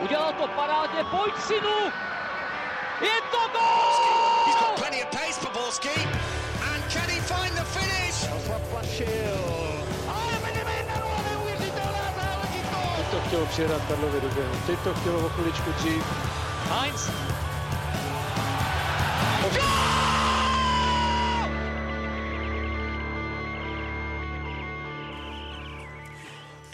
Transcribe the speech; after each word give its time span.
Udělal 0.00 0.32
to 0.32 0.48
parádně, 0.48 1.04
pojď 1.04 1.34
synu! 1.40 1.78
Je 3.00 3.20
to 3.30 3.38
gol! 3.52 4.46
He's 4.46 4.56
got 4.60 4.74
plenty 4.78 5.02
of 5.02 5.10
pace 5.10 5.46
Borski. 5.54 5.96
And 6.72 6.92
can 6.92 7.08
he 7.08 7.20
find 7.20 7.52
the 7.54 7.64
finish? 7.64 8.28
Ale 10.08 10.32
vedeme 10.44 10.72
1 10.76 10.94
neuvěřitelná 11.30 12.06
záležitost! 12.20 12.96
Teď 12.96 13.06
to 13.10 13.20
chtělo 13.26 13.46
přijedat 13.46 13.82
Karlovi 13.88 14.20
do 14.20 14.28
běhu. 14.28 14.54
Teď 14.66 14.78
to 14.78 14.94
chtělo 14.94 15.26
o 15.26 15.28
chviličku 15.28 15.72
dřív. 15.72 16.04
Heinz. 16.70 17.10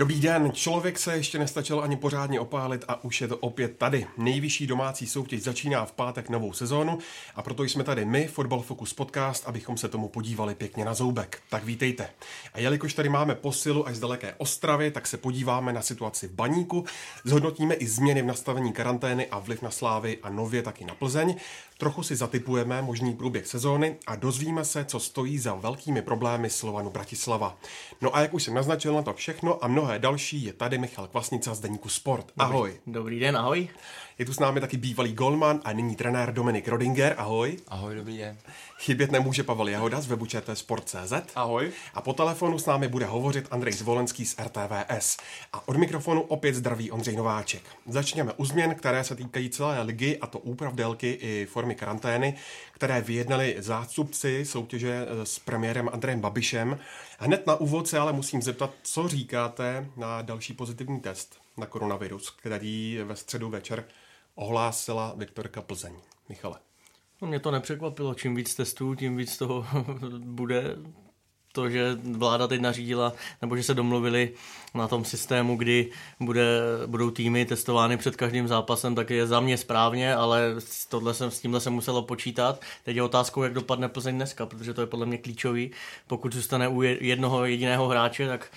Dobrý 0.02 0.20
den, 0.20 0.52
člověk 0.52 0.98
se 0.98 1.16
ještě 1.16 1.38
nestačil 1.38 1.80
ani 1.80 1.96
pořádně 1.96 2.40
opálit 2.40 2.84
a 2.88 3.04
už 3.04 3.20
je 3.20 3.28
to 3.28 3.36
opět 3.36 3.78
tady. 3.78 4.06
Nejvyšší 4.18 4.66
domácí 4.66 5.06
soutěž 5.06 5.42
začíná 5.42 5.84
v 5.84 5.92
pátek 5.92 6.28
novou 6.28 6.52
sezónu 6.52 6.98
a 7.34 7.42
proto 7.42 7.64
jsme 7.64 7.84
tady 7.84 8.04
my, 8.04 8.26
Football 8.26 8.62
Focus 8.62 8.92
Podcast, 8.92 9.48
abychom 9.48 9.76
se 9.76 9.88
tomu 9.88 10.08
podívali 10.08 10.54
pěkně 10.54 10.84
na 10.84 10.94
zoubek. 10.94 11.42
Tak 11.50 11.64
vítejte. 11.64 12.08
A 12.54 12.60
jelikož 12.60 12.94
tady 12.94 13.08
máme 13.08 13.34
posilu 13.34 13.86
až 13.86 13.96
z 13.96 14.00
daleké 14.00 14.34
Ostravy, 14.38 14.90
tak 14.90 15.06
se 15.06 15.16
podíváme 15.16 15.72
na 15.72 15.82
situaci 15.82 16.28
v 16.28 16.32
Baníku, 16.32 16.84
zhodnotíme 17.24 17.74
i 17.74 17.86
změny 17.86 18.22
v 18.22 18.26
nastavení 18.26 18.72
karantény 18.72 19.26
a 19.26 19.38
vliv 19.38 19.62
na 19.62 19.70
Slávy 19.70 20.18
a 20.22 20.30
nově 20.30 20.62
taky 20.62 20.84
na 20.84 20.94
Plzeň. 20.94 21.36
Trochu 21.82 22.02
si 22.02 22.16
zatypujeme 22.16 22.82
možný 22.82 23.14
průběh 23.14 23.46
sezóny 23.46 23.96
a 24.06 24.16
dozvíme 24.16 24.64
se, 24.64 24.84
co 24.84 25.00
stojí 25.00 25.38
za 25.38 25.54
velkými 25.54 26.02
problémy 26.02 26.50
Slovanu 26.50 26.90
Bratislava. 26.90 27.56
No 28.00 28.16
a 28.16 28.20
jak 28.20 28.34
už 28.34 28.42
jsem 28.42 28.54
naznačil 28.54 28.94
na 28.94 29.02
to 29.02 29.14
všechno 29.14 29.64
a 29.64 29.68
mnohé 29.68 29.98
další, 29.98 30.44
je 30.44 30.52
tady 30.52 30.78
Michal 30.78 31.06
Kvasnica 31.06 31.54
z 31.54 31.60
Deníku 31.60 31.88
Sport. 31.88 32.26
Ahoj. 32.38 32.80
Dobrý 32.86 33.20
den, 33.20 33.36
ahoj. 33.36 33.68
Je 34.18 34.24
tu 34.24 34.32
s 34.32 34.38
námi 34.38 34.60
taky 34.60 34.76
bývalý 34.76 35.12
golman 35.12 35.60
a 35.64 35.72
nyní 35.72 35.96
trenér 35.96 36.32
Dominik 36.32 36.68
Rodinger. 36.68 37.14
Ahoj. 37.18 37.56
Ahoj, 37.68 37.94
dobrý 37.94 38.18
den. 38.18 38.38
Chybět 38.78 39.12
nemůže 39.12 39.42
Pavel 39.42 39.68
Jahoda 39.68 40.00
z 40.00 40.06
webu 40.06 40.26
Sport.cz. 40.54 41.12
Ahoj. 41.34 41.70
A 41.94 42.00
po 42.00 42.12
telefonu 42.12 42.58
s 42.58 42.66
námi 42.66 42.88
bude 42.88 43.06
hovořit 43.06 43.48
Andrej 43.50 43.72
Zvolenský 43.72 44.26
z 44.26 44.36
RTVS. 44.38 45.16
A 45.52 45.68
od 45.68 45.76
mikrofonu 45.76 46.20
opět 46.20 46.54
zdraví 46.54 46.90
Ondřej 46.90 47.16
Nováček. 47.16 47.62
Začněme 47.86 48.32
u 48.36 48.44
změn, 48.44 48.74
které 48.74 49.04
se 49.04 49.16
týkají 49.16 49.50
celé 49.50 49.82
ligy, 49.82 50.18
a 50.18 50.26
to 50.26 50.38
úprav 50.38 50.74
délky 50.74 51.18
i 51.20 51.46
formy 51.50 51.74
karantény, 51.74 52.36
které 52.72 53.00
vyjednali 53.00 53.56
zástupci 53.58 54.44
soutěže 54.44 55.06
s 55.24 55.38
premiérem 55.38 55.90
Andrejem 55.92 56.20
Babišem. 56.20 56.78
Hned 57.18 57.46
na 57.46 57.54
úvod 57.54 57.88
se 57.88 57.98
ale 57.98 58.12
musím 58.12 58.42
zeptat, 58.42 58.70
co 58.82 59.08
říkáte 59.08 59.86
na 59.96 60.22
další 60.22 60.52
pozitivní 60.52 61.00
test 61.00 61.42
na 61.56 61.66
koronavirus, 61.66 62.30
který 62.30 63.00
ve 63.04 63.16
středu 63.16 63.50
večer 63.50 63.84
ohlásila 64.34 65.14
Viktorka 65.16 65.62
Plzeň. 65.62 65.92
Michale. 66.28 66.58
No, 67.22 67.28
mě 67.28 67.40
to 67.40 67.50
nepřekvapilo. 67.50 68.14
Čím 68.14 68.34
víc 68.34 68.54
testů, 68.54 68.94
tím 68.94 69.16
víc 69.16 69.36
toho 69.38 69.66
bude 70.18 70.76
to, 71.52 71.70
že 71.70 71.98
vláda 72.16 72.46
teď 72.46 72.60
nařídila, 72.60 73.12
nebo 73.42 73.56
že 73.56 73.62
se 73.62 73.74
domluvili 73.74 74.32
na 74.74 74.88
tom 74.88 75.04
systému, 75.04 75.56
kdy 75.56 75.90
bude, 76.20 76.60
budou 76.86 77.10
týmy 77.10 77.44
testovány 77.44 77.96
před 77.96 78.16
každým 78.16 78.48
zápasem, 78.48 78.94
tak 78.94 79.10
je 79.10 79.26
za 79.26 79.40
mě 79.40 79.58
správně, 79.58 80.14
ale 80.14 80.54
tohle 80.88 81.14
jsem, 81.14 81.30
s 81.30 81.40
tímhle 81.40 81.60
se 81.60 81.70
muselo 81.70 82.02
počítat. 82.02 82.60
Teď 82.84 82.96
je 82.96 83.02
otázkou, 83.02 83.42
jak 83.42 83.54
dopadne 83.54 83.88
Plzeň 83.88 84.16
dneska, 84.16 84.46
protože 84.46 84.74
to 84.74 84.80
je 84.80 84.86
podle 84.86 85.06
mě 85.06 85.18
klíčový. 85.18 85.70
Pokud 86.06 86.34
zůstane 86.34 86.68
u 86.68 86.82
jednoho 86.82 87.44
jediného 87.44 87.88
hráče, 87.88 88.28
tak 88.28 88.50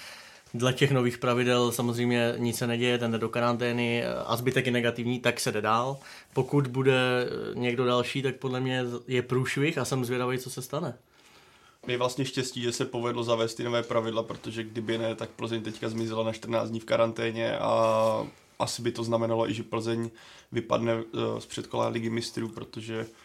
dle 0.58 0.74
těch 0.74 0.92
nových 0.92 1.18
pravidel 1.18 1.72
samozřejmě 1.72 2.34
nic 2.38 2.58
se 2.58 2.68
neděje, 2.68 2.98
ten 2.98 3.12
jde 3.12 3.18
do 3.18 3.30
karantény 3.30 4.06
a 4.06 4.36
zbytek 4.36 4.66
je 4.66 4.72
negativní, 4.72 5.20
tak 5.20 5.40
se 5.40 5.52
jde 5.52 5.62
dál. 5.62 5.98
Pokud 6.34 6.68
bude 6.68 7.30
někdo 7.54 7.86
další, 7.86 8.22
tak 8.22 8.36
podle 8.36 8.60
mě 8.60 8.84
je 9.08 9.22
průšvih 9.22 9.78
a 9.78 9.86
jsem 9.86 10.06
zvědavý, 10.06 10.40
co 10.40 10.50
se 10.50 10.62
stane. 10.62 10.98
Je 11.88 11.98
vlastně 11.98 12.26
štěstí, 12.26 12.62
že 12.62 12.72
se 12.72 12.86
povedlo 12.86 13.24
zavést 13.24 13.56
ty 13.56 13.64
nové 13.64 13.84
pravidla, 13.84 14.24
protože 14.24 14.64
kdyby 14.64 14.98
ne, 14.98 15.16
tak 15.16 15.30
Plzeň 15.30 15.62
teďka 15.62 15.90
zmizela 15.90 16.24
na 16.24 16.34
14 16.34 16.70
dní 16.70 16.80
v 16.80 16.86
karanténě 16.86 17.58
a 17.58 18.28
asi 18.60 18.82
by 18.82 18.92
to 18.92 19.04
znamenalo 19.04 19.50
i, 19.50 19.54
že 19.54 19.64
Plzeň 19.64 20.10
vypadne 20.52 20.94
eh, 20.94 21.42
z 21.42 21.46
předkola 21.46 21.88
ligy 21.88 22.10
mistrů, 22.10 22.50
protože 22.50 23.06
eh, 23.10 23.25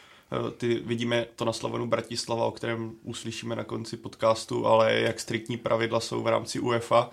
ty 0.57 0.75
vidíme 0.75 1.27
to 1.37 1.45
na 1.45 1.53
Slovenu 1.53 1.87
Bratislava, 1.87 2.45
o 2.45 2.51
kterém 2.51 2.93
uslyšíme 3.03 3.57
na 3.57 3.65
konci 3.65 3.97
podcastu, 3.97 4.67
ale 4.67 4.93
jak 4.93 5.21
striktní 5.21 5.57
pravidla 5.57 6.01
jsou 6.01 6.23
v 6.23 6.29
rámci 6.29 6.61
UEFA, 6.61 7.11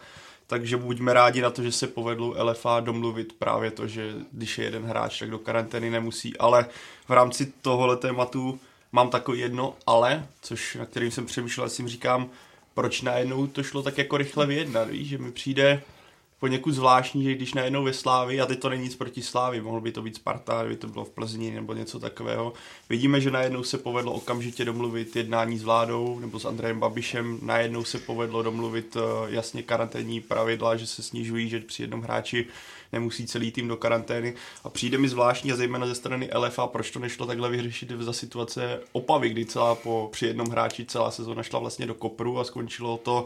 takže 0.47 0.78
buďme 0.78 1.13
rádi 1.13 1.41
na 1.41 1.50
to, 1.50 1.63
že 1.63 1.72
se 1.72 1.88
povedlo 1.88 2.35
LFA 2.44 2.79
domluvit 2.79 3.33
právě 3.33 3.72
to, 3.72 3.88
že 3.88 4.13
když 4.31 4.57
je 4.57 4.63
jeden 4.66 4.83
hráč, 4.83 5.19
tak 5.19 5.29
do 5.29 5.39
karantény 5.39 5.89
nemusí, 5.89 6.38
ale 6.38 6.66
v 7.07 7.11
rámci 7.11 7.53
tohohle 7.61 7.97
tématu 7.97 8.59
mám 8.91 9.09
takový 9.09 9.39
jedno 9.39 9.75
ale, 9.88 10.28
což 10.41 10.75
na 10.75 10.85
kterým 10.85 11.11
jsem 11.11 11.25
přemýšlel, 11.25 11.69
si 11.69 11.88
říkám, 11.88 12.29
proč 12.73 13.01
najednou 13.01 13.47
to 13.47 13.63
šlo 13.63 13.84
tak 13.84 13.97
jako 13.97 14.17
rychle 14.17 14.45
vyjednat, 14.45 14.89
víš, 14.89 15.07
že 15.07 15.17
mi 15.17 15.31
přijde 15.31 15.81
poněkud 16.39 16.71
zvláštní, 16.71 17.23
že 17.23 17.35
když 17.35 17.53
najednou 17.53 17.83
ve 17.83 17.93
Slávi, 17.93 18.41
a 18.41 18.45
teď 18.45 18.59
to 18.59 18.69
není 18.69 18.83
nic 18.83 18.95
proti 18.95 19.21
Slávi, 19.21 19.61
mohl 19.61 19.81
by 19.81 19.91
to 19.91 20.01
být 20.01 20.15
Sparta, 20.15 20.61
kdyby 20.61 20.75
to 20.75 20.87
bylo 20.87 21.05
v 21.05 21.09
Plzni 21.09 21.51
nebo 21.51 21.73
něco 21.73 21.99
takového, 21.99 22.53
vidíme, 22.89 23.21
že 23.21 23.31
najednou 23.31 23.63
se 23.63 23.77
povedlo 23.77 24.13
okamžitě 24.13 24.65
domluvit 24.65 25.15
jednání 25.15 25.57
s 25.57 25.63
vládou 25.63 26.19
nebo 26.19 26.39
s 26.39 26.45
Andrejem 26.45 26.79
Babišem, 26.79 27.39
najednou 27.41 27.83
se 27.83 27.99
povedlo 27.99 28.43
domluvit 28.43 28.97
eh, 28.97 29.01
jasně 29.27 29.63
karanténní 29.63 30.21
pravidla, 30.21 30.75
že 30.75 30.87
se 30.87 31.03
snižují, 31.03 31.49
že 31.49 31.59
při 31.59 31.83
jednom 31.83 32.01
hráči 32.01 32.47
nemusí 32.93 33.27
celý 33.27 33.51
tým 33.51 33.67
do 33.67 33.77
karantény. 33.77 34.33
A 34.63 34.69
přijde 34.69 34.97
mi 34.97 35.09
zvláštní 35.09 35.51
a 35.51 35.55
zejména 35.55 35.87
ze 35.87 35.95
strany 35.95 36.29
LFA, 36.35 36.67
proč 36.67 36.91
to 36.91 36.99
nešlo 36.99 37.25
takhle 37.25 37.49
vyřešit 37.49 37.91
za 37.99 38.13
situace 38.13 38.79
Opavy, 38.91 39.29
kdy 39.29 39.45
celá 39.45 39.75
po, 39.75 40.09
při 40.11 40.25
jednom 40.25 40.49
hráči 40.49 40.85
celá 40.85 41.11
sezóna 41.11 41.43
šla 41.43 41.59
vlastně 41.59 41.85
do 41.85 41.93
kopru 41.93 42.39
a 42.39 42.43
skončilo 42.43 42.97
to 42.97 43.25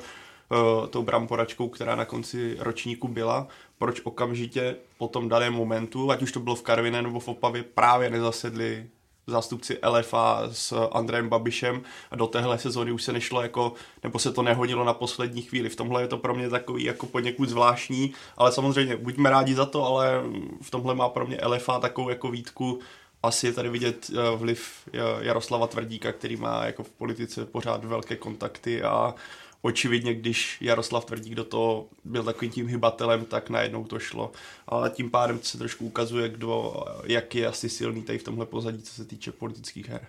tou 0.89 1.03
bramporačkou, 1.03 1.69
která 1.69 1.95
na 1.95 2.06
konci 2.06 2.56
ročníku 2.59 3.07
byla, 3.07 3.47
proč 3.78 4.01
okamžitě 4.03 4.75
po 4.97 5.07
tom 5.07 5.29
daném 5.29 5.53
momentu, 5.53 6.12
ať 6.12 6.22
už 6.22 6.31
to 6.31 6.39
bylo 6.39 6.56
v 6.56 6.62
Karviné 6.62 7.01
nebo 7.01 7.19
v 7.19 7.28
Opavě, 7.28 7.63
právě 7.63 8.09
nezasedli 8.09 8.85
zástupci 9.28 9.78
LFA 9.88 10.41
s 10.51 10.90
Andrejem 10.91 11.29
Babišem 11.29 11.81
a 12.11 12.16
do 12.16 12.28
téhle 12.28 12.59
sezóny 12.59 12.91
už 12.91 13.03
se 13.03 13.13
nešlo 13.13 13.41
jako, 13.41 13.73
nebo 14.03 14.19
se 14.19 14.31
to 14.31 14.41
nehodilo 14.41 14.84
na 14.84 14.94
poslední 14.94 15.41
chvíli. 15.41 15.69
V 15.69 15.75
tomhle 15.75 16.01
je 16.01 16.07
to 16.07 16.17
pro 16.17 16.35
mě 16.35 16.50
takový 16.50 16.84
jako 16.84 17.06
poněkud 17.06 17.50
zvláštní, 17.50 18.13
ale 18.38 18.51
samozřejmě 18.51 18.97
buďme 18.97 19.29
rádi 19.29 19.56
za 19.56 19.66
to, 19.66 19.85
ale 19.85 20.22
v 20.61 20.72
tomhle 20.72 20.95
má 20.95 21.09
pro 21.09 21.28
mě 21.28 21.38
LFA 21.45 21.79
takovou 21.79 22.09
jako 22.09 22.31
výtku, 22.31 22.79
asi 23.23 23.47
je 23.47 23.53
tady 23.53 23.69
vidět 23.69 24.11
eh, 24.13 24.35
vliv 24.35 24.90
eh, 24.94 25.00
Jaroslava 25.19 25.67
Tvrdíka, 25.67 26.11
který 26.11 26.35
má 26.35 26.66
jako 26.66 26.84
v 26.84 26.90
politice 26.90 27.45
pořád 27.45 27.85
velké 27.85 28.16
kontakty 28.16 28.84
a 28.84 29.16
očividně, 29.61 30.13
když 30.13 30.57
Jaroslav 30.61 31.05
Tvrdík 31.05 31.35
do 31.35 31.44
toho 31.44 31.88
byl 32.05 32.23
takovým 32.23 32.51
tím 32.51 32.67
hybatelem, 32.67 33.25
tak 33.25 33.49
najednou 33.49 33.85
to 33.85 33.99
šlo. 33.99 34.31
Ale 34.67 34.89
tím 34.89 35.11
pádem 35.11 35.39
se 35.44 35.57
trošku 35.57 35.85
ukazuje, 35.85 36.29
kdo, 36.29 36.83
jak 37.03 37.35
je 37.35 37.47
asi 37.47 37.69
silný 37.69 38.03
tady 38.03 38.19
v 38.19 38.23
tomhle 38.23 38.45
pozadí, 38.45 38.81
co 38.81 38.94
se 38.94 39.05
týče 39.05 39.31
politických 39.31 39.89
her. 39.89 40.07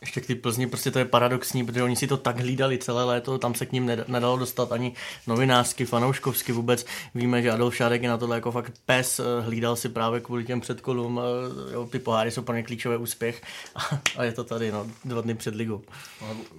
Ještě 0.00 0.20
k 0.20 0.26
ty 0.26 0.34
Plzni, 0.34 0.66
prostě 0.66 0.90
to 0.90 0.98
je 0.98 1.04
paradoxní, 1.04 1.66
protože 1.66 1.82
oni 1.82 1.96
si 1.96 2.06
to 2.06 2.16
tak 2.16 2.40
hlídali 2.40 2.78
celé 2.78 3.04
léto, 3.04 3.38
tam 3.38 3.54
se 3.54 3.66
k 3.66 3.72
ním 3.72 3.86
nedalo 3.86 4.36
dostat 4.36 4.72
ani 4.72 4.94
novinářsky, 5.26 5.84
fanouškovsky 5.84 6.52
vůbec. 6.52 6.86
Víme, 7.14 7.42
že 7.42 7.50
Adolf 7.50 7.76
Šárek 7.76 8.02
je 8.02 8.08
na 8.08 8.16
tohle 8.16 8.36
jako 8.36 8.52
fakt 8.52 8.72
pes, 8.86 9.20
eh, 9.20 9.40
hlídal 9.40 9.76
si 9.76 9.88
právě 9.88 10.20
kvůli 10.20 10.44
těm 10.44 10.60
předkolům, 10.60 11.20
eh, 11.20 11.72
jo, 11.72 11.86
ty 11.86 11.98
poháry 11.98 12.30
jsou 12.30 12.42
pro 12.42 12.54
ně 12.54 12.62
klíčový 12.62 12.96
úspěch 12.96 13.42
a, 13.74 13.80
a 14.16 14.24
je 14.24 14.32
to 14.32 14.44
tady, 14.44 14.72
no, 14.72 14.86
dva 15.04 15.20
dny 15.20 15.34
před 15.34 15.54
ligou. 15.54 15.82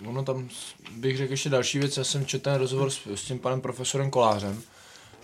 Ono 0.06 0.24
tam, 0.24 0.50
bych 0.92 1.18
řekl 1.18 1.34
ještě 1.34 1.50
další 1.50 1.80
věc, 1.80 1.98
já 1.98 2.04
jsem 2.04 2.26
četl 2.26 2.44
ten 2.44 2.56
rozhovor 2.56 2.90
s, 2.90 3.08
s 3.08 3.24
tím 3.24 3.40
panem 3.40 3.62
profesorem 3.62 4.10
Kolářem 4.10 4.62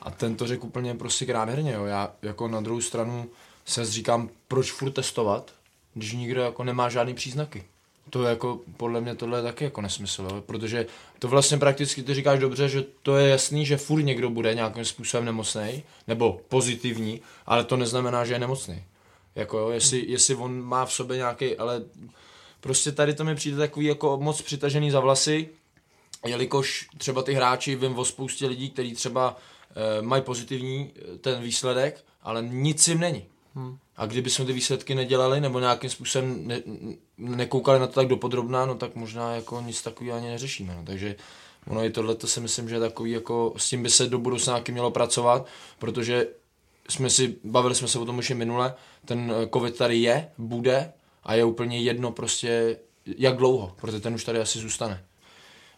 a 0.01 0.11
ten 0.11 0.35
to 0.35 0.47
řekl 0.47 0.65
úplně 0.65 0.95
prostě 0.95 1.25
krádherně, 1.25 1.73
jo. 1.73 1.85
já 1.85 2.13
jako 2.21 2.47
na 2.47 2.61
druhou 2.61 2.81
stranu 2.81 3.29
se 3.65 3.85
říkám, 3.85 4.29
proč 4.47 4.71
furt 4.71 4.91
testovat, 4.91 5.51
když 5.93 6.13
nikdo 6.13 6.41
jako 6.41 6.63
nemá 6.63 6.89
žádný 6.89 7.13
příznaky. 7.13 7.63
To 8.09 8.23
je 8.23 8.29
jako, 8.29 8.59
podle 8.77 9.01
mě 9.01 9.15
tohle 9.15 9.39
je 9.39 9.43
taky 9.43 9.63
jako 9.63 9.81
nesmysl, 9.81 10.23
jo? 10.23 10.43
protože 10.45 10.85
to 11.19 11.27
vlastně 11.27 11.57
prakticky 11.57 12.03
ty 12.03 12.13
říkáš 12.13 12.39
dobře, 12.39 12.69
že 12.69 12.83
to 13.03 13.17
je 13.17 13.29
jasný, 13.29 13.65
že 13.65 13.77
furt 13.77 14.01
někdo 14.01 14.29
bude 14.29 14.53
nějakým 14.53 14.85
způsobem 14.85 15.25
nemocný 15.25 15.83
nebo 16.07 16.41
pozitivní, 16.47 17.21
ale 17.45 17.63
to 17.63 17.77
neznamená, 17.77 18.25
že 18.25 18.33
je 18.33 18.39
nemocný. 18.39 18.83
Jako 19.35 19.57
jo, 19.57 19.69
jestli, 19.69 20.05
jestli 20.07 20.35
on 20.35 20.61
má 20.61 20.85
v 20.85 20.93
sobě 20.93 21.17
nějaký, 21.17 21.57
ale 21.57 21.81
prostě 22.59 22.91
tady 22.91 23.13
to 23.13 23.23
mi 23.23 23.35
přijde 23.35 23.57
takový 23.57 23.85
jako 23.85 24.17
moc 24.17 24.41
přitažený 24.41 24.91
za 24.91 24.99
vlasy, 24.99 25.49
jelikož 26.25 26.87
třeba 26.97 27.23
ty 27.23 27.33
hráči, 27.33 27.75
vím 27.75 27.99
o 27.99 28.05
spoustě 28.05 28.47
lidí, 28.47 28.69
kteří 28.69 28.93
třeba 28.93 29.37
e, 29.97 30.01
mají 30.01 30.21
pozitivní 30.21 30.91
eh, 30.95 31.17
ten 31.17 31.41
výsledek, 31.41 32.05
ale 32.21 32.41
nic 32.41 32.87
jim 32.87 32.99
není. 32.99 33.25
Hmm. 33.55 33.77
A 33.97 34.05
kdyby 34.05 34.29
jsme 34.29 34.45
ty 34.45 34.53
výsledky 34.53 34.95
nedělali 34.95 35.41
nebo 35.41 35.59
nějakým 35.59 35.89
způsobem 35.89 36.47
ne, 36.47 36.61
nekoukali 37.17 37.79
na 37.79 37.87
to 37.87 37.93
tak 37.93 38.07
dopodrobná, 38.07 38.65
no 38.65 38.75
tak 38.75 38.95
možná 38.95 39.35
jako 39.35 39.61
nic 39.61 39.81
takového 39.81 40.17
ani 40.17 40.27
neřešíme. 40.27 40.75
No. 40.75 40.83
Takže 40.83 41.15
ono 41.67 41.85
i 41.85 41.89
tohle 41.89 42.15
to 42.15 42.27
si 42.27 42.39
myslím, 42.39 42.69
že 42.69 42.75
je 42.75 42.79
takový 42.79 43.11
jako, 43.11 43.53
s 43.57 43.69
tím 43.69 43.83
by 43.83 43.89
se 43.89 44.07
do 44.07 44.19
budoucna 44.19 44.63
mělo 44.71 44.91
pracovat, 44.91 45.45
protože 45.79 46.27
jsme 46.89 47.09
si, 47.09 47.35
bavili 47.43 47.75
jsme 47.75 47.87
se 47.87 47.99
o 47.99 48.05
tom 48.05 48.17
už 48.17 48.29
i 48.29 48.33
minule, 48.33 48.73
ten 49.05 49.31
eh, 49.31 49.49
covid 49.53 49.77
tady 49.77 49.97
je, 49.97 50.31
bude 50.37 50.93
a 51.23 51.33
je 51.33 51.43
úplně 51.43 51.81
jedno 51.81 52.11
prostě, 52.11 52.77
jak 53.05 53.37
dlouho, 53.37 53.75
protože 53.81 53.99
ten 53.99 54.13
už 54.13 54.23
tady 54.23 54.39
asi 54.39 54.59
zůstane. 54.59 55.03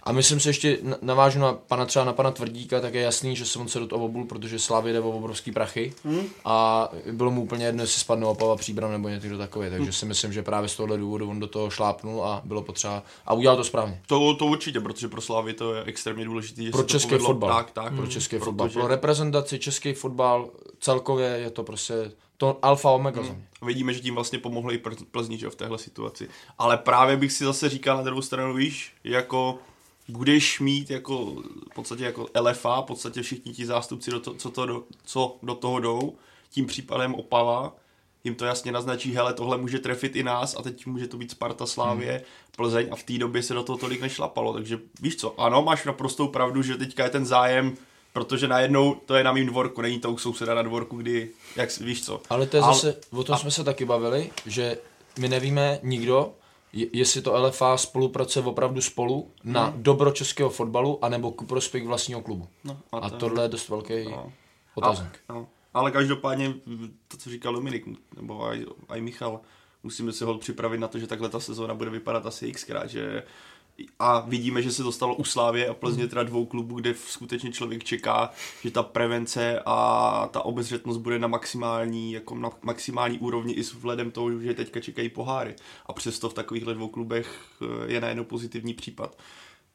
A 0.04 0.12
myslím 0.12 0.40
si 0.40 0.50
ještě, 0.50 0.78
na- 0.84 0.98
navážu 1.02 1.40
na 1.40 1.54
pana 1.54 1.86
třeba 1.86 2.06
na 2.06 2.14
pana 2.14 2.32
Tvrdíka, 2.32 2.80
tak 2.80 2.94
je 2.94 3.02
jasný, 3.02 3.36
že 3.36 3.46
se 3.46 3.60
on 3.60 3.68
se 3.68 3.80
do 3.80 3.88
toho 3.88 4.06
obul, 4.06 4.26
protože 4.26 4.60
Slavě 4.60 4.94
jde 4.94 5.00
o 5.00 5.10
obrovský 5.12 5.52
prachy 5.52 5.94
Hmm. 6.06 6.22
a 6.46 6.90
bylo 7.12 7.32
mu 7.32 7.42
úplně 7.42 7.66
jedno, 7.66 7.84
jestli 7.84 8.00
spadne 8.02 8.26
Opava, 8.26 8.56
Příbram 8.56 8.92
nebo 8.92 9.10
někdo 9.10 9.38
takový, 9.38 9.68
Hmm. 9.68 9.78
takže 9.78 9.94
si 9.94 10.06
myslím, 10.06 10.34
že 10.34 10.44
právě 10.44 10.70
z 10.70 10.76
tohohle 10.76 10.98
důvodu 10.98 11.30
on 11.30 11.40
do 11.40 11.48
toho 11.48 11.70
šlápnul 11.70 12.24
a 12.24 12.42
bylo 12.46 12.62
potřeba 12.62 13.04
a 13.26 13.34
udělal 13.34 13.58
to 13.58 13.64
správně. 13.64 14.02
To, 14.08 14.34
to 14.36 14.46
určitě, 14.46 14.80
protože 14.80 15.08
pro 15.08 15.22
Slávy 15.22 15.54
to 15.54 15.74
je 15.74 15.84
extrémně 15.84 16.26
důležité. 16.26 16.64
že 16.64 16.72
Pro 16.72 16.84
český 16.84 17.10
povedlo. 17.10 17.28
fotbal. 17.28 17.50
Tak, 17.50 17.72
tak. 17.72 17.96
Pro 17.96 18.08
český 18.08 18.38
fotbal. 18.38 18.68
protože 18.68 18.80
Pro 18.80 18.88
reprezentaci 18.88 19.60
český 19.60 19.94
fotbal 19.94 20.50
celkově 20.80 21.28
je 21.28 21.50
to 21.50 21.64
prostě 21.64 21.94
to 22.38 22.60
alfa 22.62 22.90
omega 22.92 23.22
mě. 23.22 23.36
Vidíme, 23.66 23.94
že 23.94 24.00
tím 24.00 24.16
vlastně 24.16 24.40
pomohli 24.40 24.76
i 24.76 24.78
Pl- 24.78 25.06
Plzni 25.12 25.38
v 25.38 25.56
téhle 25.56 25.78
situaci. 25.78 26.30
Ale 26.58 26.78
právě 26.78 27.18
bych 27.18 27.32
si 27.32 27.44
zase 27.46 27.70
říkal 27.70 27.98
na 27.98 28.04
druhou 28.04 28.22
stranu, 28.22 28.54
víš, 28.54 28.94
jako 29.04 29.58
budeš 30.10 30.60
mít 30.60 30.90
jako 30.90 31.26
v 31.72 31.74
podstatě 31.76 32.04
jako 32.04 32.28
LFA, 32.42 32.82
v 32.82 32.86
podstatě 32.86 33.22
všichni 33.22 33.54
ti 33.54 33.66
zástupci, 33.66 34.12
do 34.12 34.20
to, 34.20 34.34
co, 34.34 34.52
to 34.52 34.66
do, 34.66 34.84
co 35.06 35.38
do 35.44 35.56
toho 35.56 35.80
jdou, 35.80 36.14
tím 36.52 36.66
případem 36.66 37.16
Opava, 37.16 37.76
jim 38.24 38.36
to 38.36 38.46
jasně 38.46 38.72
naznačí, 38.72 39.16
hele, 39.16 39.34
tohle 39.34 39.58
může 39.58 39.80
trefit 39.80 40.16
i 40.16 40.24
nás 40.24 40.56
a 40.60 40.62
teď 40.62 40.86
může 40.86 41.08
to 41.08 41.18
být 41.18 41.32
Sparta, 41.32 41.66
Slávě, 41.66 42.12
Hmm. 42.12 42.22
Plzeň 42.56 42.88
a 42.92 42.96
v 42.96 43.04
té 43.04 43.18
době 43.18 43.44
se 43.44 43.54
do 43.54 43.64
toho 43.64 43.78
tolik 43.78 44.02
nešlapalo, 44.02 44.54
takže 44.54 44.80
víš 45.02 45.16
co, 45.16 45.40
ano, 45.42 45.62
máš 45.62 45.86
naprostou 45.86 46.28
pravdu, 46.28 46.62
že 46.62 46.78
teďka 46.78 47.04
je 47.04 47.10
ten 47.10 47.26
zájem, 47.26 47.76
protože 48.14 48.48
najednou 48.48 48.96
to 49.06 49.16
je 49.16 49.24
na 49.24 49.32
mým 49.32 49.48
dvorku, 49.48 49.82
není 49.82 50.00
to 50.00 50.12
u 50.12 50.18
souseda 50.18 50.54
na 50.54 50.62
dvorku, 50.62 50.98
kdy, 50.98 51.30
jak 51.56 51.78
víš 51.80 52.06
co. 52.06 52.22
Ale 52.30 52.46
to 52.48 52.58
je 52.58 52.64
Ale- 52.64 52.74
zase, 52.74 52.96
o 53.12 53.24
tom 53.24 53.38
jsme 53.38 53.52
se 53.52 53.64
taky 53.64 53.86
bavili, 53.86 54.32
že 54.46 54.78
my 55.20 55.30
nevíme 55.30 55.80
nikdo, 55.84 56.34
je- 56.74 56.88
jestli 56.94 57.22
to 57.22 57.34
LFA 57.36 57.78
spolupracuje 57.78 58.46
opravdu 58.46 58.82
spolu 58.82 59.32
na 59.44 59.66
Hmm. 59.66 59.84
dobro 59.84 60.12
českého 60.12 60.50
fotbalu, 60.50 61.06
anebo 61.06 61.32
ku 61.32 61.46
prospěch 61.46 61.88
vlastního 61.88 62.22
klubu. 62.22 62.48
No, 62.64 62.80
A 62.92 63.10
to- 63.10 63.18
tohle 63.18 63.44
je 63.44 63.48
dost 63.48 63.70
velký 63.70 64.04
No. 64.10 64.32
otazník. 64.76 65.20
A, 65.30 65.34
no. 65.34 65.48
Ale 65.74 65.92
každopádně 65.92 66.54
to, 67.08 67.18
co 67.18 67.30
říkal 67.30 67.54
Dominik, 67.54 67.86
nebo 68.16 68.44
aj, 68.46 68.66
aj 68.90 69.02
Michal, 69.02 69.40
musíme 69.84 70.12
se 70.12 70.26
hod 70.26 70.40
připravit 70.40 70.78
na 70.78 70.88
to, 70.88 71.00
že 71.00 71.08
takhle 71.08 71.30
ta 71.30 71.40
sezóna 71.40 71.74
bude 71.74 71.90
vypadat 71.90 72.26
asi 72.26 72.52
xkrát, 72.52 72.90
že 72.90 73.24
a 74.00 74.20
vidíme, 74.20 74.62
že 74.62 74.72
se 74.72 74.84
dostalo 74.84 75.16
u 75.16 75.24
Slávě 75.24 75.68
a 75.68 75.74
Plzně 75.74 76.08
teda 76.08 76.24
dvou 76.24 76.46
klubů, 76.46 76.76
kde 76.76 76.94
skutečně 77.08 77.52
člověk 77.52 77.84
čeká, 77.84 78.32
že 78.64 78.72
ta 78.72 78.84
prevence 78.84 79.62
a 79.66 80.30
ta 80.32 80.46
obezřetnost 80.46 81.00
bude 81.00 81.20
na 81.20 81.28
maximální, 81.28 82.12
jako 82.12 82.36
na 82.36 82.50
maximální 82.62 83.20
úrovni 83.20 83.54
i 83.54 83.64
s 83.64 83.74
vzhledem 83.74 84.12
toho, 84.12 84.40
že 84.40 84.54
teďka 84.54 84.80
čekají 84.80 85.10
poháry. 85.10 85.56
A 85.86 85.94
přesto 85.94 86.30
v 86.30 86.34
takovýchhle 86.34 86.74
dvou 86.74 86.88
klubech 86.88 87.40
eh, 87.62 87.92
je 87.92 88.02
najednou 88.02 88.24
pozitivní 88.24 88.74
případ. 88.74 89.18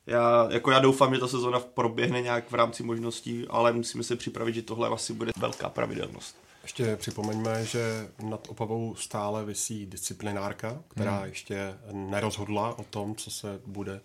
Já, 0.07 0.49
jako 0.51 0.71
já 0.71 0.79
doufám, 0.79 1.15
že 1.15 1.21
ta 1.21 1.29
sezóna 1.29 1.61
proběhne 1.61 2.21
nějak 2.21 2.51
v 2.51 2.55
rámci 2.55 2.83
možností, 2.83 3.47
ale 3.51 3.73
musíme 3.73 4.05
se 4.05 4.17
připravit, 4.17 4.55
že 4.55 4.63
tohle 4.63 4.89
asi 4.89 5.13
bude 5.13 5.33
velká 5.39 5.69
pravidelnost. 5.69 6.44
Ještě 6.65 6.97
připomeňme, 6.97 7.65
že 7.65 8.09
nad 8.23 8.49
Opavou 8.49 8.95
stále 8.95 9.45
visí 9.45 9.87
disciplinárka, 9.87 10.83
která 10.89 11.17
hmm. 11.17 11.29
ještě 11.29 11.75
nerozhodla 11.93 12.79
o 12.79 12.85
tom, 12.85 13.17
co 13.17 13.31
se 13.31 13.61
bude 13.67 14.01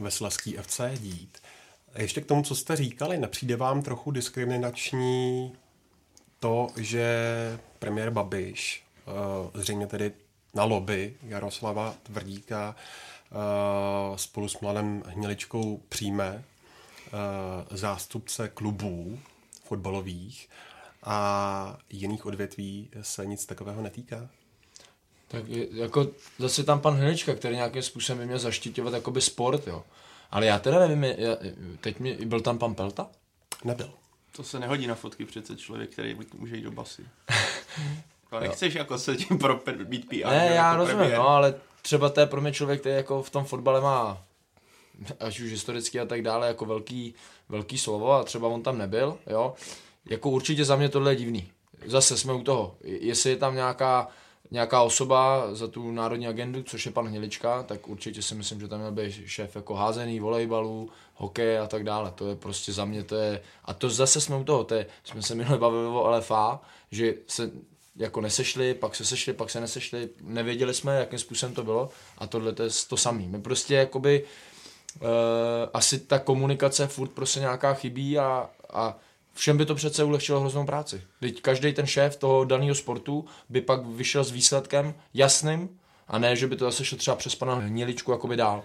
ve 0.00 0.10
Sleský 0.10 0.56
FC 0.56 0.80
dít. 0.98 1.38
A 1.94 2.02
ještě 2.02 2.20
k 2.20 2.26
tomu, 2.26 2.42
co 2.42 2.54
jste 2.54 2.76
říkali, 2.76 3.18
nepřijde 3.18 3.56
vám 3.56 3.82
trochu 3.82 4.10
diskriminační 4.10 5.52
to, 6.40 6.68
že 6.76 7.08
premiér 7.78 8.10
Babiš, 8.10 8.84
eh, 9.06 9.60
zřejmě 9.60 9.86
tedy 9.86 10.12
na 10.54 10.64
lobby 10.64 11.16
Jaroslava 11.22 11.94
Tvrdíka, 12.02 12.76
eh, 12.76 14.18
spolu 14.18 14.48
s 14.48 14.60
Mladem 14.60 15.02
Hniličkou 15.06 15.80
přijme 15.88 16.44
eh, 17.06 17.76
zástupce 17.76 18.48
klubů 18.48 19.18
fotbalových 19.64 20.48
a 21.06 21.78
jiných 21.90 22.26
odvětví 22.26 22.90
se 23.00 23.26
nic 23.26 23.46
takového 23.46 23.82
netýká? 23.82 24.28
Tak 25.28 25.48
je, 25.48 25.66
jako 25.70 26.06
zase 26.38 26.64
tam 26.64 26.80
pan 26.80 26.94
Hnilička, 26.94 27.34
který 27.34 27.54
nějakým 27.54 27.82
způsobem 27.82 28.18
by 28.18 28.26
měl 28.26 28.38
zaštiťovat 28.38 28.94
jakoby 28.94 29.20
sport, 29.20 29.66
jo. 29.66 29.84
Ale 30.30 30.46
já 30.46 30.58
teda 30.58 30.78
nevím, 30.78 31.04
já, 31.04 31.36
teď 31.80 32.00
mi, 32.00 32.16
byl 32.16 32.40
tam 32.40 32.58
pan 32.58 32.74
Pelta? 32.74 33.06
Nebyl. 33.64 33.90
To 34.32 34.44
se 34.44 34.60
nehodí 34.60 34.86
na 34.86 34.94
fotky 34.94 35.24
přece 35.24 35.56
člověk, 35.56 35.90
který 35.90 36.16
může 36.38 36.56
jít 36.56 36.62
do 36.62 36.70
basy. 36.70 37.06
Ale 38.30 38.40
nechceš 38.40 38.74
jako 38.74 38.98
se 38.98 39.16
tím 39.16 39.38
pro, 39.38 39.60
být 39.84 40.08
PR. 40.08 40.14
Ne, 40.14 40.50
já 40.54 40.66
jako 40.66 40.76
rozumím, 40.76 40.98
premiér. 40.98 41.18
no, 41.18 41.28
ale 41.28 41.54
třeba 41.82 42.08
to 42.08 42.20
je 42.20 42.26
pro 42.26 42.40
mě 42.40 42.52
člověk, 42.52 42.80
který 42.80 42.94
jako 42.94 43.22
v 43.22 43.30
tom 43.30 43.44
fotbale 43.44 43.80
má 43.80 44.22
až 45.20 45.40
už 45.40 45.50
historicky 45.50 46.00
a 46.00 46.04
tak 46.04 46.22
dále, 46.22 46.46
jako 46.46 46.64
velký, 46.64 47.14
velký 47.48 47.78
slovo 47.78 48.12
a 48.12 48.24
třeba 48.24 48.48
on 48.48 48.62
tam 48.62 48.78
nebyl, 48.78 49.18
jo. 49.26 49.54
Jako 50.10 50.30
určitě 50.30 50.64
za 50.64 50.76
mě 50.76 50.88
tohle 50.88 51.12
je 51.12 51.16
divný. 51.16 51.48
Zase 51.86 52.16
jsme 52.16 52.32
u 52.32 52.42
toho. 52.42 52.76
Jestli 52.84 53.30
je 53.30 53.36
tam 53.36 53.54
nějaká, 53.54 54.08
nějaká 54.50 54.82
osoba 54.82 55.54
za 55.54 55.68
tu 55.68 55.90
národní 55.90 56.26
agendu, 56.26 56.62
což 56.62 56.86
je 56.86 56.92
pan 56.92 57.08
Hnilička, 57.08 57.62
tak 57.62 57.88
určitě 57.88 58.22
si 58.22 58.34
myslím, 58.34 58.60
že 58.60 58.68
tam 58.68 58.78
měl 58.78 58.92
být 58.92 59.12
šéf 59.26 59.56
jako 59.56 59.74
házený, 59.74 60.20
volejbalů, 60.20 60.90
hokej 61.14 61.58
a 61.58 61.66
tak 61.66 61.84
dále. 61.84 62.12
To 62.14 62.28
je 62.28 62.36
prostě 62.36 62.72
za 62.72 62.84
mě, 62.84 63.02
to 63.02 63.16
je, 63.16 63.42
a 63.64 63.74
to 63.74 63.90
zase 63.90 64.20
jsme 64.20 64.36
u 64.36 64.44
toho, 64.44 64.64
to 64.64 64.74
je, 64.74 64.86
jsme 65.04 65.22
se 65.22 65.34
minule 65.34 65.58
bavili 65.58 65.86
o 65.86 66.10
LFA, 66.10 66.60
že 66.90 67.14
se 67.26 67.50
jako 67.96 68.20
nesešli, 68.20 68.74
pak 68.74 68.94
se 68.94 69.04
sešli, 69.04 69.32
pak 69.32 69.50
se 69.50 69.60
nesešli, 69.60 70.08
nevěděli 70.20 70.74
jsme, 70.74 70.98
jakým 70.98 71.18
způsobem 71.18 71.54
to 71.54 71.64
bylo 71.64 71.90
a 72.18 72.26
tohle 72.26 72.52
to 72.52 72.62
je 72.62 72.70
to 72.88 72.96
samý. 72.96 73.28
My 73.28 73.40
prostě 73.40 73.74
jakoby 73.74 74.24
uh, 75.00 75.08
asi 75.74 75.98
ta 75.98 76.18
komunikace 76.18 76.86
furt 76.86 77.10
prostě 77.10 77.40
nějaká 77.40 77.74
chybí 77.74 78.18
a, 78.18 78.50
a 78.72 78.98
všem 79.36 79.56
by 79.56 79.66
to 79.66 79.74
přece 79.74 80.04
ulehčilo 80.04 80.40
hroznou 80.40 80.66
práci. 80.66 81.02
Teď 81.20 81.42
každý 81.42 81.72
ten 81.72 81.86
šéf 81.86 82.16
toho 82.16 82.44
daného 82.44 82.74
sportu 82.74 83.24
by 83.48 83.60
pak 83.60 83.86
vyšel 83.86 84.24
s 84.24 84.30
výsledkem 84.30 84.94
jasným 85.14 85.68
a 86.08 86.18
ne, 86.18 86.36
že 86.36 86.46
by 86.46 86.56
to 86.56 86.64
zase 86.64 86.84
šlo 86.84 86.98
třeba 86.98 87.16
přes 87.16 87.34
pana 87.34 87.54
Hniličku 87.54 88.12
jakoby 88.12 88.36
dál. 88.36 88.62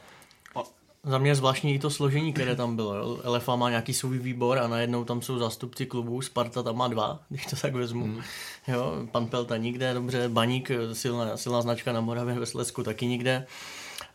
Za 1.04 1.18
mě 1.18 1.32
je 1.32 1.36
zvláštní 1.36 1.74
i 1.74 1.80
to 1.80 1.90
složení, 1.90 2.34
které 2.34 2.56
tam 2.56 2.76
bylo. 2.76 2.96
jo. 2.96 3.20
LFA 3.24 3.56
má 3.56 3.70
nějaký 3.70 3.94
svůj 3.94 4.18
výbor 4.18 4.60
a 4.60 4.68
najednou 4.68 5.04
tam 5.04 5.22
jsou 5.22 5.38
zástupci 5.38 5.86
klubů, 5.86 6.22
Sparta 6.22 6.64
tam 6.64 6.78
má 6.78 6.88
dva, 6.88 7.20
když 7.30 7.46
to 7.46 7.56
tak 7.56 7.74
vezmu. 7.74 8.06
Mm. 8.06 8.22
Jo, 8.68 9.08
pan 9.12 9.28
Pelta 9.28 9.58
nikde, 9.58 9.94
dobře, 9.94 10.30
Baník, 10.30 10.72
silná, 10.94 11.38
silná 11.38 11.62
značka 11.62 11.94
na 11.94 12.02
Moravě, 12.02 12.40
ve 12.40 12.46
Slesku 12.46 12.84
taky 12.84 13.06
nikde. 13.06 13.46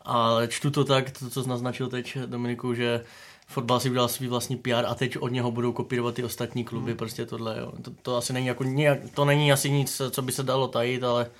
Ale 0.02 0.48
čtu 0.48 0.70
to 0.70 0.84
tak, 0.84 1.10
to, 1.10 1.30
co 1.30 1.48
naznačil 1.48 1.88
teď, 1.88 2.18
Dominiku, 2.26 2.74
že 2.74 3.04
fotbal 3.46 3.80
si 3.80 3.90
udělal 3.90 4.08
svůj 4.08 4.28
vlastní 4.28 4.56
PR 4.56 4.86
a 4.86 4.94
teď 4.94 5.18
od 5.18 5.28
něho 5.28 5.50
budou 5.50 5.72
kopírovat 5.72 6.14
ty 6.14 6.24
ostatní 6.24 6.64
kluby, 6.64 6.90
mm. 6.90 6.96
prostě 6.96 7.26
tohle, 7.26 7.58
jo. 7.60 7.72
To, 7.82 7.90
to 8.02 8.16
asi 8.16 8.32
není 8.32 8.46
jako 8.46 8.64
nějak, 8.64 8.98
to 9.14 9.24
není 9.24 9.52
asi 9.52 9.70
nic, 9.70 10.02
co 10.10 10.22
by 10.22 10.32
se 10.32 10.42
dalo 10.42 10.68
tajit, 10.68 11.04
ale 11.04 11.30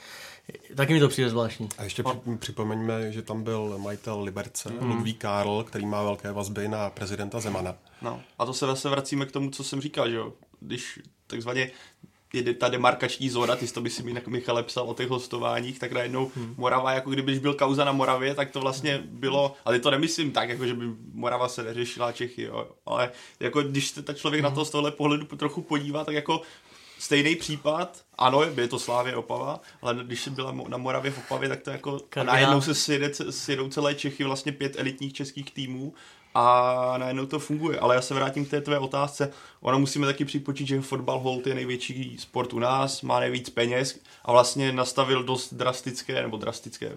taky 0.75 0.93
mi 0.93 1.01
to 1.01 1.09
přijde 1.09 1.31
zvláštní. 1.31 1.69
A 1.79 1.83
ještě 1.83 2.03
při, 2.03 2.37
připomeňme, 2.39 3.13
že 3.13 3.23
tam 3.23 3.43
byl 3.43 3.79
majitel 3.79 4.23
Liberce, 4.23 4.73
mm. 4.73 4.91
Ludvík 4.91 5.19
Karl, 5.19 5.65
který 5.65 5.87
má 5.87 6.03
velké 6.03 6.33
vazby 6.33 6.69
na 6.69 6.91
prezidenta 6.91 7.41
Zemana. 7.41 7.75
No. 8.03 8.21
A 8.39 8.47
to 8.47 8.55
se 8.55 8.67
zase 8.67 8.89
vracíme 8.89 9.27
k 9.27 9.33
tomu, 9.33 9.51
co 9.51 9.65
jsem 9.65 9.81
říkal, 9.81 10.11
že 10.11 10.17
jo. 10.17 10.33
Když 10.61 11.01
takzvaně 11.27 11.71
je 12.37 12.55
ta 12.55 12.69
demarkační 12.69 13.31
zóna, 13.31 13.57
ty 13.57 13.67
jsi 13.67 13.75
to 13.75 13.81
by 13.81 13.91
si 13.91 14.03
mi 14.03 14.23
Michale 14.27 14.63
psal 14.63 14.91
o 14.91 14.95
těch 14.95 15.09
hostováních, 15.09 15.79
tak 15.79 15.93
najednou 15.93 16.31
hmm. 16.37 16.55
Morava, 16.57 16.93
jako 16.93 17.11
kdybyš 17.11 17.39
byl 17.39 17.55
kauza 17.55 17.85
na 17.85 17.93
Moravě, 17.93 18.35
tak 18.35 18.51
to 18.51 18.61
vlastně 18.61 19.03
bylo, 19.05 19.55
ale 19.65 19.79
to 19.79 19.91
nemyslím 19.91 20.33
tak, 20.33 20.49
jako 20.49 20.67
že 20.67 20.75
by 20.75 20.85
Morava 21.13 21.49
se 21.49 21.63
neřešila 21.63 22.13
Čechy, 22.13 22.43
jo. 22.43 22.69
ale 22.87 23.11
jako 23.41 23.63
když 23.63 23.89
se 23.89 24.03
ta 24.03 24.13
člověk 24.13 24.45
hmm. 24.45 24.51
na 24.51 24.55
to 24.55 24.65
z 24.65 24.71
tohle 24.71 24.91
pohledu 24.91 25.25
trochu 25.27 25.63
podívá, 25.63 26.05
tak 26.05 26.15
jako 26.15 26.43
stejný 26.99 27.37
případ, 27.37 28.05
ano, 28.19 28.43
je 28.43 28.69
to 28.69 28.79
Slávě 28.79 29.17
Opava, 29.17 29.61
ale 29.83 29.97
když 30.03 30.29
byla 30.29 30.55
na 30.69 30.77
Moravě 30.77 31.11
v 31.11 31.19
Opavě, 31.19 31.49
tak 31.49 31.63
to 31.63 31.71
jako 31.71 32.01
a 32.17 32.23
najednou 32.23 32.61
se 32.61 32.75
sjedou 33.31 33.69
celé 33.69 33.95
Čechy, 33.95 34.25
vlastně 34.25 34.53
pět 34.53 34.77
elitních 34.79 35.13
českých 35.13 35.51
týmů 35.51 35.95
a 36.39 36.95
najednou 36.99 37.27
to 37.27 37.39
funguje. 37.39 37.79
Ale 37.79 37.95
já 37.95 38.01
se 38.01 38.15
vrátím 38.15 38.47
k 38.47 38.51
té 38.51 38.61
tvé 38.61 38.79
otázce. 38.79 39.33
Ono 39.61 39.79
musíme 39.79 40.07
taky 40.07 40.25
připočít, 40.25 40.67
že 40.67 40.81
fotbal 40.81 41.19
hold 41.19 41.47
je 41.47 41.55
největší 41.55 42.17
sport 42.19 42.53
u 42.53 42.59
nás, 42.59 43.03
má 43.03 43.21
nejvíc 43.21 43.51
peněz 43.51 44.01
a 44.25 44.33
vlastně 44.33 44.73
nastavil 44.73 45.23
dost 45.23 45.55
drastické, 45.55 46.23
nebo 46.23 46.37
drastické, 46.37 46.93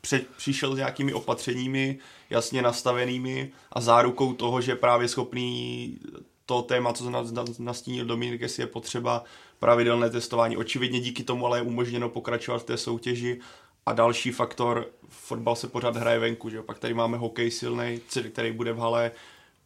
před, 0.00 0.26
přišel 0.36 0.74
s 0.74 0.78
nějakými 0.78 1.14
opatřeními, 1.14 1.98
jasně 2.30 2.62
nastavenými 2.62 3.52
a 3.72 3.80
zárukou 3.80 4.32
toho, 4.32 4.60
že 4.60 4.74
právě 4.74 5.08
schopný 5.08 5.98
to 6.46 6.62
téma, 6.62 6.92
co 6.92 7.10
nastínil 7.58 8.04
Dominik, 8.04 8.40
jestli 8.40 8.62
je 8.62 8.66
potřeba 8.66 9.24
pravidelné 9.58 10.10
testování. 10.10 10.56
Očividně 10.56 11.00
díky 11.00 11.24
tomu 11.24 11.46
ale 11.46 11.58
je 11.58 11.62
umožněno 11.62 12.08
pokračovat 12.08 12.58
v 12.58 12.64
té 12.64 12.76
soutěži 12.76 13.40
a 13.86 13.92
další 13.92 14.30
faktor, 14.30 14.86
fotbal 15.08 15.56
se 15.56 15.68
pořád 15.68 15.96
hraje 15.96 16.18
venku, 16.18 16.50
že 16.50 16.56
jo? 16.56 16.62
pak 16.62 16.78
tady 16.78 16.94
máme 16.94 17.18
hokej 17.18 17.50
silný, 17.50 18.00
který 18.32 18.52
bude 18.52 18.72
v 18.72 18.78
hale, 18.78 19.10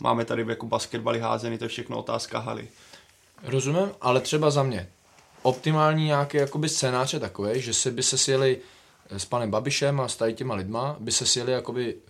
máme 0.03 0.25
tady 0.25 0.45
jako 0.49 0.67
basketbaly 0.67 1.21
házený, 1.21 1.59
to 1.59 1.65
je 1.65 1.69
všechno 1.69 1.99
otázka 1.99 2.39
haly. 2.39 2.69
Rozumím, 3.43 3.91
ale 4.01 4.21
třeba 4.21 4.51
za 4.51 4.63
mě. 4.63 4.89
optimální 5.43 6.05
nějaký 6.05 6.37
jakoby 6.37 6.69
scénář 6.69 7.13
je 7.13 7.21
takový, 7.21 7.61
že 7.61 7.75
si 7.75 7.91
by 7.91 8.03
se 8.03 8.19
sjeli 8.19 8.59
s 9.11 9.25
panem 9.25 9.51
Babišem 9.51 10.01
a 10.01 10.09
s 10.09 10.17
tady 10.17 10.35
těma 10.35 10.55
lidma, 10.55 10.97
by 11.01 11.13
se 11.13 11.27
sjeli 11.27 11.53
jakoby 11.53 11.95
uh, 11.95 12.01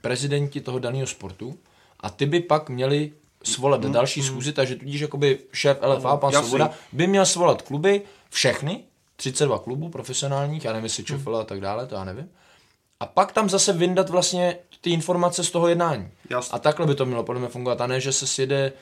prezidenti 0.00 0.60
toho 0.60 0.78
daného 0.78 1.06
sportu 1.06 1.58
a 2.00 2.10
ty 2.10 2.26
by 2.26 2.40
pak 2.40 2.68
měli 2.68 3.12
svolat 3.44 3.84
mm, 3.84 3.92
další 3.92 4.20
mm. 4.20 4.26
schůzi, 4.26 4.52
takže 4.52 4.76
tudíž 4.76 5.00
jakoby 5.00 5.38
šéf 5.52 5.78
LFA, 5.82 6.16
pan 6.16 6.32
Jasný. 6.32 6.48
Svoboda, 6.48 6.70
by 6.92 7.06
měl 7.06 7.26
svolat 7.26 7.62
kluby, 7.62 8.02
všechny, 8.30 8.84
32 9.22 9.58
klubů 9.58 9.88
profesionálních, 9.88 10.64
já 10.64 10.72
nevím, 10.72 10.84
jestli 10.84 11.04
ČFL 11.04 11.36
a 11.36 11.44
tak 11.44 11.60
dále, 11.60 11.86
to 11.86 11.94
já 11.94 12.04
nevím. 12.04 12.28
A 13.00 13.06
pak 13.06 13.32
tam 13.32 13.48
zase 13.50 13.72
vyndat 13.72 14.10
vlastně 14.10 14.56
ty 14.80 14.90
informace 14.90 15.44
z 15.44 15.50
toho 15.50 15.68
jednání. 15.68 16.08
Jasný. 16.30 16.54
A 16.54 16.58
takhle 16.58 16.86
by 16.86 16.94
to 16.94 17.06
mělo 17.06 17.22
podle 17.22 17.40
mě 17.40 17.48
fungovat. 17.48 17.80
A 17.80 17.86
ne, 17.86 18.00
že 18.00 18.12
se 18.12 18.26
sjede 18.26 18.72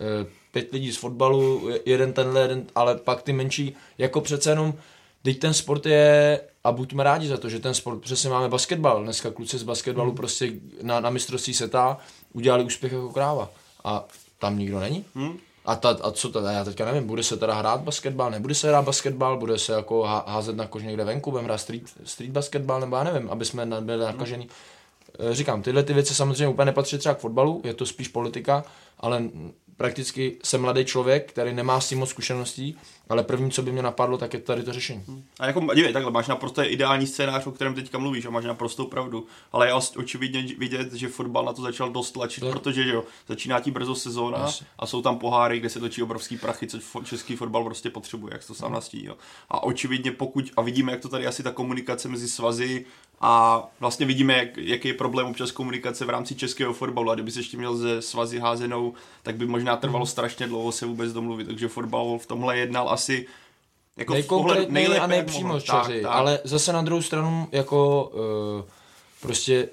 eh, 0.00 0.26
pět 0.52 0.72
lidí 0.72 0.92
z 0.92 0.96
fotbalu, 0.96 1.68
je- 1.68 1.80
jeden 1.86 2.12
tenhle, 2.12 2.40
jeden, 2.40 2.66
ale 2.74 2.96
pak 2.96 3.22
ty 3.22 3.32
menší, 3.32 3.76
jako 3.98 4.20
přece 4.20 4.50
jenom, 4.50 4.74
teď 5.22 5.38
ten 5.38 5.54
sport 5.54 5.86
je, 5.86 6.40
a 6.64 6.72
buďme 6.72 7.04
rádi 7.04 7.28
za 7.28 7.36
to, 7.36 7.48
že 7.48 7.58
ten 7.58 7.74
sport, 7.74 8.00
přesně 8.00 8.30
máme 8.30 8.48
basketbal, 8.48 9.02
dneska 9.02 9.30
kluci 9.30 9.58
z 9.58 9.62
basketbalu 9.62 10.12
prostě 10.12 10.52
na, 10.82 11.00
na 11.00 11.10
mistrovství 11.10 11.54
seta 11.54 11.98
udělali 12.32 12.64
úspěch 12.64 12.92
jako 12.92 13.08
kráva. 13.08 13.50
A 13.84 14.04
tam 14.38 14.58
nikdo 14.58 14.80
není. 14.80 15.04
Hmm? 15.14 15.38
A, 15.70 15.76
ta, 15.76 15.88
a 16.02 16.10
co 16.10 16.28
teda, 16.28 16.52
já 16.52 16.64
teďka 16.64 16.84
nevím, 16.84 17.06
bude 17.06 17.22
se 17.22 17.36
teda 17.36 17.54
hrát 17.54 17.80
basketbal, 17.80 18.30
nebude 18.30 18.54
se 18.54 18.68
hrát 18.68 18.84
basketbal, 18.84 19.38
bude 19.38 19.58
se 19.58 19.72
jako 19.72 20.02
há- 20.02 20.24
házet 20.26 20.56
na 20.56 20.66
kož 20.66 20.82
někde 20.82 21.04
venku, 21.04 21.30
budeme 21.30 21.46
hrát 21.48 21.58
street, 21.58 21.82
street 22.04 22.32
basketbal, 22.32 22.80
nebo 22.80 22.96
já 22.96 23.04
nevím, 23.04 23.30
aby 23.30 23.44
jsme 23.44 23.66
byli 23.80 24.04
nakažený. 24.04 24.48
Eh, 25.18 25.34
Říkám, 25.34 25.62
tyhle 25.62 25.82
ty 25.82 25.92
věci 25.94 26.14
samozřejmě 26.14 26.48
úplně 26.48 26.66
nepatří 26.66 26.98
třeba 26.98 27.14
k 27.14 27.18
fotbalu, 27.18 27.60
je 27.64 27.74
to 27.74 27.86
spíš 27.86 28.08
politika, 28.08 28.64
ale 29.00 29.22
prakticky 29.76 30.36
jsem 30.44 30.60
mladý 30.60 30.84
člověk, 30.84 31.32
který 31.32 31.54
nemá 31.54 31.80
s 31.80 31.88
tím 31.88 31.98
moc 31.98 32.08
zkušeností, 32.10 32.76
ale 33.10 33.22
první, 33.22 33.50
co 33.50 33.62
by 33.62 33.72
mě 33.72 33.82
napadlo, 33.82 34.18
tak 34.18 34.34
je 34.34 34.40
tady 34.40 34.62
to 34.62 34.72
řešení. 34.72 35.24
A 35.40 35.46
jako, 35.46 35.74
dívej, 35.74 35.92
takhle, 35.92 36.10
máš 36.12 36.28
naprosto 36.28 36.62
ideální 36.64 37.06
scénář, 37.06 37.46
o 37.46 37.50
kterém 37.52 37.74
teďka 37.74 37.98
mluvíš 37.98 38.26
a 38.26 38.30
máš 38.30 38.44
naprostou 38.44 38.86
pravdu. 38.86 39.26
Ale 39.52 39.66
je 39.66 39.72
os- 39.74 39.96
očividně 39.98 40.42
vidět, 40.58 40.92
že 40.92 41.08
fotbal 41.08 41.44
na 41.44 41.52
to 41.52 41.62
začal 41.62 41.90
dost 41.90 42.10
tlačit, 42.12 42.40
To- 42.40 42.50
protože 42.50 42.84
že 42.84 42.90
jo, 42.90 43.04
začíná 43.28 43.60
ti 43.60 43.70
brzo 43.70 43.94
sezóna 43.94 44.38
Jasně. 44.38 44.66
a 44.78 44.86
jsou 44.86 45.02
tam 45.02 45.18
poháry, 45.18 45.60
kde 45.60 45.68
se 45.68 45.80
točí 45.80 46.02
obrovský 46.02 46.36
prachy, 46.38 46.66
co 46.66 46.78
český 47.04 47.36
fotbal 47.36 47.64
prostě 47.64 47.90
potřebuje, 47.90 48.32
jak 48.34 48.44
to 48.46 48.54
sám 48.54 48.72
nastínil. 48.72 49.16
A 49.50 49.62
očividně 49.62 50.12
pokud, 50.12 50.44
a 50.56 50.62
vidíme, 50.62 50.92
jak 50.92 51.00
to 51.00 51.08
tady 51.08 51.26
asi 51.26 51.42
ta 51.42 51.50
komunikace 51.52 52.08
mezi 52.08 52.28
svazy 52.28 52.84
a 53.22 53.62
vlastně 53.80 54.06
vidíme, 54.06 54.34
jak, 54.38 54.56
jaký 54.56 54.88
je 54.88 54.94
problém 54.94 55.26
občas 55.26 55.50
komunikace 55.50 56.04
v 56.04 56.10
rámci 56.10 56.34
českého 56.34 56.72
fotbalu. 56.72 57.10
A 57.10 57.14
kdyby 57.14 57.30
se 57.30 57.40
ještě 57.40 57.56
měl 57.56 57.76
ze 57.76 58.02
svazy 58.02 58.38
házenou, 58.38 58.94
tak 59.22 59.36
by 59.36 59.46
možná 59.46 59.76
trvalo 59.76 60.06
strašně 60.06 60.46
dlouho 60.46 60.72
se 60.72 60.86
vůbec 60.86 61.12
domluvit. 61.12 61.46
Takže 61.46 61.68
fotbal 61.68 62.18
v 62.18 62.26
tomhle 62.26 62.56
jednal 62.58 62.88
asi 63.00 63.26
jako 63.96 64.12
Nejkonkrétněji 64.12 64.70
nejlépe, 64.72 64.98
a 65.00 65.02
jak 65.02 65.10
nejpřímo 65.10 65.48
mohl. 65.48 65.60
čeři, 65.60 66.04
ale 66.04 66.38
zase 66.44 66.72
na 66.72 66.82
druhou 66.82 67.02
stranu, 67.02 67.48
jako 67.52 68.04
uh, 68.14 68.68
prostě 69.20 69.68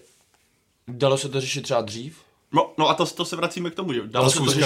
dalo 0.87 1.17
se 1.17 1.29
to 1.29 1.41
řešit 1.41 1.61
třeba 1.61 1.81
dřív, 1.81 2.17
No, 2.51 2.71
no 2.77 2.89
a 2.89 2.93
to, 2.93 3.05
to 3.05 3.25
se 3.25 3.35
vracíme 3.35 3.69
k 3.69 3.75
tomu, 3.75 3.93
že 3.93 4.01
dalo 4.07 4.23
Ale 4.23 4.33
se 4.33 4.39
to 4.39 4.45
řešit. 4.45 4.63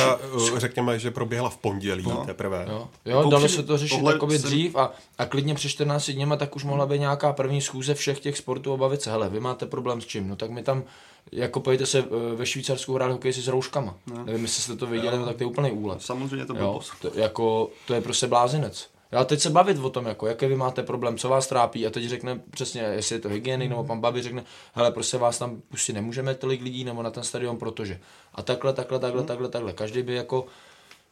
eh, 0.56 0.60
řekněme, 0.60 1.00
že 1.00 1.12
proběhla 1.12 1.50
v 1.50 1.58
pondělí 1.58 2.04
No. 2.04 2.26
teprve. 2.26 2.66
Jo, 2.70 2.88
jo 3.06 3.18
Jako 3.18 3.30
dalo 3.30 3.50
se 3.50 3.64
to 3.64 3.78
řešit 3.78 4.02
jakoby 4.12 4.40
jsem- 4.40 4.50
dřív 4.50 4.76
a, 4.76 4.92
a 5.18 5.26
klidně 5.26 5.56
před 5.56 5.70
14 5.70 6.12
dněma 6.14 6.36
tak 6.36 6.56
už 6.56 6.64
mohla 6.64 6.86
být 6.86 7.00
nějaká 7.00 7.34
první 7.34 7.62
schůze 7.62 7.94
všech 7.94 8.20
těch 8.20 8.38
sportů 8.38 8.74
a 8.74 8.78
bavit 8.78 9.02
se, 9.02 9.12
hele, 9.12 9.30
vy 9.30 9.40
máte 9.40 9.66
problém 9.66 10.02
s 10.02 10.06
čím, 10.06 10.28
no 10.28 10.36
tak 10.36 10.50
my 10.52 10.64
tam, 10.64 10.84
jako 11.32 11.60
pojďte 11.60 11.86
se 11.86 12.00
eh, 12.00 12.36
ve 12.36 12.46
Švýcarsku 12.46 12.94
hrát 12.94 13.12
hokej 13.12 13.34
si 13.34 13.42
s 13.42 13.48
rouškama, 13.48 13.96
No. 14.08 14.26
nevím, 14.26 14.42
jestli 14.42 14.64
jste 14.64 14.76
to 14.76 14.88
viděli, 14.88 15.18
no 15.18 15.26
tak 15.26 15.36
to 15.38 15.44
je 15.44 15.48
úplný 15.48 15.72
úlet. 15.72 16.02
Samozřejmě 16.02 16.46
to 16.46 16.54
bylo 16.54 16.80
to, 17.02 17.12
jako, 17.14 17.70
to 17.88 17.94
je 17.94 18.02
prostě 18.02 18.28
blázinec. 18.28 18.88
Já 19.12 19.24
teď 19.26 19.40
se 19.40 19.50
bavit 19.50 19.78
o 19.78 19.90
tom, 19.90 20.06
jako, 20.06 20.28
jaké 20.28 20.48
vy 20.48 20.56
máte 20.56 20.84
problém, 20.84 21.18
co 21.18 21.30
vás 21.30 21.48
trápí 21.48 21.88
a 21.88 21.90
teď 21.90 22.06
řekne 22.10 22.42
přesně, 22.52 22.82
jestli 22.82 23.16
je 23.16 23.20
to 23.20 23.30
hygienik, 23.30 23.70
nebo 23.70 23.84
pan 23.84 24.00
Babi 24.00 24.22
řekne, 24.22 24.44
hele, 24.74 24.92
prostě 24.92 25.18
vás 25.18 25.38
tam 25.38 25.62
pustit 25.70 25.94
nemůžeme 25.94 26.36
tolik 26.36 26.62
lidí, 26.62 26.84
nebo 26.84 27.04
na 27.04 27.12
ten 27.12 27.24
stadion, 27.24 27.58
protože. 27.58 28.00
A 28.36 28.42
takhle, 28.42 28.74
takhle, 28.74 29.00
takhle, 29.00 29.24
takhle, 29.24 29.50
takhle. 29.50 29.74
Každý 29.74 30.04
by 30.04 30.16
jako 30.16 30.46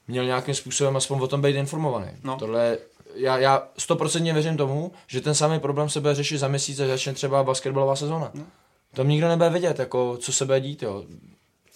měl 0.07 0.25
nějakým 0.25 0.55
způsobem 0.55 0.97
aspoň 0.97 1.19
o 1.21 1.27
tom 1.27 1.41
být 1.41 1.55
informovaný. 1.55 2.07
No. 2.23 2.35
Tohle, 2.37 2.77
já, 3.15 3.37
já 3.37 3.67
stoprocentně 3.77 4.33
věřím 4.33 4.57
tomu, 4.57 4.91
že 5.07 5.21
ten 5.21 5.35
samý 5.35 5.59
problém 5.59 5.89
se 5.89 5.99
bude 6.01 6.15
řešit 6.15 6.37
za 6.37 6.47
měsíc, 6.47 6.79
až 6.79 6.87
začne 6.87 7.13
třeba 7.13 7.43
basketbalová 7.43 7.95
sezóna. 7.95 8.31
No. 8.33 8.43
Tam 8.93 9.07
nikdo 9.09 9.27
nebude 9.27 9.49
vědět, 9.49 9.79
jako, 9.79 10.17
co 10.17 10.33
se 10.33 10.45
bude 10.45 10.59
dít, 10.59 10.83
jo. 10.83 11.05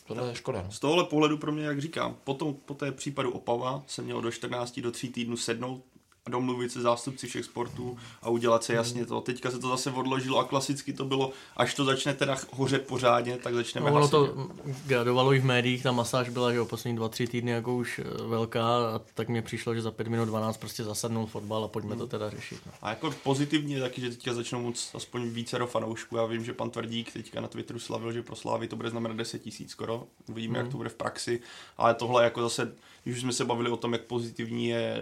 Tohle 0.08 0.28
je 0.28 0.36
škoda. 0.36 0.62
No. 0.62 0.72
Z 0.72 0.80
tohohle 0.80 1.04
pohledu 1.04 1.38
pro 1.38 1.52
mě, 1.52 1.64
jak 1.66 1.82
říkám, 1.82 2.16
potom, 2.24 2.54
po 2.66 2.74
té 2.74 2.92
případu 2.92 3.32
Opava 3.32 3.84
se 3.88 4.02
mělo 4.02 4.22
do 4.22 4.32
14 4.32 4.80
do 4.80 4.92
3 4.92 5.08
týdnů 5.10 5.38
sednout 5.38 5.84
domluvit 6.30 6.72
se 6.72 6.82
zástupci 6.82 7.28
všech 7.28 7.46
sportů 7.46 7.98
a 8.22 8.30
udělat 8.30 8.64
se 8.64 8.74
jasně 8.74 9.06
to. 9.06 9.22
Teďka 9.22 9.52
se 9.52 9.60
to 9.60 9.70
zase 9.70 9.92
odložilo 9.92 10.40
a 10.40 10.44
klasicky 10.44 10.94
to 10.94 11.06
bylo, 11.06 11.32
až 11.58 11.74
to 11.74 11.86
začne 11.86 12.14
teda 12.14 12.38
hořet 12.52 12.88
pořádně, 12.88 13.38
tak 13.38 13.54
začneme 13.54 13.92
No, 13.92 13.98
ono 13.98 14.08
to 14.08 14.50
gradovalo 14.86 15.34
i 15.34 15.40
v 15.40 15.46
médiích, 15.46 15.84
ta 15.84 15.92
masáž 15.92 16.30
byla, 16.30 16.54
že 16.54 16.62
o 16.62 16.66
poslední 16.66 16.96
dva, 16.96 17.10
tři 17.10 17.28
týdny 17.28 17.52
jako 17.52 17.76
už 17.76 18.00
eh, 18.00 18.24
velká 18.28 18.66
a 18.96 19.02
tak 19.14 19.30
mně 19.30 19.42
přišlo, 19.42 19.76
že 19.76 19.82
za 19.82 19.92
5 19.92 20.08
minut 20.08 20.26
12 20.26 20.58
prostě 20.58 20.84
zasadnul 20.84 21.26
fotbal 21.26 21.64
a 21.64 21.68
pojďme 21.68 21.96
to 21.96 22.08
teda 22.08 22.30
řešit. 22.30 22.60
No. 22.66 22.72
A 22.82 22.90
jako 22.90 23.12
pozitivně 23.24 23.76
je 23.76 23.82
taky, 23.82 24.02
že 24.02 24.10
teďka 24.10 24.34
začnou 24.34 24.62
moc 24.62 24.92
aspoň 24.96 25.30
více 25.30 25.60
do 25.60 25.68
fanoušků. 25.68 26.18
Já 26.18 26.26
vím, 26.26 26.46
že 26.46 26.54
pan 26.54 26.70
Tvrdík 26.70 27.14
teďka 27.14 27.42
na 27.42 27.48
Twitteru 27.48 27.80
slavil, 27.80 28.12
že 28.12 28.24
pro 28.24 28.36
Slávy 28.36 28.68
to 28.68 28.76
bude 28.76 28.90
znamenat 28.90 29.18
10 29.18 29.40
tisíc 29.40 29.72
skoro. 29.72 30.04
Uvidíme, 30.30 30.60
jak 30.60 30.68
to 30.68 30.78
bude 30.78 30.90
v 30.90 30.96
praxi. 30.96 31.40
Ale 31.78 31.94
tohle 31.94 32.24
jako 32.24 32.42
zase, 32.42 32.74
když 33.04 33.16
už 33.16 33.22
jsme 33.22 33.34
se 33.34 33.46
bavili 33.46 33.70
o 33.70 33.78
tom, 33.78 33.94
jak 33.94 34.02
pozitivní 34.02 34.68
je 34.68 35.00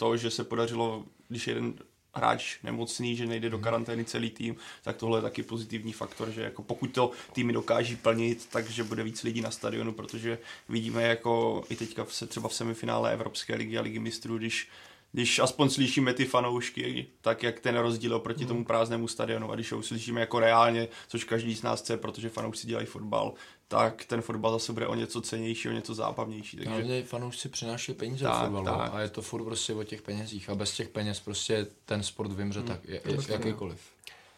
to, 0.00 0.16
že 0.16 0.30
se 0.30 0.44
podařilo, 0.44 1.04
když 1.28 1.46
jeden 1.46 1.74
hráč 2.14 2.58
nemocný, 2.62 3.16
že 3.16 3.26
nejde 3.26 3.50
do 3.50 3.58
karantény 3.58 4.04
celý 4.04 4.30
tým, 4.30 4.56
tak 4.82 4.96
tohle 4.96 5.18
je 5.18 5.22
taky 5.22 5.42
pozitivní 5.42 5.92
faktor, 5.92 6.30
že 6.30 6.42
jako 6.42 6.62
pokud 6.62 6.86
to 6.86 7.10
týmy 7.32 7.52
dokáží 7.52 7.96
plnit, 7.96 8.48
takže 8.52 8.84
bude 8.84 9.02
víc 9.02 9.22
lidí 9.22 9.40
na 9.40 9.50
stadionu, 9.50 9.92
protože 9.92 10.38
vidíme 10.68 11.02
jako 11.02 11.62
i 11.70 11.76
teďka 11.76 12.06
se 12.08 12.26
třeba 12.26 12.48
v 12.48 12.54
semifinále 12.54 13.12
Evropské 13.12 13.54
ligy 13.54 13.78
a 13.78 13.82
ligy 13.82 13.98
mistrů, 13.98 14.38
když 14.38 14.68
když 15.12 15.38
aspoň 15.38 15.70
slyšíme 15.70 16.14
ty 16.14 16.24
fanoušky, 16.24 17.06
tak 17.20 17.42
jak 17.42 17.60
ten 17.60 17.76
rozdíl 17.76 18.14
oproti 18.14 18.46
tomu 18.46 18.64
prázdnému 18.64 19.08
stadionu. 19.08 19.50
A 19.50 19.54
když 19.54 19.72
ho 19.72 19.78
uslyšíme 19.78 20.20
jako 20.20 20.40
reálně, 20.40 20.88
což 21.08 21.24
každý 21.24 21.54
z 21.54 21.62
nás 21.62 21.82
chce, 21.82 21.96
protože 21.96 22.28
fanoušci 22.28 22.66
dělají 22.66 22.86
fotbal, 22.86 23.34
tak 23.70 24.04
ten 24.04 24.22
fotbal 24.22 24.52
zase 24.52 24.72
bude 24.72 24.86
o 24.86 24.94
něco 24.94 25.20
cenější, 25.20 25.68
o 25.68 25.72
něco 25.72 25.94
zábavnější. 25.94 26.56
Takže 26.56 26.70
Hlavně 26.70 27.02
fanoušci 27.02 27.48
přináší 27.48 27.92
peníze 27.94 28.24
Tak, 28.24 28.34
do 28.34 28.40
fotbalu 28.40 28.66
tak. 28.78 28.90
a 28.94 29.00
je 29.00 29.08
to 29.08 29.22
furt 29.22 29.44
prostě 29.44 29.74
o 29.74 29.84
těch 29.84 30.02
penězích 30.02 30.50
a 30.50 30.54
bez 30.54 30.72
těch 30.76 30.88
peněz 30.88 31.20
prostě 31.20 31.66
ten 31.84 32.02
sport 32.02 32.32
vymře 32.32 32.62
tak, 32.62 32.80
je, 32.84 33.00
je, 33.04 33.16
jakýkoliv. 33.28 33.78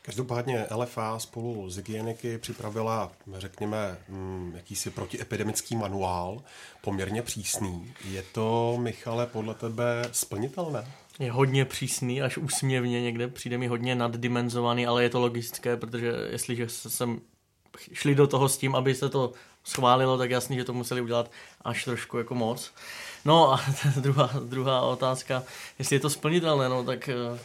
Každopádně 0.03 0.67
LFA 0.75 1.19
spolu 1.19 1.71
s 1.71 1.77
hygieniky 1.77 2.39
připravila, 2.39 3.13
řekněme, 3.37 3.99
mm, 4.09 4.53
jakýsi 4.57 4.91
protiepidemický 4.91 5.77
manuál, 5.77 6.43
poměrně 6.81 7.23
přísný. 7.23 7.93
Je 8.11 8.23
to, 8.33 8.79
Michale, 8.81 9.27
podle 9.27 9.55
tebe 9.55 10.03
splnitelné? 10.13 10.93
Je 11.19 11.33
hodně 11.33 11.65
přísný, 11.65 12.23
až 12.23 12.39
úsměvně 12.39 13.03
někde, 13.03 13.29
přijde 13.29 13.59
mi 13.59 13.67
hodně 13.67 13.95
naddimenzovaný, 13.95 14.87
ale 14.87 15.03
je 15.03 15.11
to 15.11 15.21
logické, 15.21 15.77
protože 15.77 16.13
jestliže 16.31 16.69
se- 16.69 16.91
sem 16.91 17.21
šli 17.93 18.15
do 18.15 18.27
toho 18.27 18.49
s 18.49 18.59
tím, 18.59 18.75
aby 18.75 18.95
se 18.95 19.09
to 19.09 19.33
schválilo, 19.65 20.19
tak 20.19 20.31
jasný, 20.31 20.57
že 20.57 20.65
to 20.65 20.73
museli 20.73 21.01
udělat 21.01 21.31
až 21.65 21.85
trošku 21.85 22.19
jako 22.19 22.35
moc. 22.35 22.71
No 23.25 23.53
a 23.53 23.61
druhá, 23.97 24.31
druhá 24.45 24.81
otázka, 24.81 25.43
jestli 25.79 25.97
je 25.97 26.01
to 26.01 26.11
splnitelné, 26.11 26.69
no 26.69 26.85
tak 26.85 27.09
eh, 27.09 27.39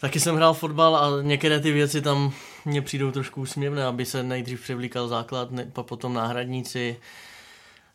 taky 0.00 0.20
jsem 0.20 0.36
hrál 0.36 0.54
fotbal 0.54 0.96
a 0.96 1.22
některé 1.22 1.60
ty 1.60 1.72
věci 1.72 2.02
tam 2.02 2.32
mně 2.64 2.82
přijdou 2.82 3.10
trošku 3.10 3.40
úsměvné, 3.40 3.84
aby 3.86 4.04
se 4.06 4.22
nejdřív 4.22 4.60
převlíkal 4.62 5.08
základ, 5.08 5.50
ne, 5.50 5.70
pa 5.72 5.82
potom 5.82 6.14
náhradníci, 6.14 6.96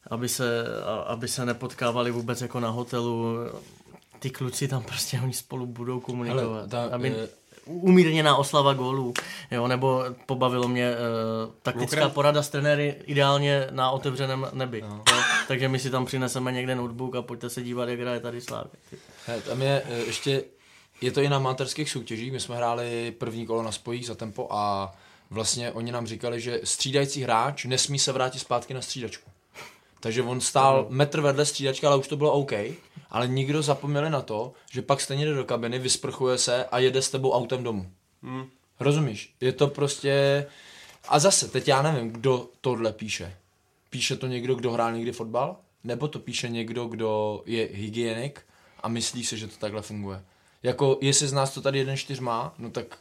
aby 0.10 0.30
se, 0.30 0.66
a- 0.86 0.96
aby 1.02 1.28
se 1.28 1.46
nepotkávali 1.46 2.12
vůbec 2.12 2.42
jako 2.42 2.60
na 2.60 2.70
hotelu. 2.70 3.36
Ty 4.20 4.30
kluci 4.30 4.68
tam 4.68 4.84
prostě 4.84 5.20
oni 5.24 5.34
spolu 5.34 5.66
budou 5.66 6.00
komunikovat. 6.00 6.44
Hele, 6.44 6.68
ta, 6.68 6.96
aby, 6.96 7.16
eh, 7.24 7.28
umírněná 7.65 8.36
oslava 8.36 8.74
gólů, 8.74 9.13
jo, 9.51 9.67
nebo 9.67 10.03
pobavilo 10.25 10.67
mě 10.67 10.91
uh, 10.91 11.53
taktická 11.62 11.96
Mimochodem- 11.96 12.13
porada 12.13 12.43
s 12.43 12.50
trenéry 12.50 12.96
ideálně 13.05 13.67
na 13.72 13.91
otevřeném 13.91 14.48
nebi. 14.53 14.82
No. 14.82 15.03
Jo, 15.12 15.17
takže 15.48 15.70
my 15.70 15.79
si 15.79 15.89
tam 15.89 16.05
přineseme 16.05 16.51
někde 16.51 16.75
notebook 16.75 17.15
a 17.15 17.22
pojďte 17.22 17.50
se 17.50 17.63
dívat, 17.63 17.89
jak 17.89 18.00
hraje 18.00 18.20
tady 18.20 18.41
Slávě. 18.41 18.72
Tam 19.48 19.62
je 19.62 19.84
eh, 19.89 19.98
ještě, 19.98 20.43
je 21.01 21.12
to 21.12 21.22
i 21.22 21.29
na 21.29 21.36
amatérských 21.38 21.89
soutěžích, 21.89 22.32
my 22.32 22.39
jsme 22.39 22.55
hráli 22.55 23.12
první 23.17 23.46
kolo 23.46 23.63
na 23.63 23.72
spojích 23.72 24.05
za 24.05 24.15
tempo 24.15 24.48
a 24.51 24.91
vlastně 25.29 25.72
oni 25.72 25.91
nám 25.91 26.08
říkali, 26.08 26.41
že 26.41 26.60
střídající 26.63 27.24
hráč 27.24 27.65
nesmí 27.65 28.00
se 28.00 28.12
vrátit 28.12 28.39
zpátky 28.39 28.74
na 28.74 28.82
střídačku. 28.82 29.29
Takže 30.03 30.24
on 30.24 30.41
stál 30.41 30.86
metr 30.89 31.22
vedle 31.22 31.45
střídačky, 31.45 31.86
ale 31.86 31.98
už 31.98 32.07
to 32.07 32.17
bylo 32.17 32.31
OK. 32.31 32.51
Ale 33.10 33.27
nikdo 33.27 33.62
zapomněli 33.62 34.10
na 34.10 34.22
to, 34.22 34.53
že 34.72 34.81
pak 34.81 35.01
stejně 35.01 35.25
jde 35.25 35.33
do 35.33 35.45
kabiny, 35.45 35.79
vysprchuje 35.79 36.38
se 36.38 36.65
a 36.65 36.79
jede 36.79 37.01
s 37.01 37.10
tebou 37.12 37.31
autem 37.31 37.63
domů. 37.63 37.91
Hmm. 38.24 38.45
Rozumíš? 38.79 39.36
Je 39.41 39.51
to 39.51 39.67
prostě... 39.67 40.45
A 41.07 41.19
zase, 41.19 41.48
teď 41.48 41.67
já 41.67 41.81
nevím, 41.81 42.12
kdo 42.12 42.50
tohle 42.62 42.93
píše. 42.93 43.36
Píše 43.89 44.15
to 44.15 44.27
někdo, 44.27 44.55
kdo 44.55 44.72
hrál 44.72 44.93
někdy 44.93 45.12
fotbal? 45.12 45.55
Nebo 45.83 46.07
to 46.07 46.19
píše 46.19 46.50
někdo, 46.50 46.86
kdo 46.86 47.41
je 47.45 47.69
hygienik 47.74 48.41
a 48.79 48.88
myslí 48.88 49.24
si, 49.24 49.38
že 49.38 49.48
to 49.48 49.57
takhle 49.60 49.81
funguje. 49.81 50.22
Jako, 50.63 50.98
jestli 51.01 51.27
z 51.27 51.33
nás 51.33 51.53
to 51.53 51.62
tady 51.62 51.79
jeden 51.79 51.98
čtyř 51.98 52.19
má, 52.19 52.53
no 52.57 52.69
tak, 52.69 52.98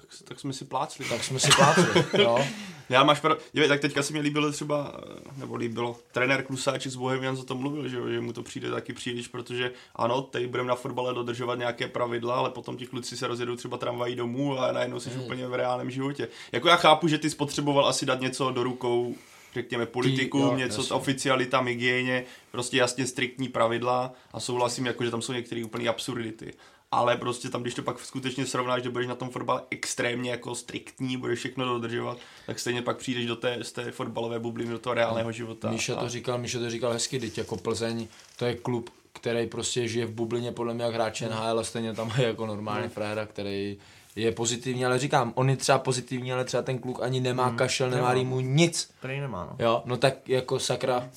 Tak, 0.00 0.08
tak 0.24 0.40
jsme 0.40 0.52
si 0.52 0.64
plácli. 0.64 1.04
tak 1.08 1.24
jsme 1.24 1.40
si 1.40 1.48
plácli, 1.56 2.04
jo. 2.18 2.46
Já 2.88 3.04
máš 3.04 3.20
pravdu. 3.20 3.40
Tak 3.68 3.80
teďka 3.80 4.02
se 4.02 4.12
mi 4.12 4.20
líbilo 4.20 4.52
třeba, 4.52 5.00
nebo 5.36 5.56
líbilo, 5.56 5.96
trenér 6.12 6.42
Klusáček 6.42 6.92
z 6.92 6.96
Bohemian 6.96 7.36
o 7.40 7.44
tom 7.44 7.58
mluvil, 7.58 7.88
že, 7.88 7.98
že 8.12 8.20
mu 8.20 8.32
to 8.32 8.42
přijde 8.42 8.70
taky 8.70 8.92
příliš, 8.92 9.28
protože 9.28 9.72
ano, 9.96 10.22
teď 10.22 10.46
budeme 10.46 10.68
na 10.68 10.74
fotbale 10.74 11.14
dodržovat 11.14 11.58
nějaké 11.58 11.88
pravidla, 11.88 12.34
ale 12.34 12.50
potom 12.50 12.76
ti 12.76 12.86
kluci 12.86 13.16
se 13.16 13.26
rozjedou 13.26 13.56
třeba 13.56 13.76
tramvají 13.76 14.14
domů 14.14 14.58
a 14.58 14.72
najednou 14.72 15.00
jsi 15.00 15.10
úplně 15.10 15.46
v 15.46 15.54
reálném 15.54 15.90
životě. 15.90 16.28
Jako 16.52 16.68
já 16.68 16.76
chápu, 16.76 17.08
že 17.08 17.18
ty 17.18 17.30
spotřeboval 17.30 17.88
asi 17.88 18.06
dát 18.06 18.20
něco 18.20 18.50
do 18.50 18.62
rukou 18.62 19.14
řekněme 19.54 19.86
politikům, 19.86 20.42
jo, 20.42 20.56
něco 20.56 20.80
jasně. 20.80 20.96
oficialita, 20.96 21.60
hygieně, 21.60 22.24
prostě 22.50 22.76
jasně 22.76 23.06
striktní 23.06 23.48
pravidla 23.48 24.12
a 24.32 24.40
souhlasím, 24.40 24.86
jako, 24.86 25.04
že 25.04 25.10
tam 25.10 25.22
jsou 25.22 25.32
některé 25.32 25.64
úplně 25.64 25.88
absurdity. 25.88 26.52
Ale 26.90 27.16
prostě 27.16 27.48
tam, 27.48 27.62
když 27.62 27.74
to 27.74 27.82
pak 27.82 28.00
skutečně 28.00 28.46
srovnáš, 28.46 28.82
že 28.82 28.90
budeš 28.90 29.08
na 29.08 29.14
tom 29.14 29.30
fotbale 29.30 29.62
extrémně 29.70 30.30
jako 30.30 30.54
striktní, 30.54 31.16
budeš 31.16 31.38
všechno 31.38 31.64
dodržovat, 31.64 32.18
tak 32.46 32.58
stejně 32.58 32.82
pak 32.82 32.96
přijdeš 32.96 33.26
do 33.26 33.36
té, 33.36 33.58
z 33.64 33.72
té 33.72 33.90
fotbalové 33.90 34.38
bubliny, 34.38 34.70
do 34.70 34.78
toho 34.78 34.94
reálného 34.94 35.32
života. 35.32 35.70
Míša 35.70 35.94
A- 35.96 36.00
to 36.00 36.08
říkal, 36.08 36.38
Míša 36.38 36.58
to 36.58 36.70
říkal 36.70 36.92
hezky, 36.92 37.20
teď 37.20 37.38
jako 37.38 37.56
Plzeň, 37.56 38.08
to 38.36 38.44
je 38.44 38.54
klub, 38.54 38.90
který 39.12 39.46
prostě 39.46 39.88
žije 39.88 40.06
v 40.06 40.10
bublině 40.12 40.52
podle 40.52 40.74
mě 40.74 40.84
jak 40.84 40.94
hráče 40.94 41.28
NHL 41.28 41.58
a 41.58 41.64
stejně 41.64 41.94
tam 41.94 42.12
je 42.18 42.26
jako 42.26 42.46
normální 42.46 42.88
fréra, 42.88 43.26
který 43.26 43.78
je 44.16 44.32
pozitivní, 44.32 44.84
ale 44.86 44.98
říkám, 44.98 45.32
on 45.36 45.50
je 45.50 45.56
třeba 45.56 45.78
pozitivní, 45.78 46.32
ale 46.32 46.44
třeba 46.44 46.62
ten 46.62 46.78
kluk 46.78 47.02
ani 47.02 47.20
nemá 47.20 47.50
kašel, 47.50 47.90
nemá 47.90 48.14
rýmu, 48.14 48.40
nic. 48.40 48.90
Prej 49.00 49.20
nemá, 49.20 49.44
no. 49.50 49.64
Jo, 49.66 49.82
no 49.84 49.96
tak 49.96 50.28
jako 50.28 50.58
sakra, 50.58 51.10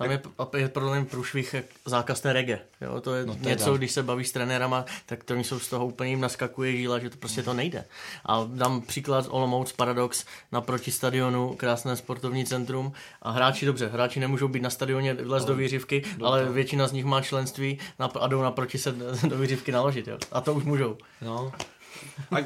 Tam 0.00 0.10
je, 0.10 0.20
je 0.56 0.68
podle 0.68 0.96
mě 0.96 1.04
průšvih 1.10 1.54
zákaz 1.84 2.20
té 2.20 2.32
reggae. 2.32 2.60
Jo? 2.80 3.00
To 3.00 3.14
je 3.14 3.26
No 3.26 3.32
no, 3.32 3.38
teda. 3.38 3.50
něco, 3.50 3.76
když 3.76 3.92
se 3.92 4.02
bavíš 4.02 4.28
s 4.28 4.32
trenérama, 4.32 4.84
tak 5.06 5.24
to 5.24 5.34
jsou 5.34 5.58
z 5.58 5.68
toho 5.68 5.86
úplně 5.86 6.10
jim 6.10 6.20
naskakuje 6.20 6.76
žíla, 6.76 6.98
že 6.98 7.10
to 7.10 7.16
prostě 7.16 7.42
to 7.42 7.54
nejde. 7.54 7.84
A 8.26 8.46
dám 8.48 8.80
příklad 8.80 9.26
Olomouc 9.28 9.72
Paradox 9.72 10.24
naproti 10.52 10.90
stadionu, 10.90 11.54
krásné 11.54 11.96
sportovní 11.96 12.44
centrum 12.44 12.92
a 13.22 13.30
hráči 13.30 13.66
dobře, 13.66 13.86
hráči 13.88 14.20
nemůžou 14.20 14.48
být 14.48 14.62
na 14.62 14.70
stadioně 14.70 15.14
vlez 15.14 15.44
do 15.44 15.54
výřivky, 15.54 16.02
ale 16.24 16.44
většina 16.52 16.86
z 16.86 16.92
nich 16.92 17.04
má 17.04 17.20
členství 17.20 17.78
a 18.20 18.26
jdou 18.28 18.42
naproti 18.42 18.78
se 18.78 18.92
do 19.28 19.38
výřivky 19.38 19.72
naložit. 19.72 20.08
Jo? 20.08 20.18
A 20.32 20.40
to 20.40 20.54
už 20.54 20.64
můžou. 20.64 20.96
no. 21.22 21.52
A 22.30 22.36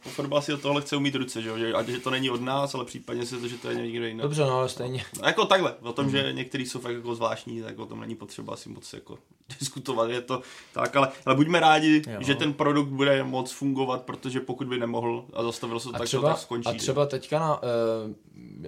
fotbal 0.00 0.42
si 0.42 0.54
od 0.54 0.60
tohle 0.60 0.80
chce 0.82 0.96
umít 0.96 1.14
ruce, 1.14 1.42
že, 1.42 1.48
jo? 1.48 1.76
ať 1.76 1.88
že 1.88 1.98
to 2.00 2.10
není 2.10 2.30
od 2.30 2.40
nás, 2.40 2.74
ale 2.74 2.84
případně 2.84 3.26
si 3.26 3.36
to, 3.40 3.48
že 3.48 3.58
to 3.58 3.70
je 3.70 3.74
někdo 3.76 4.06
jiný. 4.06 4.20
Dobře, 4.20 4.42
no 4.42 4.58
ale 4.58 4.68
stejně. 4.68 5.04
No, 5.22 5.28
jako 5.28 5.44
takhle, 5.44 5.74
o 5.82 5.92
tom, 5.92 6.10
že 6.10 6.32
některý 6.32 6.66
jsou 6.66 6.80
fakt 6.80 6.94
jako 6.94 7.14
zvláštní, 7.14 7.62
tak 7.62 7.78
o 7.78 7.86
tom 7.86 8.00
není 8.00 8.14
potřeba 8.14 8.52
asi 8.52 8.68
moc 8.68 8.92
jako 8.92 9.18
diskutovat, 9.60 10.10
je 10.10 10.20
to 10.20 10.42
tak, 10.72 10.96
ale, 10.96 11.08
ale 11.26 11.34
buďme 11.34 11.60
rádi, 11.60 12.02
Jo. 12.06 12.18
že 12.20 12.34
ten 12.34 12.52
produkt 12.52 12.88
bude 12.88 13.24
moc 13.24 13.52
fungovat, 13.52 14.02
protože 14.02 14.40
pokud 14.40 14.66
by 14.66 14.78
nemohl 14.78 15.24
a 15.32 15.42
zastavil 15.42 15.80
se 15.80 15.88
A 15.88 15.98
tak 15.98 16.06
třeba, 16.06 16.22
to 16.22 16.28
tak 16.28 16.38
skončí. 16.38 16.68
a 16.68 16.72
třeba 16.74 17.06
teďka 17.06 17.38
na, 17.38 17.62
uh, 17.62 17.68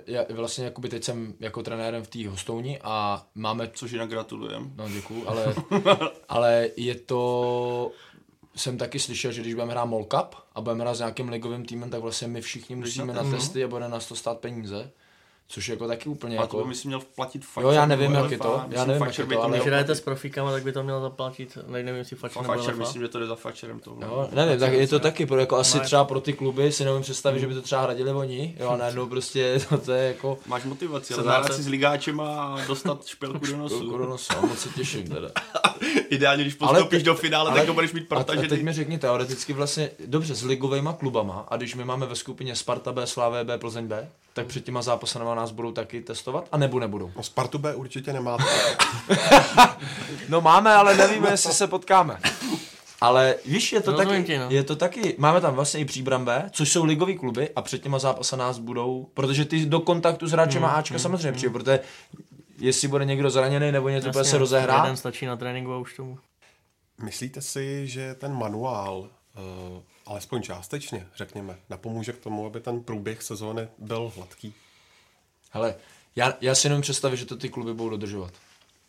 já, 0.07 0.25
vlastně 0.31 0.65
jakoby 0.65 0.89
teď 0.89 1.05
jsem 1.05 1.35
jako 1.41 1.63
trenérem 1.63 2.03
v 2.05 2.09
té 2.09 2.29
hostouni 2.29 2.81
a 2.85 3.27
máme 3.35 3.71
Což 3.75 3.93
jinak 3.93 4.09
gratulujem. 4.11 4.73
No 4.77 4.89
děkuju, 4.89 5.29
ale, 5.29 5.55
ale 6.29 6.69
je 6.77 6.95
to... 6.95 7.91
Jsem 8.57 8.79
taky 8.79 8.99
slyšel, 8.99 9.33
že 9.33 9.41
když 9.41 9.55
budeme 9.55 9.73
hrát 9.73 9.85
Mall 9.85 10.05
Cup 10.05 10.35
a 10.55 10.61
budeme 10.61 10.85
hrát 10.85 10.95
s 10.95 10.99
nějakým 10.99 11.29
ligovým 11.29 11.65
týmem, 11.65 11.91
tak 11.91 12.01
vlastně 12.01 12.29
my 12.29 12.41
všichni 12.41 12.77
musíme 12.77 13.13
na 13.13 13.31
testy 13.31 13.65
a 13.65 13.69
bude 13.69 13.89
nás 13.89 14.07
to 14.07 14.17
stát 14.17 14.39
peníze. 14.39 14.91
Což 15.49 15.69
je 15.69 15.73
jako 15.73 15.87
taky 15.89 16.09
úplně 16.09 16.37
A 16.37 16.41
to 16.41 16.45
jako... 16.45 16.59
by 16.59 16.65
myslím 16.69 16.89
měl 16.89 17.01
platit 17.15 17.45
fakt. 17.45 17.65
Jo, 17.65 17.71
já 17.71 17.87
nevím, 17.87 18.13
jak 18.15 18.31
je 18.31 18.39
to, 18.39 18.63
já 18.71 18.85
nevím, 18.85 19.03
jak 19.03 19.19
je 19.19 19.27
to, 19.27 19.43
ale- 19.43 19.57
Když 19.57 19.67
hrajete 19.67 19.95
s 19.95 20.01
profíkama, 20.01 20.51
tak 20.53 20.63
by 20.63 20.73
to 20.73 20.83
měl 20.83 21.01
zaplatit, 21.01 21.59
ne, 21.67 21.83
nevím, 21.83 21.99
jestli 21.99 22.17
Fatscher 22.17 22.43
nebo 22.43 22.55
Fatscher, 22.55 22.77
myslím, 22.77 23.03
že 23.03 23.09
to 23.09 23.19
jde 23.19 23.27
za 23.27 23.35
Fatscherem 23.35 23.81
to. 23.81 23.97
Jo, 24.03 24.29
nevím, 24.33 24.59
tak 24.61 24.73
je 24.73 24.89
to 24.89 24.99
taky, 24.99 25.27
pro, 25.27 25.41
jako 25.41 25.57
asi 25.57 25.79
No, 25.79 25.85
třeba 25.85 26.05
pro 26.05 26.21
ty 26.21 26.33
kluby 26.33 26.73
si 26.73 26.85
nevím 26.85 27.03
představit, 27.03 27.41
že 27.41 27.47
by 27.47 27.55
to 27.55 27.63
třeba 27.63 27.83
hradili 27.83 28.11
oni, 28.13 28.57
jo, 28.61 28.69
a 28.69 28.77
najednou 28.83 29.07
prostě 29.07 29.59
to, 29.69 29.79
to 29.85 29.93
je 29.93 30.07
jako 30.09 30.39
Máš 30.47 30.65
motivaci, 30.65 31.15
ale 31.15 31.23
17. 31.23 31.43
zahrát 31.43 31.57
si 31.57 31.63
s 31.63 31.69
ligáčem 31.69 32.21
a 32.21 32.59
dostat 32.67 33.07
špilku 33.07 33.47
do 33.47 33.57
nosu. 33.57 33.79
Kolku 33.79 33.99
do 33.99 34.07
nosu, 34.07 34.33
a 34.37 34.41
moc 34.47 34.59
se 34.59 34.69
těším 34.69 35.09
teda. 35.09 35.29
Ideálně, 36.11 36.43
když 36.45 36.55
postoupíš 36.55 37.03
do 37.03 37.15
finále, 37.15 37.51
ale- 37.51 37.59
tak 37.61 37.67
to 37.67 37.75
budeš 37.75 37.93
mít 37.93 38.09
protože 38.09 38.49
teď 38.49 38.63
mi 38.63 38.73
řekni 38.73 38.99
teoreticky 38.99 39.53
vlastně, 39.53 39.91
dobře, 40.07 40.35
s 40.35 40.45
ligovejma 40.45 40.93
klubama, 40.93 41.47
a 41.49 41.57
když 41.57 41.75
my 41.75 41.85
máme 41.85 42.07
ve 42.07 42.17
skupině 42.17 42.57
Sparta 42.57 42.93
B, 42.93 43.07
Slávé 43.07 43.45
B, 43.45 43.59
Plzeň 43.59 43.87
B, 43.87 44.09
tak 44.37 44.47
před 44.47 44.65
těma 44.65 44.83
zápasama 44.83 45.35
nás 45.35 45.51
budou 45.51 45.73
taky 45.73 46.01
testovat, 46.01 46.49
a 46.53 46.59
nebo 46.59 46.81
nebudou? 46.81 47.11
No 47.17 47.23
Spartu 47.23 47.59
B 47.59 47.75
určitě 47.75 48.13
nemáte. 48.13 48.45
No 50.29 50.41
máme, 50.41 50.75
ale 50.75 50.97
nevíme, 50.97 51.31
jestli 51.31 51.53
se 51.53 51.67
potkáme. 51.67 52.19
Ale 53.01 53.35
víš, 53.47 53.73
je 53.73 53.81
to, 53.81 53.91
Rozumím 53.91 54.11
taky, 54.11 54.25
ti, 54.25 54.39
no. 54.39 54.47
je 54.51 54.63
to 54.63 54.77
taky, 54.77 55.15
máme 55.19 55.41
tam 55.41 55.55
vlastně 55.55 55.81
i 55.81 55.85
příbram 55.85 56.25
B, 56.25 56.49
což 56.51 56.73
jsou 56.73 56.85
ligový 56.85 57.19
kluby 57.19 57.51
a 57.57 57.63
před 57.63 57.83
těma 57.83 57.99
zápasy 57.99 58.37
nás 58.37 58.59
budou, 58.59 59.09
protože 59.15 59.45
ty 59.45 59.67
do 59.67 59.81
kontaktu 59.81 60.27
s 60.27 60.33
hráčem 60.33 60.63
Hmm, 60.63 60.75
Ačka 60.75 60.99
samozřejmě 60.99 61.33
přijde, 61.33 61.53
protože 61.53 61.81
jestli 62.59 62.89
bude 62.89 63.05
někdo 63.05 63.31
zraněný 63.31 63.73
nebo 63.73 63.89
něco 63.89 64.11
bude 64.11 64.25
se 64.25 64.29
Jeden 64.31 64.41
rozehrát, 64.41 64.99
stačí 64.99 65.27
na 65.27 65.37
tréninku 65.37 65.73
a 65.73 65.79
už 65.79 65.97
tomu. 65.97 66.19
Myslíte 67.03 67.41
si, 67.41 67.87
že 67.87 68.15
ten 68.15 68.35
manuál, 68.35 68.99
uh, 68.99 69.83
alespoň 70.07 70.43
částečně, 70.43 71.07
řekněme, 71.17 71.59
napomůže 71.71 72.13
k 72.13 72.19
tomu, 72.19 72.47
aby 72.47 72.61
ten 72.61 72.81
průběh 72.81 73.23
sezóny 73.23 73.69
byl 73.79 74.13
hladký? 74.17 74.55
Hele, 75.51 75.75
já, 76.17 76.35
já 76.41 76.55
si 76.55 76.67
jenom 76.67 76.83
představím, 76.83 77.17
že 77.17 77.27
to 77.27 77.37
ty 77.37 77.49
kluby 77.49 77.75
budou 77.75 77.91
dodržovat. 77.91 78.33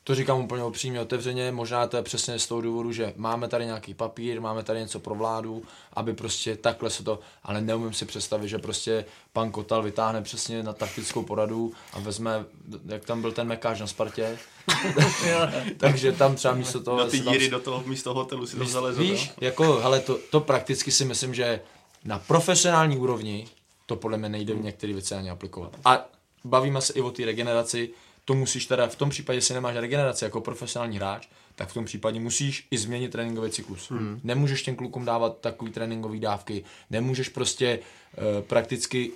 To 0.08 0.16
říkám 0.16 0.40
úplně 0.40 0.64
upřímně, 0.64 1.02
otevřeně, 1.02 1.52
možná 1.52 1.88
to 1.88 1.98
je 1.98 2.04
přesně 2.04 2.40
z 2.40 2.48
toho 2.48 2.62
důvodu, 2.62 2.92
že 2.92 3.14
máme 3.16 3.48
tady 3.48 3.66
nějaký 3.66 3.94
papír, 3.94 4.42
máme 4.42 4.64
tady 4.64 4.80
něco 4.80 5.00
pro 5.00 5.16
vládu, 5.16 5.64
aby 5.94 6.14
prostě 6.14 6.56
takhle 6.56 6.90
se 6.90 7.04
to, 7.04 7.20
ale 7.44 7.62
neumím 7.62 7.94
si 7.94 8.06
představit, 8.06 8.48
že 8.48 8.58
prostě 8.58 9.06
pan 9.34 9.52
Kotal 9.52 9.84
vytáhne 9.84 10.22
přesně 10.22 10.64
na 10.64 10.74
taktickou 10.74 11.24
poradu 11.24 11.74
a 11.94 12.00
vezme, 12.00 12.46
jak 12.86 13.06
tam 13.06 13.22
byl 13.22 13.32
ten 13.32 13.48
mekáč 13.48 13.80
na 13.80 13.88
Spartě, 13.88 14.40
takže 15.78 16.12
tam 16.12 16.36
třeba 16.36 16.54
místo 16.54 16.80
toho... 16.80 16.98
na 16.98 17.06
ty 17.06 17.18
se 17.18 17.24
tam 17.24 17.34
díry 17.34 17.50
do 17.50 17.60
toho 17.60 17.84
místo 17.86 18.14
hotelu 18.14 18.48
si 18.48 18.58
to 18.58 18.66
zalezl. 18.66 19.02
Víš, 19.02 19.32
jako, 19.42 19.74
hele, 19.74 20.00
to, 20.00 20.20
to 20.32 20.40
prakticky 20.40 20.92
si 20.92 21.06
myslím, 21.06 21.34
že 21.34 21.62
na 22.06 22.20
profesionální 22.20 22.98
úrovni 22.98 23.48
to 23.86 23.96
podle 23.96 24.18
mě 24.18 24.30
nejde 24.30 24.54
v 24.54 24.64
některé 24.64 24.94
věci 24.94 25.16
ani 25.16 25.30
aplikovat. 25.30 25.72
A 25.86 26.06
bavíme 26.44 26.82
se 26.82 26.94
i 26.94 27.02
o 27.02 27.12
té 27.12 27.26
regeneraci, 27.26 27.90
to 28.28 28.34
musíš 28.34 28.66
teda 28.66 28.88
v 28.88 28.96
tom 28.96 29.10
případě, 29.10 29.38
jestli 29.38 29.54
nemáš 29.54 29.76
regeneraci 29.76 30.24
jako 30.24 30.42
profesionální 30.42 30.98
hráč, 30.98 31.28
tak 31.56 31.70
v 31.70 31.74
tom 31.74 31.86
případě 31.86 32.20
musíš 32.20 32.68
i 32.72 32.78
změnit 32.78 33.12
tréninkový 33.12 33.52
cyklus. 33.52 33.92
Hmm. 33.92 34.20
Nemůžeš 34.24 34.64
těm 34.64 34.76
klukům 34.76 35.06
dávat 35.06 35.38
takový 35.42 35.72
tréninkové 35.72 36.20
dávky, 36.20 36.64
nemůžeš 36.90 37.30
prostě 37.30 37.80
uh, 37.80 38.42
prakticky 38.42 39.12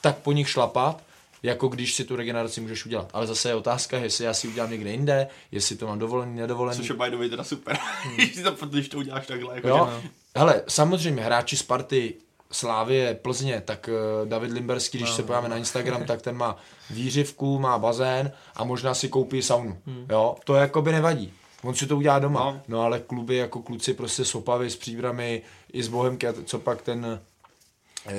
tak 0.00 0.18
po 0.18 0.32
nich 0.32 0.48
šlapat, 0.48 1.02
jako 1.42 1.68
když 1.68 1.94
si 1.94 2.04
tu 2.04 2.16
regeneraci 2.16 2.60
můžeš 2.60 2.86
udělat. 2.86 3.10
Ale 3.12 3.26
zase 3.26 3.48
je 3.48 3.54
otázka, 3.54 3.98
jestli 3.98 4.24
já 4.24 4.34
si 4.34 4.48
udělám 4.48 4.70
někde 4.70 4.90
jinde, 4.90 5.26
jestli 5.52 5.76
to 5.76 5.86
mám 5.86 5.98
dovolený, 5.98 6.36
nedovolený. 6.36 6.76
Což 6.76 6.88
je 6.88 6.94
by 6.94 7.10
the 7.10 7.16
way 7.16 7.28
teda 7.28 7.44
super. 7.44 7.78
Když 8.14 8.34
si 8.34 8.42
to, 8.42 8.66
když 8.66 8.88
to 8.88 8.98
uděláš 8.98 9.26
takhle. 9.26 9.54
Jako 9.54 9.68
Jo, 9.68 9.92
že, 10.02 10.08
hele, 10.36 10.62
samozřejmě 10.68 11.22
hráči 11.22 11.56
Sparty, 11.56 12.14
Slávie, 12.52 13.14
Plzně, 13.14 13.62
tak 13.64 13.88
uh, 13.88 14.28
David 14.28 14.50
Limberský, 14.50 14.98
když 14.98 15.10
se 15.10 15.22
podíváme 15.22 15.48
na 15.48 15.56
Instagram, 15.56 16.04
tak 16.06 16.22
ten 16.22 16.36
má 16.36 16.56
výřivku, 16.90 17.58
má 17.58 17.78
bazén 17.78 18.32
a 18.54 18.64
možná 18.64 18.94
si 18.94 19.08
koupí 19.08 19.42
saunu. 19.42 19.78
Jo, 20.10 20.36
to 20.44 20.54
jako 20.54 20.82
by 20.82 20.92
nevadí. 20.92 21.32
On 21.62 21.74
si 21.74 21.86
to 21.86 21.96
udělá 21.96 22.18
doma. 22.18 22.44
No. 22.44 22.52
No, 22.52 22.62
no 22.68 22.80
ale 22.80 23.00
kluby 23.00 23.36
jako 23.36 23.62
kluci 23.62 23.94
prostě 23.94 24.24
s 24.24 24.34
Opavy, 24.34 24.70
s 24.70 24.76
Příbrami, 24.76 25.42
i 25.72 25.82
z 25.82 25.88
Bohemky, 25.88 26.26
a 26.26 26.34
co 26.44 26.58
pak 26.58 26.82
ten 26.82 27.20
e, 28.06 28.12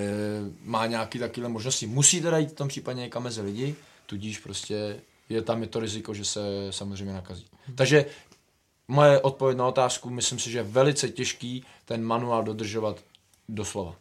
má 0.63 0.85
nějaký 0.85 1.19
takovéhle 1.19 1.49
možnosti. 1.49 1.87
Musí 1.87 2.21
teda 2.21 2.37
jít 2.37 2.49
v 2.49 2.55
tom 2.55 2.67
případě 2.67 3.01
někam 3.01 3.23
mezi 3.23 3.41
lidi, 3.41 3.75
tudíž 4.05 4.37
prostě 4.37 4.99
je 5.29 5.41
tam 5.41 5.61
je 5.61 5.67
to 5.67 5.79
riziko, 5.79 6.13
že 6.13 6.25
se 6.25 6.41
samozřejmě 6.69 7.13
nakazí. 7.13 7.45
Takže 7.75 8.05
moje 8.87 9.19
odpověď 9.19 9.57
na 9.57 9.67
otázku, 9.67 10.09
myslím 10.09 10.39
si, 10.39 10.51
že 10.51 10.57
je 10.57 10.63
velice 10.63 11.09
těžký 11.09 11.65
ten 11.85 12.03
manuál 12.03 12.43
dodržovat 12.43 12.99
doslova. 13.49 13.95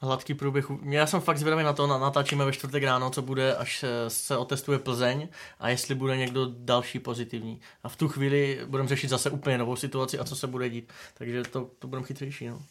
Hladký 0.00 0.34
průběh. 0.34 0.66
Já 0.82 1.06
jsem 1.06 1.20
fakt 1.20 1.38
zvědavý 1.38 1.64
na 1.64 1.72
to, 1.72 1.86
na- 1.86 1.98
natáčíme 1.98 2.44
ve 2.44 2.52
čtvrtek 2.52 2.82
ráno, 2.84 3.10
co 3.10 3.22
bude, 3.22 3.56
až 3.56 3.78
se, 3.78 3.88
se 4.08 4.36
otestuje 4.36 4.78
Plzeň 4.78 5.28
a 5.60 5.68
jestli 5.68 5.94
bude 5.94 6.16
někdo 6.16 6.46
další 6.58 6.98
pozitivní. 6.98 7.60
A 7.82 7.88
v 7.88 7.96
tu 7.96 8.08
chvíli 8.08 8.60
budeme 8.66 8.88
řešit 8.88 9.08
zase 9.08 9.30
úplně 9.30 9.58
novou 9.58 9.76
situaci 9.76 10.18
a 10.18 10.24
co 10.24 10.36
se 10.36 10.46
bude 10.46 10.70
dít. 10.70 10.92
Takže 11.14 11.42
to, 11.42 11.70
to 11.78 11.88
budeme 11.88 12.06
chytřejší. 12.06 12.46
No. 12.46 12.62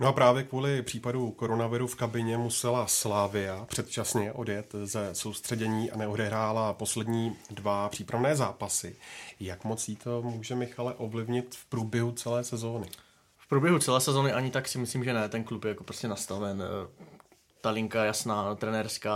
No 0.00 0.06
a 0.06 0.12
právě 0.12 0.42
kvůli 0.42 0.82
případu 0.82 1.30
koronaviru 1.30 1.86
v 1.86 1.94
kabině 1.94 2.38
musela 2.38 2.86
Slávia 2.86 3.64
předčasně 3.64 4.32
odjet 4.32 4.74
ze 4.84 5.14
soustředění 5.14 5.90
a 5.90 5.96
neodehrála 5.96 6.72
poslední 6.72 7.36
dva 7.50 7.88
přípravné 7.88 8.36
zápasy. 8.36 8.96
Jak 9.40 9.64
moc 9.64 9.88
jí 9.88 9.96
to 9.96 10.22
může 10.22 10.54
Michale 10.54 10.94
ovlivnit 10.94 11.54
v 11.54 11.64
průběhu 11.64 12.12
celé 12.12 12.44
sezóny? 12.44 12.88
V 13.46 13.48
průběhu 13.48 13.78
celé 13.78 14.00
sezóny 14.00 14.32
ani 14.32 14.50
tak 14.50 14.68
si 14.68 14.78
myslím, 14.78 15.04
že 15.04 15.12
ne. 15.12 15.28
Ten 15.28 15.44
klub 15.44 15.64
je 15.64 15.68
jako 15.68 15.84
prostě 15.84 16.08
nastaven. 16.08 16.62
eh, 16.62 17.06
ta 17.60 17.70
linka 17.70 18.04
jasná, 18.04 18.54
trenérská, 18.54 19.12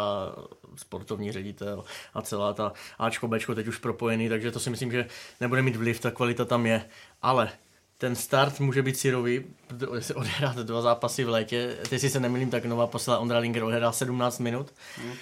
sportovní 0.76 1.32
ředitel 1.32 1.84
a 2.14 2.22
celá 2.22 2.52
ta 2.52 2.72
Ačko, 2.98 3.28
Bčko 3.28 3.54
teď 3.54 3.66
už 3.66 3.78
propojený, 3.78 4.28
takže 4.28 4.50
to 4.50 4.60
si 4.60 4.70
myslím, 4.70 4.92
že 4.92 5.06
nebude 5.40 5.62
mít 5.62 5.76
vliv, 5.76 6.00
ta 6.00 6.10
kvalita 6.10 6.44
tam 6.44 6.66
je. 6.66 6.84
Ale 7.22 7.50
ten 7.98 8.16
start 8.16 8.60
může 8.60 8.82
být 8.82 8.98
syrový, 8.98 9.44
protože 9.66 10.02
se 10.02 10.14
odehrát 10.20 10.56
dva 10.56 10.82
zápasy 10.82 11.24
v 11.24 11.28
létě. 11.28 11.76
Teď 11.88 12.00
si 12.00 12.10
se 12.10 12.20
nemýlím, 12.20 12.50
tak 12.50 12.64
nová 12.64 12.86
posila 12.86 13.18
Ondra 13.18 13.38
Linger 13.38 13.64
odehrál 13.64 13.92
17 13.92 14.38
minut. 14.38 14.72
Hmm 14.96 15.12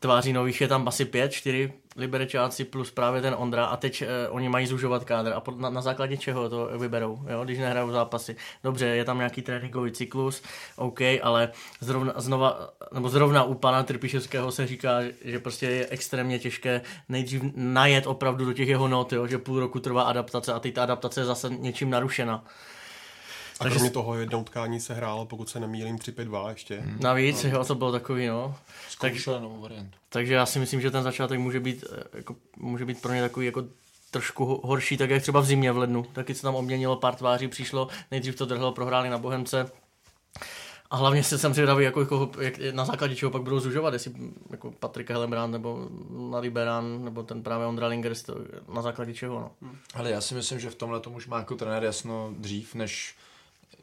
tváří 0.00 0.32
nových 0.32 0.60
je 0.60 0.68
tam 0.68 0.88
asi 0.88 1.04
pět, 1.04 1.32
čtyři 1.32 1.72
liberečáci 1.96 2.64
plus 2.64 2.90
právě 2.90 3.22
ten 3.22 3.34
Ondra 3.38 3.64
a 3.64 3.76
teď 3.76 4.02
eh, 4.02 4.28
oni 4.28 4.48
mají 4.48 4.66
zužovat 4.66 5.04
kádr 5.04 5.32
a 5.32 5.42
na, 5.56 5.70
na 5.70 5.80
základě 5.80 6.16
čeho 6.16 6.48
to 6.48 6.70
vyberou, 6.78 7.22
jo, 7.28 7.44
když 7.44 7.58
nehrajou 7.58 7.90
zápasy. 7.90 8.36
Dobře, 8.64 8.86
je 8.86 9.04
tam 9.04 9.18
nějaký 9.18 9.42
tréninkový 9.42 9.92
cyklus, 9.92 10.42
OK, 10.76 11.00
ale 11.22 11.52
zrovna, 11.80 12.12
znova, 12.16 12.70
nebo 12.92 13.08
zrovna 13.08 13.44
u 13.44 13.54
pana 13.54 13.82
Trpišovského 13.82 14.52
se 14.52 14.66
říká, 14.66 15.00
že 15.24 15.38
prostě 15.38 15.66
je 15.66 15.86
extrémně 15.90 16.38
těžké 16.38 16.80
nejdřív 17.08 17.42
najet 17.54 18.06
opravdu 18.06 18.44
do 18.44 18.52
těch 18.52 18.68
jeho 18.68 18.88
not, 18.88 19.12
jo, 19.12 19.26
že 19.26 19.38
půl 19.38 19.60
roku 19.60 19.80
trvá 19.80 20.02
adaptace 20.02 20.52
a 20.52 20.60
teď 20.60 20.74
ta 20.74 20.82
adaptace 20.82 21.20
je 21.20 21.24
zase 21.24 21.48
něčím 21.50 21.90
narušena. 21.90 22.44
A 23.60 23.62
Takže 23.62 23.78
kromě 23.78 23.90
toho 23.90 24.14
jednou 24.14 24.40
utkání 24.40 24.80
se 24.80 24.94
hrálo, 24.94 25.26
pokud 25.26 25.48
se 25.48 25.60
nemýlím, 25.60 25.96
3-5-2 25.96 26.48
ještě. 26.48 26.80
Hmm. 26.80 26.98
Navíc, 27.00 27.44
no. 27.44 27.50
jo, 27.50 27.64
to 27.64 27.74
bylo 27.74 27.92
takový, 27.92 28.26
no. 28.26 28.54
Takže, 29.00 29.30
novou 29.30 29.60
variantu. 29.60 29.98
Takže 30.08 30.34
já 30.34 30.46
si 30.46 30.58
myslím, 30.58 30.80
že 30.80 30.90
ten 30.90 31.02
začátek 31.02 31.38
může 31.38 31.60
být, 31.60 31.84
eh, 31.92 32.02
jako, 32.16 32.36
může 32.56 32.84
být 32.84 33.02
pro 33.02 33.12
ně 33.12 33.20
takový 33.20 33.46
jako 33.46 33.64
trošku 34.10 34.60
horší, 34.64 34.96
tak 34.96 35.10
jak 35.10 35.22
třeba 35.22 35.40
v 35.40 35.44
zimě 35.44 35.72
v 35.72 35.78
lednu. 35.78 36.02
Taky 36.12 36.34
se 36.34 36.42
tam 36.42 36.54
obměnilo 36.54 36.96
pár 36.96 37.14
tváří, 37.14 37.48
přišlo, 37.48 37.88
nejdřív 38.10 38.36
to 38.36 38.46
drhlo, 38.46 38.72
prohráli 38.72 39.10
na 39.10 39.18
Bohemce. 39.18 39.70
A 40.90 40.96
hlavně 40.96 41.24
se 41.24 41.38
jsem 41.38 41.54
zvědavý, 41.54 41.84
jako, 41.84 42.00
jako, 42.00 42.30
jak, 42.40 42.54
na 42.72 42.84
základě 42.84 43.16
čeho 43.16 43.30
pak 43.30 43.42
budou 43.42 43.60
zužovat, 43.60 43.92
jestli 43.92 44.12
jako 44.50 44.70
Patrik 44.70 45.10
Helmbrand 45.10 45.52
nebo 45.52 45.88
Nady 46.30 46.50
Beran, 46.50 47.04
nebo 47.04 47.22
ten 47.22 47.42
právě 47.42 47.66
Ondra 47.66 47.86
Linger, 47.86 48.12
na 48.74 48.82
základě 48.82 49.14
čeho. 49.14 49.52
No. 49.62 49.70
Ale 49.94 50.10
já 50.10 50.20
si 50.20 50.34
myslím, 50.34 50.60
že 50.60 50.70
v 50.70 50.74
tomhle 50.74 51.00
tomu 51.00 51.16
už 51.16 51.26
má 51.26 51.38
jako 51.38 51.54
trenér 51.54 51.84
jasno 51.84 52.34
dřív, 52.38 52.74
než 52.74 53.14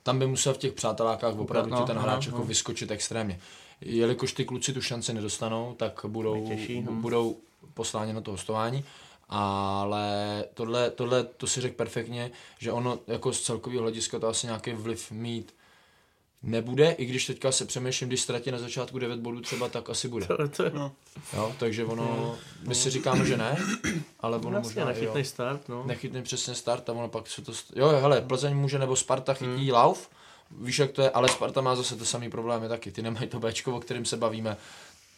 tam 0.08 0.20
by 0.20 0.28
musel 0.28 0.54
v 0.54 0.58
těch 0.58 0.74
přátelákách 0.74 1.38
opravdu 1.38 1.72
no, 1.72 1.86
ten 1.86 1.98
hráč 1.98 2.26
no, 2.26 2.30
jako 2.30 2.40
no. 2.40 2.46
vyskočit 2.46 2.92
extrémně. 2.92 3.40
Jelikož 3.82 4.34
ty 4.34 4.46
kluci 4.46 4.74
tu 4.74 4.82
šanci 4.82 5.14
nedostanou, 5.14 5.74
tak 5.74 6.06
budou, 6.08 6.48
těžší, 6.48 6.82
no. 6.82 6.92
budou 6.92 7.38
posláni 7.74 8.14
na 8.14 8.22
to 8.22 8.32
hostování. 8.32 8.84
Ale 9.30 10.46
tohle, 10.54 10.92
tohle 10.92 11.24
to 11.24 11.48
si 11.48 11.62
řekl 11.62 11.76
perfektně, 11.76 12.32
že 12.60 12.72
ono 12.72 13.00
jako 13.08 13.34
z 13.34 13.42
celkového 13.42 13.82
hlediska 13.82 14.20
to 14.20 14.28
asi 14.28 14.48
nějaký 14.48 14.72
vliv 14.74 15.12
mít 15.12 15.54
nebude, 16.44 16.92
i 16.92 17.06
když 17.06 17.26
teďka 17.26 17.52
se 17.52 17.66
přemýšlím, 17.66 18.10
když 18.10 18.22
ztratí 18.22 18.52
na 18.52 18.58
začátku 18.58 19.00
9 19.00 19.20
bodů 19.20 19.42
třeba, 19.42 19.70
tak 19.70 19.90
asi 19.90 20.08
bude. 20.08 20.26
To, 20.26 20.48
to, 20.48 20.70
no. 20.70 20.92
jo, 21.34 21.56
takže 21.60 21.86
ono, 21.86 22.36
my 22.68 22.76
si 22.76 22.90
říkáme, 22.90 23.26
že 23.26 23.38
ne, 23.38 23.58
ale 24.20 24.38
ono 24.38 24.50
Vlastně 24.50 24.60
možná 24.60 24.86
nechytný 24.86 25.22
jo, 25.22 25.26
start, 25.26 25.70
no. 25.70 25.84
Nechytný 25.86 26.24
přesně 26.24 26.56
start 26.56 26.90
a 26.90 26.94
ono 26.94 27.10
pak 27.10 27.28
se 27.28 27.42
to, 27.42 27.52
jo, 27.76 27.88
hele, 27.88 28.22
Plzeň 28.22 28.56
může 28.56 28.80
nebo 28.80 28.96
Sparta 28.96 29.34
chytí 29.34 29.52
hmm. 29.52 29.70
lauf, 29.70 30.10
víš 30.52 30.80
jak 30.80 30.92
to 30.92 31.02
je, 31.02 31.10
ale 31.10 31.30
Sparta 31.30 31.62
má 31.62 31.76
zase 31.76 31.96
ty 31.96 32.06
samý 32.06 32.30
problémy 32.30 32.68
taky, 32.68 32.92
ty 32.92 33.02
nemají 33.02 33.28
to 33.28 33.40
Bčko, 33.40 33.76
o 33.76 33.80
kterým 33.80 34.06
se 34.06 34.18
bavíme, 34.18 34.58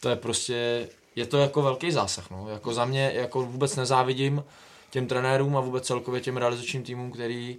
to 0.00 0.08
je 0.08 0.16
prostě, 0.16 0.88
je 1.16 1.26
to 1.26 1.38
jako 1.38 1.62
velký 1.62 1.90
zásah, 1.90 2.30
no, 2.30 2.48
jako 2.48 2.74
za 2.74 2.84
mě, 2.84 3.12
jako 3.14 3.42
vůbec 3.42 3.76
nezávidím 3.76 4.44
těm 4.90 5.06
trenérům 5.06 5.56
a 5.56 5.60
vůbec 5.60 5.86
celkově 5.86 6.20
těm 6.20 6.36
realizačním 6.36 6.82
týmům, 6.82 7.12
který 7.12 7.56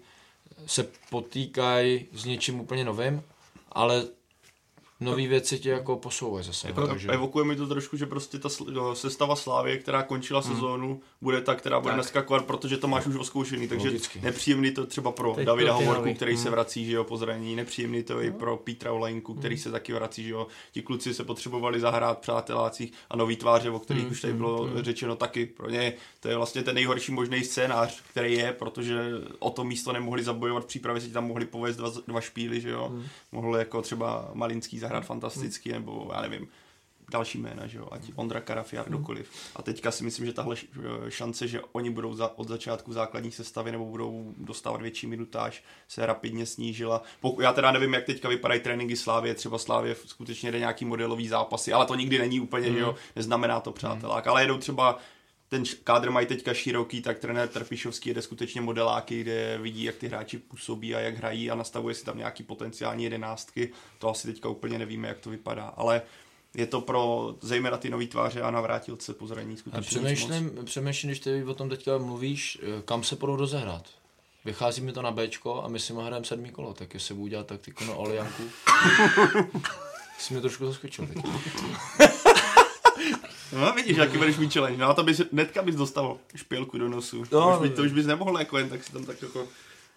se 0.65 0.87
potýkají 1.09 2.05
s 2.13 2.25
něčím 2.25 2.59
úplně 2.59 2.85
novým 2.85 3.23
ale 3.71 4.20
nový 5.01 5.27
věci 5.27 5.59
tě 5.59 5.69
jako 5.69 5.95
posouvají 5.95 6.45
zase. 6.45 6.67
Jako, 6.67 6.87
takže... 6.87 7.09
Evokuje 7.09 7.45
mi 7.45 7.55
to 7.55 7.67
trošku, 7.67 7.97
že 7.97 8.05
prostě 8.05 8.39
ta 8.39 8.49
sestava 8.93 9.35
Slávě, 9.35 9.77
která 9.77 10.03
končila 10.03 10.41
hmm. 10.41 10.53
sezónu, 10.53 11.01
bude 11.21 11.41
ta, 11.41 11.55
která 11.55 11.79
bude 11.79 11.97
naskakovat, 11.97 12.45
protože 12.45 12.77
to 12.77 12.87
máš 12.87 13.05
už 13.05 13.15
oskoušený, 13.15 13.67
takže 13.67 13.87
Logicky. 13.87 14.21
nepříjemný 14.21 14.71
to 14.71 14.85
třeba 14.85 15.11
pro 15.11 15.33
Teď 15.33 15.45
Davida 15.45 15.73
Hovorku, 15.73 16.13
který 16.13 16.33
hmm. 16.33 16.43
se 16.43 16.49
vrací, 16.49 16.85
že 16.85 16.91
jo, 16.91 17.03
po 17.03 17.17
zranění, 17.17 17.55
nepříjemný 17.55 18.03
to 18.03 18.13
no. 18.13 18.21
i 18.21 18.31
pro 18.31 18.57
Petra 18.57 18.91
Olajnku, 18.91 19.33
který 19.33 19.55
hmm. 19.55 19.63
se 19.63 19.71
taky 19.71 19.93
vrací, 19.93 20.23
že 20.23 20.29
jo. 20.29 20.47
Ti 20.71 20.81
kluci 20.81 21.13
se 21.13 21.23
potřebovali 21.23 21.79
zahrát 21.79 22.19
přátelácích 22.19 22.93
a 23.09 23.15
nový 23.15 23.35
tváře, 23.35 23.69
o 23.69 23.79
kterých 23.79 24.03
hmm. 24.03 24.11
už 24.11 24.21
tady 24.21 24.33
bylo 24.33 24.63
hmm. 24.63 24.83
řečeno 24.83 25.15
taky. 25.15 25.45
Pro 25.45 25.69
ně 25.69 25.93
to 26.19 26.29
je 26.29 26.37
vlastně 26.37 26.63
ten 26.63 26.75
nejhorší 26.75 27.11
možný 27.11 27.43
scénář, 27.43 28.01
který 28.11 28.33
je, 28.33 28.53
protože 28.53 29.11
o 29.39 29.49
to 29.49 29.63
místo 29.63 29.93
nemohli 29.93 30.23
zabojovat 30.23 30.63
v 30.63 30.67
přípravě, 30.67 31.01
si 31.01 31.09
tam 31.09 31.27
mohli 31.27 31.45
povést 31.45 31.79
dva, 31.79 31.91
dva 32.07 32.21
špíly, 32.21 32.61
že 32.61 32.69
jo. 32.69 32.87
Hmm. 32.89 33.03
Mohl 33.31 33.55
jako 33.55 33.81
třeba 33.81 34.31
Malinský 34.33 34.79
zahrát 34.79 34.90
fantasticky, 34.99 35.69
hmm. 35.69 35.79
nebo 35.79 36.11
já 36.13 36.21
nevím, 36.21 36.47
další 37.11 37.37
jména, 37.37 37.67
že 37.67 37.77
jo, 37.77 37.87
ať 37.91 38.11
Ondra 38.15 38.41
Karafiar, 38.41 38.85
hmm. 38.85 38.95
kdokoliv. 38.95 39.31
A 39.55 39.61
teďka 39.61 39.91
si 39.91 40.03
myslím, 40.03 40.25
že 40.25 40.33
tahle 40.33 40.55
šance, 41.09 41.47
že 41.47 41.61
oni 41.71 41.89
budou 41.89 42.13
za, 42.13 42.37
od 42.37 42.47
začátku 42.47 42.93
základní 42.93 43.31
sestavy 43.31 43.71
nebo 43.71 43.85
budou 43.85 44.33
dostávat 44.37 44.81
větší 44.81 45.07
minutáž, 45.07 45.63
se 45.87 46.05
rapidně 46.05 46.45
snížila. 46.45 47.01
Pokud, 47.19 47.41
já 47.41 47.53
teda 47.53 47.71
nevím, 47.71 47.93
jak 47.93 48.05
teďka 48.05 48.29
vypadají 48.29 48.59
tréninky 48.59 48.95
Slávě, 48.95 49.35
třeba 49.35 49.57
Slávě 49.57 49.95
skutečně 50.05 50.51
jde 50.51 50.59
nějaký 50.59 50.85
modelový 50.85 51.27
zápasy, 51.27 51.73
ale 51.73 51.85
to 51.85 51.95
nikdy 51.95 52.19
není 52.19 52.39
úplně, 52.39 52.67
hmm. 52.67 52.75
že 52.75 52.81
jo, 52.81 52.95
neznamená 53.15 53.59
to 53.59 53.71
přátelák, 53.71 54.25
hmm. 54.25 54.31
ale 54.31 54.43
jedou 54.43 54.57
třeba 54.57 54.99
ten 55.51 55.63
kádr 55.83 56.11
mají 56.11 56.27
teďka 56.27 56.53
široký, 56.53 57.01
tak 57.01 57.19
trenér 57.19 57.47
Trpišovský 57.47 58.09
jede 58.09 58.21
skutečně 58.21 58.61
modeláky, 58.61 59.21
kde 59.21 59.57
vidí, 59.61 59.83
jak 59.83 59.95
ty 59.95 60.07
hráči 60.07 60.37
působí 60.37 60.95
a 60.95 60.99
jak 60.99 61.17
hrají 61.17 61.51
a 61.51 61.55
nastavuje 61.55 61.95
si 61.95 62.05
tam 62.05 62.17
nějaký 62.17 62.43
potenciální 62.43 63.03
jedenáctky. 63.03 63.71
To 63.99 64.09
asi 64.09 64.27
teďka 64.27 64.49
úplně 64.49 64.79
nevíme, 64.79 65.07
jak 65.07 65.19
to 65.19 65.29
vypadá, 65.29 65.65
ale 65.65 66.01
je 66.53 66.65
to 66.65 66.81
pro 66.81 67.35
zejména 67.41 67.77
ty 67.77 67.89
nový 67.89 68.07
tváře 68.07 68.41
a 68.41 68.51
navrátilce 68.51 69.13
po 69.13 69.27
zraní 69.27 69.57
skutečně 69.57 69.99
přemýšlím, 69.99 70.51
přemýšlím, 70.65 71.09
když 71.09 71.19
ty 71.19 71.43
o 71.43 71.53
tom 71.53 71.69
teďka 71.69 71.97
mluvíš, 71.97 72.59
kam 72.85 73.03
se 73.03 73.15
budou 73.15 73.35
rozehrát. 73.35 73.85
Vychází 74.45 74.81
mi 74.81 74.93
to 74.93 75.01
na 75.01 75.11
Bčko 75.11 75.63
a 75.63 75.67
my 75.67 75.79
si 75.79 75.93
hrajeme 75.93 76.25
sedmý 76.25 76.49
kolo, 76.49 76.73
tak 76.73 76.93
jestli 76.93 77.15
budu 77.15 77.27
dělat 77.27 77.47
taktiku 77.47 77.85
na 77.85 77.95
Olianku. 77.95 78.43
Jsi 80.19 80.33
mě 80.33 80.41
trošku 80.41 80.65
zaskočil 80.65 81.07
teď. 81.07 81.17
No 83.51 83.73
vidíš, 83.73 83.97
jaký 83.97 84.17
budeš 84.17 84.37
mít 84.37 84.53
challenge. 84.53 84.77
No 84.77 84.89
a 84.89 84.93
to 84.93 85.03
bys, 85.03 85.21
netka 85.31 85.61
bys 85.61 85.75
dostal 85.75 86.17
špělku 86.35 86.77
do 86.77 86.89
nosu. 86.89 87.19
No, 87.19 87.25
to, 87.25 87.49
už 87.49 87.69
by, 87.69 87.75
to 87.75 87.81
už 87.81 87.91
bys 87.91 88.05
nemohl 88.05 88.39
jako 88.39 88.57
jen 88.57 88.69
tak 88.69 88.83
si 88.83 88.93
tam 88.93 89.05
tak 89.05 89.21
jako... 89.21 89.47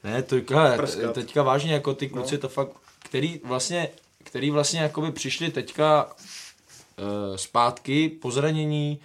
Ne, 0.05 0.23
to 0.23 0.37
je, 0.37 1.09
teďka 1.13 1.43
vážně 1.43 1.73
jako 1.73 1.95
ty 1.95 2.09
kluci 2.09 2.35
no. 2.35 2.41
to 2.41 2.49
fakt, 2.49 2.71
který 2.99 3.41
vlastně, 3.45 3.89
který 4.25 4.51
vlastně 4.51 4.81
jakoby 4.81 5.13
přišli 5.13 5.51
teďka 5.51 6.05
uh, 6.05 7.37
zpátky 7.37 8.09
po 8.09 8.31
zranění, 8.31 9.01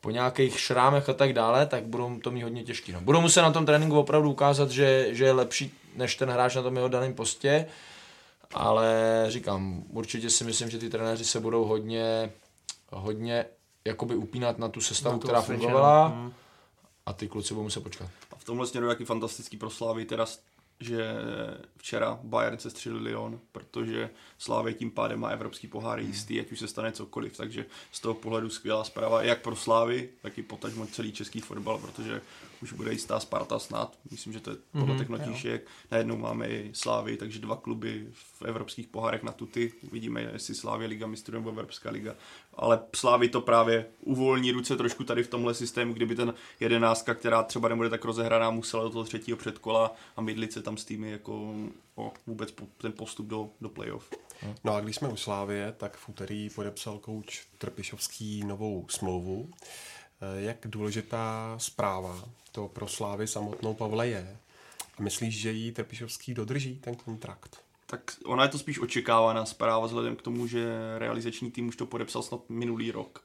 po 0.00 0.10
nějakých 0.10 0.60
šrámech 0.60 1.08
a 1.08 1.12
tak 1.12 1.32
dále, 1.32 1.66
tak 1.66 1.84
budou 1.84 2.18
to 2.18 2.30
mít 2.30 2.42
hodně 2.42 2.64
těžký. 2.64 2.92
No. 2.92 3.00
Budou 3.00 3.20
muset 3.20 3.42
na 3.42 3.52
tom 3.52 3.66
tréninku 3.66 3.98
opravdu 3.98 4.30
ukázat, 4.30 4.70
že, 4.70 5.08
že 5.10 5.24
je 5.24 5.32
lepší 5.32 5.74
než 5.96 6.16
ten 6.16 6.30
hráč 6.30 6.54
na 6.54 6.62
tom 6.62 6.76
jeho 6.76 6.88
daném 6.88 7.14
postě, 7.14 7.66
ale 8.54 9.24
říkám, 9.28 9.84
určitě 9.90 10.30
si 10.30 10.44
myslím, 10.44 10.70
že 10.70 10.78
ty 10.78 10.90
trenéři 10.90 11.24
se 11.24 11.40
budou 11.40 11.64
hodně, 11.64 12.32
hodně 12.90 13.44
jakoby 13.84 14.14
upínat 14.14 14.58
na 14.58 14.68
tu 14.68 14.80
sestavu, 14.80 15.16
na 15.16 15.18
která 15.18 15.40
fungovala 15.40 16.06
hmm. 16.06 16.32
a 17.06 17.12
ty 17.12 17.28
kluci 17.28 17.54
budou 17.54 17.64
muset 17.64 17.80
počkat. 17.80 18.08
A 18.32 18.36
v 18.36 18.44
tomhle 18.44 18.66
směru 18.66 18.88
jaký 18.88 19.04
fantastický 19.04 19.56
proslávy 19.56 20.04
teda 20.04 20.26
že 20.80 21.14
včera 21.76 22.18
Bayern 22.22 22.58
se 22.58 22.70
střelil 22.70 23.02
Lyon, 23.02 23.40
protože 23.52 24.10
Slávě 24.40 24.74
tím 24.74 24.90
pádem 24.90 25.20
má 25.20 25.28
evropský 25.28 25.66
pohár 25.66 25.98
hmm. 25.98 26.08
jistý, 26.08 26.40
ať 26.40 26.52
už 26.52 26.58
se 26.58 26.68
stane 26.68 26.92
cokoliv, 26.92 27.36
takže 27.36 27.66
z 27.92 28.00
toho 28.00 28.14
pohledu 28.14 28.50
skvělá 28.50 28.84
zpráva 28.84 29.22
jak 29.22 29.42
pro 29.42 29.56
Slávy, 29.56 30.08
tak 30.22 30.38
i 30.38 30.42
potažmo 30.42 30.86
celý 30.86 31.12
český 31.12 31.40
fotbal, 31.40 31.78
protože 31.78 32.20
už 32.62 32.72
bude 32.72 32.92
jistá 32.92 33.20
Sparta 33.20 33.58
snad, 33.58 33.98
myslím, 34.10 34.32
že 34.32 34.40
to 34.40 34.50
je 34.50 34.56
podle 34.72 34.94
mm-hmm, 34.94 35.10
notíšek, 35.10 35.66
najednou 35.90 36.16
máme 36.16 36.48
i 36.48 36.70
Slávy, 36.72 37.16
takže 37.16 37.38
dva 37.38 37.56
kluby 37.56 38.06
v 38.12 38.42
evropských 38.42 38.86
pohárech 38.86 39.22
na 39.22 39.32
tuty, 39.32 39.72
uvidíme, 39.82 40.30
jestli 40.32 40.54
Slávě 40.54 40.88
Liga 40.88 41.06
mistrů 41.06 41.34
nebo 41.34 41.50
Evropská 41.50 41.90
liga, 41.90 42.14
ale 42.54 42.80
Slávy 42.96 43.28
to 43.28 43.40
právě 43.40 43.86
uvolní 44.00 44.52
ruce 44.52 44.76
trošku 44.76 45.04
tady 45.04 45.22
v 45.22 45.28
tomhle 45.28 45.54
systému, 45.54 45.92
kdyby 45.92 46.14
ten 46.14 46.34
jedenáctka, 46.60 47.14
která 47.14 47.42
třeba 47.42 47.68
nebude 47.68 47.90
tak 47.90 48.04
rozehraná, 48.04 48.50
musela 48.50 48.82
do 48.82 48.90
toho 48.90 49.04
třetího 49.04 49.36
předkola 49.36 49.94
a 50.16 50.20
mydlit 50.20 50.52
se 50.52 50.62
tam 50.62 50.76
s 50.76 50.84
týmy 50.84 51.10
jako 51.10 51.54
o 52.00 52.12
vůbec 52.26 52.54
ten 52.76 52.92
postup 52.92 53.26
do, 53.26 53.50
do 53.60 53.68
playoff. 53.68 54.10
No 54.64 54.74
a 54.74 54.80
když 54.80 54.96
jsme 54.96 55.08
u 55.08 55.16
Slávě, 55.16 55.74
tak 55.76 55.96
v 55.96 56.08
úterý 56.08 56.50
podepsal 56.50 56.98
kouč 56.98 57.46
Trpišovský 57.58 58.44
novou 58.44 58.86
smlouvu. 58.88 59.50
Eh, 60.20 60.40
jak 60.42 60.56
důležitá 60.64 61.54
zpráva 61.58 62.24
to 62.52 62.68
pro 62.68 62.88
Slávy 62.88 63.26
samotnou 63.26 63.74
Pavle 63.74 64.08
je? 64.08 64.36
A 64.98 65.02
myslíš, 65.02 65.40
že 65.40 65.52
jí 65.52 65.72
Trpišovský 65.72 66.34
dodrží 66.34 66.78
ten 66.78 66.94
kontrakt? 66.94 67.60
Tak 67.86 68.16
ona 68.24 68.42
je 68.42 68.48
to 68.48 68.58
spíš 68.58 68.78
očekávaná 68.78 69.46
zpráva 69.46 69.86
vzhledem 69.86 70.16
k 70.16 70.22
tomu, 70.22 70.46
že 70.46 70.68
realizační 70.98 71.50
tým 71.50 71.68
už 71.68 71.76
to 71.76 71.86
podepsal 71.86 72.22
snad 72.22 72.40
minulý 72.48 72.90
rok. 72.90 73.24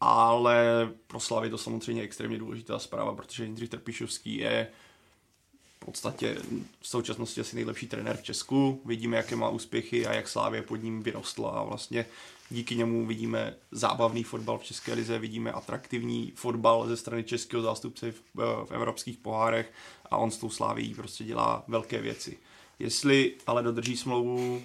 Ale 0.00 0.88
pro 1.06 1.20
Slavy 1.20 1.50
to 1.50 1.58
samozřejmě 1.58 2.02
extrémně 2.02 2.38
důležitá 2.38 2.78
zpráva, 2.78 3.14
protože 3.14 3.44
Jindřich 3.44 3.68
Trpišovský 3.68 4.36
je 4.36 4.68
v 5.76 5.84
podstatě 5.84 6.36
v 6.80 6.88
současnosti 6.88 7.40
asi 7.40 7.56
nejlepší 7.56 7.86
trenér 7.86 8.16
v 8.16 8.22
Česku. 8.22 8.80
Vidíme, 8.84 9.16
jaké 9.16 9.36
má 9.36 9.48
úspěchy 9.48 10.06
a 10.06 10.14
jak 10.14 10.28
Slávě 10.28 10.62
pod 10.62 10.76
ním 10.76 11.02
vyrostla 11.02 11.50
a 11.50 11.62
vlastně 11.62 12.06
díky 12.50 12.76
němu 12.76 13.06
vidíme 13.06 13.54
zábavný 13.70 14.22
fotbal 14.24 14.58
v 14.58 14.64
České 14.64 14.94
lize, 14.94 15.18
vidíme 15.18 15.52
atraktivní 15.52 16.32
fotbal 16.34 16.88
ze 16.88 16.96
strany 16.96 17.24
českého 17.24 17.62
zástupce 17.62 18.12
v, 18.12 18.20
v 18.64 18.70
evropských 18.70 19.18
pohárech 19.18 19.72
a 20.10 20.16
on 20.16 20.30
s 20.30 20.38
tou 20.38 20.50
sláví 20.50 20.94
prostě 20.94 21.24
dělá 21.24 21.64
velké 21.68 22.00
věci. 22.00 22.38
Jestli 22.78 23.34
ale 23.46 23.62
dodrží 23.62 23.96
smlouvu, 23.96 24.62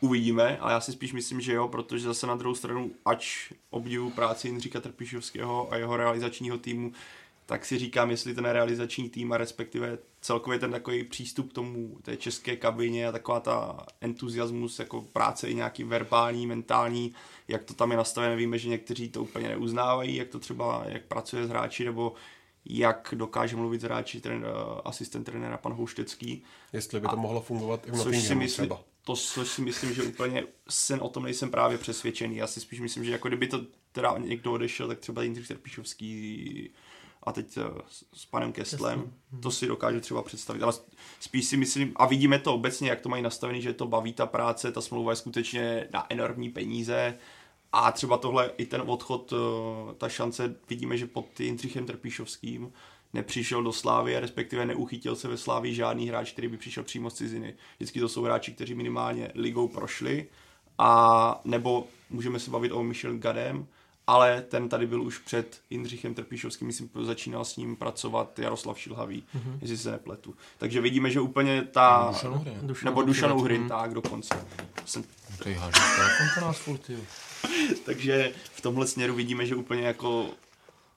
uvidíme, 0.00 0.58
ale 0.58 0.72
já 0.72 0.80
si 0.80 0.92
spíš 0.92 1.12
myslím, 1.12 1.40
že 1.40 1.52
jo, 1.52 1.68
protože 1.68 2.04
zase 2.04 2.26
na 2.26 2.36
druhou 2.36 2.54
stranu, 2.54 2.90
ač 3.04 3.52
obdivu 3.70 4.10
práci 4.10 4.48
Jindříka 4.48 4.80
Trpišovského 4.80 5.72
a 5.72 5.76
jeho 5.76 5.96
realizačního 5.96 6.58
týmu, 6.58 6.92
tak 7.48 7.64
si 7.64 7.78
říkám, 7.78 8.10
jestli 8.10 8.34
ten 8.34 8.44
realizační 8.44 9.10
tým 9.10 9.32
a 9.32 9.36
respektive 9.36 9.98
celkově 10.20 10.58
ten 10.58 10.70
takový 10.70 11.04
přístup 11.04 11.50
k 11.50 11.54
tomu 11.54 11.98
té 12.02 12.16
české 12.16 12.56
kabině 12.56 13.08
a 13.08 13.12
taková 13.12 13.40
ta 13.40 13.86
entuziasmus, 14.00 14.78
jako 14.78 15.02
práce 15.02 15.48
i 15.48 15.54
nějaký 15.54 15.84
verbální, 15.84 16.46
mentální, 16.46 17.14
jak 17.48 17.64
to 17.64 17.74
tam 17.74 17.90
je 17.90 17.96
nastavené, 17.96 18.36
víme, 18.36 18.58
že 18.58 18.68
někteří 18.68 19.08
to 19.08 19.22
úplně 19.22 19.48
neuznávají, 19.48 20.16
jak 20.16 20.28
to 20.28 20.38
třeba, 20.38 20.84
jak 20.88 21.04
pracuje 21.04 21.46
s 21.46 21.48
hráči, 21.48 21.84
nebo 21.84 22.12
jak 22.64 23.14
dokáže 23.16 23.56
mluvit 23.56 23.80
s 23.80 23.84
hráči 23.84 24.20
ten, 24.20 24.46
asistent 24.84 25.26
trenéra 25.26 25.58
pan 25.58 25.72
Houštecký. 25.72 26.42
Jestli 26.72 27.00
by 27.00 27.06
to 27.06 27.12
a, 27.12 27.16
mohlo 27.16 27.40
fungovat 27.40 27.88
i 27.88 27.90
v 27.90 28.02
což 28.02 28.22
si 28.22 28.34
myslím, 28.34 28.66
třeba. 28.66 28.80
To, 29.04 29.16
což 29.16 29.48
si 29.48 29.62
myslím, 29.62 29.94
že 29.94 30.02
úplně 30.02 30.44
sen 30.68 30.98
o 31.02 31.08
tom 31.08 31.22
nejsem 31.22 31.50
právě 31.50 31.78
přesvědčený. 31.78 32.36
Já 32.36 32.46
si 32.46 32.60
spíš 32.60 32.80
myslím, 32.80 33.04
že 33.04 33.10
jako 33.10 33.28
kdyby 33.28 33.46
to 33.46 33.60
teda 33.92 34.18
někdo 34.18 34.52
odešel, 34.52 34.88
tak 34.88 34.98
třeba 34.98 35.22
Jindřich 35.22 35.48
Trpišovský 35.48 36.70
a 37.28 37.32
teď 37.32 37.56
eh, 37.56 37.62
s 38.12 38.26
panem 38.26 38.52
Kestlem, 38.52 39.12
to 39.42 39.50
si 39.50 39.66
dokážu 39.66 40.00
třeba 40.00 40.22
představit, 40.22 40.62
ale 40.62 40.72
spíš 41.20 41.44
si 41.44 41.56
myslím, 41.56 41.92
a 41.96 42.06
vidíme 42.06 42.38
to 42.38 42.54
obecně, 42.54 42.90
jak 42.90 43.00
to 43.00 43.08
mají 43.08 43.22
nastavený, 43.22 43.62
že 43.62 43.72
to 43.72 43.86
baví 43.86 44.12
ta 44.12 44.26
práce, 44.26 44.72
ta 44.72 44.80
smlouva 44.80 45.12
je 45.12 45.16
skutečně 45.16 45.88
na 45.92 46.06
enormní 46.08 46.50
peníze. 46.50 47.18
A 47.72 47.92
třeba 47.92 48.18
tohle, 48.18 48.50
i 48.56 48.66
ten 48.66 48.82
odchod, 48.86 49.32
eh, 49.32 49.94
ta 49.94 50.08
šance, 50.08 50.56
vidíme, 50.68 50.96
že 50.96 51.06
pod 51.06 51.40
Jindřichem 51.40 51.86
Trpíšovským 51.86 52.72
nepřišel 53.12 53.62
do 53.62 53.72
Slávy, 53.72 54.20
respektive 54.20 54.66
neuchytil 54.66 55.16
se 55.16 55.28
ve 55.28 55.36
Slávii 55.36 55.74
žádný 55.74 56.08
hráč, 56.08 56.32
který 56.32 56.48
by 56.48 56.56
přišel 56.56 56.84
přímo 56.84 57.10
z 57.10 57.14
ciziny. 57.14 57.54
Vždycky 57.76 58.00
to 58.00 58.08
jsou 58.08 58.22
hráči, 58.22 58.52
kteří 58.52 58.74
minimálně 58.74 59.30
ligou 59.34 59.68
prošli, 59.68 60.26
a 60.78 61.40
nebo 61.44 61.86
můžeme 62.10 62.40
se 62.40 62.50
bavit 62.50 62.72
o 62.72 62.82
Michel 62.82 63.18
Gadem, 63.18 63.66
ale 64.08 64.42
ten 64.42 64.68
tady 64.68 64.86
byl 64.86 65.02
už 65.02 65.18
před 65.18 65.60
Jindřichem 65.70 66.14
Trpišovským, 66.14 66.66
myslím, 66.66 66.90
začínal 67.00 67.44
s 67.44 67.56
ním 67.56 67.76
pracovat 67.76 68.38
Jaroslav 68.38 68.78
Šilhavý, 68.78 69.24
mm-hmm. 69.36 69.58
jestli 69.60 69.76
se 69.76 69.90
nepletu. 69.90 70.34
Takže 70.58 70.80
vidíme, 70.80 71.10
že 71.10 71.20
úplně 71.20 71.62
ta... 71.62 72.08
Dušanou 72.12 72.38
hry. 72.38 72.52
Nebo 72.84 73.02
Dušanou 73.02 73.40
hry, 73.40 73.58
mm. 73.58 73.68
tak 73.68 73.94
dokonce. 73.94 74.46
Jsem... 74.84 75.04
Tady 75.38 75.54
hážeš 75.54 75.82
telefon 75.96 76.26
po 76.34 76.40
nás 76.40 76.58
furt, 76.58 76.90
jo. 76.90 76.98
takže 77.84 78.32
v 78.52 78.60
tomhle 78.60 78.86
směru 78.86 79.14
vidíme, 79.14 79.46
že 79.46 79.56
úplně 79.56 79.82
jako 79.82 80.26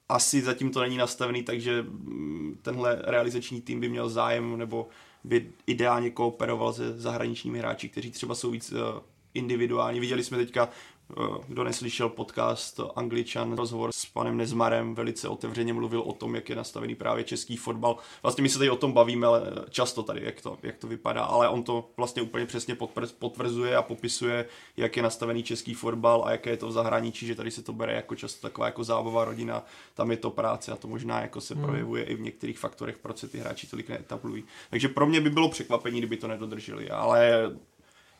asi 0.08 0.42
zatím 0.42 0.70
to 0.70 0.80
není 0.80 0.96
nastavený, 0.96 1.42
takže 1.42 1.82
mm, 1.82 2.58
tenhle 2.62 3.02
realizační 3.04 3.60
tým 3.60 3.80
by 3.80 3.88
měl 3.88 4.08
zájem 4.08 4.58
nebo 4.58 4.88
by 5.24 5.50
ideálně 5.66 6.10
kooperoval 6.10 6.72
se 6.72 7.00
zahraničními 7.00 7.58
hráči, 7.58 7.88
kteří 7.88 8.10
třeba 8.10 8.34
jsou 8.34 8.50
víc 8.50 8.72
eh, 8.72 9.00
individuální. 9.34 10.00
Viděli 10.00 10.24
jsme 10.24 10.38
teďka 10.38 10.68
kdo 11.48 11.64
neslyšel 11.64 12.08
podcast 12.08 12.80
Angličan, 12.96 13.56
rozhovor 13.56 13.92
s 13.92 14.06
panem 14.06 14.36
Nezmarem, 14.36 14.94
velice 14.94 15.28
otevřeně 15.28 15.72
mluvil 15.72 16.00
o 16.00 16.12
tom, 16.12 16.34
jak 16.34 16.48
je 16.48 16.56
nastavený 16.56 16.94
právě 16.94 17.24
český 17.24 17.56
fotbal. 17.56 17.96
Vlastně 18.22 18.42
my 18.42 18.48
se 18.48 18.58
tady 18.58 18.70
o 18.70 18.76
tom 18.76 18.92
bavíme 18.92 19.26
ale 19.26 19.42
často 19.70 20.02
tady, 20.02 20.24
jak 20.24 20.40
to, 20.40 20.58
jak 20.62 20.76
to 20.76 20.86
vypadá, 20.86 21.24
ale 21.24 21.48
on 21.48 21.62
to 21.62 21.90
vlastně 21.96 22.22
úplně 22.22 22.46
přesně 22.46 22.76
potvrzuje 23.18 23.76
a 23.76 23.82
popisuje, 23.82 24.46
jak 24.76 24.96
je 24.96 25.02
nastavený 25.02 25.42
český 25.42 25.74
fotbal 25.74 26.24
a 26.24 26.30
jaké 26.30 26.50
je 26.50 26.56
to 26.56 26.68
v 26.68 26.72
zahraničí, 26.72 27.26
že 27.26 27.34
tady 27.34 27.50
se 27.50 27.62
to 27.62 27.72
bere 27.72 27.92
jako 27.92 28.14
často 28.16 28.48
taková 28.48 28.66
jako 28.66 28.84
zábava 28.84 29.24
rodina, 29.24 29.64
tam 29.94 30.10
je 30.10 30.16
to 30.16 30.30
práce 30.30 30.72
a 30.72 30.76
to 30.76 30.88
možná 30.88 31.20
jako 31.20 31.40
se 31.40 31.54
hmm. 31.54 31.64
projevuje 31.64 32.04
i 32.04 32.14
v 32.14 32.20
některých 32.20 32.58
faktorech, 32.58 32.98
proč 32.98 33.18
se 33.18 33.28
ty 33.28 33.38
hráči 33.38 33.66
tolik 33.66 33.88
neetablují. 33.88 34.44
Takže 34.70 34.88
pro 34.88 35.06
mě 35.06 35.20
by 35.20 35.30
bylo 35.30 35.48
překvapení, 35.48 35.98
kdyby 35.98 36.16
to 36.16 36.28
nedodrželi, 36.28 36.90
ale 36.90 37.50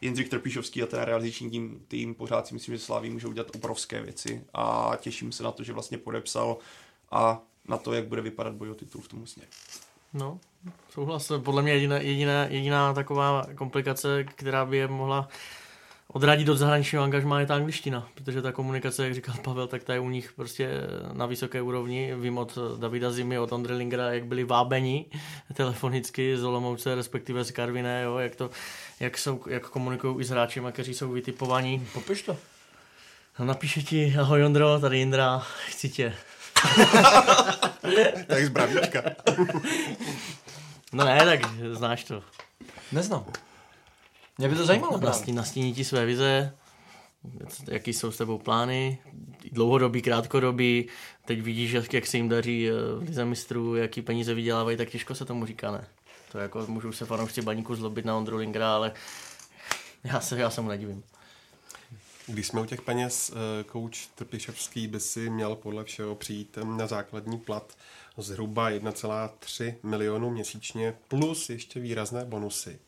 Jindřich 0.03 0.29
Trpišovský 0.29 0.83
a 0.83 0.87
ten 0.87 1.01
realizační 1.01 1.51
tým, 1.51 1.85
tým 1.89 2.15
pořád 2.15 2.47
si 2.47 2.55
myslím, 2.55 2.75
že 2.75 2.83
Slaví 2.83 3.11
může 3.11 3.27
udělat 3.27 3.57
obrovské 3.57 4.03
věci 4.03 4.45
a 4.55 4.93
těším 5.01 5.33
se 5.33 5.43
na 5.43 5.51
to, 5.53 5.63
že 5.63 5.73
vlastně 5.73 5.99
podepsal 5.99 6.59
a 7.11 7.43
na 7.69 7.77
to, 7.77 7.93
jak 7.93 8.07
bude 8.07 8.23
vypadat 8.23 8.55
boj 8.55 8.71
o 8.71 8.75
titul 8.75 9.01
v 9.01 9.09
tom 9.09 9.27
směru. 9.27 9.51
No, 10.15 10.39
souhlas. 10.91 11.33
Podle 11.45 11.63
mě 11.63 11.73
jediná, 11.73 11.99
jediná, 11.99 12.45
jediná 12.45 12.95
taková 12.95 13.47
komplikace, 13.55 14.25
která 14.25 14.65
by 14.65 14.77
je 14.77 14.89
mohla 14.89 15.29
odradit 16.09 16.49
od 16.49 16.57
zahraničního 16.57 17.05
angažmá 17.05 17.41
je 17.41 17.47
ta 17.47 17.55
angličtina, 17.55 18.09
protože 18.15 18.43
ta 18.43 18.53
komunikace, 18.53 19.05
jak 19.05 19.15
říkal 19.15 19.35
Pavel, 19.45 19.67
tak 19.67 19.85
ta 19.85 19.95
je 19.95 20.01
u 20.01 20.09
nich 20.09 20.33
prostě 20.33 20.71
na 21.13 21.27
vysoké 21.27 21.63
úrovni. 21.63 22.15
Vím 22.21 22.39
od 22.39 22.59
Davida 22.79 23.11
Zimy, 23.11 23.39
od 23.39 23.53
Ondry 23.53 23.75
Lingera, 23.75 24.13
jak 24.13 24.27
byli 24.27 24.45
vábeni 24.45 25.07
telefonicky 25.55 26.37
z 26.37 26.45
Olomouce, 26.45 26.95
respektive 26.95 27.45
z 27.45 27.51
Karviné, 27.51 28.03
jo, 28.03 28.19
jak, 28.19 28.37
to, 28.37 28.51
jak, 29.01 29.19
jsou, 29.19 29.41
jak 29.47 29.69
komunikují 29.69 30.21
i 30.21 30.25
s 30.25 30.31
hráči, 30.31 30.63
kteří 30.73 30.95
jsou 30.95 31.13
vytipovaní. 31.13 31.87
Popiš 31.93 32.23
to. 32.23 32.37
No, 33.39 33.45
napíše 33.45 33.83
ti, 33.83 34.15
ahoj 34.21 34.45
Ondro, 34.45 34.81
tady 34.81 35.01
Indra, 35.01 35.39
chci 35.67 35.89
tě. 35.89 36.15
tak 38.27 38.45
zbravíčka. 38.45 39.03
no 40.93 41.05
ne, 41.05 41.25
tak 41.25 41.41
znáš 41.73 42.05
to. 42.05 42.23
Neznám. 42.93 43.25
Mě 44.39 44.49
by 44.49 44.55
to 44.55 44.67
zajímalo. 44.67 44.99
Nastí, 44.99 45.33
nastíní 45.33 45.75
ti 45.75 45.85
své 45.85 46.07
vize, 46.07 46.55
jaký 47.71 47.93
jsou 47.93 48.11
s 48.11 48.17
tebou 48.17 48.39
plány, 48.39 48.99
dlouhodobý, 49.53 50.03
krátkodobý, 50.03 50.89
teď 51.25 51.43
vidíš, 51.43 51.73
jak, 51.73 51.95
jak 51.95 52.07
se 52.07 52.17
jim 52.17 52.29
daří 52.29 52.69
eh, 52.69 52.73
v 52.73 53.03
Lize 53.03 53.25
mistrů, 53.25 53.77
jaký 53.77 54.03
peníze 54.03 54.35
vydělávají, 54.35 54.77
tak 54.77 54.91
těžko 54.91 55.15
se 55.15 55.25
tomu 55.25 55.47
říká, 55.47 55.71
ne? 55.71 55.87
To 56.33 56.39
jako 56.39 56.65
můžou 56.67 56.93
se 56.93 57.07
fanoušci 57.07 57.43
baníku 57.43 57.75
zlobit 57.75 58.05
na 58.05 58.17
Ondru 58.17 58.37
Lingra, 58.37 58.75
ale 58.75 58.93
já 60.05 60.21
se, 60.21 60.39
já 60.39 60.51
se 60.51 60.61
mu 60.61 60.69
nedivím. 60.69 61.03
Když 62.27 62.47
jsme 62.47 62.61
u 62.61 62.65
těch 62.65 62.83
peněz, 62.83 63.33
kouč 63.67 64.07
eh, 64.07 64.11
Trpišovský 64.15 64.87
by 64.87 65.01
si 65.01 65.31
měl 65.31 65.57
podle 65.57 65.85
všeho 65.85 66.15
přijít 66.15 66.59
eh, 66.59 66.65
na 66.65 66.87
základní 66.87 67.39
plat 67.39 67.77
zhruba 68.17 68.71
1,3 68.71 69.75
milionu 69.83 70.31
měsíčně 70.31 70.95
plus 71.09 71.51
ještě 71.51 71.81
výrazné 71.81 72.25
bonusy. 72.25 72.79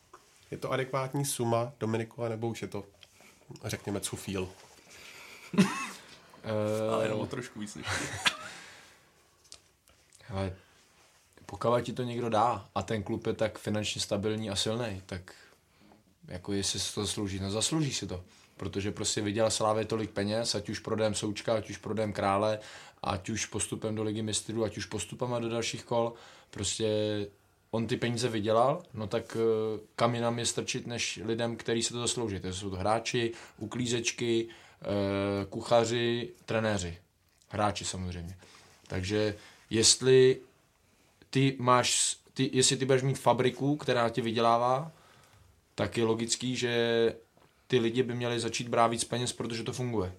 Je 0.55 0.59
to 0.59 0.71
adekvátní 0.71 1.25
suma, 1.25 1.73
Dominiku, 1.79 2.23
nebo 2.23 2.47
už 2.47 2.61
je 2.61 2.67
to, 2.67 2.83
řekněme, 3.63 3.99
cufíl? 3.99 4.49
Ale 6.91 7.05
jenom 7.05 7.19
o 7.19 7.25
trošku 7.25 7.59
víc 7.59 7.75
než 7.75 7.85
Ale 10.29 10.55
pokud 11.45 11.81
ti 11.81 11.93
to 11.93 12.03
někdo 12.03 12.29
dá 12.29 12.69
a 12.75 12.83
ten 12.83 13.03
klub 13.03 13.27
je 13.27 13.33
tak 13.33 13.59
finančně 13.59 14.01
stabilní 14.01 14.49
a 14.49 14.55
silný, 14.55 15.01
tak 15.05 15.33
jako 16.27 16.53
jestli 16.53 16.79
se 16.79 16.95
to 16.95 17.05
zaslouží, 17.05 17.39
no 17.39 17.51
zaslouží 17.51 17.93
si 17.93 18.07
to. 18.07 18.23
Protože 18.57 18.91
prostě 18.91 19.21
vydělal 19.21 19.51
Slávě 19.51 19.85
tolik 19.85 20.11
peněz, 20.11 20.55
ať 20.55 20.69
už 20.69 20.79
prodejem 20.79 21.13
Součka, 21.13 21.55
ať 21.55 21.69
už 21.69 21.77
prodejem 21.77 22.13
Krále, 22.13 22.59
ať 23.03 23.29
už 23.29 23.45
postupem 23.45 23.95
do 23.95 24.03
ligy 24.03 24.21
mistrů, 24.21 24.63
ať 24.63 24.77
už 24.77 24.85
postupem 24.85 25.41
do 25.41 25.49
dalších 25.49 25.83
kol. 25.83 26.13
Prostě 26.49 26.87
on 27.75 27.87
ty 27.87 27.97
peníze 27.97 28.29
vydělal, 28.29 28.83
no 28.93 29.07
tak 29.07 29.37
eh, 29.39 29.79
kam 29.95 30.15
jinam 30.15 30.39
je 30.39 30.45
strčit, 30.45 30.87
než 30.87 31.19
lidem, 31.25 31.55
kteří 31.55 31.83
se 31.83 31.93
to 31.93 31.99
zaslouží. 31.99 32.39
To 32.39 32.53
jsou 32.53 32.69
to 32.69 32.75
hráči, 32.75 33.31
uklízečky, 33.57 34.47
eh, 34.81 35.45
kuchaři, 35.49 36.29
trenéři. 36.45 36.97
Hráči 37.49 37.85
samozřejmě. 37.85 38.37
Takže 38.87 39.35
jestli 39.69 40.41
ty 41.29 41.55
máš, 41.59 42.17
ty, 42.33 42.49
jestli 42.53 42.77
ty 42.77 42.85
budeš 42.85 43.01
mít 43.01 43.19
fabriku, 43.19 43.75
která 43.75 44.09
ti 44.09 44.21
vydělává, 44.21 44.91
tak 45.75 45.97
je 45.97 46.03
logický, 46.03 46.55
že 46.55 47.13
ty 47.67 47.79
lidi 47.79 48.03
by 48.03 48.15
měli 48.15 48.39
začít 48.39 48.67
brát 48.67 48.87
víc 48.87 49.03
peněz, 49.03 49.33
protože 49.33 49.63
to 49.63 49.73
funguje. 49.73 50.15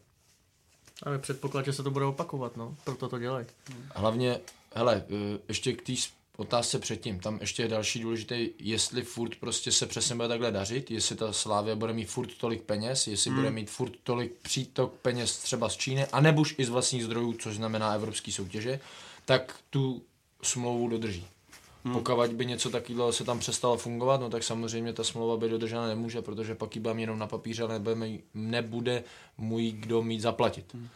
Ale 1.03 1.19
předpoklad, 1.19 1.65
že 1.65 1.73
se 1.73 1.83
to 1.83 1.91
bude 1.91 2.05
opakovat, 2.05 2.57
no, 2.57 2.77
proto 2.85 3.09
to 3.09 3.19
dělají. 3.19 3.47
Hlavně, 3.95 4.41
hele, 4.75 5.05
eh, 5.09 5.39
ještě 5.49 5.73
k 5.73 5.83
té 5.83 5.93
otázce 6.37 6.79
předtím, 6.79 7.21
tam 7.21 7.39
ještě 7.41 7.63
je 7.63 7.69
další 7.69 8.01
důležité, 8.01 8.39
jestli 8.59 9.03
furt 9.03 9.37
prostě 9.37 9.73
se 9.73 9.87
přesně 9.87 10.15
bude 10.15 10.29
takhle 10.29 10.53
dařit, 10.53 10.91
jestli 10.91 11.17
ta 11.17 11.33
Slávia 11.33 11.77
bude 11.77 11.93
mít 11.93 12.11
furt 12.11 12.35
tolik 12.35 12.63
peněz, 12.63 13.07
jestli 13.07 13.31
hmm. 13.31 13.39
bude 13.39 13.51
mít 13.51 13.71
furt 13.71 13.93
tolik 14.03 14.33
přítok 14.43 14.93
peněz 14.93 15.39
třeba 15.39 15.69
z 15.69 15.77
Číny, 15.77 16.07
anebo 16.07 16.41
už 16.41 16.55
i 16.59 16.65
z 16.65 16.69
vlastních 16.69 17.05
zdrojů, 17.05 17.33
což 17.33 17.57
znamená 17.57 17.95
evropský 17.95 18.33
soutěže, 18.33 18.81
tak 19.25 19.57
tu 19.71 20.03
smlouvu 20.43 20.89
dodrží. 20.89 21.27
Hmm. 21.85 21.95
Pokud 21.95 22.33
by 22.33 22.47
něco 22.47 22.71
takového 22.71 23.13
se 23.13 23.25
tam 23.25 23.39
přestalo 23.39 23.77
fungovat, 23.77 24.21
no 24.21 24.31
tak 24.31 24.43
samozřejmě 24.43 24.93
ta 24.93 25.05
smlouva 25.05 25.37
by 25.37 25.49
dodržena 25.49 25.87
nemůže, 25.87 26.23
protože 26.23 26.55
pak 26.55 26.77
ji 26.77 26.83
budeme 26.83 27.01
jenom 27.01 27.19
na 27.19 27.27
papíře, 27.27 27.63
ale 27.63 27.75
nebude, 27.79 28.19
nebude 28.35 29.05
můj 29.39 29.73
kdo 29.73 30.03
mít 30.03 30.21
zaplatit. 30.21 30.75
Hmm. 30.75 30.89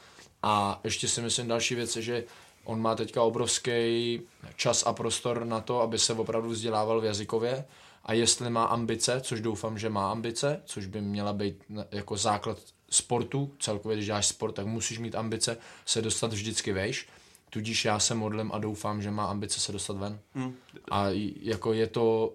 A 0.43 0.81
ještě 0.85 1.09
si 1.09 1.23
myslím 1.23 1.49
další 1.49 1.75
věc 1.75 1.97
že 1.97 2.25
On 2.71 2.81
má 2.81 2.95
teďka 2.95 3.23
obrovský 3.23 4.21
čas 4.57 4.83
a 4.87 4.93
prostor 4.93 5.45
na 5.45 5.61
to, 5.61 5.81
aby 5.81 5.99
se 5.99 6.13
opravdu 6.13 6.51
vzdělával 6.51 7.01
v 7.01 7.05
jazykově 7.05 7.65
a 8.05 8.13
jestli 8.13 8.51
má 8.51 8.65
ambice, 8.65 9.21
což 9.21 9.41
doufám, 9.41 9.79
že 9.79 9.89
má 9.89 10.11
ambice, 10.11 10.63
což 10.65 10.87
by 10.87 11.01
měla 11.01 11.33
být 11.33 11.63
jako 11.93 12.17
základ 12.17 12.59
sportu, 12.91 13.55
celkově 13.59 13.97
když 13.97 14.07
děláš 14.07 14.27
sport, 14.27 14.53
tak 14.53 14.67
musíš 14.67 14.99
mít 14.99 15.15
ambice 15.15 15.57
se 15.87 16.03
dostat 16.03 16.33
vždycky 16.33 16.73
vejš. 16.73 17.09
Tudíž 17.51 17.85
já 17.85 17.99
se 17.99 18.15
modlím 18.15 18.53
a 18.53 18.59
doufám, 18.59 19.03
že 19.03 19.11
má 19.11 19.25
ambice 19.25 19.61
se 19.61 19.73
dostat 19.73 19.97
ven. 19.97 20.19
Hmm. 20.35 20.55
A 20.91 21.07
jako 21.41 21.73
je 21.73 21.87
to, 21.87 22.33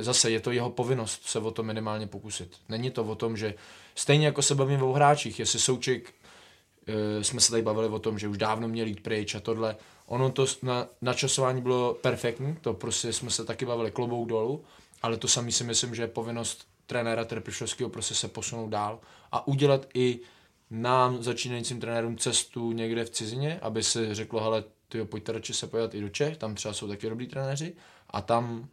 zase 0.00 0.30
je 0.30 0.40
to 0.40 0.50
jeho 0.50 0.70
povinnost 0.70 1.22
se 1.24 1.38
o 1.38 1.50
to 1.50 1.62
minimálně 1.62 2.06
pokusit. 2.06 2.56
Není 2.68 2.90
to 2.90 3.04
o 3.04 3.14
tom, 3.14 3.36
že 3.36 3.54
stejně 3.94 4.26
jako 4.26 4.42
se 4.42 4.54
bavím 4.54 4.82
o 4.82 4.92
hráčích, 4.92 5.38
jestli 5.38 5.58
Souček, 5.58 6.14
jsme 7.22 7.40
se 7.40 7.50
tady 7.50 7.62
bavili 7.62 7.88
o 7.88 7.98
tom, 7.98 8.18
že 8.18 8.28
už 8.28 8.38
dávno 8.38 8.68
měl 8.68 8.86
jít 8.86 9.02
pryč 9.02 9.34
a 9.34 9.40
tohle, 9.40 9.76
ono 10.06 10.30
to 10.30 10.46
na, 10.62 10.86
načasování 11.02 11.62
bylo 11.62 11.94
perfektní, 11.94 12.56
to 12.60 12.74
prostě 12.74 13.12
jsme 13.12 13.30
se 13.30 13.44
taky 13.44 13.66
bavili 13.66 13.90
klobou 13.90 14.24
dolů, 14.24 14.64
ale 15.02 15.16
to 15.16 15.28
samý 15.28 15.52
si 15.52 15.64
myslím, 15.64 15.94
že 15.94 16.02
je 16.02 16.08
povinnost 16.08 16.66
trenéra 16.86 17.24
Trpišovského 17.24 17.90
prostě 17.90 18.14
se 18.14 18.28
posunout 18.28 18.68
dál 18.68 19.00
a 19.32 19.46
udělat 19.46 19.86
i 19.94 20.20
nám, 20.70 21.22
začínajícím 21.22 21.80
trenérům, 21.80 22.16
cestu 22.16 22.72
někde 22.72 23.04
v 23.04 23.10
cizině, 23.10 23.58
aby 23.62 23.82
se 23.82 24.14
řeklo, 24.14 24.40
hele, 24.40 24.64
ty 24.88 25.04
pojďte 25.04 25.32
radši 25.32 25.54
se 25.54 25.66
pojat 25.66 25.94
i 25.94 26.00
do 26.00 26.08
Čech, 26.08 26.36
tam 26.36 26.54
třeba 26.54 26.74
jsou 26.74 26.88
taky 26.88 27.08
dobrý 27.08 27.26
trenéři 27.26 27.74
a 28.10 28.20
tam 28.20 28.68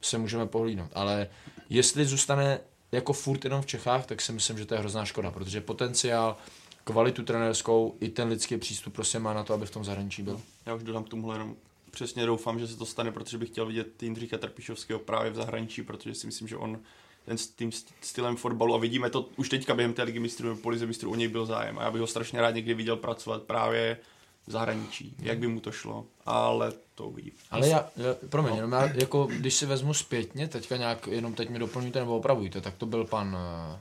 se 0.00 0.18
můžeme 0.18 0.46
pohlídnout. 0.46 0.90
Ale 0.94 1.28
jestli 1.70 2.04
zůstane 2.04 2.60
jako 2.92 3.12
furt 3.12 3.44
jenom 3.44 3.62
v 3.62 3.66
Čechách, 3.66 4.06
tak 4.06 4.20
si 4.20 4.32
myslím, 4.32 4.58
že 4.58 4.66
to 4.66 4.74
je 4.74 4.80
hrozná 4.80 5.04
škoda, 5.04 5.30
protože 5.30 5.60
potenciál, 5.60 6.36
kvalitu 6.84 7.22
trenérskou 7.22 7.96
i 8.00 8.08
ten 8.08 8.28
lidský 8.28 8.56
přístup 8.56 8.94
prostě 8.94 9.18
má 9.18 9.34
na 9.34 9.44
to, 9.44 9.54
aby 9.54 9.66
v 9.66 9.70
tom 9.70 9.84
zahraničí 9.84 10.22
byl. 10.22 10.40
Já 10.66 10.74
už 10.74 10.82
dodám 10.82 11.04
k 11.04 11.08
tomuhle 11.08 11.34
jenom 11.34 11.56
přesně 11.90 12.26
doufám, 12.26 12.58
že 12.58 12.68
se 12.68 12.76
to 12.76 12.86
stane, 12.86 13.12
protože 13.12 13.38
bych 13.38 13.48
chtěl 13.48 13.66
vidět 13.66 14.02
Jindřicha 14.02 14.38
Trpišovského 14.38 15.00
právě 15.00 15.30
v 15.30 15.34
zahraničí, 15.34 15.82
protože 15.82 16.14
si 16.14 16.26
myslím, 16.26 16.48
že 16.48 16.56
on 16.56 16.80
ten 17.24 17.38
s 17.38 17.48
tím 17.48 17.70
stylem 18.00 18.36
fotbalu 18.36 18.74
a 18.74 18.78
vidíme 18.78 19.10
to 19.10 19.28
už 19.36 19.48
teďka 19.48 19.74
během 19.74 19.94
té 19.94 20.02
ligy 20.02 20.18
mistrů 20.18 20.48
nebo 20.48 20.60
polize 20.60 20.86
mistrů, 20.86 21.10
o 21.10 21.14
něj 21.14 21.28
byl 21.28 21.46
zájem 21.46 21.78
a 21.78 21.82
já 21.82 21.90
bych 21.90 22.00
ho 22.00 22.06
strašně 22.06 22.40
rád 22.40 22.50
někdy 22.54 22.74
viděl 22.74 22.96
pracovat 22.96 23.42
právě 23.42 23.98
v 24.46 24.50
zahraničí, 24.50 25.14
jak 25.18 25.38
by 25.38 25.46
mu 25.46 25.60
to 25.60 25.72
šlo, 25.72 26.06
ale 26.26 26.72
to 26.94 27.08
uvidím. 27.08 27.32
Ale 27.50 27.68
já, 27.68 27.90
já 27.96 28.14
promiň, 28.28 28.50
no. 28.50 28.56
jenom 28.56 28.72
já, 28.72 28.92
jako 28.94 29.24
když 29.24 29.54
si 29.54 29.66
vezmu 29.66 29.94
zpětně, 29.94 30.48
teďka 30.48 30.76
nějak, 30.76 31.06
jenom 31.06 31.34
teď 31.34 31.50
mi 31.50 31.58
doplňujte 31.58 31.98
nebo 31.98 32.16
opravujte, 32.16 32.60
tak 32.60 32.74
to 32.74 32.86
byl 32.86 33.04
pan, 33.04 33.36
eh, 33.74 33.80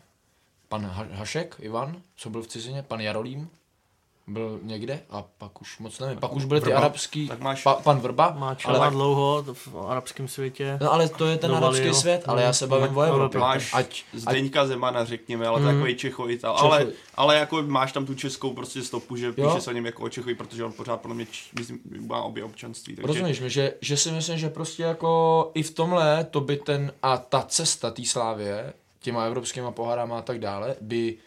pan 0.71 0.85
Hašek, 1.11 1.55
Ivan, 1.59 2.01
co 2.15 2.29
byl 2.29 2.41
v 2.41 2.47
cizině, 2.47 2.83
pan 2.83 2.99
Jarolím, 2.99 3.49
byl 4.27 4.59
někde 4.63 4.99
a 5.09 5.23
pak 5.37 5.61
už 5.61 5.79
moc 5.79 5.99
nevím. 5.99 6.19
Pak 6.19 6.33
už 6.33 6.45
byly 6.45 6.61
ty 6.61 6.73
arabský, 6.73 7.27
tak 7.27 7.39
máš, 7.39 7.63
pa, 7.63 7.73
pan 7.73 7.99
Vrba. 7.99 8.35
Má 8.37 8.57
ale 8.65 8.89
dlouho 8.89 9.45
v 9.53 9.75
arabském 9.87 10.27
světě. 10.27 10.77
No 10.81 10.93
ale 10.93 11.09
to 11.09 11.27
je 11.27 11.37
ten 11.37 11.55
arabský 11.55 11.93
svět, 11.93 12.23
ale 12.27 12.43
já 12.43 12.53
se 12.53 12.67
bavím 12.67 12.97
o 12.97 13.01
Evropě. 13.01 13.39
Máš 13.39 13.73
ať, 13.73 14.03
Zdeňka 14.13 14.67
Zemana, 14.67 15.05
řekněme, 15.05 15.47
ale 15.47 15.59
mm, 15.59 15.65
takový 15.65 15.95
Čechovitel. 15.95 16.51
Ale, 16.51 16.87
ale 17.15 17.35
jako 17.35 17.61
máš 17.61 17.91
tam 17.91 18.05
tu 18.05 18.15
českou 18.15 18.53
prostě 18.53 18.81
stopu, 18.81 19.15
že 19.15 19.25
jo? 19.25 19.33
píše 19.33 19.61
se 19.61 19.69
o 19.69 19.73
něm 19.73 19.85
jako 19.85 20.03
o 20.03 20.09
Čechovi, 20.09 20.35
protože 20.35 20.63
on 20.63 20.71
pořád 20.71 21.01
podle 21.01 21.15
mě 21.15 21.27
myslím, 21.59 21.79
má 22.07 22.21
obě 22.21 22.43
občanství. 22.43 22.95
Takže... 22.95 23.07
Rozumíš 23.07 23.39
mi, 23.39 23.49
že, 23.49 23.73
že 23.81 23.97
si 23.97 24.11
myslím, 24.11 24.37
že 24.37 24.49
prostě 24.49 24.83
jako 24.83 25.51
i 25.53 25.63
v 25.63 25.71
tomhle 25.71 26.23
to 26.23 26.41
by 26.41 26.57
ten 26.57 26.93
a 27.03 27.17
ta 27.17 27.41
cesta 27.41 27.91
té 27.91 28.05
slávě 28.05 28.73
těma 29.01 29.25
evropskýma 29.25 29.71
pohárama 29.71 30.19
a 30.19 30.21
tak 30.21 30.39
dále 30.39 30.75
by 30.81 31.17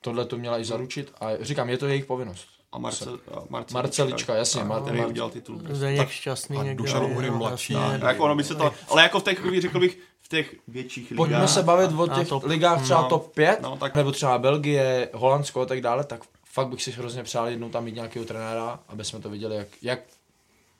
tohle 0.00 0.24
to 0.24 0.36
měla 0.36 0.58
i 0.58 0.64
zaručit 0.64 1.12
a 1.20 1.30
říkám, 1.40 1.68
je 1.68 1.78
to 1.78 1.86
jejich 1.86 2.04
povinnost. 2.04 2.48
A 2.72 2.78
Marcel, 2.78 3.18
Marcelička, 3.48 3.74
Marcelička, 3.74 4.34
jasně. 4.34 4.62
Mar- 4.62 4.82
který 4.82 5.04
udělal 5.04 5.30
titul. 5.30 5.62
Zdeněk 5.70 6.08
šťastný 6.08 6.56
a 6.56 6.62
někdo. 6.62 6.84
Dušan 6.84 7.04
Uhry 7.04 7.30
mladší. 7.30 7.76
Jako 8.06 8.24
ono 8.24 8.34
by 8.34 8.44
se 8.44 8.54
to, 8.54 8.72
ale 8.88 9.02
jako 9.02 9.20
v 9.20 9.22
té 9.22 9.34
chvíli 9.34 9.60
řekl 9.60 9.80
bych, 9.80 9.98
v 10.20 10.28
těch 10.28 10.54
větších 10.68 11.10
ligách. 11.10 11.16
Pojďme 11.16 11.48
se 11.48 11.62
bavit 11.62 11.90
o 11.98 12.08
těch 12.08 12.28
top, 12.28 12.44
ligách 12.44 12.82
třeba 12.82 13.02
no, 13.02 13.08
top 13.08 13.34
5, 13.34 13.60
no, 13.60 13.76
tak... 13.76 13.94
nebo 13.94 14.12
třeba 14.12 14.38
Belgie, 14.38 15.08
Holandsko 15.12 15.60
a 15.60 15.66
tak 15.66 15.80
dále, 15.80 16.04
tak 16.04 16.20
fakt 16.44 16.68
bych 16.68 16.82
si 16.82 16.90
hrozně 16.90 17.22
přál 17.22 17.48
jednou 17.48 17.68
tam 17.68 17.84
mít 17.84 17.94
nějakého 17.94 18.24
trenéra, 18.24 18.80
aby 18.88 19.04
jsme 19.04 19.20
to 19.20 19.30
viděli, 19.30 19.56
jak, 19.56 19.68
jak 19.82 20.00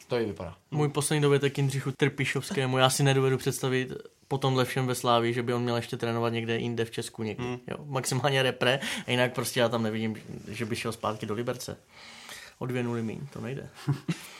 to 0.08 0.18
i 0.18 0.24
vypadá. 0.24 0.56
Můj 0.70 0.88
poslední 0.88 1.22
dovětek 1.22 1.58
Jindřichu 1.58 1.92
Trpišovskému, 1.92 2.78
já 2.78 2.90
si 2.90 3.02
nedovedu 3.02 3.38
představit 3.38 3.92
po 4.30 4.38
tomhle 4.38 4.64
všem 4.64 4.86
ve 4.86 4.94
Slávi, 4.94 5.32
že 5.32 5.42
by 5.42 5.54
on 5.54 5.62
měl 5.62 5.76
ještě 5.76 5.96
trénovat 5.96 6.32
někde 6.32 6.58
jinde 6.58 6.84
v 6.84 6.90
Česku 6.90 7.22
někdy. 7.22 7.44
Hmm. 7.44 7.58
Jo, 7.70 7.76
maximálně 7.84 8.42
repre, 8.42 8.80
a 9.06 9.10
jinak 9.10 9.34
prostě 9.34 9.60
já 9.60 9.68
tam 9.68 9.82
nevidím, 9.82 10.16
že 10.48 10.64
by 10.64 10.76
šel 10.76 10.92
zpátky 10.92 11.26
do 11.26 11.34
Liberce. 11.34 11.76
O 12.58 12.66
dvě 12.66 12.82
nuly 12.82 13.02
míň, 13.02 13.20
to 13.32 13.40
nejde. 13.40 13.68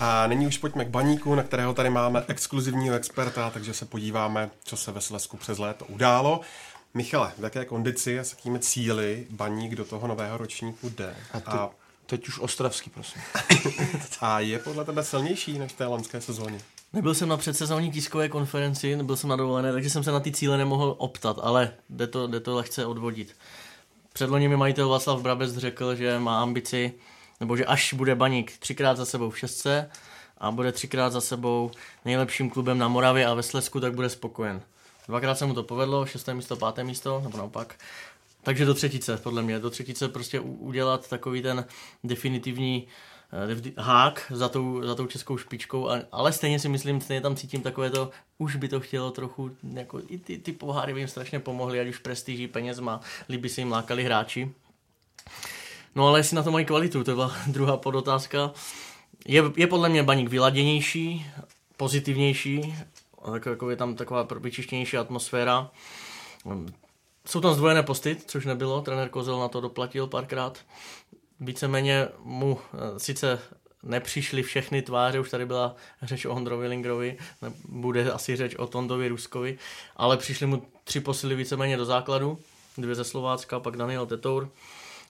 A 0.00 0.26
nyní 0.26 0.46
už 0.46 0.58
pojďme 0.58 0.84
k 0.84 0.88
baníku, 0.88 1.34
na 1.34 1.42
kterého 1.42 1.74
tady 1.74 1.90
máme 1.90 2.24
exkluzivního 2.28 2.94
experta, 2.94 3.50
takže 3.50 3.74
se 3.74 3.84
podíváme, 3.84 4.50
co 4.64 4.76
se 4.76 4.92
ve 4.92 5.00
Slesku 5.00 5.36
přes 5.36 5.58
léto 5.58 5.84
událo. 5.84 6.40
Michale, 6.94 7.32
v 7.38 7.44
jaké 7.44 7.64
kondici 7.64 8.20
a 8.20 8.24
s 8.24 8.30
jakými 8.30 8.58
cíly 8.58 9.26
baník 9.30 9.74
do 9.74 9.84
toho 9.84 10.06
nového 10.06 10.36
ročníku 10.36 10.88
jde? 10.88 11.16
A, 11.32 11.40
ty, 11.40 11.50
a 11.50 11.70
teď 12.06 12.28
už 12.28 12.38
Ostravský, 12.38 12.90
prosím. 12.90 13.22
a 14.20 14.40
je 14.40 14.58
podle 14.58 14.84
tebe 14.84 15.04
silnější 15.04 15.58
než 15.58 15.72
v 15.72 15.76
té 15.76 15.86
loňské 15.86 16.20
sezóně? 16.20 16.60
Nebyl 16.92 17.14
jsem 17.14 17.28
na 17.28 17.36
předsezónní 17.36 17.92
tiskové 17.92 18.28
konferenci, 18.28 18.96
nebyl 18.96 19.16
jsem 19.16 19.30
na 19.30 19.36
dovolené, 19.36 19.72
takže 19.72 19.90
jsem 19.90 20.04
se 20.04 20.12
na 20.12 20.20
ty 20.20 20.32
cíle 20.32 20.58
nemohl 20.58 20.94
optat, 20.98 21.36
ale 21.42 21.72
jde 21.90 22.06
to, 22.06 22.26
jde 22.26 22.40
to 22.40 22.54
lehce 22.54 22.86
odvodit. 22.86 23.36
Předloni 24.12 24.48
mi 24.48 24.56
majitel 24.56 24.88
Václav 24.88 25.22
Brabec 25.22 25.56
řekl, 25.56 25.94
že 25.94 26.18
má 26.18 26.42
ambici 26.42 26.94
nebo 27.40 27.56
že 27.56 27.66
až 27.66 27.92
bude 27.92 28.14
Baník 28.14 28.58
třikrát 28.58 28.96
za 28.96 29.04
sebou 29.04 29.30
v 29.30 29.38
šestce 29.38 29.90
a 30.38 30.50
bude 30.50 30.72
třikrát 30.72 31.10
za 31.10 31.20
sebou 31.20 31.70
nejlepším 32.04 32.50
klubem 32.50 32.78
na 32.78 32.88
Moravě 32.88 33.26
a 33.26 33.34
ve 33.34 33.42
Slesku, 33.42 33.80
tak 33.80 33.94
bude 33.94 34.08
spokojen. 34.08 34.62
Dvakrát 35.08 35.34
se 35.34 35.46
mu 35.46 35.54
to 35.54 35.62
povedlo, 35.62 36.06
šesté 36.06 36.34
místo, 36.34 36.56
páté 36.56 36.84
místo, 36.84 37.20
nebo 37.24 37.38
naopak. 37.38 37.74
Takže 38.42 38.64
do 38.64 38.74
třetice, 38.74 39.16
podle 39.16 39.42
mě. 39.42 39.58
Do 39.58 39.70
třetice 39.70 40.08
prostě 40.08 40.40
udělat 40.40 41.08
takový 41.08 41.42
ten 41.42 41.64
definitivní 42.04 42.86
uh, 42.86 43.84
hák 43.84 44.26
za 44.30 44.48
tou, 44.48 44.82
za 44.82 44.94
tou 44.94 45.06
českou 45.06 45.38
špičkou, 45.38 45.88
ale 46.12 46.32
stejně 46.32 46.58
si 46.58 46.68
myslím, 46.68 47.00
stejně 47.00 47.20
tam 47.20 47.36
cítím 47.36 47.62
takové 47.62 47.90
to, 47.90 48.10
už 48.38 48.56
by 48.56 48.68
to 48.68 48.80
chtělo 48.80 49.10
trochu, 49.10 49.56
jako 49.72 50.00
i 50.08 50.18
ty, 50.18 50.38
ty 50.38 50.52
poháry 50.52 50.94
by 50.94 51.00
jim 51.00 51.08
strašně 51.08 51.40
pomohly, 51.40 51.80
ať 51.80 51.88
už 51.88 51.98
prestiží, 51.98 52.48
penězma, 52.48 53.00
líbí 53.28 53.48
se 53.48 53.60
jim 53.60 53.72
lákali 53.72 54.04
hráči. 54.04 54.54
No 55.94 56.08
ale 56.08 56.18
jestli 56.18 56.36
na 56.36 56.42
to 56.42 56.50
mají 56.50 56.64
kvalitu, 56.64 57.04
to 57.04 57.14
byla 57.14 57.36
druhá 57.46 57.76
podotázka. 57.76 58.52
Je, 59.26 59.42
je 59.56 59.66
podle 59.66 59.88
mě 59.88 60.02
baník 60.02 60.28
vyladěnější, 60.28 61.26
pozitivnější, 61.76 62.74
tak 63.32 63.46
jako 63.46 63.70
je 63.70 63.76
tam 63.76 63.94
taková 63.94 64.28
vyčištěnější 64.40 64.96
atmosféra. 64.96 65.70
Jsou 67.26 67.40
tam 67.40 67.54
zdvojené 67.54 67.82
posty, 67.82 68.16
což 68.26 68.44
nebylo, 68.44 68.82
trenér 68.82 69.08
Kozel 69.08 69.38
na 69.38 69.48
to 69.48 69.60
doplatil 69.60 70.06
párkrát. 70.06 70.58
Víceméně 71.40 72.08
mu 72.24 72.58
eh, 72.58 72.98
sice 73.00 73.38
nepřišly 73.82 74.42
všechny 74.42 74.82
tváře, 74.82 75.20
už 75.20 75.30
tady 75.30 75.46
byla 75.46 75.76
řeč 76.02 76.24
o 76.24 76.30
Ondrovi 76.30 76.68
Lingrovi, 76.68 77.18
bude 77.68 78.12
asi 78.12 78.36
řeč 78.36 78.54
o 78.54 78.66
Tondovi 78.66 79.08
Ruskovi, 79.08 79.58
ale 79.96 80.16
přišly 80.16 80.46
mu 80.46 80.62
tři 80.84 81.00
posily 81.00 81.34
víceméně 81.34 81.76
do 81.76 81.84
základu, 81.84 82.38
dvě 82.78 82.94
ze 82.94 83.04
Slovácka, 83.04 83.60
pak 83.60 83.76
Daniel 83.76 84.06
Tetour. 84.06 84.50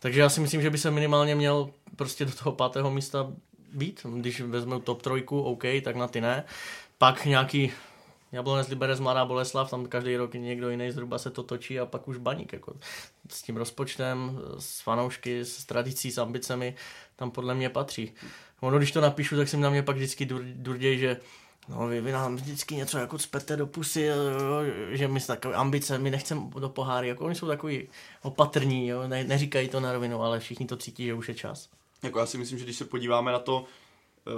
Takže 0.00 0.20
já 0.20 0.28
si 0.28 0.40
myslím, 0.40 0.62
že 0.62 0.70
by 0.70 0.78
se 0.78 0.90
minimálně 0.90 1.34
měl 1.34 1.70
prostě 1.96 2.24
do 2.24 2.32
toho 2.32 2.52
pátého 2.52 2.90
místa 2.90 3.32
být. 3.72 4.06
Když 4.16 4.40
vezmu 4.40 4.80
top 4.80 5.02
trojku, 5.02 5.42
OK, 5.42 5.64
tak 5.84 5.96
na 5.96 6.08
ty 6.08 6.20
ne. 6.20 6.44
Pak 6.98 7.24
nějaký 7.24 7.72
Jablonec, 8.32 8.68
Liberec, 8.68 9.00
Mladá 9.00 9.24
Boleslav, 9.24 9.70
tam 9.70 9.86
každý 9.86 10.16
rok 10.16 10.34
někdo 10.34 10.70
jiný 10.70 10.90
zhruba 10.90 11.18
se 11.18 11.30
to 11.30 11.42
točí 11.42 11.80
a 11.80 11.86
pak 11.86 12.08
už 12.08 12.16
baník. 12.16 12.52
Jako 12.52 12.76
s 13.28 13.42
tím 13.42 13.56
rozpočtem, 13.56 14.40
s 14.58 14.80
fanoušky, 14.80 15.40
s 15.40 15.64
tradicí, 15.64 16.10
s 16.10 16.18
ambicemi, 16.18 16.74
tam 17.16 17.30
podle 17.30 17.54
mě 17.54 17.68
patří. 17.68 18.12
Ono, 18.60 18.78
když 18.78 18.92
to 18.92 19.00
napíšu, 19.00 19.36
tak 19.36 19.48
si 19.48 19.56
na 19.56 19.70
mě 19.70 19.82
pak 19.82 19.96
vždycky 19.96 20.28
durděj, 20.54 20.98
že 20.98 21.16
No, 21.70 21.88
vy, 21.88 22.00
vy 22.00 22.12
nám 22.12 22.36
vždycky 22.36 22.74
něco 22.74 22.98
jako 22.98 23.18
cpete 23.18 23.56
do 23.56 23.66
pusy, 23.66 24.02
jo, 24.02 24.16
že 24.90 25.08
my 25.08 25.20
takové 25.20 25.54
ambice, 25.54 25.98
my 25.98 26.10
nechceme 26.10 26.42
do 26.58 26.68
poháry, 26.68 27.08
jako 27.08 27.24
oni 27.24 27.34
jsou 27.34 27.46
takový 27.46 27.88
opatrní, 28.22 28.88
jo, 28.88 29.08
ne, 29.08 29.24
neříkají 29.24 29.68
to 29.68 29.80
na 29.80 29.92
rovinu, 29.92 30.22
ale 30.22 30.40
všichni 30.40 30.66
to 30.66 30.76
cítí, 30.76 31.04
že 31.04 31.14
už 31.14 31.28
je 31.28 31.34
čas. 31.34 31.68
Jako 32.02 32.18
já 32.18 32.26
si 32.26 32.38
myslím, 32.38 32.58
že 32.58 32.64
když 32.64 32.76
se 32.76 32.84
podíváme 32.84 33.32
na 33.32 33.38
to, 33.38 33.64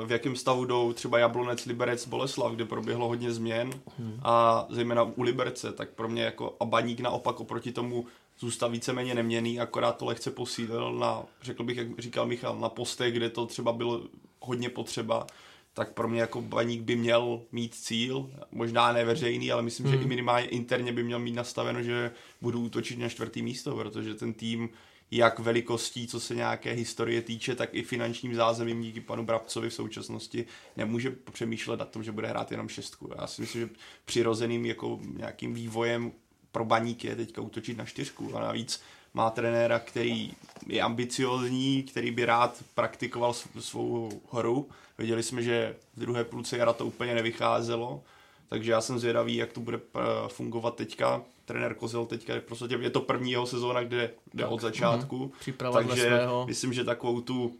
v 0.06 0.12
jakém 0.12 0.36
stavu 0.36 0.64
jdou 0.64 0.92
třeba 0.92 1.18
Jablonec, 1.18 1.66
Liberec, 1.66 2.06
Boleslav, 2.08 2.52
kde 2.52 2.64
proběhlo 2.64 3.08
hodně 3.08 3.32
změn 3.32 3.70
hmm. 3.98 4.20
a 4.22 4.66
zejména 4.70 5.02
u 5.02 5.22
Liberce, 5.22 5.72
tak 5.72 5.90
pro 5.90 6.08
mě 6.08 6.22
jako 6.22 6.56
a 6.60 6.64
Baník 6.64 7.00
naopak 7.00 7.40
oproti 7.40 7.72
tomu 7.72 8.06
zůstal 8.38 8.70
víceméně 8.70 9.14
neměný, 9.14 9.60
akorát 9.60 9.96
to 9.96 10.04
lehce 10.04 10.30
posílil 10.30 10.92
na, 10.92 11.22
řekl 11.42 11.64
bych, 11.64 11.76
jak 11.76 11.98
říkal 11.98 12.26
Michal, 12.26 12.58
na 12.58 12.68
postech, 12.68 13.14
kde 13.14 13.30
to 13.30 13.46
třeba 13.46 13.72
bylo 13.72 14.02
hodně 14.40 14.68
potřeba 14.68 15.26
tak 15.74 15.92
pro 15.92 16.08
mě 16.08 16.20
jako 16.20 16.40
baník 16.40 16.82
by 16.82 16.96
měl 16.96 17.42
mít 17.52 17.74
cíl, 17.74 18.30
možná 18.50 18.92
neveřejný, 18.92 19.52
ale 19.52 19.62
myslím, 19.62 19.86
hmm. 19.86 19.96
že 19.96 20.02
i 20.02 20.06
minimálně 20.06 20.46
interně 20.46 20.92
by 20.92 21.02
měl 21.02 21.18
mít 21.18 21.34
nastaveno, 21.34 21.82
že 21.82 22.10
budu 22.40 22.60
útočit 22.60 22.98
na 22.98 23.08
čtvrtý 23.08 23.42
místo, 23.42 23.76
protože 23.76 24.14
ten 24.14 24.32
tým 24.32 24.68
jak 25.10 25.38
velikostí, 25.38 26.06
co 26.06 26.20
se 26.20 26.34
nějaké 26.34 26.72
historie 26.72 27.22
týče, 27.22 27.54
tak 27.54 27.68
i 27.72 27.82
finančním 27.82 28.34
zázemím 28.34 28.82
díky 28.82 29.00
panu 29.00 29.24
Brabcovi 29.24 29.70
v 29.70 29.74
současnosti 29.74 30.44
nemůže 30.76 31.16
přemýšlet 31.32 31.80
na 31.80 31.86
tom, 31.86 32.02
že 32.02 32.12
bude 32.12 32.28
hrát 32.28 32.50
jenom 32.50 32.68
šestku. 32.68 33.10
Já 33.20 33.26
si 33.26 33.40
myslím, 33.40 33.60
že 33.60 33.68
přirozeným 34.04 34.66
jako 34.66 35.00
nějakým 35.16 35.54
vývojem 35.54 36.12
pro 36.52 36.64
baník 36.64 37.04
je 37.04 37.16
teďka 37.16 37.40
útočit 37.40 37.76
na 37.76 37.84
čtyřku 37.84 38.36
a 38.36 38.40
navíc 38.40 38.82
má 39.14 39.30
trenéra, 39.30 39.78
který 39.78 40.32
je 40.66 40.82
ambiciozní, 40.82 41.82
který 41.82 42.10
by 42.10 42.24
rád 42.24 42.62
praktikoval 42.74 43.34
svou 43.58 44.22
hru. 44.32 44.68
Viděli 45.02 45.22
jsme, 45.22 45.42
že 45.42 45.76
v 45.96 46.00
druhé 46.00 46.24
půlce 46.24 46.56
jara 46.56 46.72
to 46.72 46.86
úplně 46.86 47.14
nevycházelo, 47.14 48.02
takže 48.48 48.72
já 48.72 48.80
jsem 48.80 48.98
zvědavý, 48.98 49.36
jak 49.36 49.52
to 49.52 49.60
bude 49.60 49.80
eh, 49.94 50.00
fungovat 50.28 50.76
teďka. 50.76 51.22
Trenér 51.44 51.74
Kozel 51.74 52.06
teďka 52.06 52.34
je 52.34 52.40
prostě, 52.40 52.78
je 52.80 52.90
to 52.90 53.00
první 53.00 53.32
jeho 53.32 53.46
sezóna, 53.46 53.82
kde 53.82 54.10
jde 54.34 54.46
od 54.46 54.60
začátku, 54.60 55.32
mm, 55.46 55.52
takže 55.72 56.20
myslím, 56.46 56.72
že 56.72 56.84
takovou 56.84 57.20
tu 57.20 57.56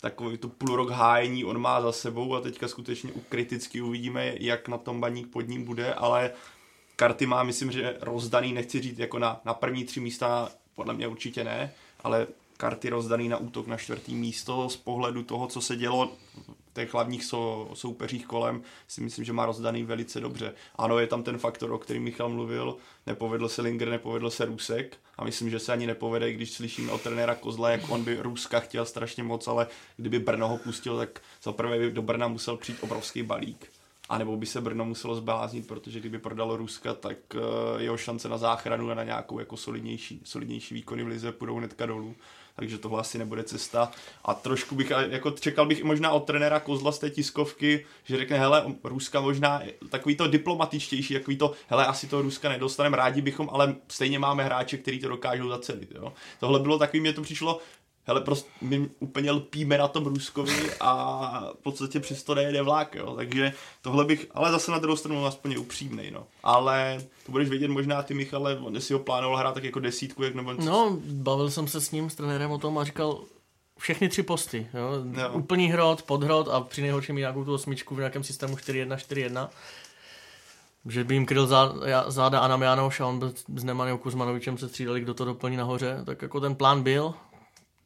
takový 0.00 0.38
tu 0.38 0.48
půl 0.48 0.76
rok 0.76 0.90
hájení 0.90 1.44
on 1.44 1.58
má 1.58 1.80
za 1.80 1.92
sebou 1.92 2.34
a 2.34 2.40
teďka 2.40 2.68
skutečně 2.68 3.10
kriticky 3.28 3.80
uvidíme, 3.80 4.34
jak 4.40 4.68
na 4.68 4.78
tom 4.78 5.00
baník 5.00 5.28
pod 5.28 5.48
ním 5.48 5.64
bude, 5.64 5.94
ale 5.94 6.30
karty 6.96 7.26
má, 7.26 7.42
myslím, 7.42 7.72
že 7.72 7.96
rozdaný, 8.00 8.52
nechci 8.52 8.80
říct 8.80 8.98
jako 8.98 9.18
na, 9.18 9.40
na 9.44 9.54
první 9.54 9.84
tři 9.84 10.00
místa, 10.00 10.48
podle 10.74 10.94
mě 10.94 11.08
určitě 11.08 11.44
ne, 11.44 11.72
ale 12.04 12.26
karty 12.56 12.88
rozdaný 12.88 13.28
na 13.28 13.36
útok 13.36 13.66
na 13.66 13.76
čtvrtý 13.76 14.14
místo 14.14 14.68
z 14.70 14.76
pohledu 14.76 15.22
toho, 15.22 15.46
co 15.46 15.60
se 15.60 15.76
dělo 15.76 16.12
těch 16.72 16.94
hlavních 16.94 17.24
sou, 17.24 17.70
soupeřích 17.74 18.26
kolem, 18.26 18.62
si 18.88 19.00
myslím, 19.00 19.24
že 19.24 19.32
má 19.32 19.46
rozdaný 19.46 19.84
velice 19.84 20.20
dobře. 20.20 20.54
Ano, 20.76 20.98
je 20.98 21.06
tam 21.06 21.22
ten 21.22 21.38
faktor, 21.38 21.72
o 21.72 21.78
kterém 21.78 22.02
Michal 22.02 22.28
mluvil, 22.28 22.76
nepovedl 23.06 23.48
se 23.48 23.62
Linger, 23.62 23.88
nepovedl 23.88 24.30
se 24.30 24.44
Rusek 24.44 24.96
a 25.18 25.24
myslím, 25.24 25.50
že 25.50 25.58
se 25.58 25.72
ani 25.72 25.86
nepovede, 25.86 26.32
když 26.32 26.52
slyšíme 26.52 26.92
od 26.92 27.00
trenéra 27.00 27.34
Kozla, 27.34 27.70
jak 27.70 27.90
on 27.90 28.04
by 28.04 28.16
Ruska 28.20 28.60
chtěl 28.60 28.84
strašně 28.84 29.22
moc, 29.22 29.48
ale 29.48 29.66
kdyby 29.96 30.18
Brno 30.18 30.48
ho 30.48 30.58
pustil, 30.58 30.96
tak 30.96 31.20
za 31.42 31.52
prvé 31.52 31.78
by 31.78 31.90
do 31.90 32.02
Brna 32.02 32.28
musel 32.28 32.56
přijít 32.56 32.78
obrovský 32.80 33.22
balík 33.22 33.70
a 34.10 34.18
nebo 34.18 34.36
by 34.36 34.46
se 34.46 34.60
Brno 34.60 34.84
muselo 34.84 35.14
zbláznit, 35.14 35.66
protože 35.66 36.00
kdyby 36.00 36.18
prodalo 36.18 36.56
Ruska, 36.56 36.94
tak 36.94 37.16
uh, 37.34 37.40
jeho 37.80 37.96
šance 37.96 38.28
na 38.28 38.38
záchranu 38.38 38.90
a 38.90 38.94
na 38.94 39.04
nějakou 39.04 39.38
jako 39.38 39.56
solidnější, 39.56 40.20
solidnější 40.24 40.74
výkony 40.74 41.04
v 41.04 41.06
lize 41.06 41.32
půjdou 41.32 41.56
hnedka 41.56 41.86
dolů. 41.86 42.14
Takže 42.56 42.78
tohle 42.78 43.00
asi 43.00 43.18
nebude 43.18 43.44
cesta. 43.44 43.92
A 44.24 44.34
trošku 44.34 44.74
bych, 44.74 44.92
jako 45.08 45.30
čekal 45.30 45.66
bych 45.66 45.80
i 45.80 45.84
možná 45.84 46.10
od 46.10 46.20
trenéra 46.20 46.60
Kozla 46.60 46.92
z 46.92 46.98
té 46.98 47.10
tiskovky, 47.10 47.86
že 48.04 48.16
řekne, 48.16 48.38
hele, 48.38 48.64
Ruska 48.84 49.20
možná 49.20 49.62
takový 49.88 50.16
to 50.16 50.26
diplomatičtější, 50.26 51.14
takový 51.14 51.36
to, 51.36 51.52
hele, 51.68 51.86
asi 51.86 52.06
to 52.06 52.22
Ruska 52.22 52.48
nedostaneme, 52.48 52.96
rádi 52.96 53.22
bychom, 53.22 53.48
ale 53.52 53.76
stejně 53.88 54.18
máme 54.18 54.44
hráče, 54.44 54.76
kteří 54.76 54.98
to 54.98 55.08
dokážou 55.08 55.48
zacelit. 55.48 55.92
Jo? 55.94 56.12
Tohle 56.40 56.60
bylo 56.60 56.78
takový, 56.78 57.00
mě 57.00 57.12
to 57.12 57.22
přišlo, 57.22 57.60
hele, 58.10 58.20
prostě 58.20 58.50
my 58.60 58.88
úplně 58.98 59.30
lpíme 59.30 59.78
na 59.78 59.88
tom 59.88 60.06
Ruskovi 60.06 60.70
a 60.80 61.52
v 61.60 61.62
podstatě 61.62 62.00
přesto 62.00 62.34
nejede 62.34 62.62
vlák, 62.62 62.94
jo. 62.94 63.14
Takže 63.16 63.52
tohle 63.82 64.04
bych, 64.04 64.26
ale 64.34 64.50
zase 64.50 64.70
na 64.70 64.78
druhou 64.78 64.96
stranu 64.96 65.26
aspoň 65.26 65.56
upřímnej, 65.58 66.10
no. 66.10 66.26
Ale 66.42 66.98
to 67.26 67.32
budeš 67.32 67.48
vědět 67.48 67.68
možná 67.68 68.02
ty, 68.02 68.14
Michale, 68.14 68.58
on 68.58 68.80
si 68.80 68.92
ho 68.92 68.98
plánoval 68.98 69.38
hrát 69.38 69.54
tak 69.54 69.64
jako 69.64 69.80
desítku, 69.80 70.22
jak 70.22 70.34
nebo... 70.34 70.52
No, 70.52 70.98
bavil 71.04 71.50
jsem 71.50 71.68
se 71.68 71.80
s 71.80 71.90
ním, 71.90 72.10
s 72.10 72.14
trenérem 72.14 72.50
o 72.50 72.58
tom 72.58 72.78
a 72.78 72.84
říkal, 72.84 73.20
všechny 73.78 74.08
tři 74.08 74.22
posty, 74.22 74.66
jo. 74.74 75.20
jo. 75.22 75.30
Úplný 75.32 75.68
hrot, 75.68 76.02
podhrot 76.02 76.48
a 76.48 76.60
při 76.60 76.82
nejhorším 76.82 77.16
nějakou 77.16 77.44
tu 77.44 77.54
osmičku 77.54 77.94
v 77.94 77.98
nějakém 77.98 78.24
systému 78.24 78.56
4-1, 78.56 78.96
4-1 78.96 79.48
že 80.86 81.04
by 81.04 81.14
jim 81.14 81.26
kryl 81.26 81.46
záda 82.08 82.40
Anam 82.40 82.62
Janoš 82.62 83.00
a 83.00 83.06
on 83.06 83.18
byl 83.18 83.32
s 83.56 83.64
Nemanou 83.64 83.98
Kuzmanovičem 83.98 84.58
se 84.58 84.68
střídali, 84.68 85.00
kdo 85.00 85.14
to 85.14 85.24
doplní 85.24 85.56
nahoře, 85.56 86.02
tak 86.04 86.22
jako 86.22 86.40
ten 86.40 86.54
plán 86.54 86.82
byl, 86.82 87.14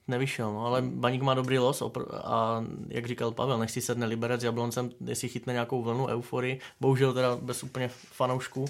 nevyšel, 0.08 0.52
no, 0.52 0.66
ale 0.66 0.82
Baník 0.82 1.22
má 1.22 1.34
dobrý 1.34 1.58
los 1.58 1.82
a 2.24 2.64
jak 2.88 3.06
říkal 3.06 3.32
Pavel, 3.32 3.58
nech 3.58 3.70
si 3.70 3.80
sedne 3.80 4.06
Liberec 4.06 4.40
s 4.40 4.44
Jabloncem, 4.44 4.90
jestli 5.06 5.28
chytne 5.28 5.52
nějakou 5.52 5.82
vlnu 5.82 6.06
euforii, 6.06 6.60
bohužel 6.80 7.14
teda 7.14 7.36
bez 7.36 7.62
úplně 7.62 7.88
fanoušků, 7.88 8.64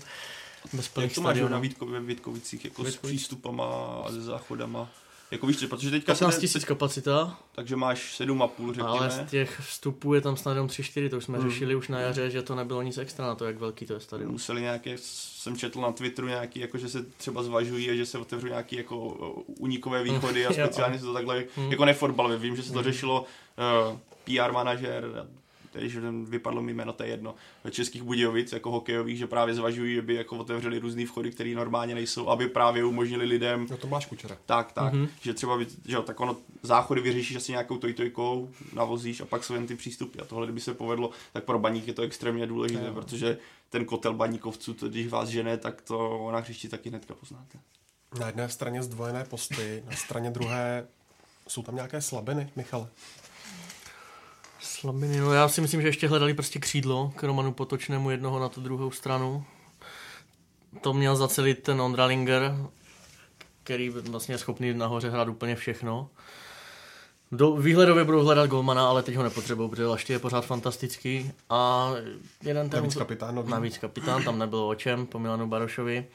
bez 0.73 0.89
plných 0.89 1.11
Jak 1.11 1.15
to 1.15 1.21
máš 1.21 1.39
na 1.41 1.59
Vítkovicích, 2.01 2.65
jako 2.65 2.83
Vítkovic? 2.83 2.95
s 2.95 2.99
přístupama 2.99 3.65
a 4.07 4.11
se 4.11 4.21
záchodama? 4.21 4.91
Jako 5.35 5.47
víš, 5.47 5.57
protože 5.57 5.91
teďka 5.91 6.13
15 6.13 6.39
tisíc 6.39 6.65
kapacita. 6.65 7.39
Takže 7.55 7.77
máš 7.77 8.21
7,5 8.21 8.67
řekněme. 8.69 8.89
Ale 8.89 9.11
z 9.11 9.31
těch 9.31 9.61
vstupů 9.61 10.15
je 10.15 10.21
tam 10.21 10.37
snad 10.37 10.53
jenom 10.53 10.67
3-4, 10.67 11.11
to 11.11 11.17
už 11.17 11.25
jsme 11.25 11.39
hmm. 11.39 11.51
řešili 11.51 11.75
už 11.75 11.89
na 11.89 12.01
jaře, 12.01 12.31
že 12.31 12.43
to 12.43 12.55
nebylo 12.55 12.83
nic 12.83 12.99
extra 12.99 13.27
na 13.27 13.35
to, 13.35 13.45
jak 13.45 13.59
velký 13.59 13.87
to 13.87 13.93
je 13.93 14.01
stadion. 14.01 14.33
Museli 14.33 14.61
nějaké, 14.61 14.95
jsem 14.99 15.57
četl 15.57 15.81
na 15.81 15.93
Twitteru 15.93 16.29
nějaký, 16.29 16.61
jako 16.61 16.79
že 16.79 16.89
se 16.89 17.05
třeba 17.17 17.43
zvažují 17.43 17.91
a 17.91 17.95
že 17.95 18.07
se 18.07 18.19
otevřou 18.19 18.47
nějaký 18.47 18.77
jako 18.77 18.97
unikové 19.47 20.03
východy 20.13 20.47
a 20.47 20.53
speciálně 20.53 20.99
se 20.99 21.05
to 21.05 21.13
takhle, 21.13 21.45
hmm. 21.57 21.71
jako 21.71 21.85
nefotbalově, 21.85 22.39
vím, 22.39 22.57
že 22.57 22.63
se 22.63 22.73
to 22.73 22.79
hmm. 22.79 22.85
řešilo 22.85 23.25
uh, 23.91 23.99
PR 24.25 24.53
manažer, 24.53 25.27
že 25.77 26.01
vypadlo 26.25 26.63
mi 26.63 26.75
jméno, 26.75 26.93
to 26.93 27.03
je 27.03 27.09
jedno, 27.09 27.35
českých 27.71 28.03
Budějovic 28.03 28.53
jako 28.53 28.71
hokejových, 28.71 29.19
že 29.19 29.27
právě 29.27 29.55
zvažují, 29.55 29.99
aby 29.99 30.15
jako 30.15 30.37
otevřeli 30.37 30.79
různé 30.79 31.07
vchody, 31.07 31.31
které 31.31 31.55
normálně 31.55 31.95
nejsou, 31.95 32.29
aby 32.29 32.49
právě 32.49 32.85
umožnili 32.85 33.25
lidem. 33.25 33.67
No 33.71 33.77
to 33.77 33.87
máš 33.87 34.07
kučera. 34.07 34.37
Tak, 34.47 34.73
tak, 34.73 34.95
mm-hmm. 34.95 35.09
že 35.21 35.35
třeba, 35.35 35.59
že 35.87 35.97
tak 36.03 36.21
ono 36.21 36.37
záchody 36.63 37.01
vyřešíš 37.01 37.37
asi 37.37 37.53
nějakou 37.53 37.79
tojtojkou, 37.79 38.51
navozíš 38.73 39.21
a 39.21 39.25
pak 39.25 39.45
jsou 39.45 39.55
jen 39.55 39.67
ty 39.67 39.77
přístupy. 39.77 40.21
A 40.21 40.25
tohle, 40.25 40.47
kdyby 40.47 40.61
se 40.61 40.75
povedlo, 40.75 41.11
tak 41.33 41.45
pro 41.45 41.59
baník 41.59 41.89
je 41.89 41.95
to 41.95 42.03
extrémně 42.03 42.47
důležité, 42.47 42.87
no. 42.87 42.95
protože 42.95 43.39
ten 43.71 43.85
kotel 43.85 44.15
baníkovců, 44.15 44.75
to, 44.75 44.89
když 44.89 45.09
vás 45.09 45.29
žene, 45.29 45.57
tak 45.57 45.83
to 45.83 46.29
na 46.33 46.39
hřišti 46.39 46.69
taky 46.69 46.89
hnedka 46.89 47.15
poznáte. 47.15 47.59
Na 48.21 48.27
jedné 48.27 48.49
straně 48.49 48.83
zdvojené 48.83 49.25
posty, 49.25 49.83
na 49.87 49.97
straně 49.97 50.31
druhé 50.31 50.87
jsou 51.49 51.63
tam 51.63 51.75
nějaké 51.75 52.01
slabiny, 52.01 52.51
Michale? 52.57 52.89
Slabiny, 54.65 55.21
no 55.21 55.33
já 55.33 55.49
si 55.49 55.61
myslím, 55.61 55.83
že 55.83 55.89
ještě 55.89 56.09
hledali 56.09 56.35
prostě 56.35 56.59
křídlo 56.59 57.13
k 57.17 57.23
Romanu 57.23 57.53
Potočnému 57.53 58.11
jednoho 58.11 58.39
na 58.39 58.49
tu 58.49 58.61
druhou 58.61 58.91
stranu. 58.91 59.45
To 60.81 60.93
měl 60.93 61.17
zacelit 61.17 61.63
ten 61.63 61.81
Ondralinger, 61.81 62.57
který 63.63 63.91
vlastně 63.91 64.35
je 64.35 64.39
schopný 64.39 64.75
nahoře 64.75 65.11
hrát 65.11 65.29
úplně 65.29 65.57
všechno. 65.57 66.11
Do, 67.33 67.57
výhledově 67.57 68.05
budou 68.05 68.25
hledat 68.25 68.47
golmana, 68.47 68.89
ale 68.89 69.03
teď 69.03 69.17
ho 69.17 69.23
nepotřebují, 69.23 69.71
protože 69.71 69.87
Lašty 69.87 70.13
je 70.13 70.19
pořád 70.19 70.47
fantastický. 70.47 71.33
A 71.51 71.91
jeden 72.43 72.71
ten... 72.71 72.81
Navíc 72.81 72.95
kapitán. 72.95 73.35
Nový. 73.35 73.51
Navíc 73.51 73.79
kapitán, 73.79 74.25
tam 74.25 74.39
nebylo 74.39 74.69
o 74.69 74.75
čem, 74.75 75.07
po 75.07 75.19
Milanu 75.19 75.47
Barošovi. 75.47 76.07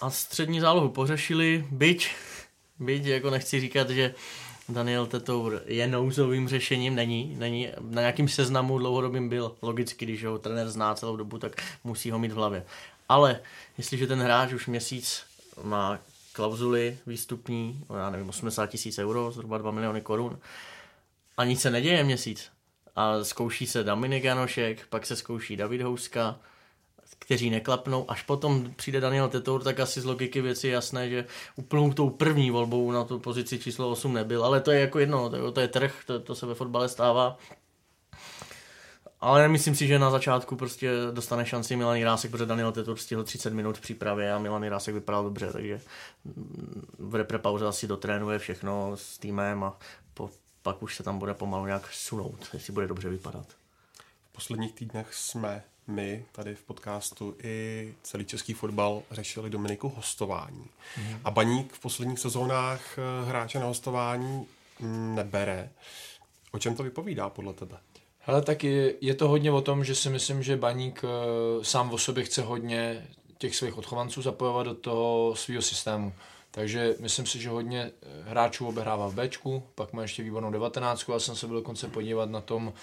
A 0.00 0.10
střední 0.10 0.60
zálohu 0.60 0.88
pořešili, 0.88 1.66
byť, 1.70 2.10
byť 2.78 3.04
jako 3.04 3.30
nechci 3.30 3.60
říkat, 3.60 3.90
že 3.90 4.14
Daniel 4.72 5.06
Tetour 5.06 5.62
je 5.66 5.86
nouzovým 5.86 6.48
řešením, 6.48 6.94
není, 6.94 7.36
není 7.38 7.68
na 7.80 8.00
nějakým 8.02 8.28
seznamu 8.28 8.78
dlouhodobým 8.78 9.28
byl, 9.28 9.56
logicky, 9.62 10.04
když 10.04 10.24
ho 10.24 10.38
trenér 10.38 10.68
zná 10.68 10.94
celou 10.94 11.16
dobu, 11.16 11.38
tak 11.38 11.62
musí 11.84 12.10
ho 12.10 12.18
mít 12.18 12.32
v 12.32 12.36
hlavě. 12.36 12.64
Ale 13.08 13.40
jestliže 13.78 14.06
ten 14.06 14.22
hráč 14.22 14.52
už 14.52 14.66
měsíc 14.66 15.22
má 15.62 15.98
klauzuly 16.32 16.98
výstupní, 17.06 17.84
já 17.98 18.10
nevím, 18.10 18.28
80 18.28 18.66
tisíc 18.66 18.98
euro, 18.98 19.30
zhruba 19.30 19.58
2 19.58 19.70
miliony 19.70 20.00
korun, 20.00 20.38
a 21.36 21.44
nic 21.44 21.60
se 21.60 21.70
neděje 21.70 22.04
měsíc, 22.04 22.50
a 22.96 23.24
zkouší 23.24 23.66
se 23.66 23.84
Dominik 23.84 24.24
Janošek, 24.24 24.86
pak 24.88 25.06
se 25.06 25.16
zkouší 25.16 25.56
David 25.56 25.82
Houska, 25.82 26.38
kteří 27.18 27.50
neklapnou. 27.50 28.10
Až 28.10 28.22
potom 28.22 28.72
přijde 28.76 29.00
Daniel 29.00 29.28
Tetour, 29.28 29.62
tak 29.62 29.80
asi 29.80 30.00
z 30.00 30.04
logiky 30.04 30.40
věci 30.40 30.66
je 30.66 30.72
jasné, 30.72 31.08
že 31.08 31.26
úplnou 31.56 31.92
tou 31.92 32.10
první 32.10 32.50
volbou 32.50 32.90
na 32.90 33.04
tu 33.04 33.18
pozici 33.18 33.58
číslo 33.58 33.90
8 33.90 34.14
nebyl. 34.14 34.44
Ale 34.44 34.60
to 34.60 34.70
je 34.70 34.80
jako 34.80 34.98
jedno, 34.98 35.30
to, 35.30 35.52
to 35.52 35.60
je 35.60 35.68
trh, 35.68 35.94
to, 36.06 36.20
to 36.20 36.34
se 36.34 36.46
ve 36.46 36.54
fotbale 36.54 36.88
stává. 36.88 37.38
Ale 39.22 39.48
myslím 39.48 39.74
si, 39.74 39.86
že 39.86 39.98
na 39.98 40.10
začátku 40.10 40.56
prostě 40.56 40.90
dostane 41.10 41.46
šanci 41.46 41.76
Milan 41.76 41.96
Jirásek, 41.96 42.30
protože 42.30 42.46
Daniel 42.46 42.72
Tetour 42.72 42.98
stihl 42.98 43.24
30 43.24 43.52
minut 43.52 43.78
v 43.78 43.80
přípravě 43.80 44.32
a 44.32 44.38
Milan 44.38 44.64
Jirásek 44.64 44.94
vypadal 44.94 45.24
dobře, 45.24 45.52
takže 45.52 45.80
v 46.98 47.14
repre 47.14 47.38
pauze 47.38 47.66
asi 47.66 47.86
dotrénuje 47.86 48.38
všechno 48.38 48.92
s 48.94 49.18
týmem 49.18 49.64
a 49.64 49.78
po, 50.14 50.30
pak 50.62 50.82
už 50.82 50.96
se 50.96 51.02
tam 51.02 51.18
bude 51.18 51.34
pomalu 51.34 51.66
nějak 51.66 51.92
sunout, 51.92 52.48
jestli 52.52 52.72
bude 52.72 52.88
dobře 52.88 53.08
vypadat. 53.08 53.46
V 54.28 54.32
posledních 54.32 54.72
týdnech 54.72 55.14
jsme 55.14 55.62
my 55.86 56.24
tady 56.32 56.54
v 56.54 56.62
podcastu 56.62 57.36
i 57.42 57.94
celý 58.02 58.24
český 58.24 58.52
fotbal 58.52 59.02
řešili 59.10 59.50
Dominiku 59.50 59.88
hostování. 59.96 60.66
Mm. 60.98 61.18
A 61.24 61.30
Baník 61.30 61.72
v 61.72 61.80
posledních 61.80 62.18
sezónách 62.18 62.98
eh, 62.98 63.28
hráče 63.28 63.58
na 63.58 63.66
hostování 63.66 64.46
nebere. 65.14 65.70
O 66.52 66.58
čem 66.58 66.74
to 66.74 66.82
vypovídá 66.82 67.28
podle 67.28 67.52
tebe? 67.52 67.76
Hele, 68.18 68.42
tak 68.42 68.64
je, 68.64 68.94
je 69.00 69.14
to 69.14 69.28
hodně 69.28 69.52
o 69.52 69.60
tom, 69.60 69.84
že 69.84 69.94
si 69.94 70.10
myslím, 70.10 70.42
že 70.42 70.56
Baník 70.56 71.04
uh, 71.04 71.62
sám 71.62 71.92
o 71.92 71.98
sobě 71.98 72.24
chce 72.24 72.42
hodně 72.42 73.08
těch 73.38 73.56
svých 73.56 73.78
odchovanců 73.78 74.22
zapojovat 74.22 74.66
do 74.66 74.74
toho 74.74 75.34
svého 75.36 75.62
systému. 75.62 76.12
Takže 76.50 76.94
myslím 77.00 77.26
si, 77.26 77.40
že 77.40 77.48
hodně 77.48 77.90
eh, 78.02 78.30
hráčů 78.30 78.66
obehrává 78.66 79.08
v 79.08 79.14
Bčku, 79.14 79.62
pak 79.74 79.92
má 79.92 80.02
ještě 80.02 80.22
výbornou 80.22 80.50
devatenáctku, 80.50 81.12
já 81.12 81.18
jsem 81.18 81.36
se 81.36 81.46
byl 81.46 81.56
dokonce 81.56 81.88
podívat 81.88 82.30
na 82.30 82.40
tom 82.40 82.72
eh, 82.76 82.80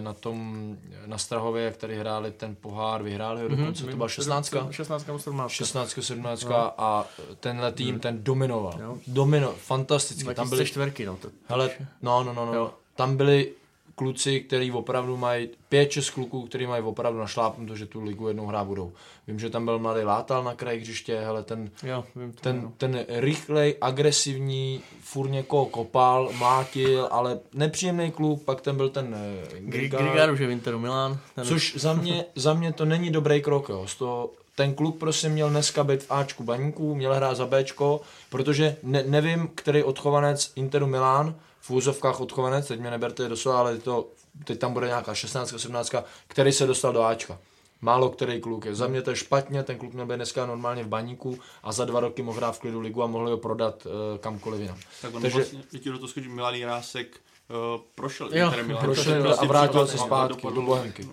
na 0.00 0.12
tom, 0.12 0.76
na 1.06 1.18
Strahově, 1.18 1.64
jak 1.64 1.76
tady 1.76 1.98
hráli 1.98 2.30
ten 2.30 2.54
pohár, 2.54 3.02
vyhráli 3.02 3.42
ho 3.42 3.48
dokonce, 3.48 3.84
mm-hmm, 3.84 3.90
to 3.90 3.96
byla 3.96 4.08
16. 4.08 4.54
16 4.70 5.06
nebo 5.06 5.18
17. 5.18 5.52
16, 5.52 5.98
17 6.00 6.44
no. 6.44 6.80
a 6.80 7.06
tenhle 7.40 7.72
tým, 7.72 8.00
ten 8.00 8.24
dominoval. 8.24 8.74
Jo. 8.80 8.98
Domino, 9.06 9.52
fantasticky. 9.52 10.34
Tam 10.34 10.48
byly 10.48 10.66
čtverky, 10.66 11.06
no. 11.06 11.16
To, 11.16 11.28
hele, 11.46 11.70
no, 12.02 12.24
no, 12.24 12.32
no, 12.32 12.46
no. 12.46 12.54
Jo. 12.54 12.74
Tam 12.94 13.16
byli 13.16 13.52
kluci, 13.96 14.40
který 14.40 14.72
opravdu 14.72 15.16
mají, 15.16 15.48
pět, 15.68 15.90
šest 15.90 16.10
kluků, 16.10 16.42
který 16.42 16.66
mají 16.66 16.82
opravdu 16.82 17.18
našlápnuto, 17.18 17.76
že 17.76 17.86
tu 17.86 18.04
ligu 18.04 18.28
jednou 18.28 18.46
hrát 18.46 18.64
budou. 18.64 18.92
Vím, 19.26 19.38
že 19.38 19.50
tam 19.50 19.64
byl 19.64 19.78
mladý 19.78 20.02
Látal 20.02 20.44
na 20.44 20.54
kraji 20.54 20.80
hřiště, 20.80 21.20
hele, 21.20 21.42
ten, 21.42 21.70
jo, 21.82 22.04
vím 22.16 22.32
to, 22.32 22.40
ten, 22.40 22.60
jo. 22.62 22.72
ten 22.76 23.04
rychlej, 23.08 23.76
agresivní, 23.80 24.80
furt 25.00 25.28
někoho 25.28 25.66
kopal, 25.66 26.30
mlátil, 26.38 27.08
ale 27.10 27.38
nepříjemný 27.54 28.10
kluk, 28.10 28.42
pak 28.42 28.60
ten 28.60 28.76
byl 28.76 28.88
ten 28.88 29.16
uh, 29.52 29.68
Grigar. 29.68 30.02
Grigar 30.02 30.30
už 30.30 30.40
je 30.40 30.46
v 30.46 30.50
Interu 30.50 30.78
Milan. 30.78 31.18
Ten 31.34 31.44
což 31.44 31.76
za 31.76 31.94
mě, 31.94 32.24
za 32.34 32.54
mě 32.54 32.72
to 32.72 32.84
není 32.84 33.10
dobrý 33.10 33.42
krok, 33.42 33.68
jo. 33.68 33.86
Z 33.86 33.94
toho, 33.94 34.30
ten 34.54 34.74
kluk 34.74 34.98
prostě 34.98 35.28
měl 35.28 35.50
dneska 35.50 35.84
být 35.84 36.02
v 36.02 36.10
Ačku 36.10 36.44
baníků, 36.44 36.94
měl 36.94 37.14
hrát 37.14 37.36
za 37.36 37.46
Bčko, 37.46 38.00
protože 38.30 38.76
ne, 38.82 39.04
nevím, 39.06 39.48
který 39.54 39.82
odchovanec 39.82 40.52
Interu 40.56 40.86
Milán 40.86 41.34
v 41.66 41.70
úzovkách 41.70 42.20
odchovanec, 42.20 42.68
teď 42.68 42.80
mě 42.80 42.90
neberte 42.90 43.28
doslova, 43.28 43.58
ale 43.58 43.78
to, 43.78 44.08
teď 44.44 44.58
tam 44.58 44.72
bude 44.72 44.86
nějaká 44.86 45.14
16, 45.14 45.54
17, 45.56 45.94
který 46.28 46.52
se 46.52 46.66
dostal 46.66 46.92
do 46.92 47.02
Ačka. 47.02 47.38
Málo 47.80 48.10
který 48.10 48.40
kluk 48.40 48.64
je. 48.64 48.74
Za 48.74 48.86
mě 48.86 49.02
to 49.02 49.10
je 49.10 49.16
špatně, 49.16 49.62
ten 49.62 49.78
kluk 49.78 49.92
měl 49.92 50.06
být 50.06 50.16
dneska 50.16 50.46
normálně 50.46 50.84
v 50.84 50.88
baníku 50.88 51.38
a 51.62 51.72
za 51.72 51.84
dva 51.84 52.00
roky 52.00 52.22
mohl 52.22 52.38
hrát 52.38 52.52
v 52.52 52.60
klidu 52.60 52.80
ligu 52.80 53.02
a 53.02 53.06
mohl 53.06 53.30
ho 53.30 53.36
prodat 53.36 53.86
uh, 53.86 53.92
kamkoliv 54.18 54.60
jinam. 54.60 54.78
Tak 55.02 55.14
on 55.14 55.22
Takže, 55.22 55.38
vlastně, 55.38 55.60
ti 55.80 55.90
do 55.90 55.98
toho 55.98 56.08
skočí, 56.08 56.28
Milan 56.28 56.54
Jirásek 56.54 57.20
uh, 57.48 57.80
prošel, 57.94 58.28
jo, 58.32 58.52
Milan, 58.66 58.84
prošel 58.84 59.22
prostě 59.22 59.44
a 59.44 59.48
vrátil 59.48 59.86
se 59.86 59.98
zpátky 59.98 60.46
do, 60.54 60.62
Bohemky. 60.62 61.08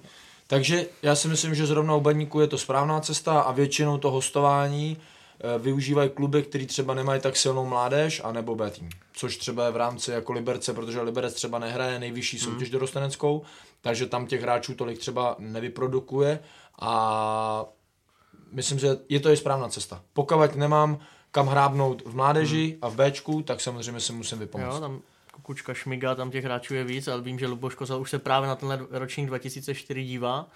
Takže 0.47 0.85
já 1.01 1.15
si 1.15 1.27
myslím, 1.27 1.55
že 1.55 1.65
zrovna 1.65 1.95
u 1.95 2.01
baníku 2.01 2.39
je 2.39 2.47
to 2.47 2.57
správná 2.57 2.99
cesta 2.99 3.41
a 3.41 3.51
většinou 3.51 3.97
to 3.97 4.11
hostování 4.11 4.97
využívají 5.57 6.09
kluby, 6.09 6.43
který 6.43 6.65
třeba 6.65 6.93
nemají 6.93 7.21
tak 7.21 7.35
silnou 7.35 7.65
mládež, 7.65 8.21
anebo 8.23 8.55
B 8.55 8.71
tým. 8.71 8.89
Což 9.13 9.37
třeba 9.37 9.65
je 9.65 9.71
v 9.71 9.77
rámci 9.77 10.11
jako 10.11 10.33
Liberce, 10.33 10.73
protože 10.73 11.01
Liberec 11.01 11.33
třeba 11.33 11.59
nehraje 11.59 11.99
nejvyšší 11.99 12.37
hmm. 12.37 12.45
soutěž 12.45 12.69
mm. 12.69 12.73
dorosteneckou, 12.73 13.41
takže 13.81 14.05
tam 14.05 14.27
těch 14.27 14.41
hráčů 14.41 14.75
tolik 14.75 14.99
třeba 14.99 15.35
nevyprodukuje 15.39 16.39
a 16.81 17.65
myslím, 18.51 18.79
že 18.79 18.97
je 19.09 19.19
to 19.19 19.29
i 19.29 19.37
správná 19.37 19.69
cesta. 19.69 20.01
Pokud 20.13 20.55
nemám 20.55 20.99
kam 21.33 21.47
hrábnout 21.47 22.01
v 22.05 22.15
mládeži 22.15 22.69
hmm. 22.69 22.77
a 22.81 22.89
v 22.89 22.95
Bčku, 22.95 23.41
tak 23.41 23.61
samozřejmě 23.61 23.99
si 23.99 24.13
musím 24.13 24.39
vypomoct. 24.39 24.75
Jo, 24.75 24.79
tam 24.79 25.01
Kukučka, 25.31 25.73
Šmiga, 25.73 26.15
tam 26.15 26.31
těch 26.31 26.45
hráčů 26.45 26.75
je 26.75 26.83
víc, 26.83 27.07
ale 27.07 27.21
vím, 27.21 27.39
že 27.39 27.47
Luboš 27.47 27.75
Kozal 27.75 28.01
už 28.01 28.09
se 28.09 28.19
právě 28.19 28.47
na 28.47 28.55
tenhle 28.55 28.79
ročník 28.91 29.27
2004 29.27 30.03
dívá 30.03 30.47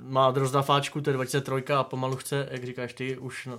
má 0.00 0.30
drozdafáčku, 0.30 1.00
to 1.00 1.10
je 1.10 1.14
23 1.14 1.72
a 1.72 1.84
pomalu 1.84 2.16
chce, 2.16 2.48
jak 2.50 2.64
říkáš 2.64 2.92
ty, 2.92 3.18
už 3.18 3.46
no, 3.46 3.58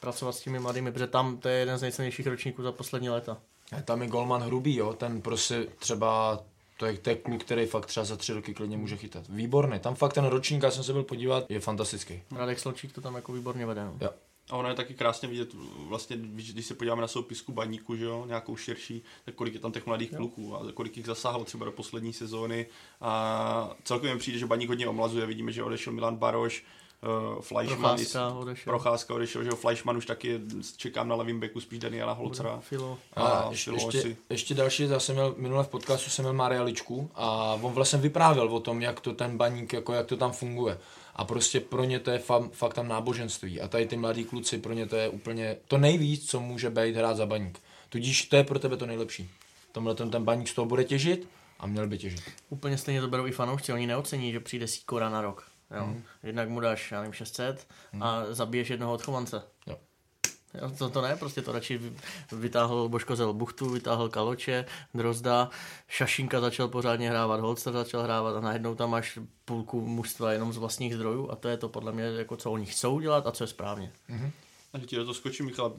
pracovat 0.00 0.32
s 0.32 0.40
těmi 0.40 0.58
mladými, 0.58 0.92
protože 0.92 1.06
tam 1.06 1.36
to 1.36 1.48
je 1.48 1.58
jeden 1.58 1.78
z 1.78 1.82
nejcennějších 1.82 2.26
ročníků 2.26 2.62
za 2.62 2.72
poslední 2.72 3.08
léta. 3.08 3.38
Je 3.76 3.82
tam 3.82 4.02
je 4.02 4.08
Golman 4.08 4.42
hrubý, 4.42 4.76
jo, 4.76 4.92
ten 4.92 5.22
prostě 5.22 5.66
třeba 5.78 6.40
to 6.76 6.86
je, 6.86 6.98
to 6.98 7.10
je 7.10 7.16
kluk, 7.16 7.44
který 7.44 7.66
fakt 7.66 7.86
třeba 7.86 8.04
za 8.04 8.16
tři 8.16 8.32
roky 8.32 8.54
klidně 8.54 8.76
může 8.76 8.96
chytat. 8.96 9.24
Výborný, 9.28 9.78
tam 9.78 9.94
fakt 9.94 10.12
ten 10.12 10.24
ročník, 10.24 10.62
já 10.62 10.70
jsem 10.70 10.84
se 10.84 10.92
byl 10.92 11.02
podívat, 11.02 11.44
je 11.48 11.60
fantastický. 11.60 12.22
Radek 12.36 12.58
Slončík 12.58 12.92
to 12.92 13.00
tam 13.00 13.14
jako 13.14 13.32
výborně 13.32 13.66
vede. 13.66 13.84
No. 13.84 13.96
Jo. 14.00 14.10
A 14.50 14.56
ono 14.56 14.68
je 14.68 14.74
taky 14.74 14.94
krásně 14.94 15.28
vidět, 15.28 15.48
vlastně, 15.88 16.16
když 16.16 16.66
se 16.66 16.74
podíváme 16.74 17.00
na 17.00 17.08
soupisku 17.08 17.52
baníku, 17.52 17.96
že 17.96 18.04
jo, 18.04 18.24
nějakou 18.26 18.56
širší, 18.56 19.02
tak 19.24 19.34
kolik 19.34 19.54
je 19.54 19.60
tam 19.60 19.72
těch 19.72 19.86
mladých 19.86 20.12
jo. 20.12 20.18
kluků 20.18 20.56
a 20.56 20.72
kolik 20.72 20.96
jich 20.96 21.06
zasáhlo 21.06 21.44
třeba 21.44 21.64
do 21.64 21.72
poslední 21.72 22.12
sezóny. 22.12 22.66
A 23.00 23.70
celkově 23.84 24.14
mi 24.14 24.20
přijde, 24.20 24.38
že 24.38 24.46
baník 24.46 24.68
hodně 24.68 24.88
omlazuje, 24.88 25.26
vidíme, 25.26 25.52
že 25.52 25.62
odešel 25.62 25.92
Milan 25.92 26.16
Baroš, 26.16 26.64
uh, 27.34 27.42
Fleischmann, 27.42 27.96
Procházka 27.96 28.28
odešel. 28.28 28.72
Procházka 28.72 29.14
odešel, 29.14 29.42
že 29.42 29.48
jo, 29.48 29.56
Fleischmann 29.56 29.96
už 29.96 30.06
taky 30.06 30.40
čekám 30.76 31.08
na 31.08 31.14
levém 31.14 31.40
beku 31.40 31.60
spíš 31.60 31.78
Daniela 31.78 32.12
Holcera. 32.12 32.60
Filo. 32.60 32.98
A, 33.14 33.22
a 33.22 33.50
ještě, 33.50 33.70
ještě, 33.70 34.16
ještě, 34.30 34.54
další, 34.54 34.88
já 34.88 35.00
jsem 35.00 35.14
měl 35.14 35.34
minule 35.36 35.64
v 35.64 35.68
podcastu 35.68 36.10
jsem 36.10 36.22
měl 36.22 36.34
Maria 36.34 36.62
Ličku 36.62 37.10
a 37.14 37.58
on 37.62 37.72
vlastně 37.72 37.98
vyprávěl 37.98 38.48
o 38.48 38.60
tom, 38.60 38.82
jak 38.82 39.00
to 39.00 39.12
ten 39.12 39.36
baník, 39.36 39.72
jako 39.72 39.92
jak 39.92 40.06
to 40.06 40.16
tam 40.16 40.32
funguje 40.32 40.78
a 41.18 41.24
prostě 41.24 41.60
pro 41.60 41.84
ně 41.84 42.00
to 42.00 42.10
je 42.10 42.18
fa- 42.18 42.50
fakt 42.50 42.74
tam 42.74 42.88
náboženství 42.88 43.60
a 43.60 43.68
tady 43.68 43.86
ty 43.86 43.96
mladí 43.96 44.24
kluci, 44.24 44.58
pro 44.58 44.72
ně 44.72 44.86
to 44.86 44.96
je 44.96 45.08
úplně 45.08 45.56
to 45.68 45.78
nejvíc, 45.78 46.30
co 46.30 46.40
může 46.40 46.70
být 46.70 46.96
hrát 46.96 47.16
za 47.16 47.26
baník. 47.26 47.60
Tudíž 47.88 48.22
to 48.22 48.36
je 48.36 48.44
pro 48.44 48.58
tebe 48.58 48.76
to 48.76 48.86
nejlepší. 48.86 49.30
Tomhle 49.72 49.94
ten, 49.94 50.10
ten 50.10 50.24
baník 50.24 50.48
z 50.48 50.54
toho 50.54 50.66
bude 50.66 50.84
těžit 50.84 51.28
a 51.58 51.66
měl 51.66 51.86
by 51.86 51.98
těžit. 51.98 52.22
Úplně 52.48 52.78
stejně 52.78 53.00
to 53.00 53.08
berou 53.08 53.26
i 53.26 53.32
fanoušci, 53.32 53.72
oni 53.72 53.86
neocení, 53.86 54.32
že 54.32 54.40
přijde 54.40 54.66
Sikora 54.66 55.08
na 55.08 55.20
rok. 55.20 55.48
Jo. 55.76 55.86
Mm. 55.86 56.02
Jednak 56.22 56.48
mu 56.48 56.60
dáš, 56.60 56.92
já 56.92 57.00
nevím, 57.00 57.12
600 57.12 57.66
mm. 57.92 58.02
a 58.02 58.24
zabiješ 58.30 58.70
jednoho 58.70 58.92
odchovance. 58.92 59.42
Jo. 59.66 59.76
Jo, 60.62 60.70
to, 60.78 60.90
to 60.90 61.00
ne, 61.00 61.16
prostě 61.16 61.42
to 61.42 61.52
radši 61.52 61.80
vytáhl 62.32 62.88
Božko 62.88 63.32
Buchtu, 63.32 63.70
vytáhl 63.70 64.08
Kaloče, 64.08 64.64
Drozda, 64.94 65.50
Šašinka 65.88 66.40
začal 66.40 66.68
pořádně 66.68 67.10
hrávat, 67.10 67.40
Holster 67.40 67.72
začal 67.72 68.02
hrávat 68.02 68.36
a 68.36 68.40
najednou 68.40 68.74
tam 68.74 68.90
máš 68.90 69.18
půlku 69.44 69.80
mužstva 69.80 70.32
jenom 70.32 70.52
z 70.52 70.56
vlastních 70.56 70.94
zdrojů 70.94 71.30
a 71.30 71.36
to 71.36 71.48
je 71.48 71.56
to 71.56 71.68
podle 71.68 71.92
mě, 71.92 72.04
jako 72.04 72.36
co 72.36 72.52
oni 72.52 72.66
chcou 72.66 73.00
dělat 73.00 73.26
a 73.26 73.32
co 73.32 73.44
je 73.44 73.48
správně. 73.48 73.92
Mm-hmm. 74.10 74.30
A 74.72 74.78
ti 74.78 74.96
do 74.96 75.02
toho 75.04 75.14
skočím, 75.14 75.46
Michal, 75.46 75.72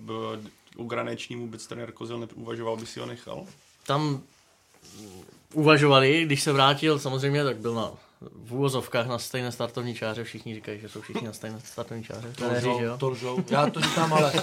u 0.77 0.83
Granečním 0.83 1.39
vůbec 1.39 1.67
trenér 1.67 1.91
Kozel 1.91 2.19
neuvažoval 2.19 2.77
by 2.77 2.85
si 2.85 2.99
ho 2.99 3.05
nechal? 3.05 3.45
Tam 3.85 4.23
uvažovali, 5.53 6.25
když 6.25 6.43
se 6.43 6.51
vrátil, 6.51 6.99
samozřejmě, 6.99 7.43
tak 7.43 7.57
byl 7.57 7.73
na 7.73 7.91
v 8.21 8.53
úvozovkách 8.53 9.07
na 9.07 9.19
stejné 9.19 9.51
startovní 9.51 9.95
čáře, 9.95 10.23
všichni 10.23 10.55
říkají, 10.55 10.79
že 10.79 10.89
jsou 10.89 11.01
všichni 11.01 11.27
na 11.27 11.33
stejné 11.33 11.59
startovní 11.59 12.03
čáře. 12.03 12.33
To 12.37 12.47
lžou, 12.51 12.97
to 12.97 13.09
lžou. 13.09 13.43
Já 13.49 13.69
to 13.69 13.81
říkám, 13.81 14.13
ale 14.13 14.33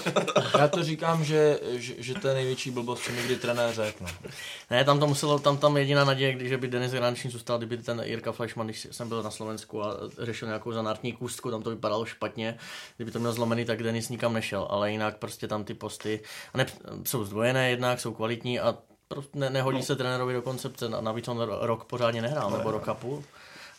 já 0.59 0.69
to 0.69 0.83
říkám, 0.85 1.25
že, 1.25 1.61
že, 1.73 1.95
že 1.99 2.15
to 2.15 2.29
je 2.29 2.35
největší 2.35 2.71
blbost, 2.71 3.03
co 3.05 3.13
mi 3.13 3.23
kdy 3.23 3.37
trenér 3.37 3.75
řekl. 3.75 4.05
No. 4.05 4.31
Ne, 4.71 4.85
tam 4.85 5.01
to 5.01 5.07
muselo, 5.07 5.39
tam, 5.39 5.59
tam 5.59 5.77
jediná 5.77 6.05
naděje, 6.05 6.33
když 6.33 6.57
by 6.57 6.69
Denis 6.69 6.93
Graniční 6.93 7.31
zůstal, 7.31 7.59
kdyby 7.59 7.77
ten 7.77 8.03
Jirka 8.05 8.33
Flashman, 8.33 8.67
když 8.67 8.89
jsem 8.91 9.09
byl 9.09 9.23
na 9.23 9.31
Slovensku 9.31 9.85
a 9.85 9.97
řešil 10.19 10.49
nějakou 10.49 10.73
zanártní 10.73 11.13
kůstku, 11.13 11.51
tam 11.51 11.63
to 11.63 11.71
vypadalo 11.71 12.05
špatně, 12.05 12.59
kdyby 12.97 13.11
to 13.11 13.19
měl 13.19 13.33
zlomený, 13.33 13.65
tak 13.65 13.83
Denis 13.83 14.09
nikam 14.09 14.33
nešel, 14.33 14.67
ale 14.71 14.91
jinak 14.91 15.17
prostě 15.17 15.49
tam 15.49 15.65
ty 15.65 15.75
posty 15.75 16.21
a 16.55 16.59
ne, 16.59 16.67
jsou 17.05 17.25
zdvojené 17.25 17.71
jednak, 17.71 18.01
jsou 18.01 18.15
kvalitní 18.15 18.61
a 18.61 18.79
prostě 19.09 19.39
ne, 19.39 19.51
nehodí 19.51 19.79
no. 19.79 19.85
se 19.85 19.97
trenérovi 19.97 20.35
do 20.35 20.43
koncepce, 20.43 20.89
navíc 20.89 21.29
on 21.29 21.41
rok 21.61 21.85
pořádně 21.85 22.23
nehrál, 22.23 22.51
nebo 22.51 22.71
rok 22.71 22.89
a 22.89 22.95
půl. 22.95 23.25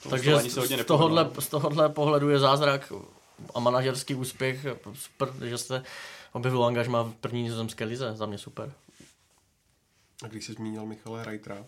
Takže 0.10 0.40
z, 0.40 0.58
z, 0.82 0.86
tohohle, 0.86 1.30
z 1.40 1.48
tohohle 1.48 1.90
pohledu 1.90 2.30
je 2.30 2.40
zázrak 2.40 2.94
a 3.56 3.60
manažerský 3.60 4.16
úspěch 4.16 4.66
super, 4.94 5.30
že 5.44 5.58
se 5.58 5.84
objevil 6.32 6.66
angažma 6.66 7.04
v 7.04 7.14
první 7.14 7.44
nizozemské 7.44 7.86
lize, 7.86 8.16
za 8.16 8.26
mě 8.26 8.38
super. 8.38 8.74
A 10.24 10.28
když 10.28 10.46
jsi 10.46 10.54
zmínil 10.54 10.86
Michale 10.86 11.24
Reitera, 11.24 11.66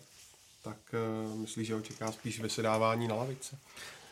tak 0.62 0.76
uh, 0.92 1.38
myslíš, 1.38 1.66
že 1.66 1.74
ho 1.74 1.80
čeká 1.80 2.12
spíš 2.12 2.40
vysedávání 2.40 3.08
na 3.08 3.14
lavice? 3.14 3.58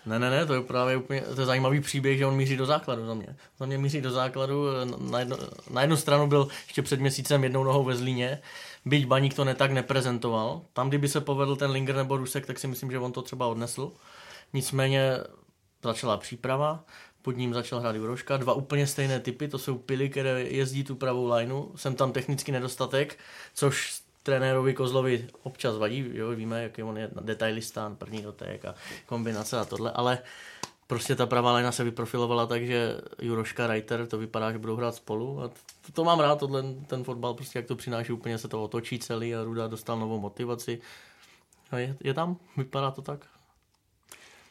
Ne, 0.07 0.19
ne, 0.19 0.31
ne, 0.31 0.47
to 0.47 0.55
je 0.55 0.61
právě 0.61 0.97
úplně, 0.97 1.21
to 1.21 1.41
je 1.41 1.47
zajímavý 1.47 1.81
příběh, 1.81 2.19
že 2.19 2.27
on 2.27 2.37
míří 2.37 2.57
do 2.57 2.67
základu 2.67 3.07
za 3.07 3.15
mě. 3.15 3.37
Za 3.59 3.67
mě 3.67 3.79
míří 3.79 4.01
do 4.01 4.11
základu, 4.11 4.65
na, 5.11 5.19
jedno, 5.19 5.37
na 5.71 5.81
jednu 5.81 5.97
stranu 5.97 6.27
byl 6.27 6.49
ještě 6.67 6.83
před 6.83 7.01
měsícem 7.01 7.45
jednou 7.45 7.65
nohou 7.65 7.85
ve 7.85 7.97
Zlíně, 7.97 8.43
byť 8.85 9.07
Baník 9.07 9.35
to 9.35 9.45
netak 9.45 9.73
neprezentoval. 9.73 10.61
Tam, 10.73 10.89
kdyby 10.89 11.09
se 11.09 11.21
povedl 11.21 11.57
ten 11.57 11.71
Linger 11.71 11.97
nebo 11.97 12.17
Rusek, 12.17 12.47
tak 12.47 12.59
si 12.59 12.67
myslím, 12.67 12.91
že 12.91 12.99
on 12.99 13.13
to 13.13 13.23
třeba 13.23 13.47
odnesl. 13.47 13.93
Nicméně 14.53 15.17
začala 15.83 16.17
příprava, 16.17 16.85
pod 17.23 17.37
ním 17.37 17.55
začal 17.55 17.81
hrát 17.81 17.97
Juroška, 17.97 18.37
dva 18.37 18.53
úplně 18.53 18.87
stejné 18.87 19.21
typy, 19.21 19.49
to 19.49 19.59
jsou 19.59 19.79
pily, 19.79 20.09
které 20.09 20.43
jezdí 20.43 20.85
tu 20.85 20.95
pravou 20.95 21.33
lineu, 21.33 21.65
jsem 21.77 21.95
tam 21.95 22.13
technický 22.13 22.53
nedostatek, 22.53 23.19
což 23.55 24.03
trenérovi 24.23 24.75
Kozlovi 24.75 25.29
občas 25.43 25.77
vadí, 25.77 26.11
jo, 26.13 26.31
víme, 26.31 26.63
jaký 26.63 26.83
on 26.83 26.99
je 26.99 27.11
detailistán, 27.21 27.97
první 27.97 28.23
dotek 28.23 28.65
a 28.65 28.75
kombinace 29.07 29.59
a 29.59 29.65
tohle, 29.65 29.93
ale 29.93 30.19
prostě 30.87 31.15
ta 31.17 31.27
pravá 31.27 31.57
lina 31.57 31.73
se 31.73 31.85
vyprofilovala 31.85 32.47
tak, 32.47 32.67
že 32.67 33.01
Juroška, 33.19 33.67
Reiter, 33.67 34.07
to 34.07 34.19
vypadá, 34.19 34.53
že 34.53 34.59
budou 34.59 34.77
hrát 34.77 34.95
spolu 34.95 35.43
a 35.43 35.49
to, 35.49 35.93
to 35.93 36.05
mám 36.05 36.21
rád, 36.21 36.39
tohle, 36.39 36.63
ten 36.87 37.05
fotbal, 37.05 37.35
prostě 37.35 37.59
jak 37.59 37.67
to 37.67 37.77
přináší, 37.77 38.13
úplně 38.13 38.39
se 38.39 38.49
to 38.49 38.63
otočí 38.63 38.99
celý 38.99 39.35
a 39.35 39.45
Ruda 39.45 39.67
dostal 39.67 39.99
novou 39.99 40.21
motivaci. 40.21 40.81
A 41.71 41.79
je, 41.79 41.97
je 42.01 42.15
tam, 42.15 42.37
vypadá 42.57 42.91
to 42.91 43.03
tak. 43.03 43.27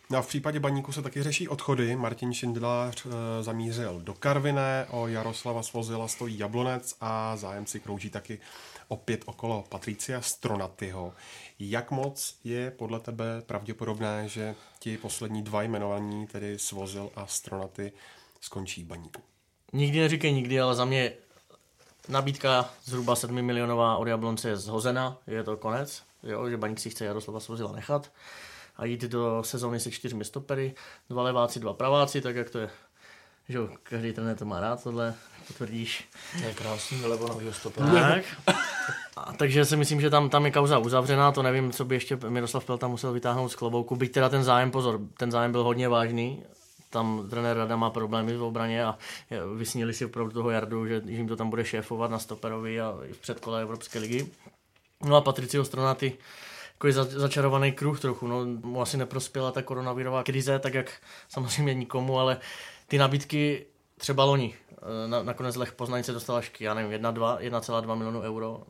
No 0.10 0.18
a 0.18 0.22
v 0.22 0.28
případě 0.28 0.60
baníku 0.60 0.92
se 0.92 1.02
taky 1.02 1.24
řeší 1.24 1.48
odchody. 1.48 1.96
Martin 1.96 2.34
Šindlář 2.34 3.06
e, 3.06 3.44
zamířil 3.44 4.02
do 4.02 4.14
Karviné, 4.14 4.88
o 4.90 5.08
Jaroslava 5.08 5.64
Svozila 5.64 6.08
stojí 6.08 6.40
Jablonec 6.40 6.96
a 7.02 7.36
zájemci 7.36 7.80
krouží 7.80 8.10
taky 8.10 8.40
opět 8.88 9.24
okolo 9.26 9.64
Patricia 9.70 10.22
Stronatyho. 10.22 11.14
Jak 11.60 11.92
moc 11.92 12.36
je 12.44 12.72
podle 12.72 13.00
tebe 13.00 13.42
pravděpodobné, 13.46 14.30
že 14.30 14.56
ti 14.80 14.98
poslední 14.98 15.44
dva 15.44 15.62
jmenovaní, 15.62 16.28
tedy 16.28 16.60
Svozil 16.60 17.10
a 17.16 17.28
Stronaty, 17.28 17.92
skončí 18.42 18.84
baníku? 18.84 19.22
Nikdy 19.74 20.00
neříkej 20.00 20.34
nikdy, 20.34 20.60
ale 20.60 20.76
za 20.76 20.86
mě 20.86 21.12
nabídka 22.10 22.70
zhruba 22.84 23.16
7 23.16 23.42
milionová 23.42 23.98
od 23.98 24.08
Jablonce 24.08 24.50
je 24.50 24.58
zhozena, 24.58 25.18
je 25.28 25.44
to 25.44 25.58
konec, 25.58 26.04
jo, 26.24 26.50
že 26.50 26.58
baník 26.58 26.80
si 26.80 26.90
chce 26.90 27.06
Jaroslava 27.06 27.40
Svozila 27.40 27.72
nechat 27.72 28.12
a 28.78 28.86
jít 28.86 29.02
do 29.02 29.44
sezóny 29.44 29.80
se 29.80 29.92
čtyřmi 29.92 30.26
stopery, 30.26 30.76
dva 31.10 31.24
leváci, 31.24 31.60
dva 31.60 31.74
praváci, 31.74 32.22
tak 32.22 32.36
jak 32.36 32.50
to 32.50 32.60
je. 32.60 32.70
Že 33.50 33.58
jo, 33.58 33.70
každý 33.84 34.14
trenér 34.14 34.38
to 34.38 34.46
má 34.46 34.60
rád, 34.60 34.84
tohle 34.84 35.14
potvrdíš. 35.48 36.10
To 36.40 36.46
je 36.46 36.54
krásný 36.54 37.06
levo 37.06 37.28
novýho 37.28 37.54
stopera. 37.54 37.88
Tak. 37.88 38.24
A, 39.18 39.34
takže 39.34 39.66
si 39.66 39.76
myslím, 39.76 40.02
že 40.02 40.10
tam, 40.10 40.30
tam 40.30 40.46
je 40.46 40.52
kauza 40.52 40.78
uzavřená, 40.78 41.32
to 41.32 41.44
nevím, 41.44 41.72
co 41.72 41.86
by 41.86 41.96
ještě 41.96 42.16
Miroslav 42.30 42.66
Pelta 42.66 42.88
musel 42.88 43.14
vytáhnout 43.14 43.50
z 43.50 43.56
klobouku, 43.56 43.96
byť 43.96 44.12
teda 44.12 44.30
ten 44.30 44.44
zájem, 44.44 44.72
pozor, 44.72 45.00
ten 45.18 45.32
zájem 45.32 45.52
byl 45.52 45.64
hodně 45.64 45.90
vážný, 45.90 46.44
tam 46.90 47.28
trenér 47.30 47.58
Rada 47.58 47.76
má 47.76 47.90
problémy 47.90 48.38
v 48.38 48.44
obraně 48.44 48.86
a 48.86 48.98
vysnili 49.56 49.94
si 49.94 50.06
opravdu 50.06 50.32
toho 50.32 50.50
Jardu, 50.50 50.88
že 50.88 51.02
jim 51.06 51.28
to 51.28 51.36
tam 51.36 51.50
bude 51.50 51.66
šéfovat 51.66 52.12
na 52.12 52.20
stoperovi 52.20 52.82
a 52.82 52.96
v 53.12 53.18
předkole 53.18 53.62
Evropské 53.62 54.00
ligy. 54.00 54.28
No 55.04 55.16
a 55.16 55.22
Patricio 55.22 55.66
Stronaty, 55.66 56.18
takový 56.78 56.94
za, 56.94 57.04
začarovaný 57.04 57.72
kruh 57.72 58.00
trochu, 58.00 58.28
no, 58.28 58.46
mu 58.46 58.82
asi 58.82 58.98
neprospěla 58.98 59.52
ta 59.52 59.62
koronavirová 59.62 60.24
krize, 60.24 60.60
tak 60.60 60.74
jak 60.74 60.92
samozřejmě 61.30 61.74
nikomu, 61.74 62.20
ale 62.20 62.38
ty 62.88 62.98
nabídky 62.98 63.66
třeba 63.98 64.24
loni, 64.24 64.56
eh, 64.72 65.08
na, 65.08 65.24
nakonec 65.24 65.56
Lech 65.56 65.72
Poznaň 65.72 66.04
se 66.04 66.14
dostal 66.14 66.36
až 66.36 66.50
k, 66.50 66.62
já 66.62 66.74
nevím, 66.74 66.92
1,2 66.92 67.96
milionu 67.96 68.22
euro, 68.22 68.64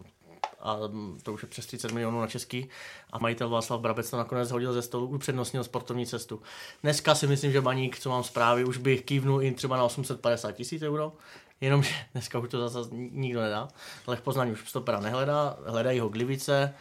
a 0.59 0.77
to 1.23 1.33
už 1.33 1.43
je 1.43 1.49
přes 1.49 1.65
30 1.65 1.91
milionů 1.91 2.21
na 2.21 2.27
český 2.27 2.69
a 3.11 3.19
majitel 3.19 3.49
Václav 3.49 3.81
Brabec 3.81 4.09
to 4.09 4.17
nakonec 4.17 4.51
hodil 4.51 4.73
ze 4.73 4.81
stolu, 4.81 5.07
upřednostnil 5.07 5.63
sportovní 5.63 6.05
cestu. 6.05 6.41
Dneska 6.83 7.15
si 7.15 7.27
myslím, 7.27 7.51
že 7.51 7.61
Baník, 7.61 7.99
co 7.99 8.09
mám 8.09 8.23
zprávy, 8.23 8.65
už 8.65 8.77
bych 8.77 9.01
kývnul 9.03 9.43
i 9.43 9.51
třeba 9.51 9.77
na 9.77 9.83
850 9.83 10.51
tisíc 10.51 10.81
euro, 10.81 11.13
jenomže 11.61 11.93
dneska 12.11 12.39
už 12.39 12.49
to 12.49 12.69
zase 12.69 12.89
nikdo 12.91 13.41
nedá. 13.41 13.67
Lech 14.07 14.21
Poznaň 14.21 14.51
už 14.51 14.69
stopera 14.69 14.99
nehledá, 14.99 15.57
hledají 15.65 15.99
ho 15.99 16.09
Glivice, 16.09 16.73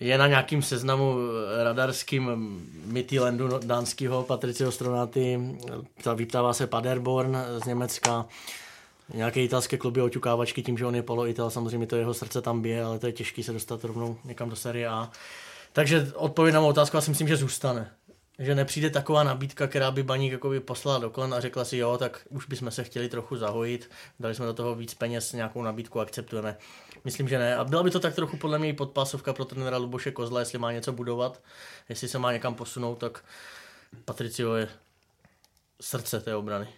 je 0.00 0.18
na 0.18 0.26
nějakým 0.26 0.62
seznamu 0.62 1.16
radarským 1.64 2.30
Midtjyllandu 2.84 3.48
dánského 3.64 4.22
Patricio 4.22 4.72
Stronaty, 4.72 5.40
vyptává 6.14 6.52
se 6.52 6.66
Paderborn 6.66 7.38
z 7.62 7.66
Německa, 7.66 8.26
nějaké 9.14 9.42
italské 9.42 9.76
kluby 9.76 10.02
oťukávačky 10.02 10.62
tím, 10.62 10.78
že 10.78 10.86
on 10.86 10.94
je 10.94 11.02
poloital, 11.02 11.50
samozřejmě 11.50 11.86
to 11.86 11.96
jeho 11.96 12.14
srdce 12.14 12.42
tam 12.42 12.62
bije, 12.62 12.84
ale 12.84 12.98
to 12.98 13.06
je 13.06 13.12
těžké 13.12 13.42
se 13.42 13.52
dostat 13.52 13.84
rovnou 13.84 14.16
někam 14.24 14.50
do 14.50 14.56
série 14.56 14.88
A. 14.88 15.10
Takže 15.72 16.12
odpověď 16.14 16.54
na 16.54 16.60
mou 16.60 16.68
otázku, 16.68 16.96
já 16.96 17.00
si 17.00 17.10
myslím, 17.10 17.28
že 17.28 17.36
zůstane. 17.36 17.90
Že 18.38 18.54
nepřijde 18.54 18.90
taková 18.90 19.24
nabídka, 19.24 19.66
která 19.66 19.90
by 19.90 20.02
baník 20.02 20.32
jakoby 20.32 20.60
poslala 20.60 20.98
do 20.98 21.12
a 21.34 21.40
řekla 21.40 21.64
si, 21.64 21.76
jo, 21.76 21.98
tak 21.98 22.26
už 22.28 22.46
bychom 22.46 22.70
se 22.70 22.84
chtěli 22.84 23.08
trochu 23.08 23.36
zahojit, 23.36 23.90
dali 24.20 24.34
jsme 24.34 24.46
do 24.46 24.54
toho 24.54 24.74
víc 24.74 24.94
peněz, 24.94 25.32
nějakou 25.32 25.62
nabídku 25.62 26.00
akceptujeme. 26.00 26.56
Myslím, 27.04 27.28
že 27.28 27.38
ne. 27.38 27.56
A 27.56 27.64
byla 27.64 27.82
by 27.82 27.90
to 27.90 28.00
tak 28.00 28.14
trochu 28.14 28.36
podle 28.36 28.58
mě 28.58 28.74
podpásovka 28.74 29.32
pro 29.32 29.44
trenéra 29.44 29.76
Luboše 29.76 30.10
Kozla, 30.10 30.40
jestli 30.40 30.58
má 30.58 30.72
něco 30.72 30.92
budovat, 30.92 31.42
jestli 31.88 32.08
se 32.08 32.18
má 32.18 32.32
někam 32.32 32.54
posunout, 32.54 32.98
tak 32.98 33.24
Patricio 34.04 34.54
je 34.54 34.68
srdce 35.80 36.20
té 36.20 36.34
obrany 36.34 36.68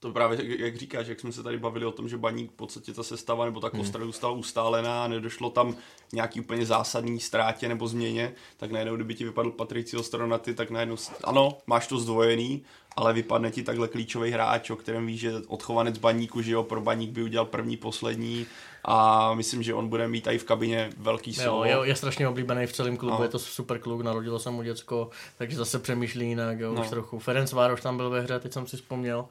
to 0.00 0.12
právě, 0.12 0.62
jak 0.64 0.76
říkáš, 0.76 1.06
jak 1.06 1.20
jsme 1.20 1.32
se 1.32 1.42
tady 1.42 1.58
bavili 1.58 1.86
o 1.86 1.92
tom, 1.92 2.08
že 2.08 2.16
baník 2.16 2.50
v 2.50 2.54
podstatě 2.54 2.92
ta 2.92 3.02
sestava 3.02 3.44
nebo 3.44 3.60
ta 3.60 3.68
hmm. 3.72 3.80
kostra 3.80 4.04
zůstala 4.04 4.32
ustálená, 4.32 5.08
nedošlo 5.08 5.50
tam 5.50 5.76
nějaký 6.12 6.40
úplně 6.40 6.66
zásadní 6.66 7.20
ztrátě 7.20 7.68
nebo 7.68 7.88
změně, 7.88 8.32
tak 8.56 8.70
najednou, 8.70 8.96
kdyby 8.96 9.14
ti 9.14 9.24
vypadl 9.24 9.50
Patricio 9.50 10.02
Stronaty, 10.02 10.54
tak 10.54 10.70
najednou, 10.70 10.96
ano, 11.24 11.58
máš 11.66 11.86
to 11.86 11.98
zdvojený, 11.98 12.62
ale 12.96 13.12
vypadne 13.12 13.50
ti 13.50 13.62
takhle 13.62 13.88
klíčový 13.88 14.30
hráč, 14.30 14.70
o 14.70 14.76
kterém 14.76 15.06
víš, 15.06 15.20
že 15.20 15.32
odchovanec 15.46 15.98
baníku, 15.98 16.42
že 16.42 16.52
jo, 16.52 16.62
pro 16.62 16.80
baník 16.80 17.10
by 17.10 17.22
udělal 17.22 17.46
první, 17.46 17.76
poslední 17.76 18.46
a 18.84 19.34
myslím, 19.34 19.62
že 19.62 19.74
on 19.74 19.88
bude 19.88 20.08
mít 20.08 20.26
i 20.26 20.38
v 20.38 20.44
kabině 20.44 20.90
velký 20.96 21.34
slovo. 21.34 21.64
Jo, 21.64 21.82
je, 21.82 21.88
je 21.88 21.96
strašně 21.96 22.28
oblíbený 22.28 22.66
v 22.66 22.72
celém 22.72 22.96
klubu, 22.96 23.16
no. 23.18 23.22
je 23.22 23.28
to 23.28 23.38
super 23.38 23.78
kluk, 23.78 24.00
narodilo 24.00 24.38
se 24.38 24.50
mu 24.50 24.62
děcko, 24.62 25.10
takže 25.38 25.56
zase 25.56 25.78
přemýšlí 25.78 26.28
jinak, 26.28 26.60
jo, 26.60 26.72
no. 26.74 26.80
už 26.80 26.88
trochu. 26.88 27.18
Ferenc 27.18 27.52
Vároš 27.52 27.80
tam 27.80 27.96
byl 27.96 28.10
ve 28.10 28.20
hře, 28.20 28.38
teď 28.38 28.52
jsem 28.52 28.66
si 28.66 28.76
vzpomněl. 28.76 29.28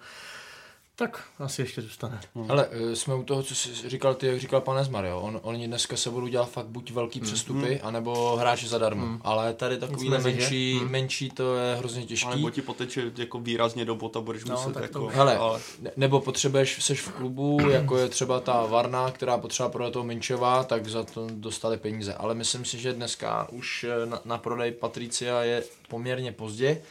Tak 0.99 1.23
asi 1.39 1.61
ještě 1.61 1.81
zůstane. 1.81 2.19
Hmm. 2.35 2.51
Ale 2.51 2.67
uh, 2.67 2.93
jsme 2.93 3.15
u 3.15 3.23
toho, 3.23 3.43
co 3.43 3.55
jsi 3.55 3.89
říkal 3.89 4.15
ty, 4.15 4.27
jak 4.27 4.39
říkal 4.39 4.61
pan 4.61 4.77
Esmar, 4.77 5.05
jo. 5.05 5.19
On, 5.19 5.39
oni 5.43 5.67
dneska 5.67 5.97
se 5.97 6.09
budou 6.09 6.27
dělat 6.27 6.49
fakt 6.49 6.65
buď 6.65 6.91
velký 6.91 7.19
hmm. 7.19 7.27
přestupy, 7.27 7.67
hmm. 7.67 7.79
anebo 7.83 8.35
hráči 8.35 8.67
zadarmo. 8.67 9.05
Hmm. 9.05 9.21
Ale 9.23 9.53
tady 9.53 9.77
takový 9.77 10.09
menší, 10.09 10.79
hmm. 10.79 10.91
menší, 10.91 11.29
to 11.29 11.55
je 11.55 11.75
hrozně 11.75 12.05
těžký. 12.05 12.29
Nebo 12.29 12.49
ti 12.49 12.61
poteče 12.61 13.11
jako 13.17 13.39
výrazně 13.39 13.85
do 13.85 13.95
bota, 13.95 14.21
budeš 14.21 14.45
no, 14.45 14.55
muset 14.55 14.81
jako... 14.81 15.07
Hele, 15.07 15.37
ale... 15.37 15.59
nebo 15.97 16.21
potřebuješ, 16.21 16.83
seš 16.83 17.01
v 17.01 17.11
klubu, 17.11 17.57
jako 17.69 17.97
je 17.97 18.09
třeba 18.09 18.39
ta 18.39 18.65
Varna, 18.65 19.11
která 19.11 19.37
potřeba 19.37 19.69
prodat 19.69 19.93
toho 19.93 20.05
Minčeva, 20.05 20.63
tak 20.63 20.87
za 20.87 21.03
to 21.03 21.27
dostali 21.31 21.77
peníze. 21.77 22.13
Ale 22.13 22.35
myslím 22.35 22.65
si, 22.65 22.79
že 22.79 22.93
dneska 22.93 23.47
už 23.51 23.85
eh, 23.89 24.05
na, 24.05 24.21
na 24.25 24.37
prodej 24.37 24.71
Patricia 24.71 25.43
je 25.43 25.63
poměrně 25.87 26.31
pozdě 26.31 26.81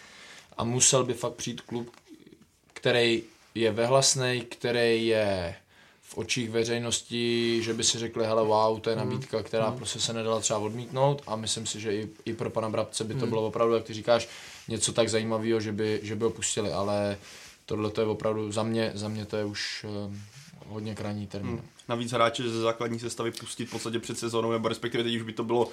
a 0.56 0.64
musel 0.64 1.04
by 1.04 1.14
fakt 1.14 1.34
přijít 1.34 1.60
klub, 1.60 1.90
který 2.72 3.22
je 3.54 3.72
vehlasný, 3.72 4.40
který 4.40 5.06
je 5.06 5.54
v 6.02 6.18
očích 6.18 6.50
veřejnosti, 6.50 7.60
že 7.62 7.74
by 7.74 7.84
si 7.84 7.98
řekli, 7.98 8.26
hele 8.26 8.44
wow, 8.44 8.80
to 8.80 8.90
je 8.90 8.96
mhm. 8.96 9.04
nabídka, 9.04 9.42
která 9.42 9.70
mm. 9.70 9.76
prostě 9.76 10.00
se 10.00 10.12
nedala 10.12 10.40
třeba 10.40 10.58
odmítnout 10.58 11.22
a 11.26 11.36
myslím 11.36 11.66
si, 11.66 11.80
že 11.80 11.94
i, 11.94 12.08
i 12.24 12.32
pro 12.32 12.50
pana 12.50 12.68
Brabce 12.68 13.04
by 13.04 13.14
to 13.14 13.26
mm. 13.26 13.28
bylo 13.28 13.46
opravdu, 13.46 13.74
jak 13.74 13.84
ty 13.84 13.94
říkáš, 13.94 14.28
něco 14.68 14.92
tak 14.92 15.08
zajímavého, 15.08 15.60
že 15.60 15.72
by, 15.72 16.00
že 16.02 16.16
by 16.16 16.24
ho 16.24 16.30
pustili, 16.30 16.72
ale 16.72 17.18
tohle 17.66 17.90
to 17.90 18.00
je 18.00 18.06
opravdu, 18.06 18.52
za 18.52 18.62
mě, 18.62 18.92
za 18.94 19.08
mě 19.08 19.26
to 19.26 19.36
je 19.36 19.44
už 19.44 19.86
uh, 19.88 20.14
hodně 20.66 20.94
krajní 20.94 21.26
termín. 21.26 21.52
Mm. 21.52 21.62
Navíc 21.88 22.12
hráče 22.12 22.42
ze 22.42 22.60
základní 22.60 22.98
sestavy 22.98 23.30
pustit 23.30 23.66
v 23.66 23.70
podstatě 23.70 23.98
před 23.98 24.18
sezónou, 24.18 24.52
nebo 24.52 24.68
respektive 24.68 25.04
teď 25.04 25.16
už 25.16 25.22
by 25.22 25.32
to 25.32 25.44
bylo 25.44 25.68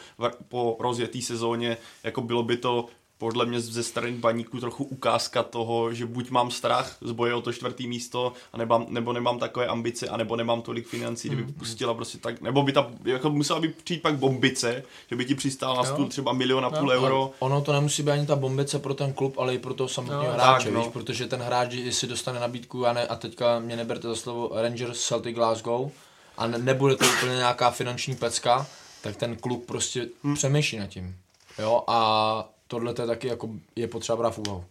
po 0.47 0.77
rozjetý 0.79 1.21
sezóně, 1.21 1.77
jako 2.03 2.21
bylo 2.21 2.43
by 2.43 2.57
to 2.57 2.87
podle 3.17 3.45
mě 3.45 3.59
ze 3.59 3.83
strany 3.83 4.11
baníku 4.11 4.59
trochu 4.59 4.83
ukázka 4.83 5.43
toho, 5.43 5.93
že 5.93 6.05
buď 6.05 6.29
mám 6.29 6.51
strach 6.51 6.97
z 7.01 7.11
boje 7.11 7.33
o 7.33 7.41
to 7.41 7.53
čtvrtý 7.53 7.87
místo, 7.87 8.33
nebo, 8.57 8.85
nebo 8.89 9.13
nemám 9.13 9.39
takové 9.39 9.67
ambice, 9.67 10.07
anebo 10.07 10.35
nemám 10.35 10.61
tolik 10.61 10.87
financí, 10.87 11.27
kdyby 11.27 11.43
mm. 11.43 11.53
pustila 11.53 11.93
prostě 11.93 12.17
tak, 12.17 12.41
nebo 12.41 12.63
by 12.63 12.71
ta, 12.71 12.91
jako 13.05 13.29
musela 13.29 13.59
by 13.59 13.67
přijít 13.67 14.01
pak 14.01 14.17
bombice, 14.17 14.83
že 15.09 15.15
by 15.15 15.25
ti 15.25 15.35
přistál 15.35 15.75
na 15.75 15.83
stůl 15.83 16.07
třeba 16.07 16.33
milion 16.33 16.65
a 16.65 16.69
půl 16.69 16.87
no, 16.87 16.93
euro. 16.93 17.31
Ono 17.39 17.61
to 17.61 17.73
nemusí 17.73 18.03
být 18.03 18.11
ani 18.11 18.25
ta 18.25 18.35
bombice 18.35 18.79
pro 18.79 18.93
ten 18.93 19.13
klub, 19.13 19.37
ale 19.37 19.53
i 19.53 19.59
pro 19.59 19.73
toho 19.73 19.87
samotného 19.87 20.23
no, 20.23 20.33
hráče, 20.33 20.65
tak, 20.65 20.73
no. 20.73 20.79
víš, 20.79 20.89
protože 20.93 21.27
ten 21.27 21.41
hráč, 21.41 21.73
si 21.89 22.07
dostane 22.07 22.39
nabídku, 22.39 22.85
a, 22.85 22.93
ne, 22.93 23.07
a 23.07 23.15
teďka 23.15 23.59
mě 23.59 23.75
neberte 23.75 24.07
za 24.07 24.15
slovo 24.15 24.51
Rangers 24.53 25.07
Celtic 25.07 25.35
Glasgow, 25.35 25.91
a 26.37 26.47
ne, 26.47 26.57
nebude 26.57 26.95
to 26.95 27.05
úplně 27.17 27.35
nějaká 27.35 27.71
finanční 27.71 28.15
pecka, 28.15 28.67
tak 29.01 29.15
ten 29.15 29.35
klub 29.35 29.65
prostě 29.65 30.07
hmm. 30.23 30.35
přemýšlí 30.35 30.77
nad 30.77 30.87
tím. 30.87 31.15
Jo, 31.59 31.83
a 31.87 32.49
tohle 32.67 32.91
je 32.91 33.07
taky 33.07 33.27
jako 33.27 33.49
je 33.75 33.87
potřeba 33.87 34.15
brát 34.15 34.29
v 34.29 34.37
úvahu. 34.37 34.65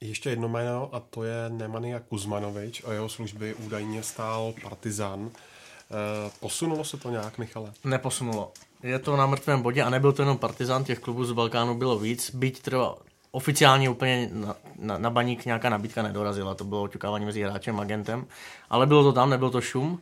Ještě 0.00 0.30
jedno 0.30 0.48
jméno 0.48 0.94
a 0.94 1.00
to 1.00 1.24
je 1.24 1.48
Nemanja 1.48 2.00
Kuzmanovič 2.00 2.82
a 2.84 2.92
jeho 2.92 3.08
služby 3.08 3.54
údajně 3.54 4.02
stál 4.02 4.54
Partizan. 4.62 5.30
E, 5.30 6.30
posunulo 6.40 6.84
se 6.84 6.96
to 6.96 7.10
nějak, 7.10 7.38
Michale? 7.38 7.72
Neposunulo. 7.84 8.52
Je 8.82 8.98
to 8.98 9.16
na 9.16 9.26
mrtvém 9.26 9.62
bodě 9.62 9.82
a 9.82 9.90
nebyl 9.90 10.12
to 10.12 10.22
jenom 10.22 10.38
Partizan, 10.38 10.84
těch 10.84 10.98
klubů 10.98 11.24
z 11.24 11.32
Balkánu 11.32 11.74
bylo 11.74 11.98
víc, 11.98 12.34
byť 12.34 12.62
třeba 12.62 12.96
oficiálně 13.30 13.90
úplně 13.90 14.30
na, 14.32 14.56
na, 14.78 14.98
na 14.98 15.10
baník 15.10 15.44
nějaká 15.44 15.68
nabídka 15.68 16.02
nedorazila, 16.02 16.54
to 16.54 16.64
bylo 16.64 16.82
oťukávání 16.82 17.24
mezi 17.24 17.42
hráčem 17.42 17.78
a 17.78 17.82
agentem, 17.82 18.26
ale 18.70 18.86
bylo 18.86 19.02
to 19.02 19.12
tam, 19.12 19.30
nebyl 19.30 19.50
to 19.50 19.60
šum, 19.60 20.00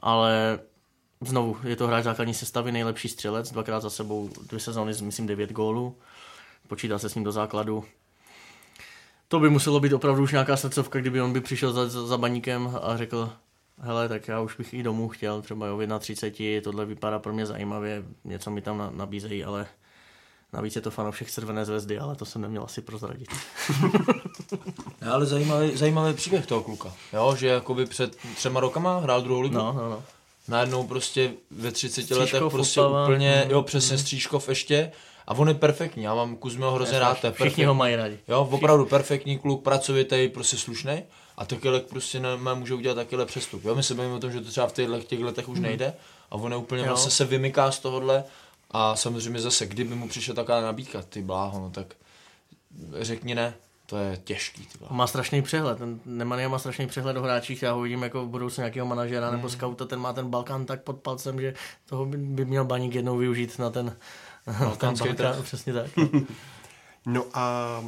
ale 0.00 0.58
Znovu, 1.24 1.56
je 1.64 1.76
to 1.76 1.86
hráč 1.86 2.04
základní 2.04 2.34
sestavy, 2.34 2.72
nejlepší 2.72 3.08
střelec, 3.08 3.52
dvakrát 3.52 3.80
za 3.80 3.90
sebou, 3.90 4.30
dvě 4.48 4.60
sezóny, 4.60 4.92
myslím, 5.02 5.26
devět 5.26 5.52
gólů. 5.52 5.96
Počítá 6.68 6.98
se 6.98 7.08
s 7.08 7.14
ním 7.14 7.24
do 7.24 7.32
základu. 7.32 7.84
To 9.28 9.40
by 9.40 9.50
muselo 9.50 9.80
být 9.80 9.92
opravdu 9.92 10.22
už 10.22 10.32
nějaká 10.32 10.56
srdcovka, 10.56 11.00
kdyby 11.00 11.20
on 11.20 11.32
by 11.32 11.40
přišel 11.40 11.72
za, 11.72 11.88
za, 11.88 12.06
za 12.06 12.18
baníkem 12.18 12.78
a 12.82 12.96
řekl, 12.96 13.32
hele, 13.78 14.08
tak 14.08 14.28
já 14.28 14.40
už 14.40 14.56
bych 14.56 14.74
i 14.74 14.82
domů 14.82 15.08
chtěl, 15.08 15.42
třeba 15.42 15.66
jo, 15.66 15.76
v 15.76 15.98
31, 15.98 16.60
tohle 16.64 16.86
vypadá 16.86 17.18
pro 17.18 17.32
mě 17.32 17.46
zajímavě, 17.46 18.02
něco 18.24 18.50
mi 18.50 18.62
tam 18.62 18.78
na, 18.78 18.90
nabízejí, 18.90 19.44
ale 19.44 19.66
navíc 20.52 20.76
je 20.76 20.82
to 20.82 20.90
fanoušek 20.90 21.30
Červené 21.30 21.64
zvezdy, 21.64 21.98
ale 21.98 22.16
to 22.16 22.24
jsem 22.24 22.42
neměl 22.42 22.62
asi 22.62 22.82
prozradit. 22.82 23.28
ale 25.12 25.26
zajímavý, 25.26 25.76
zajímavý 25.76 26.14
příběh 26.14 26.46
toho 26.46 26.62
kluka, 26.62 26.92
jo, 27.12 27.36
že 27.36 27.46
jakoby 27.46 27.86
před 27.86 28.16
třema 28.16 28.60
rokama 28.60 28.98
hrál 28.98 29.22
druhou 29.22 29.40
ligu. 29.40 29.54
No, 29.54 29.72
no, 29.72 29.90
no 29.90 30.02
najednou 30.48 30.86
prostě 30.86 31.32
ve 31.50 31.72
30 31.72 32.02
Stříškov, 32.02 32.18
letech 32.18 32.42
prostě 32.50 32.80
upava. 32.80 33.02
úplně, 33.02 33.46
jo 33.48 33.62
přesně 33.62 33.96
mm. 33.96 34.02
Stříškov 34.02 34.48
ještě 34.48 34.92
a 35.26 35.34
on 35.34 35.48
je 35.48 35.54
perfektní, 35.54 36.02
já 36.02 36.14
mám 36.14 36.36
Kuzmiho 36.36 36.72
hrozně 36.72 36.98
rád, 36.98 37.20
to 37.20 37.26
je 37.26 37.32
Všichni 37.32 37.64
ho 37.64 37.74
mají 37.74 37.96
rádi. 37.96 38.18
Jo, 38.28 38.48
opravdu 38.50 38.86
perfektní 38.86 39.38
kluk, 39.38 39.62
pracovitý, 39.62 40.28
prostě 40.28 40.56
slušný 40.56 41.02
a 41.36 41.44
takhle 41.44 41.80
prostě 41.80 42.20
ne, 42.20 42.28
může 42.54 42.74
udělat 42.74 42.94
takhle 42.94 43.26
přestup. 43.26 43.64
Jo, 43.64 43.74
my 43.74 43.82
se 43.82 43.94
bavíme 43.94 44.14
o 44.14 44.18
tom, 44.18 44.32
že 44.32 44.40
to 44.40 44.50
třeba 44.50 44.66
v 44.66 44.72
těchto 44.72 45.00
těch 45.00 45.20
letech 45.20 45.48
už 45.48 45.58
mm. 45.58 45.62
nejde 45.64 45.94
a 46.30 46.34
on 46.34 46.52
je 46.52 46.58
úplně 46.58 46.82
jo. 46.82 46.88
vlastně 46.88 47.10
se 47.10 47.24
vymyká 47.24 47.72
z 47.72 47.78
tohohle 47.78 48.24
a 48.70 48.96
samozřejmě 48.96 49.40
zase, 49.40 49.66
kdyby 49.66 49.94
mu 49.94 50.08
přišla 50.08 50.34
taková 50.34 50.60
nabídka, 50.60 51.02
ty 51.02 51.22
bláho, 51.22 51.60
no 51.60 51.70
tak 51.70 51.86
řekni 53.00 53.34
ne, 53.34 53.54
to 53.92 53.98
je 53.98 54.16
těžký. 54.24 54.66
Ty 54.66 54.78
vole. 54.78 54.90
Má 54.92 55.06
strašný 55.06 55.42
přehled, 55.42 55.78
ten 55.78 56.00
Nemanja 56.06 56.48
má 56.48 56.58
strašný 56.58 56.86
přehled 56.86 57.16
o 57.16 57.22
hráčích, 57.22 57.62
já 57.62 57.72
ho 57.72 57.80
vidím 57.80 58.02
jako 58.02 58.24
v 58.24 58.28
budoucnu 58.28 58.60
nějakého 58.60 58.86
manažera 58.86 59.30
nebo 59.30 59.48
skauta, 59.48 59.84
ten 59.84 60.00
má 60.00 60.12
ten 60.12 60.30
Balkán 60.30 60.66
tak 60.66 60.82
pod 60.82 60.96
palcem, 60.96 61.40
že 61.40 61.54
toho 61.86 62.06
by, 62.06 62.16
by 62.16 62.44
měl 62.44 62.64
Baník 62.64 62.94
jednou 62.94 63.16
využít 63.16 63.58
na 63.58 63.70
ten, 63.70 63.86
na 64.46 64.52
ten 64.52 64.66
Balkánský 64.68 65.08
Balkán, 65.08 65.34
trh. 65.34 65.44
přesně 65.44 65.72
tak. 65.72 65.90
No 67.06 67.24
a 67.34 67.78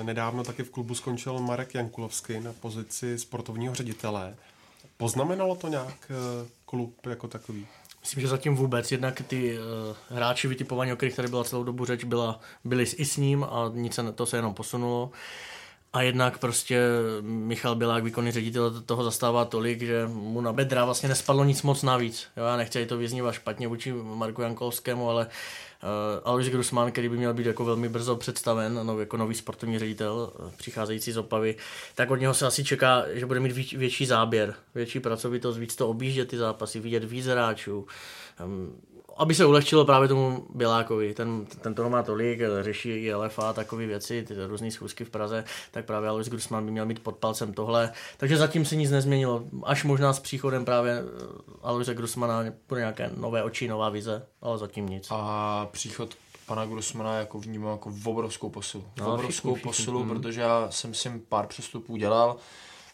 e, 0.00 0.04
nedávno 0.04 0.44
taky 0.44 0.62
v 0.62 0.70
klubu 0.70 0.94
skončil 0.94 1.38
Marek 1.38 1.74
Jankulovský 1.74 2.40
na 2.40 2.52
pozici 2.52 3.18
sportovního 3.18 3.74
ředitele. 3.74 4.36
Poznamenalo 4.96 5.56
to 5.56 5.68
nějak 5.68 6.10
e, 6.10 6.48
klub 6.64 7.06
jako 7.06 7.28
takový? 7.28 7.66
Myslím, 8.02 8.20
že 8.20 8.28
zatím 8.28 8.54
vůbec. 8.54 8.92
Jednak 8.92 9.22
ty 9.26 9.58
uh, 9.58 9.64
hráči 10.16 10.48
vytipovaní, 10.48 10.92
o 10.92 10.96
kterých 10.96 11.16
tady 11.16 11.28
byla 11.28 11.44
celou 11.44 11.64
dobu 11.64 11.84
řeč, 11.84 12.04
byla, 12.04 12.40
byli 12.64 12.82
i 12.82 13.04
s 13.04 13.16
ním 13.16 13.44
a 13.44 13.70
nic 13.74 13.94
se, 13.94 14.12
to 14.12 14.26
se 14.26 14.36
jenom 14.36 14.54
posunulo. 14.54 15.10
A 15.92 16.02
jednak 16.02 16.38
prostě 16.38 16.80
Michal 17.20 17.74
Bilák, 17.74 18.04
výkonný 18.04 18.30
ředitel, 18.30 18.80
toho 18.80 19.04
zastává 19.04 19.44
tolik, 19.44 19.82
že 19.82 20.06
mu 20.06 20.40
na 20.40 20.52
bedra 20.52 20.84
vlastně 20.84 21.08
nespadlo 21.08 21.44
nic 21.44 21.62
moc 21.62 21.82
navíc. 21.82 22.26
Jo, 22.36 22.44
já 22.44 22.56
nechci 22.56 22.86
to 22.86 22.98
vyznívat 22.98 23.34
špatně 23.34 23.68
vůči 23.68 23.92
Marku 23.92 24.42
Jankovskému, 24.42 25.10
ale 25.10 25.26
uh, 25.26 25.32
Alois 26.24 26.48
Grusman, 26.48 26.92
který 26.92 27.08
by 27.08 27.16
měl 27.16 27.34
být 27.34 27.46
jako 27.46 27.64
velmi 27.64 27.88
brzo 27.88 28.16
představen, 28.16 28.80
no, 28.86 29.00
jako 29.00 29.16
nový 29.16 29.34
sportovní 29.34 29.78
ředitel, 29.78 30.32
eh, 30.34 30.52
přicházející 30.56 31.12
z 31.12 31.16
Opavy, 31.16 31.56
tak 31.94 32.10
od 32.10 32.16
něho 32.16 32.34
se 32.34 32.46
asi 32.46 32.64
čeká, 32.64 33.04
že 33.12 33.26
bude 33.26 33.40
mít 33.40 33.52
větší, 33.52 33.76
větší 33.76 34.06
záběr, 34.06 34.54
větší 34.74 35.00
pracovitost, 35.00 35.58
víc 35.58 35.76
to 35.76 35.88
objíždět 35.88 36.28
ty 36.28 36.36
zápasy, 36.36 36.80
vidět 36.80 37.04
víc 37.04 37.26
hráčů. 37.26 37.86
Um, 38.44 38.80
aby 39.16 39.34
se 39.34 39.46
ulehčilo 39.46 39.84
právě 39.84 40.08
tomu 40.08 40.46
Bělákovi, 40.54 41.14
ten, 41.14 41.46
ten 41.46 41.74
toho 41.74 41.90
má 41.90 42.02
tolik, 42.02 42.40
řeší 42.60 42.90
i 42.90 43.14
LFA 43.14 43.50
a 43.50 43.52
takové 43.52 43.86
věci, 43.86 44.22
ty 44.22 44.34
různé 44.46 44.70
schůzky 44.70 45.04
v 45.04 45.10
Praze, 45.10 45.44
tak 45.70 45.84
právě 45.84 46.08
Alois 46.08 46.28
Grusman 46.28 46.64
by 46.64 46.70
měl 46.70 46.86
mít 46.86 47.02
pod 47.02 47.16
palcem 47.16 47.52
tohle. 47.52 47.92
Takže 48.16 48.36
zatím 48.36 48.64
se 48.64 48.76
nic 48.76 48.90
nezměnilo. 48.90 49.44
Až 49.62 49.84
možná 49.84 50.12
s 50.12 50.20
příchodem 50.20 50.64
právě 50.64 50.92
eh, 50.92 51.02
Aloise 51.62 51.94
Grusmana 51.94 52.44
bude 52.68 52.80
nějaké 52.80 53.10
nové 53.16 53.42
oči, 53.42 53.68
nová 53.68 53.88
vize, 53.88 54.26
ale 54.42 54.58
zatím 54.58 54.88
nic. 54.88 55.08
A 55.10 55.68
příchod 55.72 56.14
pana 56.46 56.66
Grusmana 56.66 57.14
jako 57.14 57.38
vnímám 57.38 57.72
jako 57.72 57.90
v 57.90 58.08
obrovskou 58.08 58.50
posilu. 58.50 58.84
V 58.96 59.00
No, 59.00 59.14
obrovskou 59.14 59.54
všichni, 59.54 59.54
všichni, 59.54 59.70
posilu, 59.70 60.04
mhm. 60.04 60.08
protože 60.08 60.40
já 60.40 60.66
jsem 60.70 60.94
si 60.94 61.22
pár 61.28 61.46
přestupů 61.46 61.96
dělal 61.96 62.36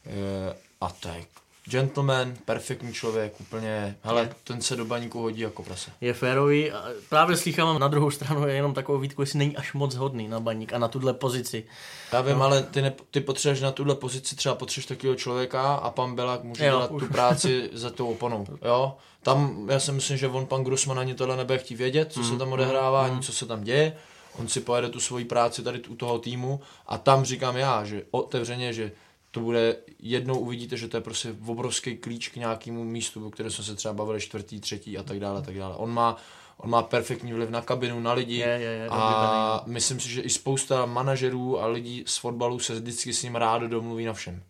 eh, 0.06 0.56
a 0.80 0.88
to 0.88 1.08
je 1.08 1.24
gentleman, 1.70 2.34
perfektní 2.44 2.92
člověk, 2.92 3.40
úplně, 3.40 3.96
hele, 4.02 4.30
ten 4.44 4.60
se 4.60 4.76
do 4.76 4.84
baníku 4.84 5.20
hodí 5.22 5.40
jako 5.40 5.62
prase. 5.62 5.90
Je 6.00 6.14
férový 6.14 6.72
a 6.72 6.84
právě 7.08 7.36
slychám 7.36 7.78
na 7.78 7.88
druhou 7.88 8.10
stranu 8.10 8.48
je 8.48 8.54
jenom 8.54 8.74
takovou 8.74 8.98
výtku, 8.98 9.22
jestli 9.22 9.38
není 9.38 9.56
až 9.56 9.72
moc 9.72 9.94
hodný 9.94 10.28
na 10.28 10.40
baník 10.40 10.72
a 10.72 10.78
na 10.78 10.88
tuhle 10.88 11.14
pozici. 11.14 11.64
Já 12.12 12.20
vím, 12.20 12.38
no. 12.38 12.44
ale 12.44 12.62
ty, 12.62 12.82
ne, 12.82 12.92
ty 13.10 13.20
potřebuješ 13.20 13.60
na 13.60 13.72
tuhle 13.72 13.94
pozici 13.94 14.36
třeba 14.36 14.54
potřebuješ 14.54 14.86
takového 14.86 15.16
člověka 15.16 15.74
a 15.74 15.90
pan 15.90 16.14
Belák 16.14 16.44
může 16.44 16.64
Jo, 16.66 16.70
dělat 16.70 16.90
už. 16.90 17.02
tu 17.02 17.08
práci 17.12 17.70
za 17.72 17.90
tou 17.90 18.10
oponou. 18.10 18.46
Jo? 18.64 18.96
Tam 19.22 19.68
já 19.70 19.80
si 19.80 19.92
myslím, 19.92 20.16
že 20.16 20.28
on 20.28 20.46
pan 20.46 20.64
Grusman 20.64 20.98
ani 20.98 21.14
tohle 21.14 21.36
nebude 21.36 21.58
chtít 21.58 21.74
vědět, 21.76 22.12
co 22.12 22.24
se 22.24 22.36
tam 22.36 22.52
odehrává, 22.52 23.04
ani 23.04 23.20
co 23.22 23.32
se 23.32 23.46
tam 23.46 23.64
děje. 23.64 23.96
On 24.38 24.48
si 24.48 24.60
pojede 24.60 24.88
tu 24.88 25.00
svoji 25.00 25.24
práci 25.24 25.62
tady 25.62 25.82
u 25.88 25.94
toho 25.96 26.18
týmu 26.18 26.60
a 26.86 26.98
tam 26.98 27.24
říkám 27.24 27.56
já, 27.56 27.84
že 27.84 28.02
otevřeně, 28.10 28.72
že 28.72 28.92
to 29.38 29.44
bude, 29.44 29.76
jednou 29.98 30.38
uvidíte, 30.38 30.76
že 30.76 30.88
to 30.88 30.96
je 30.96 31.00
prostě 31.00 31.34
obrovský 31.46 31.96
klíč 31.96 32.28
k 32.28 32.36
nějakému 32.36 32.84
místu, 32.84 33.26
o 33.26 33.30
kterém 33.30 33.52
jsme 33.52 33.64
se 33.64 33.74
třeba 33.74 33.94
bavili 33.94 34.20
čtvrtý, 34.20 34.60
třetí 34.60 34.98
a 34.98 35.02
tak 35.02 35.20
dále, 35.20 35.38
a 35.38 35.42
tak 35.42 35.54
dále. 35.54 35.74
On 35.76 35.90
má, 35.90 36.16
on 36.56 36.70
má 36.70 36.82
perfektní 36.82 37.32
vliv 37.32 37.50
na 37.50 37.62
kabinu, 37.62 38.00
na 38.00 38.12
lidi 38.12 38.34
Je, 38.34 38.48
je, 38.48 38.70
je, 38.70 38.88
a 38.90 39.62
myslím 39.66 40.00
si, 40.00 40.08
že 40.08 40.20
i 40.20 40.30
spousta 40.30 40.86
manažerů 40.86 41.60
a 41.60 41.66
lidí 41.66 42.04
z 42.06 42.16
fotbalu 42.16 42.58
se 42.58 42.74
vždycky 42.74 43.12
s 43.14 43.22
ním 43.22 43.34
rádo 43.34 43.68
domluví 43.68 44.04
na 44.04 44.12
všem. 44.12 44.42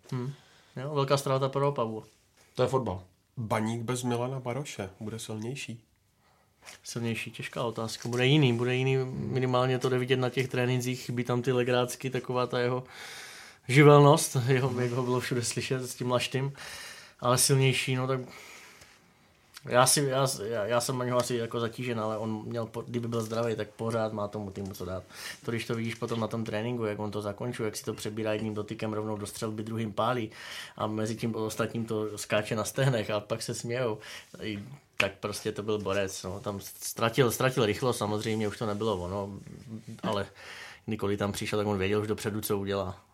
Jo, 0.76 0.94
velká 0.94 1.16
ztráta 1.16 1.48
pro 1.48 1.68
Opavu. 1.68 2.04
To 2.54 2.62
je 2.62 2.68
fotbal. 2.68 3.02
Baník 3.36 3.82
bez 3.82 4.02
Milana 4.02 4.40
Baroše 4.40 4.90
bude 5.00 5.18
silnější. 5.18 5.80
Silnější, 6.82 7.30
těžká 7.30 7.62
otázka. 7.62 8.08
Bude 8.08 8.26
jiný, 8.26 8.52
bude 8.52 8.74
jiný, 8.74 8.96
minimálně 9.14 9.78
to 9.78 9.88
jde 9.88 9.98
vidět 9.98 10.16
na 10.16 10.30
těch 10.30 10.48
trénincích, 10.48 11.00
chybí 11.00 11.24
tam 11.24 11.42
ty 11.42 11.52
legrácky, 11.52 12.10
taková 12.10 12.46
ta 12.46 12.60
jeho 12.60 12.84
živelnost, 13.68 14.36
jeho, 14.46 14.80
jak 14.80 14.90
ho 14.90 15.02
bylo 15.02 15.20
všude 15.20 15.44
slyšet 15.44 15.82
s 15.82 15.94
tím 15.94 16.10
laštým, 16.10 16.52
ale 17.20 17.38
silnější, 17.38 17.96
no 17.96 18.06
tak 18.06 18.20
já, 19.64 19.86
si, 19.86 20.00
já, 20.00 20.26
já, 20.66 20.80
jsem 20.80 20.98
na 20.98 21.04
něho 21.04 21.18
asi 21.18 21.34
jako 21.34 21.60
zatížen, 21.60 22.00
ale 22.00 22.18
on 22.18 22.42
měl, 22.44 22.68
kdyby 22.86 23.08
byl 23.08 23.22
zdravý, 23.22 23.56
tak 23.56 23.68
pořád 23.68 24.12
má 24.12 24.28
tomu 24.28 24.50
týmu 24.50 24.72
co 24.72 24.84
dát. 24.84 25.02
To 25.44 25.50
když 25.50 25.66
to 25.66 25.74
vidíš 25.74 25.94
potom 25.94 26.20
na 26.20 26.26
tom 26.26 26.44
tréninku, 26.44 26.84
jak 26.84 26.98
on 26.98 27.10
to 27.10 27.22
zakončuje, 27.22 27.66
jak 27.66 27.76
si 27.76 27.84
to 27.84 27.94
přebírá 27.94 28.32
jedním 28.32 28.54
dotykem 28.54 28.92
rovnou 28.92 29.16
do 29.16 29.26
střelby, 29.26 29.62
druhým 29.62 29.92
pálí 29.92 30.30
a 30.76 30.86
mezi 30.86 31.16
tím 31.16 31.34
ostatním 31.34 31.84
to 31.84 32.18
skáče 32.18 32.56
na 32.56 32.64
stehnech 32.64 33.10
a 33.10 33.20
pak 33.20 33.42
se 33.42 33.54
smějou. 33.54 33.98
Tak 34.96 35.12
prostě 35.20 35.52
to 35.52 35.62
byl 35.62 35.78
borec, 35.78 36.22
no. 36.22 36.40
tam 36.40 36.60
ztratil, 36.60 37.30
ztratil 37.30 37.66
rychlo, 37.66 37.92
samozřejmě 37.92 38.48
už 38.48 38.58
to 38.58 38.66
nebylo 38.66 38.96
ono, 38.96 39.30
ale 40.02 40.26
kdykoliv 40.86 41.18
tam 41.18 41.32
přišel, 41.32 41.58
tak 41.58 41.66
on 41.66 41.78
věděl 41.78 42.00
už 42.00 42.08
dopředu, 42.08 42.40
co 42.40 42.58
udělá. 42.58 43.08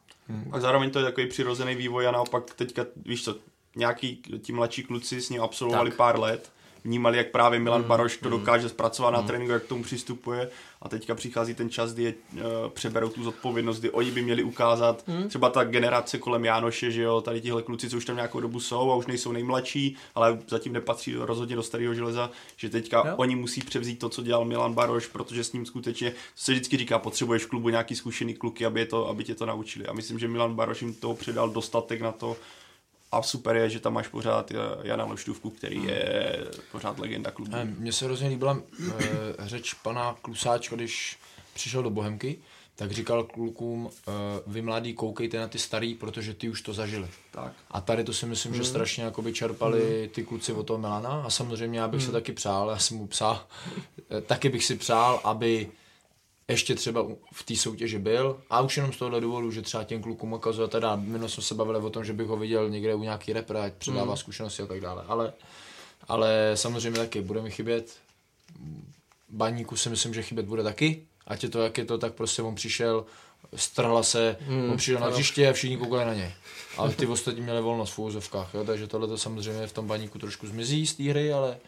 A 0.53 0.61
zároveň 0.61 0.91
to 0.91 0.99
je 0.99 1.05
takový 1.05 1.27
přirozený 1.27 1.75
vývoj 1.75 2.07
a 2.09 2.11
naopak 2.11 2.55
teďka, 2.55 2.87
víš 2.97 3.25
co, 3.25 3.37
nějaký 3.77 4.23
ti 4.43 4.53
mladší 4.53 4.83
kluci 4.83 5.21
s 5.21 5.31
ním 5.31 5.43
absolvovali 5.43 5.91
Tak. 5.91 5.97
pár 5.97 6.19
let, 6.21 6.53
vnímali, 6.85 7.19
jak 7.19 7.31
právě 7.31 7.61
Milan 7.61 7.81
mm, 7.81 7.89
Baroš 7.89 8.17
to 8.17 8.29
dokáže 8.29 8.69
zpracovat 8.69 9.11
na 9.11 9.23
tréninku, 9.23 9.53
jak 9.53 9.63
k 9.63 9.69
tomu 9.69 9.83
přistupuje 9.83 10.51
a 10.83 10.89
teďka 10.89 11.15
přichází 11.15 11.55
ten 11.55 11.71
čas, 11.71 11.93
kdy 11.93 12.03
je, 12.03 12.15
uh, 12.33 12.41
přeberou 12.69 13.09
tu 13.09 13.23
zodpovědnost, 13.23 13.81
kdy 13.81 13.91
oni 13.91 14.11
by 14.11 14.23
měli 14.23 14.43
ukázat, 14.43 15.05
mm. 15.09 15.29
třeba 15.29 15.51
ta 15.51 15.65
generace 15.65 16.19
kolem 16.19 16.45
Jánoše, 16.45 16.91
že 16.91 17.03
jo, 17.03 17.21
tady 17.21 17.41
tihle 17.41 17.63
kluci, 17.63 17.91
co 17.91 17.97
už 17.97 18.05
tam 18.05 18.17
nějakou 18.17 18.41
dobu 18.41 18.61
jsou 18.61 18.91
a 18.91 18.97
už 18.97 19.07
nejsou 19.07 19.33
nejmladší, 19.33 19.97
ale 20.15 20.39
zatím 20.49 20.73
nepatří 20.73 21.15
rozhodně 21.17 21.57
do 21.57 21.63
starého 21.63 21.95
železa, 21.95 22.31
že 22.57 22.69
teďka 22.69 23.03
Jo. 23.07 23.15
oni 23.17 23.37
musí 23.37 23.61
převzít 23.61 23.99
to, 23.99 24.09
co 24.09 24.23
dělal 24.23 24.45
Milan 24.45 24.75
Baroš, 24.75 25.07
protože 25.07 25.45
s 25.45 25.53
ním 25.53 25.67
skutečně 25.67 26.13
se 26.37 26.53
vždycky 26.53 26.77
říká, 26.77 26.99
potřebuješ 26.99 27.45
v 27.45 27.49
klubu 27.49 27.69
nějaký 27.69 27.97
zkušený 27.97 28.35
kluky, 28.35 28.67
aby, 28.67 28.81
je 28.81 28.87
to, 28.87 29.09
aby 29.09 29.25
tě 29.25 29.35
to 29.35 29.47
naučili. 29.47 29.87
A 29.87 29.93
myslím, 29.93 30.19
že 30.19 30.29
Milan 30.29 30.55
Baroš 30.55 30.83
jim 30.83 30.95
toho 30.95 31.15
předal 31.15 31.51
dostatek 31.51 32.01
na 32.01 32.13
to, 32.13 32.37
a 33.15 33.23
super 33.23 33.57
je, 33.57 33.71
že 33.71 33.81
tam 33.81 33.93
máš 33.93 34.09
pořád 34.09 34.51
eh, 34.51 34.55
Jana 34.83 35.05
Loštůvku, 35.05 35.51
který 35.51 35.85
je 35.85 36.39
pořád 36.73 36.99
legenda 36.99 37.31
klubu. 37.31 37.57
Mně 37.79 37.93
se 37.93 38.05
hrozně 38.05 38.29
líbila 38.29 38.59
e, 38.99 39.47
řeč 39.47 39.75
pana 39.75 40.17
Klusáčka, 40.23 40.77
když 40.77 41.19
přišel 41.55 41.83
do 41.83 41.91
Bohemky, 41.91 42.39
tak 42.77 42.93
říkal 42.93 43.25
klukům, 43.25 43.91
e, 43.91 44.11
vy 44.47 44.63
mladí 44.63 44.95
koukejte 44.95 45.39
na 45.39 45.49
ty 45.49 45.59
starý, 45.59 45.95
protože 45.95 46.35
ty 46.35 46.49
už 46.49 46.63
to 46.63 46.73
zažili. 46.73 47.09
Tak. 47.31 47.53
A 47.71 47.81
tady 47.81 48.05
to 48.05 48.13
si 48.13 48.27
myslím, 48.27 48.55
že 48.55 48.65
strašně 48.65 49.05
jakoby 49.05 49.33
čerpali 49.33 50.11
ty 50.15 50.25
kluci 50.25 50.53
od 50.53 50.67
toho 50.67 50.79
Milana 50.79 51.23
a 51.27 51.31
samozřejmě 51.31 51.79
já 51.79 51.89
bych 51.89 52.03
se 52.03 52.13
taky 52.13 52.33
přál, 52.33 52.71
já 52.71 52.79
jsem 52.79 52.97
mu 52.97 53.07
psal, 53.07 53.47
eh, 54.11 54.21
taky 54.21 54.49
bych 54.49 54.65
si 54.65 54.77
přál, 54.77 55.21
aby 55.25 55.71
ještě 56.49 56.75
třeba 56.75 57.07
v 57.33 57.43
té 57.43 57.57
soutěži 57.57 57.99
byl. 57.99 58.41
A 58.51 58.61
už 58.61 58.77
jenom 58.77 58.93
z 58.93 58.97
tohohle 58.97 59.21
důvodu, 59.21 59.51
že 59.51 59.63
třeba 59.63 59.85
těm 59.85 60.03
klukům 60.03 60.33
ukazuje, 60.33 60.69
teda 60.69 60.97
minule 60.97 61.29
jsme 61.29 61.43
se 61.43 61.55
bavili 61.55 61.79
o 61.79 61.91
tom, 61.91 62.05
že 62.05 62.13
bych 62.13 62.27
ho 62.27 62.37
viděl 62.37 62.71
někde 62.71 62.95
u 62.95 63.03
nějaký 63.03 63.33
repre, 63.33 63.61
ať 63.61 63.73
předává 63.73 64.17
zkušenosti 64.17 64.63
a 64.63 64.67
tak 64.67 64.81
dále, 64.81 65.05
ale, 65.07 65.33
ale 66.09 66.53
samozřejmě 66.55 67.01
taky 67.01 67.21
bude 67.21 67.43
mi 67.43 67.51
chybět, 67.51 67.97
baníku 69.29 69.77
si 69.77 69.91
myslím, 69.91 70.15
že 70.15 70.23
chybět 70.23 70.47
bude 70.47 70.63
taky, 70.63 71.07
ať 71.27 71.43
je 71.43 71.49
to 71.49 71.63
jak 71.63 71.79
je 71.79 71.85
to, 71.85 71.99
tak 71.99 72.15
prostě 72.15 72.43
on 72.43 72.55
přišel, 72.55 73.05
strhla 73.57 74.03
se, 74.03 74.37
hmm, 74.41 74.71
on 74.71 74.77
přišel 74.77 75.01
na 75.01 75.07
hřiště 75.07 75.49
a 75.49 75.53
všichni 75.53 75.77
koukali 75.77 76.05
na 76.05 76.15
něj. 76.15 76.33
Ale 76.77 76.93
ty 76.93 77.07
ostatní 77.07 77.41
měli 77.41 77.61
volnost 77.61 77.91
v 77.91 77.99
úzovkách, 77.99 78.55
jo? 78.55 78.65
takže 78.65 78.87
tohle 78.87 79.09
to 79.09 79.19
samozřejmě 79.19 79.67
v 79.67 79.73
tom 79.73 79.87
baníku 79.87 80.19
trošku 80.19 80.47
zmizí 80.47 80.87
z 80.87 80.95
té 80.95 81.03
hry, 81.03 81.33
ale, 81.33 81.59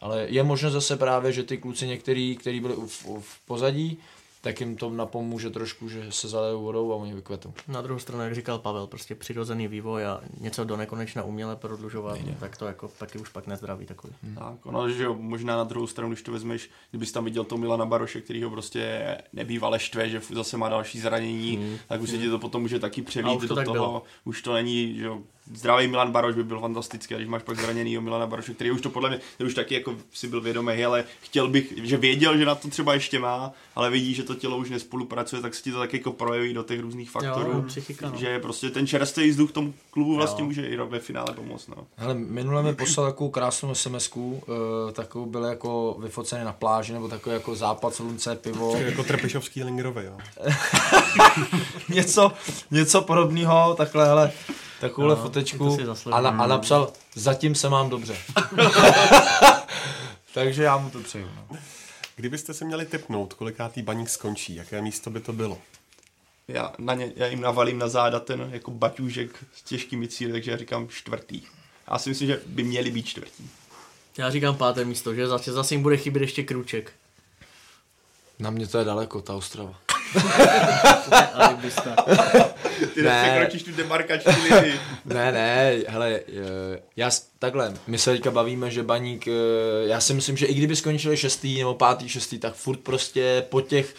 ale 0.00 0.26
je 0.28 0.42
možno 0.42 0.70
zase 0.70 0.96
právě, 0.96 1.32
že 1.32 1.42
ty 1.42 1.58
kluci 1.58 1.86
některý, 1.86 2.36
kteří 2.36 2.60
byli 2.60 2.74
v, 2.74 3.06
v 3.20 3.40
pozadí, 3.46 3.98
tak 4.42 4.60
jim 4.60 4.76
to 4.76 4.90
napomůže 4.90 5.50
trošku, 5.50 5.88
že 5.88 6.12
se 6.12 6.28
zalejou 6.28 6.62
vodou 6.62 6.92
a 6.92 6.96
oni 6.96 7.14
vykvetou. 7.14 7.52
Na 7.68 7.82
druhou 7.82 7.98
stranu, 7.98 8.22
jak 8.24 8.34
říkal 8.34 8.58
Pavel, 8.58 8.86
prostě 8.86 9.14
přirozený 9.14 9.68
vývoj 9.68 10.06
a 10.06 10.20
něco 10.40 10.64
do 10.64 10.76
nekonečna 10.76 11.22
uměle 11.22 11.56
prodlužovat, 11.56 12.18
tak 12.40 12.56
to 12.56 12.66
jako 12.66 12.88
taky 12.98 13.18
už 13.18 13.28
pak 13.28 13.46
nezdraví 13.46 13.86
takový. 13.86 14.12
Hmm. 14.22 14.34
Tak, 14.34 14.66
ono, 14.66 14.90
že 14.90 15.04
jo, 15.04 15.16
možná 15.18 15.56
na 15.56 15.64
druhou 15.64 15.86
stranu, 15.86 16.10
když 16.10 16.22
to 16.22 16.32
vezmeš, 16.32 16.70
kdybys 16.90 17.12
tam 17.12 17.24
viděl 17.24 17.44
toho 17.44 17.58
Milana 17.58 17.86
Baroše, 17.86 18.20
který 18.20 18.42
ho 18.42 18.50
prostě 18.50 19.02
nebývale 19.32 19.78
štve, 19.78 20.08
že 20.08 20.20
zase 20.30 20.56
má 20.56 20.68
další 20.68 21.00
zranění, 21.00 21.78
tak 21.88 22.00
už 22.00 22.10
se 22.10 22.18
ti 22.18 22.28
to 22.28 22.38
potom 22.38 22.62
může 22.62 22.78
taky 22.78 23.02
přelít 23.02 23.36
už 23.36 23.42
to 23.42 23.48
do 23.48 23.54
tak 23.54 23.64
toho, 23.64 23.74
bylo. 23.74 24.02
už 24.24 24.42
to 24.42 24.54
není, 24.54 24.96
že 24.96 25.04
jo, 25.04 25.22
zdravý 25.54 25.88
Milan 25.88 26.12
Baroš 26.12 26.34
by 26.34 26.44
byl 26.44 26.60
fantastický, 26.60 27.14
když 27.14 27.28
máš 27.28 27.42
pak 27.42 27.60
zraněnýho 27.60 28.02
Milana 28.02 28.26
Baroše, 28.26 28.54
který 28.54 28.70
už 28.70 28.80
to 28.80 28.90
podle 28.90 29.08
mě, 29.08 29.20
který 29.34 29.48
už 29.48 29.54
taky 29.54 29.74
jako 29.74 29.94
si 30.12 30.28
byl 30.28 30.40
vědomý, 30.40 30.84
ale 30.84 31.04
chtěl 31.20 31.48
bych, 31.48 31.72
že 31.82 31.96
věděl, 31.96 32.36
že 32.36 32.44
na 32.44 32.54
to 32.54 32.68
třeba 32.68 32.94
ještě 32.94 33.18
má, 33.18 33.52
ale 33.74 33.90
vidí, 33.90 34.14
že 34.14 34.22
to 34.22 34.34
tělo 34.34 34.56
už 34.56 34.70
nespolupracuje, 34.70 35.42
tak 35.42 35.54
se 35.54 35.62
ti 35.62 35.72
to 35.72 35.78
tak 35.78 35.92
jako 35.94 36.12
projeví 36.12 36.54
do 36.54 36.62
těch 36.62 36.80
různých 36.80 37.10
faktorů, 37.10 37.52
Jo, 37.52 37.62
psychika, 37.62 38.10
no. 38.10 38.18
že 38.18 38.38
prostě 38.38 38.70
ten 38.70 38.86
čerstvý 38.86 39.30
vzduch 39.30 39.52
tomu 39.52 39.74
klubu 39.90 40.16
vlastně 40.16 40.44
může 40.44 40.66
i 40.66 40.76
ve 40.76 40.98
finále 40.98 41.34
pomoct. 41.34 41.68
No. 41.68 41.86
Hele, 41.96 42.14
minule 42.14 42.62
mi 42.62 42.74
poslal 42.74 43.06
takovou 43.06 43.30
krásnou 43.30 43.74
sms 43.74 44.10
uh, 44.16 44.40
takovou 44.92 45.26
byl 45.26 45.44
jako 45.44 45.96
vyfocený 46.02 46.44
na 46.44 46.52
pláži, 46.52 46.92
nebo 46.92 47.08
takový 47.08 47.34
jako 47.34 47.54
západ, 47.54 47.94
slunce, 47.94 48.36
pivo. 48.36 48.76
Jako 48.76 49.04
Trpišovský 49.04 49.64
Lingerovi, 49.64 50.04
jo. 50.04 50.18
něco, 51.88 52.32
něco 52.70 53.02
podobného, 53.02 53.74
takhle, 53.74 54.06
hele, 54.06 54.32
takovouhle 54.82 55.16
No, 55.16 55.22
fotečku 55.22 55.78
a, 56.12 56.20
na, 56.20 56.30
a 56.30 56.46
napsal, 56.46 56.92
zatím 57.14 57.54
se 57.54 57.68
mám 57.68 57.90
dobře. 57.90 58.16
Takže 60.34 60.62
já 60.62 60.76
mu 60.76 60.90
to 60.90 61.00
přeju. 61.00 61.28
No. 61.50 61.58
Kdybyste 62.16 62.54
se 62.54 62.64
měli 62.64 62.86
typnout, 62.86 63.34
kolikátý 63.34 63.82
baník 63.82 64.08
skončí, 64.08 64.54
jaké 64.54 64.82
místo 64.82 65.10
by 65.10 65.20
to 65.20 65.32
bylo? 65.32 65.58
Já, 66.48 66.72
na 66.78 66.94
ně, 66.94 67.12
já 67.16 67.26
jim 67.26 67.40
navalím 67.40 67.78
na 67.78 67.88
záda 67.88 68.20
ten 68.20 68.48
jako 68.52 68.70
baťůžek 68.70 69.44
s 69.56 69.62
těžkými 69.62 70.08
cíly, 70.08 70.32
takže 70.32 70.50
já 70.50 70.56
říkám 70.56 70.88
čtvrtý. 70.88 71.42
Já 71.90 71.98
si 71.98 72.08
myslím, 72.08 72.28
že 72.28 72.40
by 72.46 72.62
měli 72.62 72.90
být 72.90 73.06
čtvrtý. 73.06 73.48
Já 74.18 74.30
říkám 74.30 74.56
páté 74.56 74.84
místo, 74.84 75.14
že 75.14 75.26
zase, 75.26 75.52
zase 75.52 75.74
jim 75.74 75.82
bude 75.82 75.96
chybět 75.96 76.22
ještě 76.22 76.42
kruček. 76.42 76.92
Na 78.38 78.50
mě 78.50 78.66
to 78.66 78.78
je 78.78 78.84
daleko, 78.84 79.22
ta 79.22 79.34
Ostrava. 79.34 79.74
Ty 83.02 83.08
Ne. 83.08 83.22
nepřekročíš 83.22 83.62
tu 83.62 83.72
demarkační 83.72 84.32
linii. 84.42 84.80
Ne, 85.04 85.32
ne, 85.32 85.72
hele, 85.88 86.20
eh, 86.28 86.82
já 86.96 87.10
takhle, 87.38 87.74
my 87.86 87.98
se 87.98 88.12
teďka 88.12 88.30
bavíme, 88.30 88.70
že 88.70 88.82
baník, 88.82 89.28
eh, 89.28 89.32
já 89.86 90.00
si 90.00 90.14
myslím, 90.14 90.36
že 90.36 90.46
i 90.46 90.54
kdyby 90.54 90.76
skončili 90.76 91.16
šestý 91.16 91.58
nebo 91.58 91.74
pátý, 91.74 92.08
šestý, 92.08 92.38
tak 92.38 92.54
furt 92.54 92.80
prostě 92.80 93.44
po 93.48 93.60
těch 93.60 93.94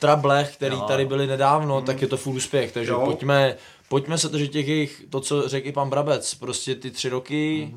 trablech, 0.00 0.52
který 0.56 0.74
Jo. 0.76 0.80
tady 0.80 1.04
byly 1.06 1.26
nedávno, 1.26 1.82
tak 1.82 2.02
je 2.02 2.08
to 2.08 2.16
furt 2.16 2.34
úspěch, 2.34 2.72
takže 2.72 2.90
Jo. 2.92 3.00
pojďme, 3.04 3.56
pojďme 3.88 4.18
se 4.18 4.28
držet 4.28 4.48
těch 4.48 4.68
jejich, 4.68 5.02
to, 5.10 5.20
co 5.20 5.48
řekl 5.48 5.68
i 5.68 5.72
pan 5.72 5.90
Brabec, 5.90 6.34
prostě 6.34 6.74
ty 6.74 6.90
tři 6.90 7.08
roky 7.08 7.74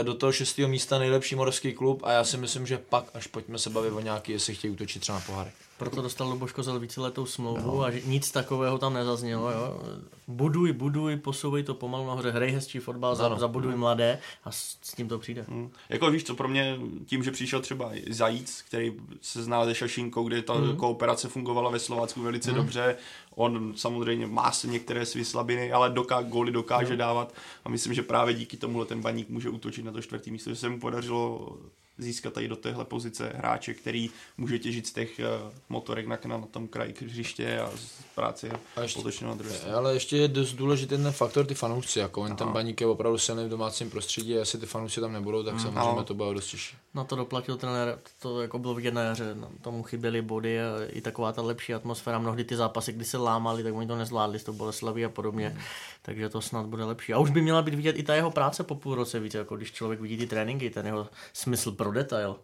eh, 0.00 0.04
do 0.04 0.14
toho 0.14 0.32
šestého 0.32 0.68
místa 0.68 0.98
nejlepší 0.98 1.34
moravský 1.34 1.72
klub 1.72 2.00
a 2.04 2.12
já 2.12 2.24
si 2.24 2.36
myslím, 2.36 2.66
že 2.66 2.78
pak 2.78 3.04
až 3.14 3.26
pojďme 3.26 3.58
se 3.58 3.70
bavit 3.70 3.90
o 3.90 4.00
nějaký, 4.00 4.32
jestli 4.32 4.54
chtějí 4.54 4.72
útočit 4.72 4.98
třeba 5.00 5.18
na 5.18 5.24
pohary. 5.26 5.50
Proto 5.82 6.02
dostal 6.02 6.28
Luboš 6.28 6.52
Kozel 6.52 6.78
víceletou 6.78 7.26
smlouvu 7.26 7.76
no. 7.76 7.82
a 7.82 7.90
že 7.90 8.00
nic 8.06 8.30
takového 8.30 8.78
tam 8.78 8.94
nezaznělo. 8.94 9.50
Jo? 9.50 9.80
Buduj, 10.28 10.72
buduj, 10.72 11.16
posouvej 11.16 11.62
to 11.62 11.74
pomalu 11.74 12.06
nahoře, 12.06 12.30
hrej 12.30 12.50
hezčí 12.50 12.78
fotbal, 12.78 13.14
za, 13.14 13.26
Ano. 13.26 13.38
zabuduj 13.38 13.76
mladé 13.76 14.18
a 14.44 14.50
s, 14.50 14.76
s 14.82 14.94
tím 14.94 15.08
to 15.08 15.18
přijde. 15.18 15.44
Hmm. 15.48 15.70
Jako 15.88 16.10
víš 16.10 16.24
co, 16.24 16.34
pro 16.34 16.48
mě 16.48 16.78
tím, 17.06 17.24
že 17.24 17.30
přišel 17.30 17.60
třeba 17.60 17.90
Zajíc, 18.10 18.64
který 18.68 18.92
se 19.20 19.42
zná 19.42 19.64
se 19.64 19.74
Šašinkou, 19.74 20.24
kde 20.28 20.42
ta 20.42 20.54
Mhm. 20.54 20.76
kooperace 20.76 21.28
fungovala 21.28 21.70
ve 21.70 21.78
Slovácku 21.78 22.22
velice 22.22 22.52
dobře, 22.52 22.96
on 23.34 23.72
samozřejmě 23.76 24.26
má 24.26 24.52
se 24.52 24.66
některé 24.66 25.06
své 25.06 25.24
slabiny, 25.24 25.72
ale 25.72 25.90
doká, 25.90 26.22
góly 26.22 26.52
dokáže 26.52 26.96
dávat 26.96 27.34
a 27.64 27.68
myslím, 27.68 27.94
že 27.94 28.02
právě 28.02 28.34
díky 28.34 28.56
tomuhle 28.56 28.86
ten 28.86 29.00
baník 29.00 29.28
může 29.28 29.48
útočit 29.50 29.84
na 29.84 29.92
to 29.92 30.02
čtvrtý 30.02 30.30
místo, 30.30 30.50
že 30.50 30.56
se 30.56 30.68
mu 30.68 30.80
podařilo 30.80 31.56
získat 31.98 32.32
tady 32.32 32.48
do 32.48 32.56
téhle 32.56 32.84
pozice 32.84 33.32
hráče, 33.34 33.74
který 33.74 34.10
může 34.36 34.58
těžit 34.58 34.86
z 34.86 34.92
těch 34.92 35.20
uh, 35.44 35.52
motorek 35.68 36.06
na, 36.06 36.18
na 36.26 36.38
tom 36.38 36.68
kraji 36.68 36.94
hřiště 37.00 37.60
a 37.60 37.70
z 37.76 38.02
práce 38.14 38.50
A 38.76 38.80
ještě- 38.82 38.98
potočně 38.98 39.26
na 39.26 39.34
druhé 39.34 39.54
straně. 39.54 39.74
Ale 39.74 39.94
ještě 39.94 40.16
je 40.16 40.28
dost 40.28 40.52
důležitý 40.52 40.88
ten 40.96 41.12
faktor 41.12 41.46
ty 41.46 41.54
fanoušci, 41.54 41.98
jako 41.98 42.20
on 42.20 42.36
ten 42.36 42.48
baník 42.48 42.80
je 42.80 42.86
opravdu 42.86 43.18
silný 43.18 43.44
v 43.44 43.48
domácím 43.48 43.90
prostředí 43.90 44.34
a 44.36 44.38
jestli 44.38 44.58
ty 44.58 44.66
fanoušci 44.66 45.00
tam 45.00 45.12
nebudou, 45.12 45.42
tak 45.42 45.60
samozřejmě 45.60 45.78
ano. 45.80 46.04
to 46.04 46.14
bude 46.14 46.34
dost 46.34 46.50
těžší. 46.50 46.76
Na 46.94 47.04
to 47.04 47.16
doplatil 47.16 47.56
trenér, 47.56 47.98
to 48.22 48.42
jako 48.42 48.58
bylo 48.58 48.74
vidět 48.74 48.94
na 48.94 49.02
jaře, 49.02 49.34
no, 49.34 49.50
tomu 49.62 49.82
chyběly 49.82 50.22
body 50.22 50.60
a 50.60 50.64
i 50.88 51.00
taková 51.00 51.32
ta 51.32 51.42
lepší 51.42 51.74
atmosféra, 51.74 52.18
mnohdy 52.18 52.44
ty 52.44 52.56
zápasy, 52.56 52.92
kdy 52.92 53.04
se 53.04 53.18
lámali, 53.18 53.62
tak 53.62 53.74
oni 53.74 53.86
to 53.86 53.96
nezvládli 53.96 54.38
s 54.38 54.44
tou 54.44 54.52
Boleslaví 54.52 55.04
a 55.04 55.08
podobně, 55.08 55.58
takže 56.02 56.28
to 56.28 56.40
snad 56.40 56.66
bude 56.66 56.84
lepší. 56.84 57.12
A 57.12 57.18
už 57.18 57.30
by 57.30 57.42
měla 57.42 57.62
být 57.62 57.74
vidět 57.74 57.98
i 57.98 58.02
ta 58.02 58.14
jeho 58.14 58.30
práce 58.30 58.64
po 58.64 58.74
půl 58.74 58.94
roce 58.94 59.20
víc, 59.20 59.34
jako 59.34 59.56
když 59.56 59.72
člověk 59.72 60.00
vidí 60.00 60.16
ty 60.16 60.26
tréninky, 60.26 60.70
ten 60.70 60.86
jeho 60.86 61.08
smysl 61.32 61.72
pro 61.82 61.92
detail. 61.92 62.36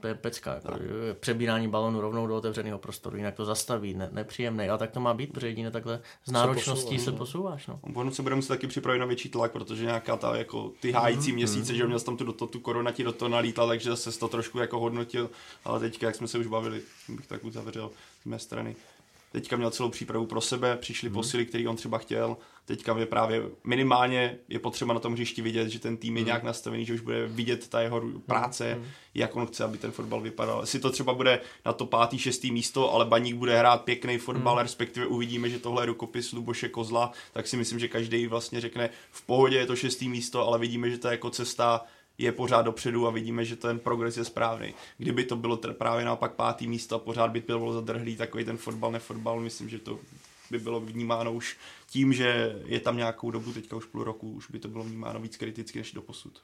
To 0.00 0.06
je 0.06 0.14
pecka, 0.14 0.54
jako, 0.54 0.72
že 0.82 1.14
přebírání 1.14 1.68
balonu 1.68 2.00
rovnou 2.00 2.26
do 2.26 2.36
otevřeného 2.36 2.78
prostoru, 2.78 3.16
jinak 3.16 3.34
to 3.34 3.44
zastaví, 3.44 3.94
ne, 3.94 4.08
nepříjemný, 4.12 4.68
ale 4.68 4.78
tak 4.78 4.90
to 4.90 5.00
má 5.00 5.14
být, 5.14 5.32
protože 5.32 5.46
jedině 5.48 5.70
takhle 5.70 6.00
s 6.24 6.30
náročností 6.30 6.98
se 6.98 7.12
posouváš. 7.12 7.66
No. 7.66 7.80
Se 8.12 8.22
bude 8.22 8.34
muset 8.34 8.48
taky 8.48 8.66
připravit 8.66 8.98
na 8.98 9.06
větší 9.06 9.28
tlak, 9.28 9.52
protože 9.52 9.84
nějaká 9.84 10.16
ta 10.16 10.36
jako 10.36 10.72
ty 10.80 10.92
hájící 10.92 11.32
měsíce, 11.32 11.74
že 11.74 11.82
jo, 11.82 11.86
měl 11.86 12.00
tam 12.00 12.16
tu, 12.16 12.24
do 12.24 12.32
to, 12.32 12.46
tu 12.46 12.60
korona 12.60 12.92
ti 12.92 13.04
do 13.04 13.12
toho 13.12 13.28
nalítla, 13.28 13.66
takže 13.66 13.90
zase 13.90 14.18
to 14.18 14.28
trošku 14.28 14.58
jako 14.58 14.80
hodnotil, 14.80 15.30
ale 15.64 15.80
teďka, 15.80 16.06
jak 16.06 16.16
jsme 16.16 16.28
se 16.28 16.38
už 16.38 16.46
bavili, 16.46 16.82
bych 17.08 17.26
tak 17.26 17.44
uzavřel 17.44 17.90
z 18.22 18.24
mé 18.24 18.38
strany. 18.38 18.76
Teďka 19.32 19.56
měl 19.56 19.70
celou 19.70 19.90
přípravu 19.90 20.26
pro 20.26 20.40
sebe, 20.40 20.76
přišly 20.76 21.08
hmm. 21.08 21.14
posily, 21.14 21.46
který 21.46 21.68
on 21.68 21.76
třeba 21.76 21.98
chtěl. 21.98 22.36
Teďka 22.64 22.98
je 22.98 23.06
právě 23.06 23.42
minimálně 23.64 24.38
je 24.48 24.58
potřeba 24.58 24.94
na 24.94 25.00
tom 25.00 25.12
hřišti 25.12 25.42
vidět, 25.42 25.68
že 25.68 25.78
ten 25.78 25.96
tým 25.96 26.16
je 26.16 26.22
nějak 26.22 26.42
nastavený, 26.42 26.84
že 26.84 26.94
už 26.94 27.00
bude 27.00 27.26
vidět 27.26 27.68
ta 27.68 27.80
jeho 27.80 28.02
práce, 28.26 28.82
jak 29.14 29.36
on 29.36 29.46
chce, 29.46 29.64
aby 29.64 29.78
ten 29.78 29.90
fotbal 29.90 30.20
vypadal. 30.20 30.60
Jestli 30.60 30.80
to 30.80 30.90
třeba 30.90 31.14
bude 31.14 31.40
na 31.66 31.72
to 31.72 31.86
pátý, 31.86 32.18
šestý 32.18 32.52
místo, 32.52 32.94
ale 32.94 33.04
Baník 33.04 33.36
bude 33.36 33.58
hrát 33.58 33.84
pěkný 33.84 34.18
fotbal, 34.18 34.62
respektive 34.62 35.06
uvidíme, 35.06 35.48
že 35.48 35.58
tohle 35.58 35.82
je 35.82 35.86
rukopis 35.86 36.32
Luboše 36.32 36.68
Kozla, 36.68 37.12
tak 37.32 37.46
si 37.46 37.56
myslím, 37.56 37.78
že 37.78 37.88
každý 37.88 38.26
vlastně 38.26 38.60
řekne, 38.60 38.90
v 39.10 39.26
pohodě 39.26 39.56
je 39.56 39.66
to 39.66 39.76
šestý 39.76 40.08
místo, 40.08 40.46
ale 40.46 40.58
vidíme, 40.58 40.90
že 40.90 40.98
to 40.98 41.08
je 41.08 41.12
jako 41.12 41.30
cesta 41.30 41.80
je 42.20 42.32
pořád 42.32 42.62
dopředu 42.62 43.06
a 43.06 43.10
vidíme, 43.10 43.44
že 43.44 43.56
ten 43.56 43.78
progres 43.78 44.16
je 44.16 44.24
správný. 44.24 44.74
Kdyby 44.98 45.24
to 45.24 45.36
bylo 45.36 45.56
tr- 45.56 45.72
právě 45.72 46.04
naopak 46.04 46.34
pátý 46.34 46.68
místo 46.68 46.96
a 46.96 46.98
pořád 46.98 47.30
by 47.30 47.40
to 47.40 47.58
bylo 47.58 47.72
zadrhlý 47.72 48.16
takový 48.16 48.44
ten 48.44 48.56
fotbal, 48.56 48.92
nefotbal, 48.92 49.40
myslím, 49.40 49.68
že 49.68 49.78
to 49.78 49.98
by 50.50 50.58
bylo 50.58 50.80
vnímáno 50.80 51.32
už 51.32 51.56
tím, 51.86 52.12
že 52.12 52.60
je 52.64 52.80
tam 52.80 52.96
nějakou 52.96 53.30
dobu, 53.30 53.52
teďka 53.52 53.76
už 53.76 53.84
půl 53.84 54.04
roku, 54.04 54.30
už 54.30 54.50
by 54.50 54.58
to 54.58 54.68
bylo 54.68 54.84
vnímáno 54.84 55.20
víc 55.20 55.36
kriticky 55.36 55.78
než 55.78 55.92
do 55.92 56.02
posud. 56.02 56.42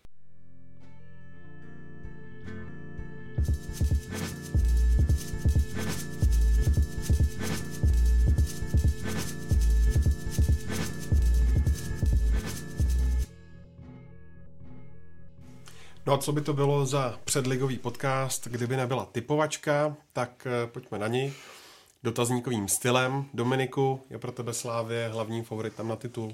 No 16.07 16.13
a 16.13 16.19
co 16.19 16.33
by 16.33 16.41
to 16.41 16.53
bylo 16.53 16.87
za 16.87 17.21
předligový 17.25 17.79
podcast, 17.79 18.47
kdyby 18.49 18.77
nebyla 18.77 19.05
typovačka, 19.07 19.97
tak 20.13 20.47
eh, 20.47 20.67
pojďme 20.67 20.99
na 20.99 21.07
ní. 21.09 21.33
Dotazníkovým 22.03 22.69
stylem. 22.69 23.25
Dominiku, 23.35 24.03
je 24.11 24.19
pro 24.19 24.33
tebe 24.33 24.55
Slávě 24.55 25.09
hlavním 25.09 25.45
favoritem 25.45 25.89
na 25.89 25.97
titul? 25.97 26.33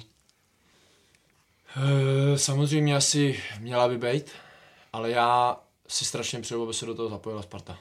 Eh, 1.77 2.39
Samozřejmě 2.39 2.97
asi 2.97 3.43
měla 3.61 3.89
by 3.89 3.99
být, 3.99 4.31
ale 4.93 5.11
já 5.11 5.61
si 5.89 6.05
strašně 6.05 6.41
přeju, 6.41 6.62
aby 6.62 6.75
se 6.75 6.87
do 6.87 6.95
toho 6.95 7.09
zapojila 7.09 7.43
Sparta. 7.43 7.79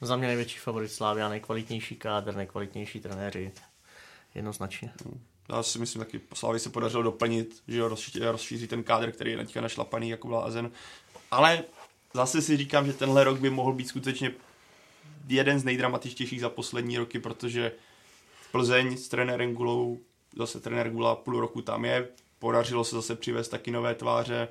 Za 0.00 0.16
mě 0.16 0.26
největší 0.26 0.58
favorit 0.58 0.92
Slávia, 0.92 1.28
nejkvalitnější 1.28 1.96
kádr, 1.96 2.34
nejkvalitnější 2.36 3.00
trenéři, 3.00 3.52
jednoznačně. 4.34 4.92
Já 5.48 5.62
si 5.62 5.78
myslím 5.78 6.00
taky, 6.00 6.20
Slávy 6.34 6.58
se 6.58 6.70
podařilo 6.70 7.02
doplnit, 7.02 7.62
že 7.68 7.88
rozšíří, 7.88 8.20
rozšíří 8.20 8.66
ten 8.66 8.82
kádr, 8.82 9.12
který 9.12 9.30
je 9.30 9.36
teďka 9.36 9.60
našlapaný 9.60 10.10
jako 10.10 10.28
blázen. 10.28 10.70
Ale 11.30 11.64
zase 12.14 12.42
si 12.42 12.56
říkám, 12.56 12.86
že 12.86 12.92
tenhle 12.92 13.24
rok 13.24 13.38
by 13.38 13.50
mohl 13.50 13.72
být 13.72 13.88
skutečně 13.88 14.32
jeden 15.28 15.58
z 15.58 15.64
nejdramatičtějších 15.64 16.40
za 16.40 16.50
poslední 16.50 16.98
roky, 16.98 17.18
protože 17.18 17.72
Plzeň 18.52 18.96
s 18.96 19.08
trenérem 19.08 19.54
Gulou, 19.54 20.00
zase 20.36 20.60
trenér 20.60 20.90
Gula 20.90 21.16
půl 21.16 21.40
roku 21.40 21.62
tam 21.62 21.84
je, 21.84 22.08
podařilo 22.38 22.84
se 22.84 22.96
zase 22.96 23.16
přivést 23.16 23.48
taky 23.48 23.70
nové 23.70 23.94
tváře 23.94 24.48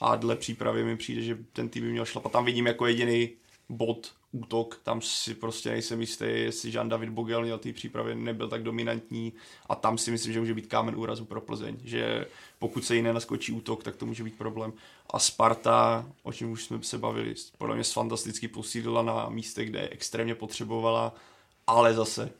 a 0.00 0.16
dle 0.16 0.36
přípravy 0.36 0.84
mi 0.84 0.96
přijde, 0.96 1.22
že 1.22 1.38
ten 1.52 1.68
tým 1.68 1.82
by 1.82 1.90
měl 1.90 2.04
šlapat. 2.04 2.32
Tam 2.32 2.44
vidím 2.44 2.66
jako 2.66 2.86
jediný 2.86 3.30
bod, 3.68 4.12
útok, 4.32 4.80
tam 4.82 5.00
si 5.00 5.34
prostě 5.34 5.70
nejsem 5.70 6.00
jistý, 6.00 6.24
jestli 6.28 6.74
Jean 6.74 6.88
David 6.88 7.10
Bogel 7.10 7.42
měl 7.42 7.58
té 7.58 7.72
přípravě 7.72 8.14
nebyl 8.14 8.48
tak 8.48 8.62
dominantní 8.62 9.32
a 9.66 9.74
tam 9.74 9.98
si 9.98 10.10
myslím, 10.10 10.32
že 10.32 10.40
může 10.40 10.54
být 10.54 10.66
kámen 10.66 10.96
úrazu 10.96 11.24
pro 11.24 11.40
Plzeň, 11.40 11.76
že 11.84 12.26
pokud 12.58 12.84
se 12.84 12.96
jí 12.96 13.02
nenaskočí 13.02 13.52
útok, 13.52 13.82
tak 13.82 13.96
to 13.96 14.06
může 14.06 14.24
být 14.24 14.38
problém. 14.38 14.72
A 15.10 15.18
Sparta, 15.18 16.06
o 16.22 16.32
čem 16.32 16.50
už 16.50 16.64
jsme 16.64 16.82
se 16.82 16.98
bavili, 16.98 17.34
podle 17.58 17.74
mě 17.74 17.84
fantasticky 17.84 18.48
posílila 18.48 19.02
na 19.02 19.28
místech, 19.28 19.70
kde 19.70 19.80
je 19.80 19.88
extrémně 19.88 20.34
potřebovala, 20.34 21.14
ale 21.66 21.94
zase 21.94 22.30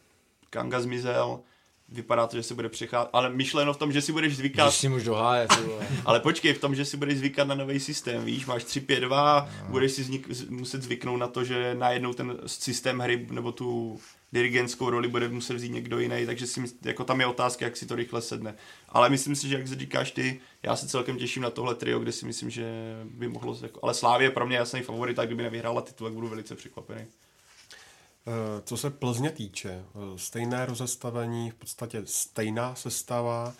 Kanga 0.51 0.81
zmizel, 0.81 1.41
vypadá 1.89 2.27
to, 2.27 2.37
že 2.37 2.43
se 2.43 2.55
bude 2.55 2.69
přecházet, 2.69 3.11
ale 3.13 3.31
myšleno 3.31 3.75
v 3.75 3.77
tom, 3.77 3.93
že 3.93 4.03
si 4.03 4.13
budeš 4.13 4.37
zvykat, 4.37 4.67
Když 4.67 4.77
si 4.77 4.89
můžu 4.89 5.11
vole. 5.11 5.49
ale 6.05 6.21
počkej, 6.21 6.55
v 6.55 6.61
tom, 6.61 6.75
že 6.75 6.85
si 6.85 6.97
budeš 6.97 7.19
zvykat 7.19 7.49
na 7.49 7.55
nový 7.55 7.81
systém, 7.81 8.25
víš, 8.25 8.47
máš 8.47 8.65
3-5-2, 8.65 9.49
budeš 9.69 9.93
si 9.93 10.03
znik, 10.03 10.29
muset 10.51 10.83
zvyknout 10.83 11.21
na 11.21 11.29
to, 11.29 11.45
že 11.45 11.75
najednou 11.75 12.13
ten 12.13 12.39
systém 12.47 12.99
hry 12.99 13.27
nebo 13.31 13.53
tu 13.53 14.01
dirigentskou 14.33 14.91
roli 14.91 15.09
bude 15.09 15.29
muset 15.29 15.55
vzít 15.55 15.73
někdo 15.73 15.99
jiný, 15.99 16.27
takže 16.27 16.47
si 16.47 16.61
mysl, 16.61 16.75
jako 16.85 17.05
tam 17.05 17.21
je 17.21 17.27
otázka, 17.27 17.65
jak 17.65 17.77
si 17.77 17.87
to 17.87 17.95
rychle 17.95 18.23
sedne. 18.23 18.55
Ale 18.89 19.09
myslím 19.09 19.37
si, 19.37 19.49
že 19.49 19.55
jak 19.55 19.67
říkáš 19.67 20.11
ty, 20.11 20.41
já 20.63 20.77
se 20.77 20.89
celkem 20.89 21.17
těším 21.17 21.43
na 21.43 21.51
tohle 21.51 21.75
trio, 21.75 21.99
kde 21.99 22.13
si 22.13 22.27
myslím, 22.27 22.51
že 22.51 22.65
by 23.05 23.29
mohlo, 23.29 23.59
jako, 23.63 23.81
ale 23.83 23.95
Slávě 23.95 24.27
je 24.27 24.31
pro 24.31 24.47
mě 24.47 24.57
jasný 24.57 24.83
favorit, 24.83 25.17
tak 25.17 25.29
kdyby 25.29 25.43
nevyhrála 25.43 25.81
titul, 25.81 26.07
tak 26.07 26.15
budu 26.15 26.29
velice 26.29 26.55
překvapený. 26.55 27.07
Eh, 28.29 28.63
co 28.63 28.77
se 28.77 28.91
Plzně 28.91 29.31
týče, 29.31 29.71
eh, 29.71 30.19
stejné 30.19 30.67
rozestavení, 30.67 31.51
v 31.51 31.55
podstatě 31.55 32.03
stejná 32.05 32.75
sestava. 32.75 33.55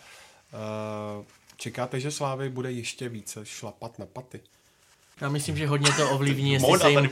Eh, 0.53 1.25
čekáte, 1.57 1.99
že 1.99 2.11
Slávy 2.11 2.49
bude 2.49 2.71
ještě 2.71 3.09
více 3.09 3.45
šlapat 3.45 3.99
na 3.99 4.05
paty? 4.05 4.41
Já 5.21 5.29
myslím, 5.29 5.57
že 5.57 5.67
hodně 5.67 5.91
to 5.91 6.09
ovlivní, 6.09 6.53
jestli 6.53 6.79
se 6.79 6.89
jim, 6.91 7.09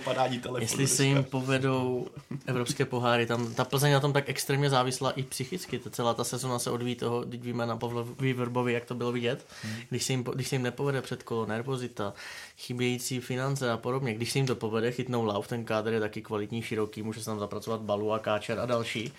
jestli 0.60 0.88
se 0.88 1.06
jim 1.06 1.24
povedou 1.24 2.08
evropské 2.46 2.86
poháry. 2.86 3.26
Tam, 3.26 3.54
ta 3.54 3.66
Plzeň 3.66 3.94
na 3.94 4.00
tom 4.00 4.14
tak 4.14 4.30
extrémně 4.30 4.70
závislá 4.70 5.12
i 5.12 5.24
psychicky. 5.24 5.80
To 5.80 5.90
celá 5.90 6.14
ta 6.14 6.24
sezona 6.24 6.60
se 6.60 6.72
odvíjí 6.72 6.96
toho, 6.96 7.26
teď 7.26 7.42
víme 7.42 7.66
na 7.66 7.78
Pavlovi 7.78 8.34
Vrbovi, 8.34 8.74
jak 8.74 8.86
to 8.86 8.96
bylo 8.96 9.12
vidět. 9.12 9.46
Hmm. 9.64 9.74
Když, 9.90 10.04
se 10.04 10.14
jim, 10.14 10.24
když 10.24 10.48
se 10.48 10.56
jim 10.56 10.64
nepovede 10.64 11.02
před 11.02 11.24
kolo, 11.24 11.46
nervozita, 11.46 12.14
chybějící 12.58 13.20
finance 13.20 13.72
a 13.72 13.78
podobně. 13.78 14.14
Když 14.14 14.32
se 14.32 14.40
jim 14.40 14.48
to 14.48 14.56
povede, 14.56 14.92
chytnou 14.92 15.26
lauf, 15.26 15.48
ten 15.48 15.66
kádr 15.66 15.94
je 15.94 16.00
taky 16.00 16.22
kvalitní, 16.22 16.62
široký, 16.62 17.04
může 17.04 17.20
se 17.20 17.26
tam 17.26 17.40
zapracovat 17.40 17.82
Balu 17.82 18.14
a 18.14 18.20
Káčer 18.20 18.60
a 18.60 18.66
další. 18.66 19.14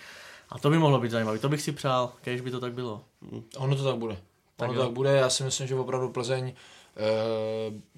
A 0.49 0.59
to 0.59 0.69
by 0.69 0.77
mohlo 0.77 0.99
být 0.99 1.11
zajímavé. 1.11 1.39
To 1.39 1.49
bych 1.49 1.61
si 1.61 1.71
přál, 1.71 2.13
když 2.23 2.41
by 2.41 2.51
to 2.51 2.59
tak 2.59 2.73
bylo. 2.73 3.01
Ono 3.57 3.75
to 3.75 3.83
tak 3.83 3.95
bude. 3.95 4.17
Tak 4.55 4.69
ono 4.69 4.79
to 4.79 4.85
tak 4.85 4.93
bude. 4.93 5.11
Já 5.11 5.29
si 5.29 5.43
myslím, 5.43 5.67
že 5.67 5.75
opravdu 5.75 6.09
Plzeň 6.09 6.53
eh, 6.97 7.96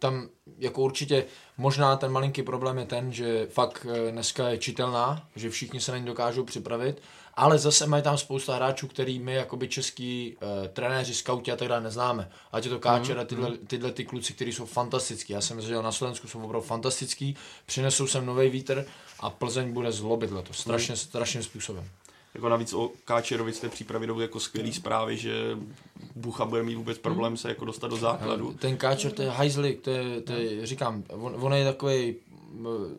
tam 0.00 0.28
jako 0.58 0.82
určitě 0.82 1.24
možná 1.56 1.96
ten 1.96 2.12
malinký 2.12 2.42
problém 2.42 2.78
je 2.78 2.86
ten, 2.86 3.12
že 3.12 3.46
fakt 3.50 3.86
eh, 3.90 4.12
dneska 4.12 4.48
je 4.48 4.58
čitelná, 4.58 5.28
že 5.36 5.50
všichni 5.50 5.80
se 5.80 5.92
na 5.92 5.98
ní 5.98 6.04
dokážou 6.04 6.44
připravit, 6.44 7.02
ale 7.34 7.58
zase 7.58 7.86
mají 7.86 8.02
tam 8.02 8.18
spousta 8.18 8.54
hráčů, 8.54 8.88
který 8.88 9.18
my 9.18 9.34
jakoby 9.34 9.68
český 9.68 10.36
uh, 10.36 10.68
trenéři, 10.68 11.14
skauti 11.14 11.52
a 11.52 11.56
tak 11.56 11.68
dále 11.68 11.80
neznáme. 11.80 12.30
Ať 12.52 12.64
je 12.64 12.70
to 12.70 12.78
Káčer 12.78 13.18
a 13.18 13.24
tyhle, 13.24 13.58
tyhle 13.66 13.92
ty 13.92 14.04
kluci, 14.04 14.32
kteří 14.32 14.52
jsou 14.52 14.66
fantastický. 14.66 15.32
Já 15.32 15.40
jsem 15.40 15.56
myslel, 15.56 15.76
že 15.76 15.82
na 15.82 15.92
Slovensku 15.92 16.28
jsou 16.28 16.42
opravdu 16.42 16.66
fantastický, 16.66 17.36
přinesou 17.66 18.06
sem 18.06 18.26
nový 18.26 18.50
vítr 18.50 18.86
a 19.20 19.30
Plzeň 19.30 19.72
bude 19.72 19.92
zlobit 19.92 20.30
letos, 20.30 20.58
strašně, 20.58 20.96
strašným 20.96 21.42
způsobem. 21.42 21.84
Jako 22.34 22.48
navíc 22.48 22.72
o 22.72 22.90
Káčerovi 23.04 23.52
z 23.52 23.60
té 23.60 23.68
přípravy 23.68 24.06
jdou 24.06 24.20
jako 24.20 24.40
skvělý 24.40 24.72
zprávy, 24.72 25.16
že 25.16 25.58
Bucha 26.16 26.44
bude 26.44 26.62
mít 26.62 26.74
vůbec 26.74 26.98
problém 26.98 27.36
se 27.36 27.48
jako 27.48 27.64
dostat 27.64 27.88
do 27.88 27.96
základu. 27.96 28.52
Ten 28.58 28.76
Káčer, 28.76 29.12
to 29.12 29.22
je 29.22 29.30
hajzlik, 29.30 29.80
to 29.80 29.90
je, 29.90 30.20
to 30.20 30.32
je 30.32 30.66
říkám, 30.66 31.04
on, 31.08 31.36
on 31.38 31.54
je 31.54 31.64
takový 31.64 32.14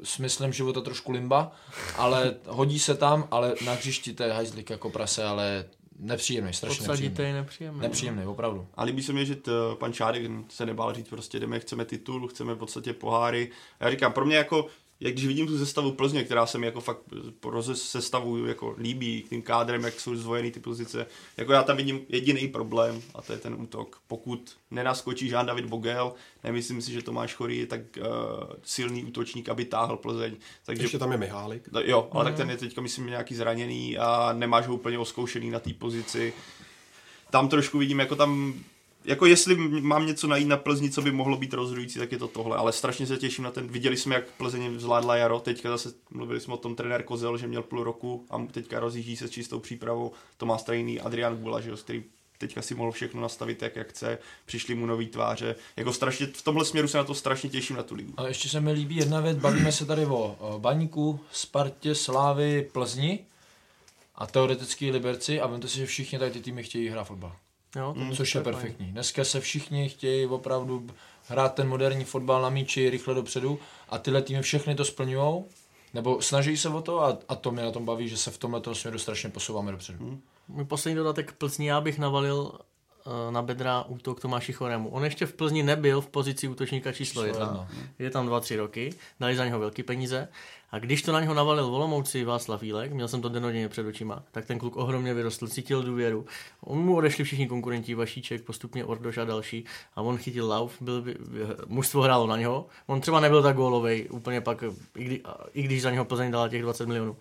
smyslem 0.03 0.53
života 0.53 0.81
trošku 0.81 1.11
limba, 1.11 1.51
ale 1.97 2.35
hodí 2.47 2.79
se 2.79 2.95
tam, 2.95 3.27
ale 3.31 3.55
na 3.65 3.73
hřišti 3.73 4.13
to 4.13 4.23
je 4.23 4.33
hajzlik 4.33 4.69
jako 4.69 4.89
prase, 4.89 5.23
ale 5.23 5.65
nepříjemný, 5.99 6.53
strašně 6.53 6.87
nepříjemný. 6.87 7.23
je 7.23 7.33
nepříjemný. 7.33 7.81
Nepříjemný, 7.81 8.25
opravdu. 8.25 8.67
A 8.75 8.83
líbí 8.83 9.03
se 9.03 9.13
mi, 9.13 9.25
že 9.25 9.35
t, 9.35 9.51
pan 9.73 9.93
Čádek 9.93 10.23
se 10.49 10.65
nebál 10.65 10.93
říct, 10.93 11.09
prostě 11.09 11.39
jdeme, 11.39 11.59
chceme 11.59 11.85
titul, 11.85 12.27
chceme 12.27 12.53
v 12.53 12.57
podstatě 12.57 12.93
poháry. 12.93 13.51
Já 13.79 13.91
říkám, 13.91 14.13
pro 14.13 14.25
mě 14.25 14.35
jako 14.35 14.67
jak 15.01 15.13
když 15.13 15.25
vidím 15.25 15.47
tu 15.47 15.57
sestavu 15.57 15.91
Plzně, 15.91 16.23
která 16.23 16.45
se 16.45 16.57
mi 16.57 16.65
jako 16.65 16.81
fakt 16.81 16.99
po 17.39 17.63
sestavu 17.63 18.45
jako 18.45 18.75
líbí, 18.77 19.25
tím 19.29 19.41
kádrem, 19.41 19.83
jak 19.83 19.99
jsou 19.99 20.15
zvojený 20.15 20.51
ty 20.51 20.59
pozice, 20.59 21.05
jako 21.37 21.53
já 21.53 21.63
tam 21.63 21.77
vidím 21.77 22.01
jediný 22.09 22.47
problém 22.47 23.01
a 23.15 23.21
to 23.21 23.33
je 23.33 23.39
ten 23.39 23.53
útok. 23.53 24.01
Pokud 24.07 24.55
nenaskočí 24.71 25.27
Jean 25.27 25.45
David 25.45 25.65
Bogel, 25.65 26.13
nemyslím 26.43 26.81
si, 26.81 26.91
že 26.91 27.01
Tomáš 27.01 27.33
Chorý 27.33 27.57
je 27.57 27.67
tak 27.67 27.81
uh, 27.97 28.05
silný 28.63 29.05
útočník, 29.05 29.49
aby 29.49 29.65
táhl 29.65 29.97
Plzeň. 29.97 30.35
Takže, 30.65 30.83
Ještě 30.83 30.99
tam 30.99 31.11
je 31.11 31.17
Mihálik. 31.17 31.69
Jo, 31.83 32.07
ale 32.11 32.23
mm. 32.23 32.29
tak 32.29 32.37
ten 32.37 32.49
je 32.49 32.57
teďka 32.57 32.81
myslím 32.81 33.07
nějaký 33.07 33.35
zraněný 33.35 33.97
a 33.97 34.33
nemáš 34.33 34.67
ho 34.67 34.75
úplně 34.75 34.99
oskoušený 34.99 35.49
na 35.49 35.59
té 35.59 35.73
pozici. 35.73 36.33
Tam 37.29 37.49
trošku 37.49 37.77
vidím, 37.77 37.99
jako 37.99 38.15
tam 38.15 38.53
jako 39.05 39.25
jestli 39.25 39.55
mám 39.81 40.05
něco 40.05 40.27
najít 40.27 40.47
na 40.47 40.57
Plzni, 40.57 40.89
co 40.89 41.01
by 41.01 41.11
mohlo 41.11 41.37
být 41.37 41.53
rozhodující, 41.53 41.99
tak 41.99 42.11
je 42.11 42.17
to 42.17 42.27
tohle. 42.27 42.57
Ale 42.57 42.71
strašně 42.71 43.07
se 43.07 43.17
těším 43.17 43.43
na 43.43 43.51
ten. 43.51 43.67
Viděli 43.67 43.97
jsme, 43.97 44.15
jak 44.15 44.27
Plzeň 44.27 44.79
zvládla 44.79 45.15
jaro. 45.15 45.39
Teďka 45.39 45.69
zase 45.69 45.93
mluvili 46.09 46.39
jsme 46.39 46.53
o 46.53 46.57
tom 46.57 46.75
trenér 46.75 47.03
Kozel, 47.03 47.37
že 47.37 47.47
měl 47.47 47.63
půl 47.63 47.83
roku 47.83 48.25
a 48.29 48.45
teďka 48.51 48.79
rozjíždí 48.79 49.17
se 49.17 49.27
s 49.27 49.31
čistou 49.31 49.59
přípravou. 49.59 50.11
To 50.37 50.45
má 50.45 50.57
stejný 50.57 50.99
Adrian 50.99 51.37
Gula, 51.37 51.61
že 51.61 51.69
jo, 51.69 51.77
který 51.77 52.03
teďka 52.37 52.61
si 52.61 52.75
mohl 52.75 52.91
všechno 52.91 53.21
nastavit 53.21 53.57
tak, 53.57 53.75
jak 53.75 53.89
chce, 53.89 54.17
přišli 54.45 54.75
mu 54.75 54.85
nový 54.85 55.07
tváře. 55.07 55.55
Jako 55.77 55.93
strašně, 55.93 56.25
v 56.25 56.41
tomhle 56.41 56.65
směru 56.65 56.87
se 56.87 56.97
na 56.97 57.03
to 57.03 57.13
strašně 57.13 57.49
těším 57.49 57.75
na 57.75 57.83
tu 57.83 57.95
ligu. 57.95 58.13
A 58.17 58.27
ještě 58.27 58.49
se 58.49 58.61
mi 58.61 58.71
líbí 58.71 58.95
jedna 58.95 59.21
věc, 59.21 59.37
bavíme 59.37 59.71
se 59.71 59.85
tady 59.85 60.05
o 60.05 60.37
Baníku, 60.57 61.19
Spartě, 61.31 61.95
Slávy, 61.95 62.69
Plzni 62.71 63.19
a 64.15 64.27
teoretický 64.27 64.91
Liberci 64.91 65.41
a 65.41 65.47
vemte 65.47 65.67
si, 65.67 65.77
že 65.77 65.85
všichni 65.85 66.19
tady 66.19 66.31
ty 66.31 66.41
týmy 66.41 66.63
chtějí 66.63 66.89
hrát 66.89 67.03
fotbal. 67.03 67.35
Jo, 67.75 67.93
mm, 67.97 68.15
což 68.15 68.35
je 68.35 68.41
perfektní. 68.41 68.85
Fajn. 68.85 68.93
Dneska 68.93 69.23
se 69.23 69.39
všichni 69.39 69.89
chtějí 69.89 70.25
opravdu 70.25 70.87
hrát 71.27 71.53
ten 71.55 71.67
moderní 71.67 72.05
fotbal 72.05 72.41
na 72.41 72.49
míči 72.49 72.89
rychle 72.89 73.13
dopředu 73.13 73.59
a 73.89 73.97
tyhle 73.97 74.21
týmy 74.21 74.41
všechny 74.41 74.75
to 74.75 74.85
splňují, 74.85 75.43
nebo 75.93 76.21
snaží 76.21 76.57
se 76.57 76.69
o 76.69 76.81
to 76.81 77.01
a, 77.01 77.17
a 77.29 77.35
to 77.35 77.51
mě 77.51 77.63
na 77.63 77.71
tom 77.71 77.85
baví, 77.85 78.09
že 78.09 78.17
se 78.17 78.31
v 78.31 78.37
tomhle 78.37 78.61
směru 78.73 78.99
strašně 78.99 79.29
posouváme 79.29 79.71
dopředu. 79.71 80.05
Mm. 80.05 80.21
Můj 80.47 80.65
poslední 80.65 80.95
dodatek 80.95 81.31
Plzni, 81.31 81.67
já 81.67 81.81
bych 81.81 81.99
navalil 81.99 82.51
na 83.29 83.41
bedra 83.41 83.81
útok 83.81 84.19
Tomáši 84.19 84.53
Choremu. 84.53 84.89
On 84.89 85.03
ještě 85.03 85.25
v 85.25 85.33
Plzni 85.33 85.63
nebyl 85.63 86.01
v 86.01 86.07
pozici 86.07 86.47
útočníka 86.47 86.91
číslo 86.91 87.25
jedna. 87.25 87.67
Je 87.99 88.09
tam 88.09 88.25
dva, 88.25 88.39
tři 88.39 88.55
roky, 88.55 88.93
dali 89.19 89.35
za 89.35 89.45
něho 89.45 89.59
velké 89.59 89.83
peníze. 89.83 90.27
A 90.71 90.79
když 90.79 91.01
to 91.01 91.11
na 91.11 91.21
něho 91.21 91.33
navalil 91.33 91.69
Volomouci 91.69 92.23
Václav 92.23 92.61
Vílek, 92.61 92.91
měl 92.91 93.07
jsem 93.07 93.21
to 93.21 93.29
denodenně 93.29 93.69
před 93.69 93.85
očima, 93.85 94.23
tak 94.31 94.45
ten 94.45 94.59
kluk 94.59 94.75
ohromně 94.75 95.13
vyrostl, 95.13 95.47
cítil 95.47 95.83
důvěru. 95.83 96.25
On 96.61 96.77
mu 96.79 96.95
odešli 96.95 97.23
všichni 97.23 97.47
konkurenti, 97.47 97.95
Vašíček, 97.95 98.43
postupně 98.43 98.85
Ordoš 98.85 99.17
a 99.17 99.25
další. 99.25 99.65
A 99.95 100.01
on 100.01 100.17
chytil 100.17 100.47
lauf, 100.47 100.81
byl, 100.81 101.03
mužstvo 101.67 102.01
hrálo 102.01 102.27
na 102.27 102.37
něho. 102.37 102.65
On 102.87 103.01
třeba 103.01 103.19
nebyl 103.19 103.43
tak 103.43 103.55
gólovej, 103.55 104.07
úplně 104.11 104.41
pak, 104.41 104.63
i, 104.95 105.03
kdy, 105.03 105.21
i 105.53 105.63
když 105.63 105.81
za 105.81 105.91
něho 105.91 106.05
Plzeň 106.05 106.31
dala 106.31 106.49
těch 106.49 106.61
20 106.61 106.87
milionů. 106.87 107.17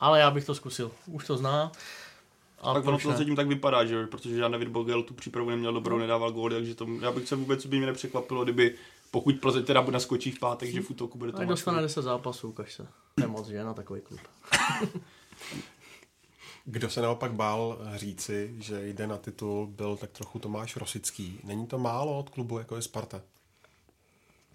Ale 0.00 0.20
já 0.20 0.30
bych 0.30 0.44
to 0.44 0.54
zkusil. 0.54 0.90
Už 1.06 1.26
to 1.26 1.36
zná. 1.36 1.72
A 2.62 2.74
tak 2.74 2.86
ono 2.86 2.98
to 2.98 3.12
zatím 3.12 3.36
tak 3.36 3.46
vypadá, 3.46 3.84
že 3.84 4.06
protože 4.06 4.40
já 4.40 4.48
David 4.48 4.68
Bogel 4.68 5.02
tu 5.02 5.14
přípravu 5.14 5.50
neměl 5.50 5.72
dobrou, 5.72 5.98
nedával 5.98 6.32
góly, 6.32 6.54
takže 6.54 6.74
to, 6.74 6.86
já 7.00 7.12
bych 7.12 7.28
se 7.28 7.36
vůbec 7.36 7.66
by 7.66 7.76
mě 7.76 7.86
nepřekvapilo, 7.86 8.44
kdyby 8.44 8.74
pokud 9.10 9.34
Plzeň 9.40 9.64
teda 9.64 9.84
naskočí 9.90 10.30
v 10.30 10.38
pátek, 10.38 10.70
že 10.70 10.80
v 10.80 10.90
útoku 10.90 11.18
bude 11.18 11.32
to. 11.32 11.38
A 11.38 11.44
dostane 11.44 11.82
10 11.82 12.02
zápasů, 12.02 12.48
ukaž 12.48 12.72
se. 12.72 12.86
Nemoc, 13.20 13.46
že 13.46 13.64
na 13.64 13.74
takový 13.74 14.00
klub. 14.00 14.20
Kdo 16.64 16.90
se 16.90 17.02
naopak 17.02 17.32
bál 17.32 17.78
říci, 17.94 18.54
že 18.58 18.88
jde 18.88 19.06
na 19.06 19.16
titul, 19.16 19.66
byl 19.66 19.96
tak 19.96 20.10
trochu 20.10 20.38
Tomáš 20.38 20.76
Rosický. 20.76 21.40
Není 21.44 21.66
to 21.66 21.78
málo 21.78 22.18
od 22.18 22.30
klubu, 22.30 22.58
jako 22.58 22.76
je 22.76 22.82
Sparta? 22.82 23.22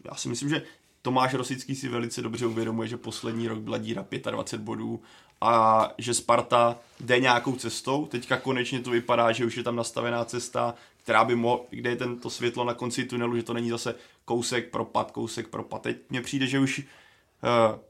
Já 0.06 0.16
si 0.16 0.30
myslím, 0.30 0.50
že 0.50 0.64
Tomáš 1.02 1.34
Rosický 1.34 1.76
si 1.76 1.88
velice 1.88 2.22
dobře 2.22 2.46
uvědomuje, 2.46 2.88
že 2.88 2.98
poslední 2.98 3.48
rok 3.48 3.60
byla 3.60 3.78
díra 3.78 4.06
25 4.32 4.64
bodů 4.64 5.02
a 5.42 5.90
že 5.98 6.14
Sparta 6.14 6.78
jde 7.00 7.20
nějakou 7.20 7.56
cestou. 7.56 8.06
Teďka 8.06 8.38
konečně 8.38 8.80
to 8.80 8.90
vypadá, 8.90 9.32
že 9.32 9.46
už 9.46 9.58
je 9.58 9.64
tam 9.64 9.76
nastavená 9.76 10.26
cesta, 10.26 10.76
která 11.04 11.26
by 11.26 11.36
mohla, 11.36 11.66
kde 11.70 11.90
je 11.90 11.96
tento 11.96 12.30
světlo 12.30 12.64
na 12.64 12.74
konci 12.74 13.06
tunelu, 13.06 13.36
že 13.36 13.44
to 13.44 13.54
není 13.54 13.70
zase 13.70 13.96
kousek 14.26 14.70
propad, 14.70 15.12
kousek 15.12 15.48
propad. 15.48 15.82
Teď 15.82 15.98
mně 16.10 16.22
přijde, 16.22 16.48
že 16.48 16.60
už 16.60 16.80
uh, 16.80 16.86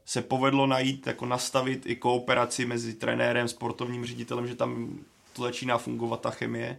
se 0.04 0.22
povedlo 0.22 0.66
najít, 0.66 1.06
jako 1.06 1.26
nastavit 1.26 1.86
i 1.86 1.96
kooperaci 1.96 2.66
mezi 2.66 2.94
trenérem, 2.94 3.48
sportovním 3.48 4.06
ředitelem, 4.06 4.46
že 4.48 4.54
tam 4.54 4.98
to 5.32 5.42
začíná 5.42 5.78
fungovat 5.78 6.20
ta 6.20 6.30
chemie. 6.30 6.78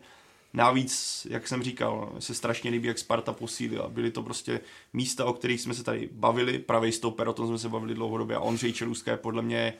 Navíc, 0.54 1.28
jak 1.30 1.48
jsem 1.48 1.64
říkal, 1.64 2.14
se 2.20 2.34
strašně 2.34 2.72
líbí, 2.72 2.88
jak 2.88 3.00
Sparta 3.00 3.34
posílila. 3.34 3.90
Byly 3.90 4.12
to 4.12 4.24
prostě 4.24 4.60
místa, 4.94 5.26
o 5.26 5.34
kterých 5.34 5.62
jsme 5.62 5.74
se 5.74 5.84
tady 5.84 6.10
bavili, 6.12 6.60
pravý 6.60 6.92
stoper, 6.92 7.28
o 7.28 7.34
tom 7.34 7.48
jsme 7.48 7.58
se 7.58 7.70
bavili 7.70 7.94
dlouhodobě 7.94 8.36
a 8.36 8.40
Ondřej 8.40 8.74
Čelůská 8.74 9.12
je 9.12 9.18
podle 9.18 9.42
mě 9.42 9.74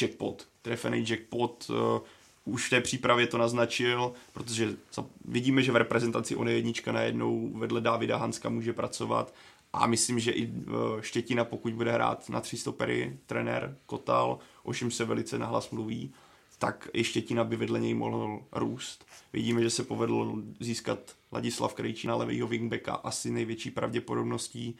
jackpot, 0.00 0.46
trefený 0.62 1.04
jackpot, 1.08 1.70
uh, 1.70 2.00
už 2.44 2.66
v 2.66 2.70
té 2.70 2.80
přípravě 2.80 3.26
to 3.26 3.38
naznačil, 3.38 4.12
protože 4.32 4.76
vidíme, 5.24 5.62
že 5.62 5.72
v 5.72 5.76
reprezentaci 5.76 6.36
on 6.36 6.48
je 6.48 6.54
jednička 6.54 6.92
najednou 6.92 7.50
vedle 7.54 7.80
Davida 7.80 8.16
Hanska 8.16 8.48
může 8.48 8.72
pracovat 8.72 9.34
a 9.72 9.86
myslím, 9.86 10.20
že 10.20 10.30
i 10.30 10.46
uh, 10.46 11.00
Štětina, 11.00 11.44
pokud 11.44 11.72
bude 11.72 11.92
hrát 11.92 12.28
na 12.28 12.40
tři 12.40 12.56
stopery, 12.56 13.18
trenér 13.26 13.76
Kotal, 13.86 14.38
o 14.62 14.74
čem 14.74 14.90
se 14.90 15.04
velice 15.04 15.38
nahlas 15.38 15.70
mluví, 15.70 16.12
tak 16.58 16.88
i 16.92 17.04
Štětina 17.04 17.44
by 17.44 17.56
vedle 17.56 17.80
něj 17.80 17.94
mohl 17.94 18.40
růst. 18.52 19.06
Vidíme, 19.32 19.62
že 19.62 19.70
se 19.70 19.84
povedlo 19.84 20.36
získat 20.60 20.98
Ladislav 21.32 21.74
Krejčí 21.74 22.08
levýho 22.08 22.48
wingbacka 22.48 22.94
asi 22.94 23.30
největší 23.30 23.70
pravděpodobností. 23.70 24.76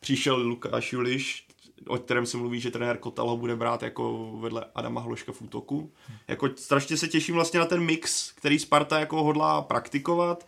Přišel 0.00 0.36
Lukáš 0.36 0.92
Juliš, 0.92 1.46
o 1.86 1.98
kterém 1.98 2.26
se 2.26 2.36
mluví, 2.36 2.60
že 2.60 2.70
trenér 2.70 2.98
Kotal 2.98 3.28
ho 3.28 3.36
bude 3.36 3.56
brát 3.56 3.82
jako 3.82 4.30
vedle 4.40 4.64
Adama 4.74 5.00
Hloška 5.00 5.32
v 5.32 5.42
útoku. 5.42 5.90
Jako 6.28 6.48
strašně 6.56 6.96
se 6.96 7.08
těším 7.08 7.34
vlastně 7.34 7.60
na 7.60 7.66
ten 7.66 7.80
mix, 7.80 8.32
který 8.32 8.58
Sparta 8.58 9.00
jako 9.00 9.22
hodlá 9.22 9.62
praktikovat. 9.62 10.46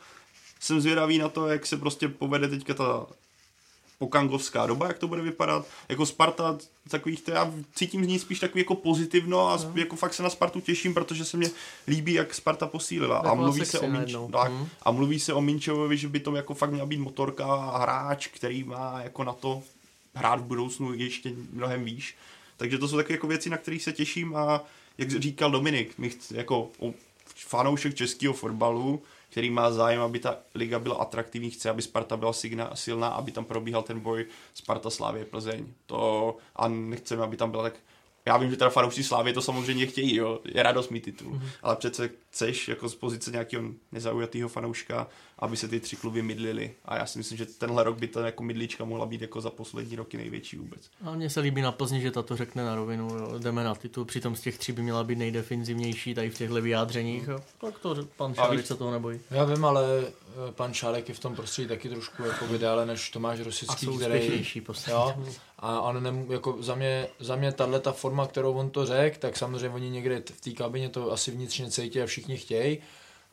Jsem 0.61 0.80
zvědavý 0.80 1.18
na 1.18 1.28
to, 1.28 1.49
jak 1.49 1.66
se 1.66 1.76
prostě 1.76 2.09
povede 2.09 2.49
teďka 2.49 2.74
ta 2.74 3.07
pokangovská 3.99 4.66
doba, 4.66 4.87
jak 4.87 4.99
to 4.99 5.09
bude 5.09 5.22
vypadat. 5.22 5.66
Jako 5.89 6.07
Sparta, 6.07 6.59
takových, 6.89 7.22
to 7.22 7.30
já 7.30 7.53
cítím 7.74 8.05
z 8.05 8.09
ní 8.09 8.18
spíš 8.18 8.41
takový 8.41 8.61
jako 8.61 8.74
pozitivno 8.74 9.49
a 9.49 9.57
no. 9.57 9.72
jako 9.74 9.97
fakt 9.97 10.14
se 10.14 10.22
na 10.22 10.30
Spartu 10.30 10.61
těším, 10.61 10.95
protože 10.95 11.24
se 11.24 11.37
mně 11.37 11.51
líbí, 11.89 12.12
jak 12.12 12.34
Sparta 12.34 12.66
posílila. 12.66 13.18
A 13.18 13.34
mluví, 13.34 13.64
se 13.64 13.80
o 13.80 13.89
Minč, 13.89 14.14
tak, 14.32 14.53
a 14.82 14.91
mluví 14.91 15.20
se 15.20 15.32
o 15.32 15.41
Minčovovi, 15.41 15.97
že 15.97 16.09
by 16.09 16.20
to 16.20 16.37
jako 16.37 16.55
fakt 16.55 16.70
měla 16.70 16.87
být 16.87 17.01
motorka 17.01 17.47
a 17.47 17.78
hráč, 17.78 18.26
který 18.26 18.64
má 18.64 19.01
jako 19.03 19.24
na 19.24 19.32
to 19.32 19.62
hrát 20.17 20.41
v 20.41 20.45
budoucnu 20.45 20.95
ještě 20.95 21.33
mnohem 21.53 21.85
výš. 21.85 22.17
Takže 22.57 22.79
to 22.79 22.89
jsou 22.89 22.97
takové 22.97 23.14
jako 23.14 23.27
věci, 23.27 23.51
na 23.51 23.57
kterých 23.57 23.83
se 23.83 23.93
těším 23.93 24.37
a 24.37 24.64
jak 24.99 25.11
říkal 25.11 25.51
Dominik, 25.51 25.99
my 25.99 26.11
chci, 26.11 26.37
jako 26.37 26.71
fanoušek 27.35 27.95
českého 27.95 28.35
fotbalu, 28.35 29.03
který 29.31 29.51
má 29.51 29.71
zájem, 29.71 30.01
aby 30.01 30.19
ta 30.19 30.39
liga 30.55 30.79
byla 30.79 30.97
atraktivní, 30.97 31.51
chce, 31.51 31.71
aby 31.71 31.83
Sparta 31.83 32.17
byla 32.17 32.33
signa, 32.33 32.71
silná, 32.75 33.09
aby 33.09 33.33
tam 33.33 33.45
probíhal 33.45 33.83
ten 33.83 34.01
boj 34.01 34.27
Sparta 34.55 34.91
Slávě 34.91 35.25
Plzeň. 35.25 35.67
To, 35.87 36.37
a 36.57 36.69
nechceme, 36.69 37.23
aby 37.23 37.37
tam 37.37 37.51
byla 37.51 37.62
tak 37.62 37.75
já 38.27 38.37
vím, 38.37 38.51
že 38.51 38.57
teda 38.57 38.71
fanoušci 38.71 39.05
Slávy 39.05 39.33
to 39.33 39.43
samozřejmě 39.43 39.87
chtějí, 39.87 40.17
jo, 40.17 40.41
je 40.45 40.62
radost 40.62 40.91
mít 40.91 41.05
titul, 41.05 41.33
mm-hmm. 41.33 41.49
ale 41.62 41.77
přece 41.77 42.11
chceš 42.37 42.68
jako 42.68 42.89
z 42.89 42.95
pozice 42.95 43.30
nějakého 43.30 43.64
nezaujatého 43.93 44.49
fanouška, 44.49 45.09
aby 45.39 45.57
se 45.57 45.68
ty 45.68 45.80
tři 45.80 45.97
kluby 45.97 46.22
mydlily 46.22 46.74
a 46.84 46.97
já 46.97 47.07
si 47.07 47.18
myslím, 47.18 47.39
že 47.39 47.47
tenhle 47.47 47.84
rok 47.84 47.99
by 47.99 48.09
to 48.09 48.20
jako 48.20 48.43
mydlička 48.43 48.84
mohla 48.84 49.07
být 49.07 49.20
jako 49.20 49.41
za 49.41 49.51
poslední 49.51 49.97
roky 49.97 50.16
největší 50.16 50.57
vůbec. 50.57 50.80
A 51.03 51.14
mně 51.14 51.30
se 51.30 51.41
líbí 51.41 51.62
na 51.62 51.72
Plzni, 51.72 52.01
že 52.01 52.11
tato 52.11 52.37
řekne 52.37 52.64
na 52.64 52.74
rovinu, 52.74 53.09
jo, 53.09 53.39
jdeme 53.39 53.64
na 53.64 53.74
titul, 53.74 54.05
přitom 54.05 54.37
z 54.37 54.41
těch 54.41 54.59
tří 54.59 54.72
by 54.72 54.82
měla 54.82 55.05
být 55.05 55.18
nejdefenzivnější 55.18 56.14
tady 56.14 56.30
v 56.30 56.39
těchto 56.39 56.62
vyjádřeních, 56.62 57.28
jo. 57.28 57.41
tak 57.61 57.78
to 57.78 57.97
pan 58.16 58.34
Šárek 58.34 58.66
se 58.66 58.74
toho 58.74 58.91
nebojí. 58.91 59.20
Já 59.30 59.45
vím, 59.45 59.64
ale 59.64 59.84
eh, 60.07 60.53
pan 60.53 60.74
Šárek 60.74 61.09
je 61.09 61.14
v 61.14 61.20
tom 61.20 61.37
prostředí 61.37 61.68
taky 61.68 61.89
trošku 61.89 62.22
jako 62.22 62.47
vydále 62.47 62.87
než 62.87 63.11
Tomáš 63.11 63.41
Rosický, 63.41 63.87
který... 63.97 64.47
Jo, 64.89 65.14
a 65.59 65.80
on 65.80 66.03
nem, 66.03 66.26
jako 66.28 66.57
za 66.61 66.74
mě, 66.74 67.09
za 67.20 67.37
mě 67.37 67.53
tahle 67.53 67.80
ta 67.80 67.93
forma, 67.93 68.26
kterou 68.26 68.53
on 68.53 68.70
to 68.70 68.87
řekl, 68.87 69.18
tak 69.18 69.37
samozřejmě 69.37 69.68
oni 69.68 69.91
někde 69.91 70.22
v 70.34 70.41
té 70.41 70.51
kabině 70.51 70.89
to 70.89 71.12
asi 71.12 71.30
vnitřně 71.30 71.70
cítí 71.70 72.03
a 72.03 72.07
všichni 72.07 72.26
chtějí, 72.35 72.79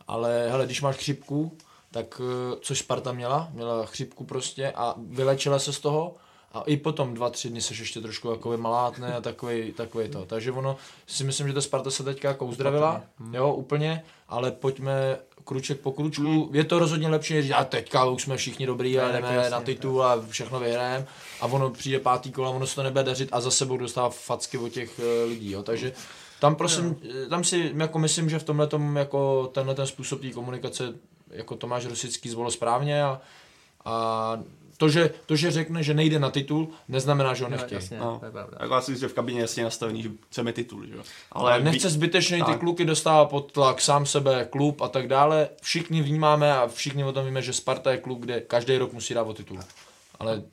ale 0.08 0.50
hele, 0.50 0.66
když 0.66 0.82
máš 0.82 0.96
chřipku, 0.96 1.58
tak 1.92 2.22
eh, 2.24 2.58
což 2.62 2.80
Sparta 2.80 3.12
měla, 3.12 3.50
měla 3.54 3.86
chřipku 3.86 4.24
prostě 4.24 4.72
a 4.72 4.96
vylečila 4.98 5.60
se 5.60 5.74
z 5.74 5.80
toho 5.80 6.16
a 6.54 6.62
i 6.62 6.78
potom 6.78 7.14
dva, 7.14 7.30
tři 7.30 7.50
dny 7.50 7.62
seš 7.62 7.80
ještě 7.80 8.02
trošku 8.02 8.30
jako 8.30 8.58
malátné 8.58 9.14
a 9.14 9.22
takový, 9.22 9.74
takový 9.74 10.10
to. 10.10 10.26
Takže 10.26 10.52
ono, 10.52 10.78
si 11.08 11.24
myslím, 11.24 11.48
že 11.48 11.54
ta 11.54 11.62
Sparta 11.62 11.92
se 11.92 12.04
teďka 12.04 12.28
jako 12.28 12.46
uzdravila, 12.46 13.02
jo, 13.32 13.54
úplně, 13.54 14.04
ale 14.30 14.52
pojďme 14.52 15.18
kruček 15.44 15.80
po 15.80 15.92
kručku. 15.92 16.46
Hmm. 16.46 16.56
Je 16.56 16.64
to 16.64 16.80
rozhodně 16.80 17.08
lepší, 17.08 17.34
než 17.34 17.52
a 17.52 17.64
teďka 17.64 18.06
už 18.06 18.24
jsme 18.24 18.38
všichni 18.38 18.66
dobrý 18.66 19.00
a 19.00 19.12
jdeme 19.12 19.36
jasně, 19.36 19.50
na 19.50 19.62
titul 19.62 20.04
a 20.04 20.22
všechno 20.30 20.60
vyhrajeme 20.60 21.08
a 21.42 21.46
ono 21.46 21.70
přijde 21.70 22.00
pátý 22.00 22.32
kolo 22.32 22.48
a 22.48 22.52
ono 22.52 22.68
se 22.68 22.76
to 22.76 22.84
nebude 22.84 23.04
dařit 23.04 23.30
a 23.32 23.42
za 23.42 23.52
sebou 23.52 23.78
dostává 23.78 24.10
facky 24.10 24.58
od 24.58 24.70
těch 24.70 25.00
uh, 25.00 25.30
lidí, 25.30 25.52
jo. 25.52 25.64
takže 25.64 25.94
tam 26.44 26.56
prosím, 26.56 26.86
no. 26.86 27.30
tam 27.30 27.44
si 27.44 27.72
jako 27.76 28.00
myslím, 28.00 28.30
že 28.30 28.40
v 28.40 28.44
tomhle 28.44 28.70
jako 28.96 29.52
tenhle 29.54 29.76
ten 29.76 29.88
způsob 29.88 30.22
té 30.22 30.30
komunikace 30.30 30.94
jako 31.30 31.56
Tomáš 31.56 31.86
Rosický 31.86 32.30
zvolil 32.30 32.52
správně 32.52 33.04
a, 33.04 33.22
a 33.86 34.40
to 34.78 34.90
že, 34.90 35.14
to, 35.26 35.36
že 35.36 35.52
řekne, 35.52 35.84
že 35.84 35.94
nejde 35.94 36.20
na 36.20 36.32
titul, 36.32 36.70
neznamená, 36.88 37.34
že 37.34 37.44
ho 37.44 37.50
nechtějí. 37.50 37.82
No, 37.92 37.98
no. 38.00 38.20
To 38.20 38.26
je 38.26 38.46
Jako 38.60 38.74
asi, 38.74 38.98
že 38.98 39.08
v 39.08 39.14
kabině 39.14 39.42
jasně 39.42 39.64
nastavený, 39.64 40.04
že 40.04 40.10
chceme 40.30 40.54
titul. 40.54 40.86
Že? 40.86 40.94
Ale, 41.32 41.54
Ale 41.54 41.64
nechce 41.64 41.90
zbytečně 41.90 42.44
ty 42.44 42.56
kluky 42.56 42.86
dostávat 42.86 43.26
pod 43.26 43.52
tlak, 43.52 43.82
sám 43.82 44.06
sebe, 44.06 44.48
klub 44.50 44.82
a 44.82 44.88
tak 44.88 45.08
dále. 45.08 45.50
Všichni 45.62 46.02
vnímáme 46.02 46.54
a 46.54 46.68
všichni 46.68 47.04
o 47.04 47.12
tom 47.12 47.26
víme, 47.26 47.42
že 47.42 47.54
Sparta 47.54 47.92
je 47.92 47.98
klub, 47.98 48.20
kde 48.20 48.42
každý 48.42 48.78
rok 48.78 48.94
musí 48.94 49.14
dát 49.14 49.24
o 49.24 49.34
titul. 49.34 49.60
Ale 50.20 50.44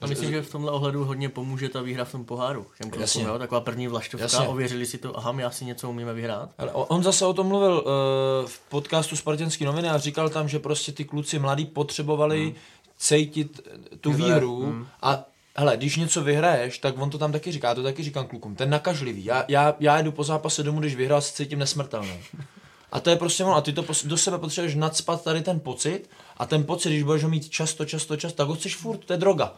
a 0.00 0.06
myslím, 0.06 0.30
že 0.30 0.42
v 0.42 0.50
tomhle 0.50 0.72
ohledu 0.72 1.04
hodně 1.04 1.28
pomůže 1.28 1.68
ta 1.68 1.82
výhra 1.82 2.04
v 2.04 2.12
tom 2.12 2.24
poháru. 2.24 2.66
Těm 2.78 2.90
klukům, 2.90 3.26
jo? 3.26 3.38
Taková 3.38 3.60
první 3.60 3.88
vlaštovka, 3.88 4.24
Jasně. 4.24 4.48
ověřili 4.48 4.86
si 4.86 4.98
to, 4.98 5.18
aha, 5.18 5.32
my 5.32 5.44
asi 5.44 5.64
něco 5.64 5.90
umíme 5.90 6.14
vyhrát. 6.14 6.50
Ale 6.58 6.72
on 6.72 7.02
zase 7.02 7.26
o 7.26 7.32
tom 7.32 7.46
mluvil 7.46 7.72
uh, 7.72 8.48
v 8.48 8.60
podcastu 8.68 9.16
Spartanský 9.16 9.64
noviny 9.64 9.88
a 9.88 9.98
říkal 9.98 10.28
tam, 10.28 10.48
že 10.48 10.58
prostě 10.58 10.92
ty 10.92 11.04
kluci 11.04 11.38
mladí 11.38 11.66
potřebovali 11.66 12.44
hmm. 12.44 12.54
cítit 12.98 13.60
tu 14.00 14.12
Vyhle. 14.12 14.28
výhru 14.28 14.62
hmm. 14.62 14.86
a 15.02 15.24
hele, 15.56 15.76
když 15.76 15.96
něco 15.96 16.24
vyhraješ, 16.24 16.78
tak 16.78 16.98
on 16.98 17.10
to 17.10 17.18
tam 17.18 17.32
taky 17.32 17.52
říká, 17.52 17.68
já 17.68 17.74
to 17.74 17.82
taky 17.82 18.02
říkám 18.02 18.26
klukům, 18.26 18.54
ten 18.54 18.70
nakažlivý. 18.70 19.24
Já, 19.24 19.44
já, 19.48 19.74
já 19.80 20.00
jdu 20.00 20.12
po 20.12 20.24
zápase 20.24 20.62
domů, 20.62 20.80
když 20.80 20.96
vyhrál, 20.96 21.20
se 21.20 21.32
cítím 21.32 21.58
nesmrtelný. 21.58 22.18
A 22.92 23.00
to 23.00 23.10
je 23.10 23.16
prostě 23.16 23.44
ono. 23.44 23.56
A 23.56 23.60
ty 23.60 23.72
to 23.72 23.84
do 24.04 24.16
sebe 24.16 24.38
potřebuješ 24.38 24.74
nadspat 24.74 25.24
tady 25.24 25.42
ten 25.42 25.60
pocit 25.60 26.10
a 26.36 26.46
ten 26.46 26.64
pocit, 26.64 26.88
když 26.88 27.02
budeš 27.02 27.22
ho 27.22 27.28
mít 27.28 27.48
často, 27.48 27.84
často, 27.84 28.16
často, 28.16 28.36
tak 28.36 28.48
ho 28.48 28.54
chceš 28.54 28.76
furt, 28.76 28.98
to 28.98 29.12
je 29.12 29.16
droga. 29.16 29.54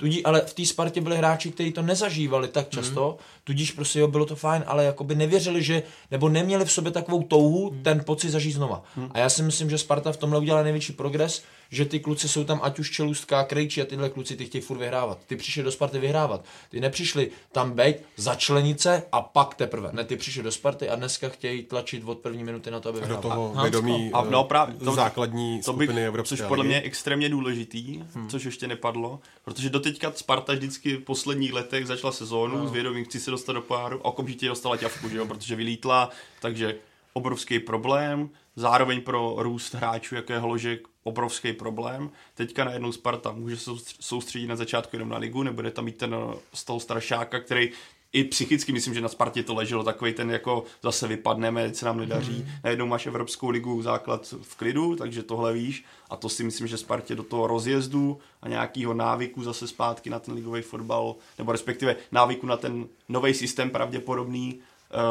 Tudíž, 0.00 0.20
ale 0.24 0.40
v 0.40 0.54
té 0.54 0.64
Spartě 0.66 1.00
byli 1.00 1.16
hráči, 1.16 1.50
kteří 1.50 1.72
to 1.72 1.82
nezažívali 1.82 2.48
tak 2.48 2.68
často, 2.68 3.10
mm. 3.10 3.24
tudíž 3.44 3.70
prostě 3.70 3.98
jo, 3.98 4.08
bylo 4.08 4.26
to 4.26 4.36
fajn, 4.36 4.64
ale 4.66 4.84
jakoby 4.84 5.14
nevěřili, 5.14 5.62
že, 5.62 5.82
nebo 6.10 6.28
neměli 6.28 6.64
v 6.64 6.72
sobě 6.72 6.92
takovou 6.92 7.22
touhu 7.22 7.70
mm. 7.70 7.82
ten 7.82 8.04
pocit 8.04 8.30
zažít 8.30 8.52
znova. 8.52 8.82
Mm. 8.96 9.10
A 9.14 9.18
já 9.18 9.28
si 9.28 9.42
myslím, 9.42 9.70
že 9.70 9.78
Sparta 9.78 10.12
v 10.12 10.16
tomhle 10.16 10.38
udělala 10.38 10.62
největší 10.62 10.92
progres, 10.92 11.42
že 11.70 11.84
ty 11.84 12.00
kluci 12.00 12.28
jsou 12.28 12.44
tam, 12.44 12.60
ať 12.62 12.78
už 12.78 12.90
Čelůstka, 12.90 13.44
Krejčí 13.44 13.82
a 13.82 13.84
tyhle 13.84 14.10
kluci, 14.10 14.36
ty 14.36 14.44
chtějí 14.44 14.62
furt 14.62 14.78
vyhrávat. 14.78 15.18
Ty 15.26 15.36
přišli 15.36 15.62
do 15.62 15.72
Sparty 15.72 15.98
vyhrávat. 15.98 16.44
Ty 16.70 16.80
nepřišli 16.80 17.30
tam 17.52 17.72
být, 17.72 17.96
začlenit 18.16 18.80
se 18.80 19.02
a 19.12 19.22
pak 19.22 19.54
teprve. 19.54 19.90
Ne, 19.92 20.04
ty 20.04 20.16
přišli 20.16 20.42
do 20.42 20.52
Sparty 20.52 20.88
a 20.88 20.96
dneska 20.96 21.28
chtějí 21.28 21.62
tlačit 21.62 22.02
od 22.06 22.18
první 22.18 22.44
minuty 22.44 22.70
na 22.70 22.80
to, 22.80 22.88
aby 22.88 23.00
vyhrávali. 23.00 23.22
Do 23.22 23.28
toho 23.28 23.62
vědomí 23.62 24.10
a, 24.12 24.24
no, 24.24 24.44
právě, 24.44 24.74
to, 24.74 24.92
základní 24.92 25.60
to 25.64 25.72
bych, 25.72 25.90
Evropské 25.90 26.36
Což 26.36 26.46
podle 26.46 26.64
mě 26.64 26.76
je 26.76 26.82
extrémně 26.82 27.28
důležitý, 27.28 28.04
hmm. 28.14 28.28
což 28.28 28.44
ještě 28.44 28.66
nepadlo, 28.66 29.20
protože 29.44 29.70
doteďka 29.88 30.12
Sparta 30.12 30.52
vždycky 30.52 30.96
v 30.96 31.04
posledních 31.04 31.52
letech 31.52 31.86
začala 31.86 32.12
sezónu 32.12 32.58
no. 32.58 32.68
s 32.68 32.72
vědomím, 32.72 33.04
chci 33.04 33.20
se 33.20 33.30
dostat 33.30 33.52
do 33.52 33.62
páru 33.62 34.00
a 34.00 34.04
okamžitě 34.04 34.48
dostala 34.48 34.76
ťavku, 34.76 35.08
že 35.08 35.16
jo? 35.16 35.26
protože 35.26 35.56
vylítla, 35.56 36.10
takže 36.40 36.76
obrovský 37.12 37.58
problém, 37.58 38.30
zároveň 38.56 39.00
pro 39.00 39.34
růst 39.38 39.74
hráčů, 39.74 40.14
jako 40.14 40.32
je 40.32 40.38
Hložek, 40.38 40.88
obrovský 41.02 41.52
problém. 41.52 42.10
Teďka 42.34 42.64
najednou 42.64 42.92
Sparta 42.92 43.32
může 43.32 43.56
se 43.56 43.70
soustředit 44.00 44.46
na 44.46 44.56
začátku 44.56 44.96
jenom 44.96 45.08
na 45.08 45.18
ligu, 45.18 45.42
nebude 45.42 45.70
tam 45.70 45.84
mít 45.84 45.96
ten 45.96 46.16
z 46.54 46.64
toho 46.64 46.80
strašáka, 46.80 47.40
který 47.40 47.70
i 48.12 48.24
psychicky 48.24 48.72
myslím, 48.72 48.94
že 48.94 49.00
na 49.00 49.08
Spartě 49.08 49.42
to 49.42 49.54
leželo 49.54 49.84
takový 49.84 50.12
ten 50.12 50.30
jako 50.30 50.64
zase 50.82 51.08
vypadneme, 51.08 51.66
teď 51.66 51.76
se 51.76 51.86
nám 51.86 51.98
nedaří. 51.98 52.32
Mm. 52.32 52.50
Najednou 52.64 52.86
máš 52.86 53.06
Evropskou 53.06 53.48
ligu 53.48 53.82
základ 53.82 54.34
v 54.42 54.56
klidu, 54.56 54.96
takže 54.96 55.22
tohle 55.22 55.52
víš 55.52 55.84
a 56.10 56.16
to 56.16 56.28
si 56.28 56.44
myslím, 56.44 56.66
že 56.66 56.76
Spartě 56.76 57.14
do 57.14 57.22
toho 57.22 57.46
rozjezdu 57.46 58.18
a 58.42 58.48
nějakého 58.48 58.94
návyku 58.94 59.42
zase 59.42 59.68
zpátky 59.68 60.10
na 60.10 60.18
ten 60.18 60.34
ligový 60.34 60.62
fotbal, 60.62 61.16
nebo 61.38 61.52
respektive 61.52 61.96
návyku 62.12 62.46
na 62.46 62.56
ten 62.56 62.86
nový 63.08 63.34
systém 63.34 63.70
pravděpodobný, 63.70 64.58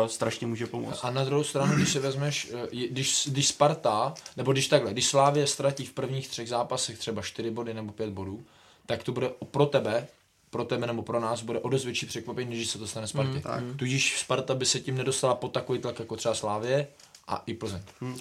uh, 0.02 0.08
strašně 0.08 0.48
může 0.48 0.68
pomoct. 0.68 1.00
A 1.04 1.12
na 1.12 1.24
druhou 1.24 1.44
stranu, 1.44 1.76
když 1.76 1.90
si 1.90 2.00
vezmeš, 2.00 2.52
eh, 2.54 2.88
když, 2.88 3.28
když 3.32 3.48
Sparta, 3.48 4.14
nebo 4.38 4.52
když 4.52 4.68
takhle, 4.68 4.92
když 4.92 5.08
Slávě 5.08 5.48
ztratí 5.48 5.86
v 5.86 5.94
prvních 5.94 6.28
třech 6.28 6.50
zápasech 6.50 6.98
třeba 6.98 7.22
4 7.22 7.52
body 7.52 7.74
nebo 7.74 7.92
5 7.92 8.10
bodů, 8.10 8.44
tak 8.86 9.04
to 9.04 9.12
bude 9.12 9.30
pro 9.52 9.66
tebe, 9.66 10.08
pro 10.50 10.64
tebe 10.64 10.88
nebo 10.88 11.02
pro 11.02 11.20
nás 11.20 11.42
bude 11.42 11.60
o 11.60 11.70
dost 11.70 11.86
větší 11.86 12.06
překvapení, 12.06 12.58
než 12.58 12.68
se 12.68 12.80
to 12.80 12.88
stane 12.88 13.08
Spartě. 13.08 13.32
Mm, 13.32 13.42
tak. 13.42 13.64
Tudíž 13.76 14.20
Sparta 14.20 14.56
by 14.56 14.66
se 14.66 14.80
tím 14.80 14.98
nedostala 14.98 15.36
pod 15.36 15.54
takový 15.54 15.80
tlak 15.80 16.00
jako 16.00 16.16
třeba 16.16 16.36
Slávě 16.36 16.88
a 17.28 17.44
i 17.46 17.54
Plzeň. 17.54 17.82
Mm. 18.02 18.18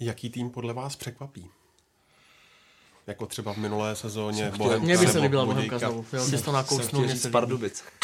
Jaký 0.00 0.30
tým 0.30 0.50
podle 0.50 0.74
vás 0.74 0.96
překvapí? 0.96 1.50
Jako 3.06 3.26
třeba 3.26 3.52
v 3.54 3.56
minulé 3.56 3.96
sezóně 3.96 4.52
Bohemka 4.56 4.84
Mně 4.84 4.98
by 4.98 5.06
se 5.06 5.18
líbila 5.18 5.44
Bohemka 5.44 5.78
znovu. 5.78 6.06
Jo, 6.12 6.26
bys 6.28 6.42
to 6.42 6.52
nakousnul. 6.52 7.08
Jsem 7.08 7.18
chtěl 7.18 7.30
Pardubic. 7.30 7.84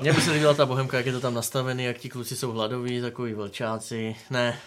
Mně 0.00 0.12
by 0.12 0.20
se 0.20 0.32
líbila 0.32 0.54
ta 0.54 0.66
bohemka, 0.66 0.96
jak 0.96 1.06
je 1.06 1.12
to 1.12 1.20
tam 1.20 1.34
nastavený, 1.34 1.84
jak 1.84 1.98
ti 1.98 2.08
kluci 2.08 2.36
jsou 2.36 2.52
hladoví, 2.52 3.00
takový 3.00 3.34
vlčáci. 3.34 4.16
Ne. 4.30 4.60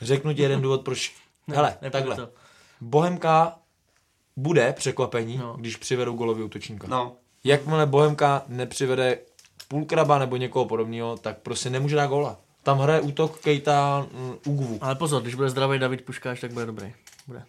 Řeknu 0.00 0.34
ti 0.34 0.42
jeden 0.42 0.60
důvod, 0.60 0.82
proč. 0.82 1.14
Ne, 1.46 1.56
Hele, 1.56 1.76
takhle. 1.90 2.16
To. 2.16 2.28
Bohemka 2.80 3.58
bude 4.36 4.72
překvapení, 4.72 5.38
no. 5.38 5.56
když 5.58 5.76
přivedou 5.76 6.16
golový 6.16 6.42
útočníka. 6.42 6.86
No. 6.90 7.16
Jakmile 7.44 7.86
Bohemka 7.86 8.42
nepřivede 8.48 9.18
půlkraba 9.68 10.18
nebo 10.18 10.36
někoho 10.36 10.64
podobného, 10.64 11.16
tak 11.16 11.38
prostě 11.38 11.70
nemůže 11.70 11.96
dát 11.96 12.06
gola. 12.06 12.40
Tam 12.62 12.78
hraje 12.78 13.00
útok 13.00 13.40
Kejta 13.40 14.06
um, 14.12 14.38
Ugvu. 14.46 14.78
Ale 14.80 14.94
pozor, 14.94 15.22
když 15.22 15.34
bude 15.34 15.50
zdravý 15.50 15.78
David 15.78 16.04
Puškáš, 16.04 16.40
tak 16.40 16.52
bude 16.52 16.66
dobrý. 16.66 16.94
Bude. 17.26 17.44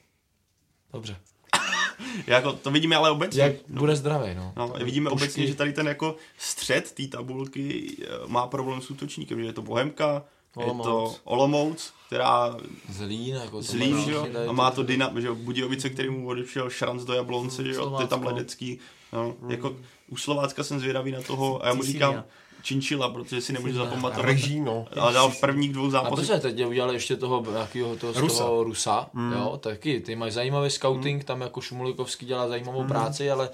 Dobře. 0.94 1.18
jako, 2.28 2.54
to 2.54 2.72
vidíme 2.72 2.96
ale 2.96 3.12
obecně. 3.12 3.42
Jak 3.42 3.54
no. 3.68 3.80
bude 3.80 3.96
zdravý, 3.96 4.36
no. 4.36 4.54
no 4.56 4.68
vidíme 4.68 5.10
Pušky. 5.10 5.24
obecně, 5.24 5.48
že 5.48 5.56
tady 5.56 5.74
ten 5.74 5.88
jako 5.88 6.16
střed 6.38 6.92
té 6.92 7.08
tabulky 7.08 7.96
eh, 8.02 8.08
má 8.28 8.48
problém 8.48 8.82
s 8.82 8.92
útočníkem, 8.92 9.40
že 9.40 9.46
je 9.46 9.54
to 9.54 9.62
Bohemka, 9.62 10.24
Olomouc. 10.56 10.86
je 10.86 10.92
to 10.92 11.16
Olomouc, 11.24 11.94
která... 12.08 12.58
Zlín, 12.90 13.36
jako 13.36 13.62
Zlín, 13.62 14.02
že 14.06 14.12
jo, 14.12 14.28
a 14.50 14.52
má 14.52 14.72
to 14.72 14.84
Dyna, 14.84 15.14
že 15.20 15.28
jo, 15.28 15.36
Budějovice, 15.36 15.90
který 15.90 16.10
mu 16.10 16.28
odešel 16.28 16.70
Šranc 16.70 17.04
do 17.04 17.14
Jablonce, 17.14 17.64
že 17.64 17.72
jo, 17.72 17.90
to 17.90 18.02
je 18.02 18.08
tam 18.08 18.24
Ledecký, 18.24 18.80
no, 19.14 19.36
mm. 19.42 19.52
jako 19.52 19.76
u 20.10 20.18
Slovácka 20.18 20.64
jsem 20.64 20.80
zvědavý 20.80 21.12
na 21.12 21.22
toho 21.22 21.64
a 21.64 21.68
já 21.68 21.74
mu 21.74 21.84
říkám, 21.84 22.24
Činčila, 22.64 23.10
protože 23.10 23.42
si 23.42 23.54
nemůžu 23.54 23.74
zapamatovat. 23.74 24.26
Reží, 24.26 24.60
no. 24.60 24.86
Ale 25.00 25.14
dal 25.14 25.30
v 25.30 25.40
prvních 25.40 25.74
dvou 25.74 25.88
A 25.88 25.90
zápasech. 25.90 26.28
protože 26.28 26.40
teď 26.40 26.66
udělali 26.66 26.94
ještě 26.94 27.16
toho, 27.16 27.44
jakýho, 27.60 27.96
toho, 27.96 28.14
Rusa. 28.14 28.22
Rusa. 28.22 28.44
toho 28.44 28.64
Rusa, 28.64 29.10
mm. 29.14 29.34
jo, 29.34 29.58
taky, 29.58 30.00
ty 30.00 30.16
mají 30.16 30.32
zajímavý 30.32 30.70
scouting, 30.70 31.22
mm. 31.22 31.26
tam 31.26 31.42
jako 31.42 31.62
Šumulikovský 31.62 32.26
dělá 32.26 32.48
zajímavou 32.48 32.82
mm. 32.82 32.88
práci, 32.88 33.32
ale 33.32 33.50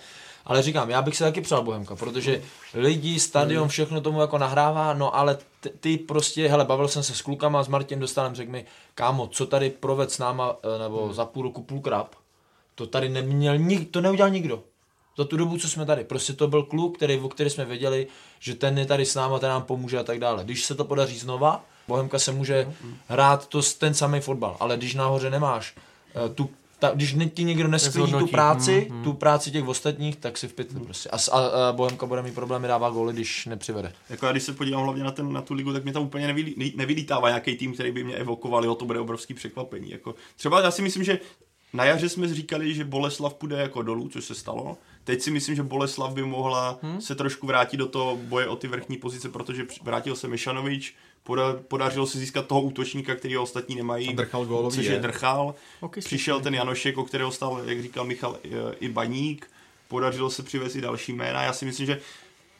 ale 0.45 0.61
říkám, 0.61 0.89
já 0.89 1.01
bych 1.01 1.17
se 1.17 1.23
taky 1.23 1.41
přál 1.41 1.63
Bohemka, 1.63 1.95
protože 1.95 2.41
lidi, 2.73 3.19
stadion, 3.19 3.67
všechno 3.67 4.01
tomu 4.01 4.21
jako 4.21 4.37
nahrává, 4.37 4.93
no 4.93 5.15
ale 5.15 5.37
ty, 5.59 5.69
ty 5.79 5.97
prostě, 5.97 6.47
hele, 6.47 6.65
bavil 6.65 6.87
jsem 6.87 7.03
se 7.03 7.15
s 7.15 7.21
klukama, 7.21 7.63
s 7.63 7.67
Martinem 7.67 7.99
Dostalem, 7.99 8.35
řekl 8.35 8.51
mi, 8.51 8.65
kámo, 8.95 9.27
co 9.27 9.45
tady 9.45 9.69
proved 9.69 10.11
s 10.11 10.17
náma, 10.17 10.55
eh, 10.63 10.79
nebo 10.79 11.13
za 11.13 11.25
půl 11.25 11.43
roku 11.43 11.63
půl 11.63 11.79
krab, 11.79 12.15
to 12.75 12.87
tady 12.87 13.09
neměl, 13.09 13.57
nik, 13.57 13.91
to 13.91 14.01
neudělal 14.01 14.31
nikdo. 14.31 14.63
Za 15.17 15.25
tu 15.25 15.37
dobu, 15.37 15.57
co 15.57 15.69
jsme 15.69 15.85
tady. 15.85 16.03
Prostě 16.03 16.33
to 16.33 16.47
byl 16.47 16.63
kluk, 16.63 16.95
který, 16.97 17.17
o 17.19 17.29
který 17.29 17.49
jsme 17.49 17.65
věděli, 17.65 18.07
že 18.39 18.55
ten 18.55 18.77
je 18.77 18.85
tady 18.85 19.05
s 19.05 19.15
náma, 19.15 19.39
ten 19.39 19.49
nám 19.49 19.61
pomůže 19.63 19.99
a 19.99 20.03
tak 20.03 20.19
dále. 20.19 20.43
Když 20.43 20.65
se 20.65 20.75
to 20.75 20.85
podaří 20.85 21.17
znova, 21.17 21.65
Bohemka 21.87 22.19
se 22.19 22.31
může 22.31 22.73
hrát 23.07 23.47
to 23.47 23.61
s- 23.61 23.73
ten 23.73 23.93
samý 23.93 24.19
fotbal, 24.19 24.57
ale 24.59 24.77
když 24.77 24.95
nahoře 24.95 25.29
nemáš 25.29 25.75
eh, 26.25 26.29
tu 26.29 26.49
ta, 26.79 26.91
když 26.95 27.15
ti 27.33 27.43
někdo 27.43 27.67
nesklidí 27.67 28.11
tu 28.11 28.27
práci, 28.27 28.87
Mm, 28.89 28.97
mm. 28.97 29.03
tu 29.03 29.13
práci 29.13 29.51
těch 29.51 29.67
ostatních, 29.67 30.15
tak 30.15 30.37
si 30.37 30.47
v 30.47 30.53
pytli 30.53 30.79
prostě. 30.79 31.09
A, 31.09 31.17
a, 31.31 31.39
a 31.69 31.71
Bohemka 31.73 32.05
bude 32.05 32.21
mít 32.21 32.35
problémy 32.35 32.67
dává 32.67 32.89
góly, 32.89 33.13
když 33.13 33.45
nepřivede. 33.45 33.93
Jako 34.09 34.25
já 34.25 34.31
když 34.31 34.43
se 34.43 34.53
podívám 34.53 34.83
hlavně 34.83 35.03
na, 35.03 35.11
ten, 35.11 35.33
na 35.33 35.41
tu 35.41 35.53
ligu, 35.53 35.73
tak 35.73 35.83
mě 35.83 35.93
tam 35.93 36.03
úplně 36.03 36.27
nevylí, 36.27 36.73
nevylítává 36.75 37.29
nějaký 37.29 37.55
tým, 37.57 37.73
který 37.73 37.91
by 37.91 38.03
mě 38.03 38.15
evokoval, 38.15 38.65
jo, 38.65 38.75
to 38.75 38.85
bude 38.85 38.99
obrovský 38.99 39.33
překvapení. 39.33 39.91
Jako, 39.91 40.15
třeba 40.37 40.61
já 40.61 40.71
si 40.71 40.81
myslím, 40.81 41.03
že 41.03 41.19
na 41.73 41.85
jaře 41.85 42.09
jsme 42.09 42.33
říkali, 42.33 42.73
že 42.73 42.85
Boleslav 42.85 43.33
půjde 43.33 43.57
jako 43.57 43.81
dolů, 43.81 44.09
což 44.09 44.25
se 44.25 44.35
stalo. 44.35 44.77
Teď 45.09 45.21
si 45.21 45.31
myslím, 45.31 45.55
že 45.55 45.63
Boleslav 45.63 46.13
by 46.13 46.23
mohla 46.23 46.79
hmm? 46.81 47.01
se 47.01 47.15
trošku 47.15 47.47
vrátit 47.47 47.77
do 47.77 47.87
toho 47.87 48.15
boje 48.17 48.47
o 48.47 48.55
ty 48.55 48.67
vrchní 48.67 48.97
pozice, 48.97 49.29
protože 49.29 49.65
vrátil 49.83 50.15
se 50.15 50.27
Mišanovič, 50.27 50.95
poda, 51.23 51.53
podařilo 51.67 52.07
se 52.07 52.19
získat 52.19 52.47
toho 52.47 52.61
útočníka, 52.61 53.15
který 53.15 53.37
ostatní 53.37 53.75
nemají. 53.75 54.09
A 54.09 54.11
Drchal 54.11 54.45
gólový 54.45 54.75
což 54.75 54.85
je. 54.85 54.91
je 54.93 54.99
Drchal. 54.99 55.55
Hokejista. 55.81 56.07
Přišel 56.07 56.39
ten 56.41 56.53
Janošek, 56.55 56.97
o 56.97 57.03
kterého 57.03 57.31
stal, 57.31 57.61
jak 57.65 57.81
říkal 57.81 58.05
Michal, 58.05 58.39
i- 58.43 58.85
i 58.85 58.89
Baník. 58.89 59.47
Podařilo 59.87 60.29
se 60.29 60.43
přivést 60.43 60.75
i 60.75 60.81
další 60.81 61.13
jména. 61.13 61.43
Já 61.43 61.53
si 61.53 61.65
myslím, 61.65 61.85
že 61.85 61.99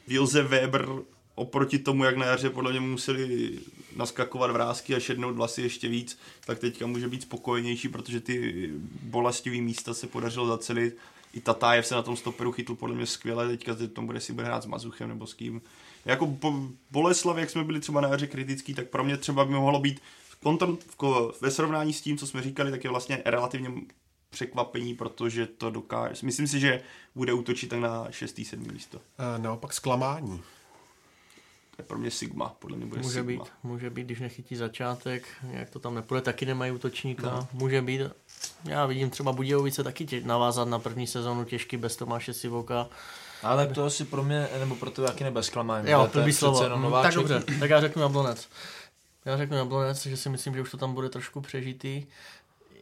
Vilze 0.08 0.42
Weber 0.42 0.88
oproti 1.34 1.78
tomu, 1.78 2.04
jak 2.04 2.16
na 2.16 2.26
jaře 2.26 2.50
podle 2.50 2.70
mě 2.70 2.80
museli 2.80 3.50
naskakovat 3.96 4.50
vrázky 4.50 4.94
a 4.94 5.00
šednout 5.00 5.36
vlasy 5.36 5.62
ještě 5.62 5.88
víc, 5.88 6.18
tak 6.46 6.58
teďka 6.58 6.86
může 6.86 7.08
být 7.08 7.22
spokojenější, 7.22 7.88
protože 7.88 8.20
ty 8.20 8.68
bolestivý 9.02 9.60
místa 9.60 9.94
se 9.94 10.06
podařilo 10.06 10.46
zacelit. 10.46 10.96
I 11.32 11.40
Tatájev 11.40 11.86
se 11.86 11.94
na 11.94 12.02
tom 12.02 12.16
stoperu 12.16 12.52
chytl 12.52 12.74
podle 12.74 12.96
mě 12.96 13.06
skvěle, 13.06 13.48
teďka 13.48 13.76
tom 13.92 14.06
bude 14.06 14.20
si 14.20 14.32
bude 14.32 14.46
hrát 14.46 14.62
s 14.62 14.66
Mazuchem 14.66 15.08
nebo 15.08 15.26
s 15.26 15.34
kým. 15.34 15.62
Jako 16.04 16.26
po 16.26 16.54
Boleslav, 16.90 17.36
jak 17.36 17.50
jsme 17.50 17.64
byli 17.64 17.80
třeba 17.80 18.00
na 18.00 18.08
jaře 18.08 18.26
kritický, 18.26 18.74
tak 18.74 18.88
pro 18.88 19.04
mě 19.04 19.16
třeba 19.16 19.44
by 19.44 19.52
mohlo 19.52 19.80
být 19.80 20.00
kontr, 20.42 20.68
ve 21.40 21.50
srovnání 21.50 21.92
s 21.92 22.00
tím, 22.00 22.18
co 22.18 22.26
jsme 22.26 22.42
říkali, 22.42 22.70
tak 22.70 22.84
je 22.84 22.90
vlastně 22.90 23.22
relativně 23.24 23.70
překvapení, 24.30 24.94
protože 24.94 25.46
to 25.46 25.70
dokáže. 25.70 26.26
Myslím 26.26 26.46
si, 26.46 26.60
že 26.60 26.82
bude 27.14 27.32
útočit 27.32 27.70
tak 27.70 27.80
na 27.80 28.06
6. 28.10 28.40
7. 28.44 28.66
místo. 28.72 29.00
A 29.18 29.38
naopak 29.38 29.72
zklamání. 29.72 30.42
To 31.80 31.84
je 31.84 31.88
pro 31.88 31.98
mě 31.98 32.10
Sigma, 32.10 32.54
podle 32.58 32.76
mě 32.76 32.86
bude 32.86 33.00
Může 33.00 33.14
Sigma. 33.14 33.26
být, 33.44 33.52
může 33.62 33.90
být, 33.90 34.04
když 34.04 34.20
nechytí 34.20 34.56
začátek, 34.56 35.28
jak 35.50 35.70
to 35.70 35.78
tam 35.78 35.94
nepůjde, 35.94 36.20
taky 36.20 36.46
nemají 36.46 36.72
útočníka, 36.72 37.26
no. 37.26 37.48
může 37.52 37.82
být. 37.82 38.00
Já 38.64 38.86
vidím 38.86 39.10
třeba 39.10 39.32
Budějovice 39.32 39.84
taky 39.84 40.06
tě, 40.06 40.20
navázat 40.20 40.68
na 40.68 40.78
první 40.78 41.06
sezonu 41.06 41.44
těžký 41.44 41.76
bez 41.76 41.96
Tomáše 41.96 42.32
Sivoka. 42.32 42.88
Ale 43.42 43.66
to 43.66 43.84
asi 43.84 44.04
pro 44.04 44.22
mě, 44.22 44.48
nebo 44.58 44.76
pro 44.76 44.90
to 44.90 45.02
taky 45.06 45.24
nebe 45.24 45.42
zklamání. 45.42 45.90
Jo, 45.90 46.08
To 46.12 46.22
přece 46.22 46.32
slovo. 46.38 46.90
Tak 47.02 47.14
dobře, 47.14 47.42
tak 47.60 47.70
já 47.70 47.80
řeknu 47.80 48.02
Jablonec. 48.02 48.48
Já 49.24 49.36
řeknu 49.36 49.56
Jablonec, 49.56 50.06
že 50.06 50.16
si 50.16 50.28
myslím, 50.28 50.54
že 50.54 50.60
už 50.60 50.70
to 50.70 50.76
tam 50.76 50.94
bude 50.94 51.08
trošku 51.08 51.40
přežitý. 51.40 52.06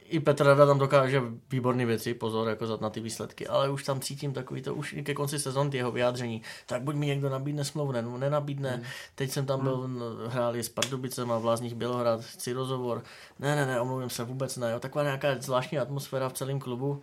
I 0.09 0.21
Petr 0.21 0.45
Rada 0.45 0.67
tam 0.67 0.79
dokáže 0.79 1.23
výborné 1.51 1.87
věci, 1.87 2.15
pozor, 2.15 2.49
jako 2.49 2.67
za- 2.67 2.79
na 2.81 2.91
ty 2.91 3.01
výsledky, 3.01 3.47
ale 3.47 3.71
už 3.71 3.85
tam 3.85 4.01
cítím 4.01 4.33
takový 4.33 4.63
to, 4.63 4.75
už 4.75 4.93
i 4.93 5.03
ke 5.03 5.15
konci 5.15 5.39
sezon 5.39 5.71
ty 5.71 5.77
jeho 5.77 5.93
vyjádření. 5.93 6.43
Tak 6.67 6.83
buď 6.83 6.95
mi 6.95 7.07
někdo 7.07 7.29
nabídne 7.29 7.65
smlouvu, 7.65 7.93
ne, 7.93 8.03
nenabídne. 8.03 8.71
Hmm. 8.71 8.85
Teď 9.15 9.31
jsem 9.31 9.47
tam 9.47 9.61
byl, 9.63 9.89
no, 9.89 10.07
hráli 10.29 10.63
s 10.63 10.69
Pardubicem 10.69 11.33
a 11.33 11.39
v 11.39 11.45
Lázních 11.45 11.75
Bělohrad, 11.75 12.21
chci 12.25 12.53
rozhovor. 12.53 13.03
Ne, 13.39 13.57
ne, 13.57 13.67
ne, 13.67 13.81
omluvím 13.81 14.11
se, 14.11 14.25
vůbec 14.25 14.57
ne. 14.57 14.71
Jo. 14.71 14.81
Taková 14.81 15.05
nějaká 15.05 15.35
zvláštní 15.41 15.79
atmosféra 15.79 16.29
v 16.29 16.33
celém 16.33 16.59
klubu. 16.61 17.03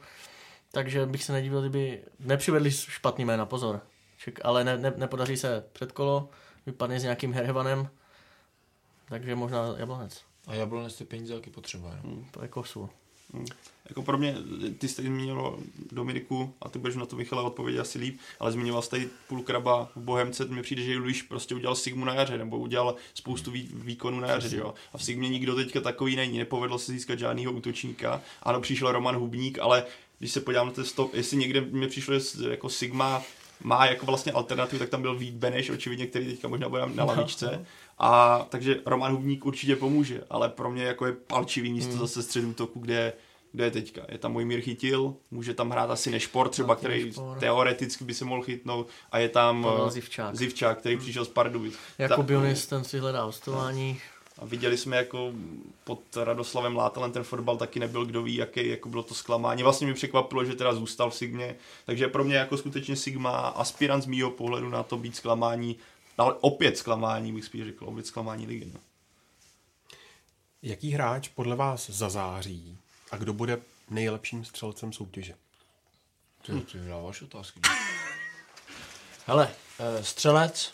Takže 0.72 1.06
bych 1.06 1.23
se 1.23 1.34
nedivil, 1.34 1.61
kdyby 1.61 2.03
nepřivedli 2.19 2.72
špatný 2.72 3.26
jména, 3.26 3.45
pozor. 3.45 3.82
Ček, 4.18 4.40
ale 4.44 4.64
ne, 4.64 4.77
ne, 4.77 4.94
nepodaří 4.98 5.38
se 5.38 5.64
předkolo, 5.73 6.30
vypadne 6.65 6.99
s 6.99 7.03
nějakým 7.03 7.34
Hervanem, 7.34 7.90
takže 9.10 9.36
možná 9.36 9.65
Jablonec. 9.77 10.22
A 10.47 10.53
Jablonec 10.53 10.97
ty 10.97 11.05
peníze 11.05 11.34
taky 11.34 11.49
potřebuje. 11.49 11.99
No. 12.03 12.26
To 12.31 12.41
je 12.41 12.47
kosu. 12.47 12.89
Jako 13.89 14.03
pro 14.03 14.17
mě, 14.17 14.35
ty 14.77 14.88
jste 14.88 15.01
zmínil 15.01 15.59
Dominiku 15.91 16.53
a 16.61 16.69
ty 16.69 16.80
budeš 16.80 16.95
na 16.95 17.05
to 17.05 17.15
Michala 17.15 17.43
odpovědět 17.43 17.80
asi 17.80 17.99
líp, 17.99 18.19
ale 18.39 18.51
zmiňoval 18.51 18.81
jste 18.81 18.95
tady 18.95 19.09
půl 19.27 19.43
kraba 19.43 19.91
v 19.95 20.01
Bohemce, 20.01 20.45
mi 20.45 20.61
přijde, 20.61 20.81
že 20.84 20.97
Luis 20.97 21.23
prostě 21.23 21.55
udělal 21.55 21.76
Sigmu 21.76 22.05
na 22.05 22.13
jaře, 22.13 22.38
nebo 22.38 22.57
udělal 22.57 22.95
spoustu 23.13 23.51
vý, 23.51 23.69
výkonů 23.73 24.19
na 24.19 24.27
jaře, 24.27 24.57
jo. 24.57 24.73
A 24.93 24.97
v 24.97 25.03
Sigmě 25.03 25.30
nikdo 25.30 25.55
teďka 25.55 25.81
takový 25.81 26.15
není, 26.15 26.38
nepovedlo 26.38 26.80
se 26.80 26.91
získat 26.91 27.19
žádného 27.19 27.51
útočníka. 27.51 28.22
Ano, 28.43 28.61
přišel 28.61 28.91
Roman 28.91 29.15
Hubník, 29.15 29.59
ale 29.59 29.85
když 30.19 30.31
se 30.31 30.41
podívám 30.41 30.67
na 30.67 30.73
ten 30.73 30.85
stop, 30.85 31.13
jestli 31.13 31.38
někde 31.38 31.61
mi 31.61 31.88
přišlo 31.88 32.19
že 32.19 32.49
jako 32.49 32.69
Sigma 32.69 33.23
má 33.64 33.86
jako 33.86 34.06
vlastně 34.06 34.32
alternativu, 34.32 34.80
tak 34.80 34.90
tam 34.90 35.02
byl 35.02 35.15
Vít 35.15 35.36
Beneš, 35.36 35.69
očividně, 35.69 36.07
který 36.07 36.26
teďka 36.26 36.48
možná 36.48 36.69
bude 36.69 36.82
na 36.95 37.03
lavičce. 37.03 37.65
A 37.99 38.40
takže 38.49 38.82
Roman 38.86 39.11
Hubník 39.11 39.45
určitě 39.45 39.76
pomůže, 39.76 40.23
ale 40.30 40.49
pro 40.49 40.72
mě 40.72 40.84
jako 40.84 41.06
je 41.06 41.14
palčivý 41.14 41.73
místo 41.73 41.91
hmm. 41.91 41.99
zase 41.99 42.23
středu 42.23 42.49
útoku, 42.49 42.80
kde 42.80 43.14
kde 43.56 43.64
je 43.64 43.72
teďka. 43.72 44.02
Je 44.10 44.18
tam 44.18 44.34
Mojmír 44.34 44.61
Chytil, 44.61 45.15
může 45.32 45.53
tam 45.53 45.69
hrát 45.69 45.91
asi 45.91 46.11
Nešpor 46.11 46.49
třeba, 46.49 46.73
No, 46.73 46.76
který 46.76 47.06
Nešpor. 47.06 47.38
teoreticky 47.38 48.03
by 48.03 48.14
se 48.14 48.26
mohl 48.26 48.44
chytnout 48.44 48.88
a 49.11 49.19
je 49.19 49.30
tam 49.30 49.68
eh, 49.88 49.91
Zivčák. 49.91 50.36
Zivčák, 50.36 50.80
který 50.80 50.98
přišel 50.98 51.26
z 51.26 51.30
Pardubic. 51.30 51.76
Jakub 51.98 52.27
Ta- 52.27 52.34
Jonis, 52.34 52.68
ten 52.68 52.84
si 52.84 52.99
hledá 52.99 53.23
hostování. 53.23 53.99
A 54.40 54.45
viděli 54.45 54.78
jsme 54.78 54.98
jako 54.98 55.34
pod 55.84 56.02
Radoslavem 56.16 56.76
Látelem 56.76 57.12
ten 57.12 57.24
fotbal 57.24 57.57
taky 57.57 57.80
nebyl 57.80 58.06
kdo 58.06 58.24
ví, 58.24 58.36
jaký 58.36 58.70
jako 58.70 58.90
bylo 58.90 59.03
to 59.03 59.14
zklamání. 59.14 59.64
Vlastně 59.64 59.88
mi 59.88 59.94
překvapilo, 59.94 60.45
že 60.45 60.56
teda 60.56 60.74
zůstal 60.74 61.10
v 61.10 61.16
Sigmě, 61.16 61.56
takže 61.86 62.07
pro 62.07 62.24
mě 62.24 62.36
jako 62.36 62.57
skutečně 62.57 62.95
Sigma 62.95 63.32
aspirant 63.48 64.03
z 64.03 64.06
mýho 64.06 64.32
pohledu 64.32 64.70
na 64.70 64.84
to 64.84 64.98
být 64.98 65.16
zklamání, 65.16 65.78
ale 66.18 66.34
opět 66.41 66.78
zklamání 66.78 67.34
bych 67.34 67.45
spíš 67.45 67.64
řekl, 67.64 67.86
opět 67.86 68.07
zklamání 68.07 68.48
ligy. 68.48 68.72
No. 68.74 68.80
Jaký 70.62 70.91
hráč 70.91 71.28
podle 71.28 71.56
vás 71.56 71.90
zazáří 71.90 72.78
a 73.12 73.18
kdo 73.18 73.34
bude 73.34 73.62
nejlepším 73.90 74.45
střelcem 74.45 74.94
soutěže? 74.94 75.34
Ty, 76.45 76.62
ty 76.62 76.78
dáváš 76.88 77.22
otázky. 77.22 77.60
Hele, 79.26 79.52
eh, 79.80 80.03
střelec, 80.03 80.72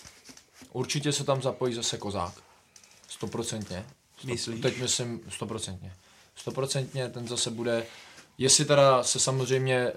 určitě 0.71 1.11
se 1.11 1.23
tam 1.23 1.41
zapojí 1.41 1.73
zase 1.73 1.97
kozák. 1.97 2.50
Stoprocentně. 3.21 3.85
Sto- 4.17 4.27
Myslíš? 4.27 4.61
Teď 4.61 4.77
myslím 4.77 5.21
stoprocentně. 5.29 5.93
Stoprocentně 6.35 7.09
ten 7.09 7.27
zase 7.27 7.51
bude, 7.51 7.85
jestli 8.37 8.65
teda 8.65 9.03
se 9.03 9.19
samozřejmě, 9.19 9.91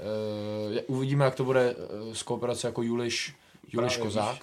uh, 0.86 0.96
uvidíme, 0.96 1.24
jak 1.24 1.34
to 1.34 1.44
bude 1.44 1.74
uh, 1.74 2.14
s 2.14 2.22
kooperací 2.22 2.66
jako 2.66 2.82
Juliš, 2.82 3.34
Juliš 3.72 3.96
Kozák. 3.96 4.36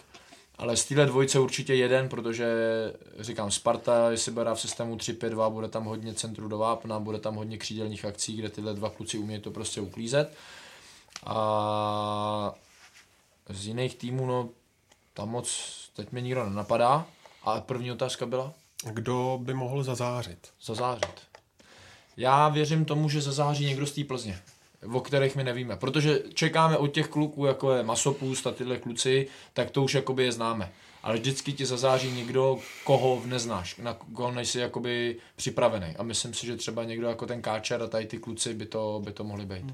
Ale 0.57 0.77
z 0.77 0.85
téhle 0.85 1.05
dvojce 1.05 1.39
určitě 1.39 1.75
jeden, 1.75 2.09
protože 2.09 2.53
říkám 3.19 3.51
Sparta, 3.51 4.11
jestli 4.11 4.31
bude 4.31 4.51
v 4.53 4.59
systému 4.59 4.95
3-5-2, 4.95 5.51
bude 5.51 5.67
tam 5.67 5.85
hodně 5.85 6.13
centru 6.13 6.47
do 6.47 6.57
vápna, 6.57 6.99
bude 6.99 7.19
tam 7.19 7.35
hodně 7.35 7.57
křídelních 7.57 8.05
akcí, 8.05 8.35
kde 8.37 8.49
tyhle 8.49 8.73
dva 8.73 8.89
kluci 8.89 9.17
umějí 9.17 9.41
to 9.41 9.51
prostě 9.51 9.81
uklízet. 9.81 10.33
A 11.25 12.53
z 13.49 13.67
jiných 13.67 13.95
týmů, 13.95 14.25
no, 14.25 14.49
tam 15.13 15.29
moc 15.29 15.71
teď 15.95 16.11
mě 16.11 16.21
nikdo 16.21 16.45
nenapadá. 16.49 17.05
A 17.43 17.61
první 17.61 17.91
otázka 17.91 18.25
byla 18.25 18.53
Kdo 18.85 19.39
by 19.41 19.53
mohl 19.53 19.83
zazářit? 19.83 20.47
zazářit. 20.61 21.21
Já 22.17 22.49
věřím 22.49 22.85
tomu, 22.85 23.09
že 23.09 23.21
zazáří 23.21 23.65
někdo 23.65 23.87
z 23.87 23.91
té 23.91 24.03
Plzně, 24.03 24.39
o 24.93 24.99
kterých 24.99 25.35
my 25.35 25.43
nevíme. 25.43 25.75
Protože 25.75 26.23
čekáme 26.33 26.77
od 26.77 26.87
těch 26.87 27.07
kluků, 27.07 27.45
jako 27.45 27.73
je 27.73 27.83
Masopust 27.83 28.47
a 28.47 28.51
tyhle 28.51 28.77
kluci, 28.77 29.27
tak 29.53 29.71
to 29.71 29.83
už 29.83 29.93
jakoby 29.93 30.23
je 30.23 30.31
známe. 30.31 30.71
Ale 31.03 31.15
vždycky 31.17 31.53
ti 31.53 31.65
zazáří 31.65 32.11
někdo, 32.11 32.59
koho 32.83 33.21
neznáš, 33.25 33.75
na 33.75 33.93
koho 33.93 34.31
nejsi 34.31 34.59
jakoby 34.59 35.17
připravený. 35.35 35.95
A 35.97 36.03
myslím 36.03 36.33
si, 36.33 36.45
že 36.45 36.57
třeba 36.57 36.83
někdo 36.83 37.07
jako 37.07 37.25
ten 37.25 37.41
Káčer 37.41 37.81
a 37.81 37.87
tady 37.87 38.05
ty 38.05 38.17
kluci 38.17 38.53
by 38.53 38.65
to, 38.65 39.01
by 39.05 39.11
to 39.11 39.23
mohli 39.23 39.45
být. 39.45 39.65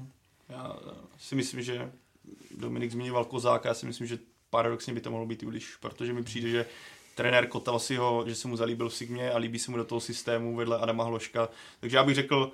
Já 0.48 0.76
eh, 0.86 0.94
si 1.18 1.34
myslím, 1.34 1.62
že 1.62 1.92
Dominik 2.56 2.92
zmiňoval 2.92 3.24
Kozáka, 3.24 3.68
já 3.68 3.74
si 3.74 3.86
myslím, 3.86 4.06
že 4.06 4.18
paradoxně 4.50 4.94
by 4.94 5.00
to 5.00 5.10
mohlo 5.10 5.26
být 5.26 5.42
Juliš, 5.42 5.76
protože 5.76 6.12
mi 6.12 6.22
přijde, 6.22 6.48
že 6.48 6.66
trenér 7.18 7.46
Kotal 7.46 7.78
si 7.78 7.96
ho, 7.96 8.24
že 8.26 8.34
se 8.34 8.48
mu 8.48 8.56
zalíbil 8.56 8.88
v 8.88 8.94
Sigmě 8.94 9.30
a 9.30 9.38
líbí 9.38 9.58
se 9.58 9.70
mu 9.70 9.76
do 9.76 9.84
toho 9.84 10.00
systému 10.00 10.56
vedle 10.56 10.78
Adama 10.78 11.04
Hloška. 11.04 11.48
Takže 11.80 11.96
já 11.96 12.04
bych 12.04 12.14
řekl 12.14 12.52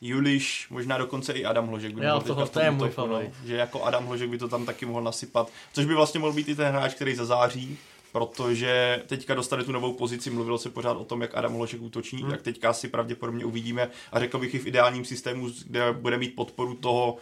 Juliš, 0.00 0.66
možná 0.70 0.98
dokonce 0.98 1.32
i 1.32 1.44
Adam 1.44 1.66
Hložek 1.66 1.94
by 1.94 2.04
Já, 2.04 2.14
mohl 2.14 2.26
toho- 2.26 2.46
to 2.46 2.60
je 2.60 2.66
tom 2.66 2.76
můj 2.76 2.90
favorit. 2.90 3.30
Že 3.44 3.56
jako 3.56 3.84
Adam 3.84 4.06
Hložek 4.06 4.30
by 4.30 4.38
to 4.38 4.48
tam 4.48 4.66
taky 4.66 4.86
mohl 4.86 5.02
nasypat, 5.02 5.50
což 5.72 5.84
by 5.84 5.94
vlastně 5.94 6.20
mohl 6.20 6.32
být 6.32 6.48
i 6.48 6.54
ten 6.54 6.66
hráč, 6.66 6.94
který 6.94 7.14
zazáří, 7.14 7.78
protože 8.12 9.02
teďka 9.06 9.34
dostane 9.34 9.64
tu 9.64 9.72
novou 9.72 9.92
pozici, 9.92 10.30
mluvilo 10.30 10.58
se 10.58 10.70
pořád 10.70 10.96
o 10.96 11.04
tom, 11.04 11.22
jak 11.22 11.34
Adam 11.34 11.52
Hološek 11.52 11.82
útoční, 11.82 12.22
hmm. 12.22 12.30
tak 12.30 12.42
teďka 12.42 12.72
si 12.72 12.88
pravděpodobně 12.88 13.44
uvidíme 13.44 13.90
a 14.12 14.18
řekl 14.18 14.38
bych 14.38 14.54
i 14.54 14.58
v 14.58 14.66
ideálním 14.66 15.04
systému, 15.04 15.50
kde 15.66 15.92
bude 15.92 16.18
mít 16.18 16.36
podporu 16.36 16.74
toho, 16.74 17.16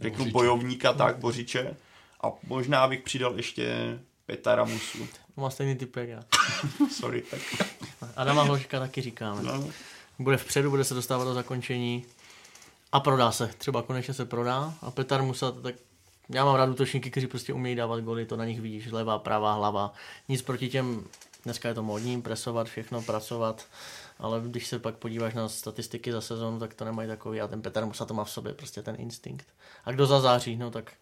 řeknu, 0.00 0.30
bojovníka, 0.30 0.92
tak, 0.92 1.12
hmm. 1.12 1.20
Bořiče. 1.20 1.76
A 2.22 2.32
možná 2.46 2.88
bych 2.88 3.02
přidal 3.02 3.36
ještě 3.36 3.98
Petra 4.26 4.64
Musu. 4.64 5.08
Má 5.36 5.50
stejný 5.50 5.76
typ 5.76 5.96
jak 5.96 6.08
já. 6.08 6.24
Sorry. 6.92 7.22
Tak. 7.22 7.40
Adama 8.16 8.42
Hloška 8.42 8.80
taky 8.80 9.02
říkáme. 9.02 9.42
No. 9.42 9.70
Bude 10.18 10.36
vpředu, 10.36 10.70
bude 10.70 10.84
se 10.84 10.94
dostávat 10.94 11.24
do 11.24 11.34
zakončení 11.34 12.06
a 12.92 13.00
prodá 13.00 13.32
se. 13.32 13.50
Třeba 13.58 13.82
konečně 13.82 14.14
se 14.14 14.24
prodá 14.24 14.74
a 14.82 14.90
Petar 14.90 15.22
Musa, 15.22 15.50
tak 15.50 15.74
já 16.28 16.44
mám 16.44 16.54
rád 16.54 16.68
útočníky, 16.68 17.10
kteří 17.10 17.26
prostě 17.26 17.52
umějí 17.52 17.76
dávat 17.76 18.00
goly, 18.00 18.26
to 18.26 18.36
na 18.36 18.44
nich 18.44 18.60
vidíš, 18.60 18.90
levá, 18.92 19.18
pravá, 19.18 19.54
hlava. 19.54 19.92
Nic 20.28 20.42
proti 20.42 20.68
těm, 20.68 21.04
dneska 21.44 21.68
je 21.68 21.74
to 21.74 21.82
modní, 21.82 22.22
presovat, 22.22 22.66
všechno, 22.66 23.02
pracovat, 23.02 23.66
ale 24.18 24.40
když 24.44 24.66
se 24.66 24.78
pak 24.78 24.94
podíváš 24.96 25.34
na 25.34 25.48
statistiky 25.48 26.12
za 26.12 26.20
sezónu, 26.20 26.58
tak 26.58 26.74
to 26.74 26.84
nemají 26.84 27.08
takový 27.08 27.40
a 27.40 27.48
ten 27.48 27.62
Petr 27.62 27.84
Musa 27.84 28.04
to 28.04 28.14
má 28.14 28.24
v 28.24 28.30
sobě, 28.30 28.52
prostě 28.54 28.82
ten 28.82 28.96
instinkt. 28.98 29.46
A 29.84 29.92
kdo 29.92 30.06
zazáří, 30.06 30.56
no 30.56 30.70
tak 30.70 30.92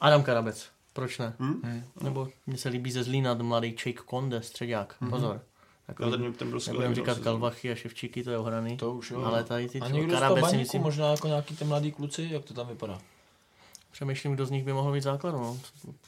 Adam 0.00 0.22
Karabec, 0.22 0.68
proč 0.92 1.18
ne? 1.18 1.34
Hmm? 1.38 1.60
Hmm. 1.64 1.82
Nebo 2.00 2.28
mně 2.46 2.58
se 2.58 2.68
líbí 2.68 2.92
ze 2.92 3.02
Zlína 3.02 3.34
mladý 3.34 3.68
Jake 3.86 4.02
Konde, 4.06 4.42
středák, 4.42 4.96
hmm. 5.00 5.10
pozor. 5.10 5.40
Takový, 5.86 6.10
já 6.10 6.16
ten, 6.16 6.32
ten 6.32 6.50
byl 6.50 6.60
nebudem 6.66 6.94
říkat 6.94 7.18
Kalvachy 7.18 7.72
a 7.72 7.74
Ševčíky, 7.74 8.24
to 8.24 8.30
je 8.30 8.38
ohraný. 8.38 8.76
To 8.76 8.94
už 8.94 9.10
jo. 9.10 9.22
Ale 9.22 9.44
tady 9.44 9.68
ty 9.68 9.80
a 9.80 9.88
někdo 9.88 10.14
Karabec 10.14 10.50
si 10.50 10.56
myslím... 10.56 10.82
možná 10.82 11.10
jako 11.10 11.28
nějaký 11.28 11.56
ty 11.56 11.64
mladý 11.64 11.92
kluci, 11.92 12.28
jak 12.30 12.44
to 12.44 12.54
tam 12.54 12.66
vypadá? 12.66 12.98
Přemýšlím, 13.92 14.34
kdo 14.34 14.46
z 14.46 14.50
nich 14.50 14.64
by 14.64 14.72
mohl 14.72 14.92
být 14.92 15.02
základ. 15.02 15.32
No. 15.32 15.58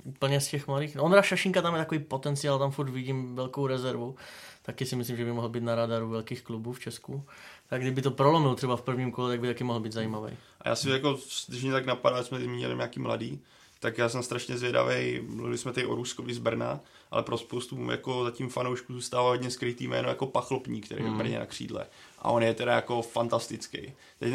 Úplně 0.05 0.41
z 0.41 0.49
těch 0.49 0.69
malých. 0.69 0.97
Ondra 1.01 1.23
Šašinka 1.23 1.63
tam 1.63 1.75
je 1.75 1.81
takový 1.81 2.01
potenciál, 2.01 2.59
tam 2.59 2.71
furt 2.71 2.91
vidím 2.91 3.37
velkou 3.37 3.67
rezervu. 3.67 4.17
Taky 4.63 4.87
si 4.87 4.97
myslím, 4.97 5.17
že 5.17 5.25
by 5.25 5.33
mohl 5.33 5.49
být 5.49 5.63
na 5.63 5.75
radaru 5.75 6.09
velkých 6.09 6.43
klubů 6.43 6.73
v 6.73 6.81
Česku. 6.81 7.25
Tak 7.69 7.81
kdyby 7.81 8.03
to 8.03 8.11
prolomil 8.11 8.55
třeba 8.55 8.77
v 8.77 8.83
prvním 8.83 9.13
kole, 9.13 9.31
tak 9.31 9.41
by 9.41 9.47
taky 9.47 9.65
mohl 9.65 9.81
být 9.81 9.93
zajímavý. 9.93 10.37
A 10.61 10.69
já 10.69 10.77
si 10.77 10.91
jako, 10.91 11.19
když 11.49 11.63
mě 11.63 11.73
tak 11.73 11.87
napadá, 11.87 12.19
že 12.19 12.25
jsme 12.25 12.41
zmínili 12.41 12.77
nějaký 12.77 13.01
mladý, 13.01 13.41
tak 13.85 13.99
já 13.99 14.09
jsem 14.09 14.23
strašně 14.23 14.59
zvědavý. 14.59 15.21
Mluvili 15.29 15.59
jsme 15.59 15.73
tady 15.73 15.87
o 15.87 15.95
Ruskovi 15.95 16.35
z 16.35 16.39
Brna, 16.39 16.81
ale 17.11 17.23
pro 17.23 17.39
spoustu 17.39 17.91
jako 17.91 18.25
zatím 18.25 18.49
fanoušků 18.49 18.93
zůstává 18.93 19.29
hodně 19.29 19.51
skrytý 19.51 19.89
jméno 19.89 20.09
jako 20.09 20.27
Pachlopník, 20.27 20.87
který 20.87 21.05
je 21.05 21.11
v 21.11 21.15
Brně 21.15 21.39
na 21.39 21.47
křídle. 21.47 21.87
A 22.19 22.31
on 22.31 22.43
je 22.43 22.55
teda 22.55 22.75
jako 22.75 23.03
fantastický. 23.03 23.93
Teď, 24.19 24.33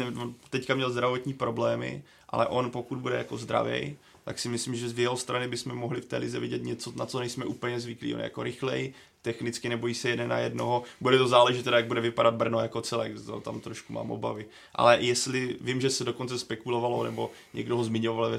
teďka 0.50 0.74
měl 0.74 0.90
zdravotní 0.90 1.34
problémy, 1.34 2.02
ale 2.28 2.46
on 2.46 2.70
pokud 2.70 2.98
bude 2.98 3.16
jako 3.16 3.36
zdravý, 3.36 3.96
tak 4.24 4.38
si 4.38 4.48
myslím, 4.48 4.74
že 4.74 4.88
z 4.88 4.98
jeho 4.98 5.16
strany 5.16 5.48
bychom 5.48 5.74
mohli 5.74 6.00
v 6.00 6.06
té 6.06 6.16
lize 6.16 6.40
vidět 6.40 6.62
něco, 6.62 6.92
na 6.96 7.06
co 7.06 7.18
nejsme 7.18 7.44
úplně 7.44 7.80
zvyklí. 7.80 8.14
On 8.14 8.20
je 8.20 8.24
jako 8.24 8.42
rychlej, 8.42 8.94
technicky 9.22 9.68
nebojí 9.68 9.94
se 9.94 10.08
jeden 10.08 10.28
na 10.28 10.38
jednoho. 10.38 10.82
Bude 11.00 11.18
to 11.18 11.28
záležet 11.28 11.62
teda, 11.62 11.76
jak 11.76 11.86
bude 11.86 12.00
vypadat 12.00 12.34
Brno 12.34 12.60
jako 12.60 12.80
celek, 12.80 13.12
tam 13.42 13.60
trošku 13.60 13.92
mám 13.92 14.10
obavy. 14.10 14.46
Ale 14.74 15.00
jestli, 15.00 15.56
vím, 15.60 15.80
že 15.80 15.90
se 15.90 16.04
dokonce 16.04 16.38
spekulovalo, 16.38 17.04
nebo 17.04 17.30
někdo 17.54 17.76
ho 17.76 17.84
zmiňoval 17.84 18.30
ve, 18.30 18.38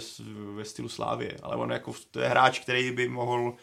ve 0.55 0.65
stylu 0.65 0.89
Slávě, 0.89 1.37
ale 1.43 1.55
on 1.55 1.71
jako, 1.71 1.93
to 2.11 2.19
je 2.19 2.27
hráč, 2.27 2.59
který 2.59 2.91
by 2.91 3.07
mohl 3.07 3.53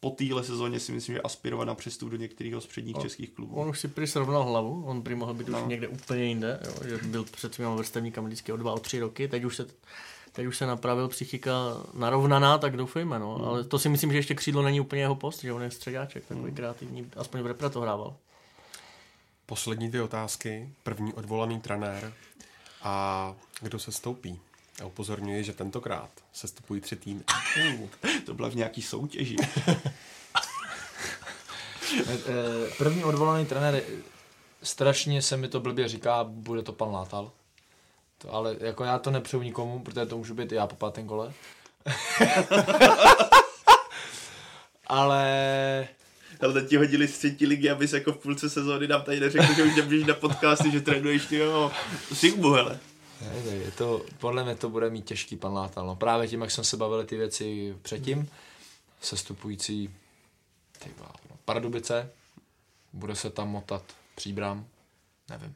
po 0.00 0.10
téhle 0.10 0.44
sezóně 0.44 0.80
si 0.80 0.92
myslím, 0.92 1.14
že 1.14 1.22
aspirovat 1.22 1.66
na 1.66 1.74
přestup 1.74 2.10
do 2.10 2.16
některých 2.16 2.54
z 2.58 2.66
předních 2.66 2.96
on, 2.96 3.02
českých 3.02 3.30
klubů. 3.30 3.54
On 3.54 3.68
už 3.68 3.80
si 3.80 3.88
prý 3.88 4.06
srovnal 4.06 4.44
hlavu, 4.44 4.84
on 4.86 5.02
prý 5.02 5.14
mohl 5.14 5.34
být 5.34 5.48
no. 5.48 5.62
už 5.62 5.68
někde 5.68 5.88
úplně 5.88 6.24
jinde, 6.24 6.60
jo, 6.64 6.74
že 6.88 6.98
byl 7.06 7.24
před 7.24 7.54
svýma 7.54 7.74
vrstevníkama 7.74 8.26
vždycky 8.26 8.52
o 8.52 8.56
dva, 8.56 8.72
o 8.72 8.78
tři 8.78 9.00
roky, 9.00 9.28
teď 9.28 9.44
už 9.44 9.56
se 9.56 9.66
teď 10.32 10.46
už 10.46 10.56
se 10.56 10.66
napravil 10.66 11.08
psychika 11.08 11.52
narovnaná, 11.94 12.58
tak 12.58 12.76
doufejme, 12.76 13.18
no. 13.18 13.38
Mm. 13.38 13.44
Ale 13.44 13.64
to 13.64 13.78
si 13.78 13.88
myslím, 13.88 14.12
že 14.12 14.18
ještě 14.18 14.34
křídlo 14.34 14.62
není 14.62 14.80
úplně 14.80 15.02
jeho 15.02 15.14
post, 15.14 15.40
že 15.40 15.52
on 15.52 15.62
je 15.62 15.70
středáček, 15.70 16.24
takový 16.26 16.50
mm. 16.50 16.56
kreativní, 16.56 17.10
aspoň 17.16 17.40
v 17.40 17.46
repre 17.46 17.70
to 17.70 17.80
hrával. 17.80 18.14
Poslední 19.46 19.88
dvě 19.88 20.02
otázky. 20.02 20.68
První 20.82 21.12
odvolaný 21.12 21.60
trenér 21.60 22.12
a 22.82 23.34
kdo 23.60 23.78
se 23.78 23.92
stoupí? 23.92 24.40
A 24.82 24.84
upozorňuji, 24.84 25.44
že 25.44 25.52
tentokrát 25.52 26.10
se 26.32 26.48
stupují 26.48 26.80
tři 26.80 26.96
týmy. 26.96 27.20
To 28.26 28.34
byla 28.34 28.48
v 28.48 28.54
nějaký 28.54 28.82
soutěži. 28.82 29.36
Eh, 32.08 32.18
eh, 32.26 32.70
první 32.78 33.04
odvolaný 33.04 33.46
trenér, 33.46 33.82
strašně 34.62 35.22
se 35.22 35.36
mi 35.36 35.48
to 35.48 35.60
blbě 35.60 35.88
říká, 35.88 36.24
bude 36.24 36.62
to 36.62 36.72
pan 36.72 36.90
Látal. 36.90 37.32
To, 38.22 38.34
ale 38.34 38.56
jako 38.60 38.84
já 38.84 38.98
to 38.98 39.10
nepřeju 39.10 39.42
nikomu, 39.42 39.82
protože 39.82 40.06
to 40.06 40.18
můžu 40.18 40.34
být 40.34 40.52
i 40.52 40.54
já 40.54 40.66
po 40.66 40.76
pátém 40.76 41.06
kole. 41.06 41.32
ale... 44.86 45.88
Ale 46.40 46.52
teď 46.52 46.68
ti 46.68 46.76
hodili 46.76 47.08
z 47.08 47.18
třetí 47.18 47.46
ligy, 47.46 47.70
abys 47.70 47.92
jako 47.92 48.12
v 48.12 48.16
půlce 48.16 48.50
sezóny 48.50 48.88
nám 48.88 49.02
tady 49.02 49.20
neřekl, 49.20 49.54
že 49.54 49.62
už 49.62 49.76
nebudeš 49.76 50.04
na 50.04 50.14
podcasty, 50.14 50.70
že 50.70 50.80
trénuješ 50.80 51.26
ty 51.26 51.36
jo, 51.36 51.72
Sigmu, 52.12 52.50
hele. 52.50 52.78
Ne, 53.20 53.42
ne, 53.46 53.56
je 53.56 53.70
to, 53.70 54.04
podle 54.18 54.44
mě 54.44 54.56
to 54.56 54.68
bude 54.68 54.90
mít 54.90 55.04
těžký 55.04 55.36
pan 55.36 55.52
Látal. 55.52 55.86
No. 55.86 55.96
Právě 55.96 56.28
tím, 56.28 56.40
jak 56.40 56.50
jsem 56.50 56.64
se 56.64 56.76
bavil 56.76 57.04
ty 57.04 57.16
věci 57.16 57.76
předtím, 57.82 58.28
sestupující 59.00 59.90
ty, 60.78 60.90
no, 61.00 61.06
Pardubice, 61.44 62.10
bude 62.92 63.16
se 63.16 63.30
tam 63.30 63.48
motat 63.48 63.82
příbram, 64.14 64.66
nevím. 65.30 65.54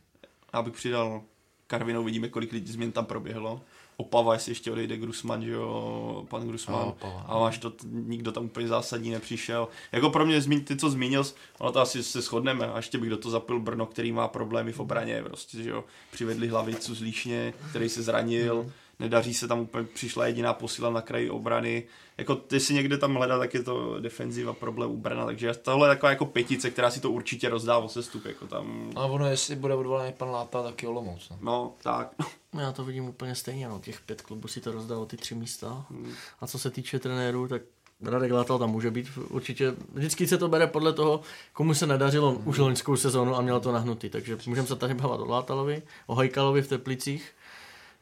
Já 0.55 0.62
bych 0.62 0.74
přidal 0.74 1.22
Karvinou 1.66 2.05
vidíme, 2.05 2.28
kolik 2.28 2.52
lidí 2.52 2.72
změn 2.72 2.93
tam 2.93 3.05
proběhlo. 3.05 3.60
Opava, 3.97 4.32
jestli 4.32 4.51
ještě 4.52 4.72
odejde 4.72 4.97
Grusman, 4.97 5.44
že 5.44 5.51
jo, 5.51 6.26
pan 6.28 6.48
Grusman. 6.48 6.94
A, 7.02 7.24
a 7.26 7.38
máš 7.38 7.59
to, 7.59 7.72
nikdo 7.84 8.32
tam 8.32 8.44
úplně 8.44 8.68
zásadní 8.68 9.10
nepřišel. 9.10 9.68
Jako 9.93 10.10
pro 10.10 10.26
mě, 10.26 10.40
ty, 10.40 10.76
co 10.76 10.90
zmínil, 10.90 11.24
ono 11.59 11.72
to 11.72 11.80
asi 11.80 12.02
se 12.02 12.20
shodneme, 12.20 12.66
a 12.66 12.76
ještě 12.76 12.98
bych 12.98 13.10
do 13.10 13.16
toho 13.16 13.32
zapil 13.32 13.60
Brno, 13.60 13.86
který 13.86 14.12
má 14.12 14.28
problémy 14.28 14.72
v 14.72 14.80
obraně, 14.80 15.22
prostě, 15.22 15.62
že 15.62 15.70
jo. 15.70 15.84
Přivedli 16.12 16.48
hlavicu 16.48 16.94
z 16.94 17.01
Líšně, 17.01 17.55
který 17.70 17.88
se 17.88 18.02
zranil. 18.02 18.62
Mm 18.62 18.72
nedaří 18.98 19.35
se 19.35 19.48
tam 19.48 19.60
úplně, 19.60 19.86
přišla 19.94 20.27
jediná 20.27 20.52
posila 20.52 20.90
na 20.90 21.01
kraji 21.01 21.31
obrany. 21.31 21.85
Jako 22.18 22.35
ty 22.35 22.60
si 22.60 22.74
někde 22.74 22.98
tam 22.98 23.14
hledá, 23.14 23.39
tak 23.39 23.55
je 23.55 23.62
to 23.62 24.01
defenziva 24.01 24.52
problém 24.52 24.90
u 24.90 24.97
Brna, 24.97 25.27
takže 25.27 25.55
tohle 25.55 25.89
je 25.89 25.94
taková 25.94 26.10
jako 26.10 26.27
pětice, 26.27 26.70
která 26.70 26.90
si 26.90 27.01
to 27.01 27.10
určitě 27.10 27.48
rozdá 27.48 27.78
o 27.78 27.89
sestup, 27.89 28.24
jako 28.24 28.47
tam. 28.47 28.90
A 28.97 29.05
ono, 29.05 29.27
jestli 29.27 29.56
bude 29.56 29.74
odvolaný 29.74 30.12
pan 30.12 30.31
Láta, 30.31 30.62
tak 30.62 30.82
je 30.82 30.89
Olomouc. 30.89 31.31
No, 31.31 31.39
no 31.40 31.74
tak. 31.82 32.14
Já 32.60 32.73
to 32.73 32.85
vidím 32.85 33.09
úplně 33.09 33.35
stejně, 33.35 33.68
no, 33.68 33.78
těch 33.78 34.01
pět 34.01 34.23
klubů 34.23 34.48
si 34.48 34.60
to 34.60 34.73
rozdá 34.73 34.98
o 34.98 35.06
ty 35.06 35.16
tři 35.16 35.35
místa. 35.35 35.86
Hmm. 35.90 36.12
A 36.40 36.47
co 36.47 36.59
se 36.59 36.70
týče 36.70 36.98
trenérů, 36.98 37.48
tak 37.48 37.62
Radek 38.02 38.32
Látal 38.32 38.59
tam 38.59 38.70
může 38.70 38.90
být 38.90 39.06
určitě. 39.28 39.74
Vždycky 39.93 40.27
se 40.27 40.39
to 40.39 40.48
bere 40.48 40.66
podle 40.66 40.93
toho, 40.93 41.20
komu 41.52 41.74
se 41.74 41.86
nedařilo 41.86 42.32
už 42.32 42.59
loňskou 42.59 42.97
sezónu 42.97 43.36
a 43.36 43.40
mělo 43.40 43.60
to 43.60 43.73
nahnutý. 43.73 44.10
Takže 44.10 44.39
můžeme 44.47 44.66
se 44.66 44.77
tady 44.77 44.94
bavit 44.94 45.20
o 45.20 45.27
Látalovi, 45.27 45.82
o 46.06 46.14
Hajkalovi 46.14 46.62
v 46.62 46.68
Teplicích 46.68 47.32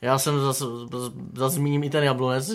já 0.05 0.19
jsem 0.19 0.41
zase 0.41 0.65
zas 1.35 1.53
zmíním 1.53 1.85
i 1.85 1.91
ten 1.91 2.05
Jablonec, 2.05 2.51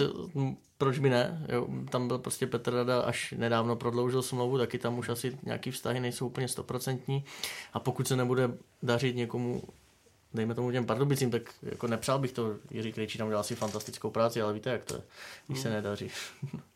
proč 0.78 1.00
by 1.00 1.10
ne? 1.10 1.46
Jo, 1.50 1.68
tam 1.90 2.08
byl 2.08 2.18
prostě 2.18 2.48
Petr 2.48 2.74
Rada 2.74 3.02
až 3.02 3.34
nedávno 3.38 3.76
prodloužil 3.76 4.22
smlouvu, 4.22 4.58
taky 4.58 4.80
tam 4.80 5.00
už 5.00 5.10
asi 5.10 5.38
nějaký 5.44 5.72
vztahy 5.72 6.00
nejsou 6.00 6.28
úplně 6.28 6.48
stoprocentní 6.48 7.26
a 7.74 7.80
pokud 7.80 8.08
se 8.08 8.16
nebude 8.16 8.52
dařit 8.84 9.16
někomu 9.16 9.62
dejme 10.34 10.56
tomu 10.56 10.72
těm 10.72 10.86
Pardubicím, 10.86 11.32
tak 11.32 11.42
jako 11.62 11.88
nepřál 11.88 12.20
bych 12.20 12.32
to, 12.32 12.56
Jiří 12.72 12.94
Krejčí 12.94 13.18
tam 13.18 13.30
dělal 13.30 13.44
si 13.44 13.56
fantastickou 13.56 14.10
práci, 14.10 14.42
ale 14.42 14.54
víte, 14.54 14.70
jak 14.70 14.86
to 14.86 14.96
je, 14.96 15.02
když 15.48 15.60
se 15.60 15.68
hmm. 15.68 15.76
nedaří. 15.76 16.12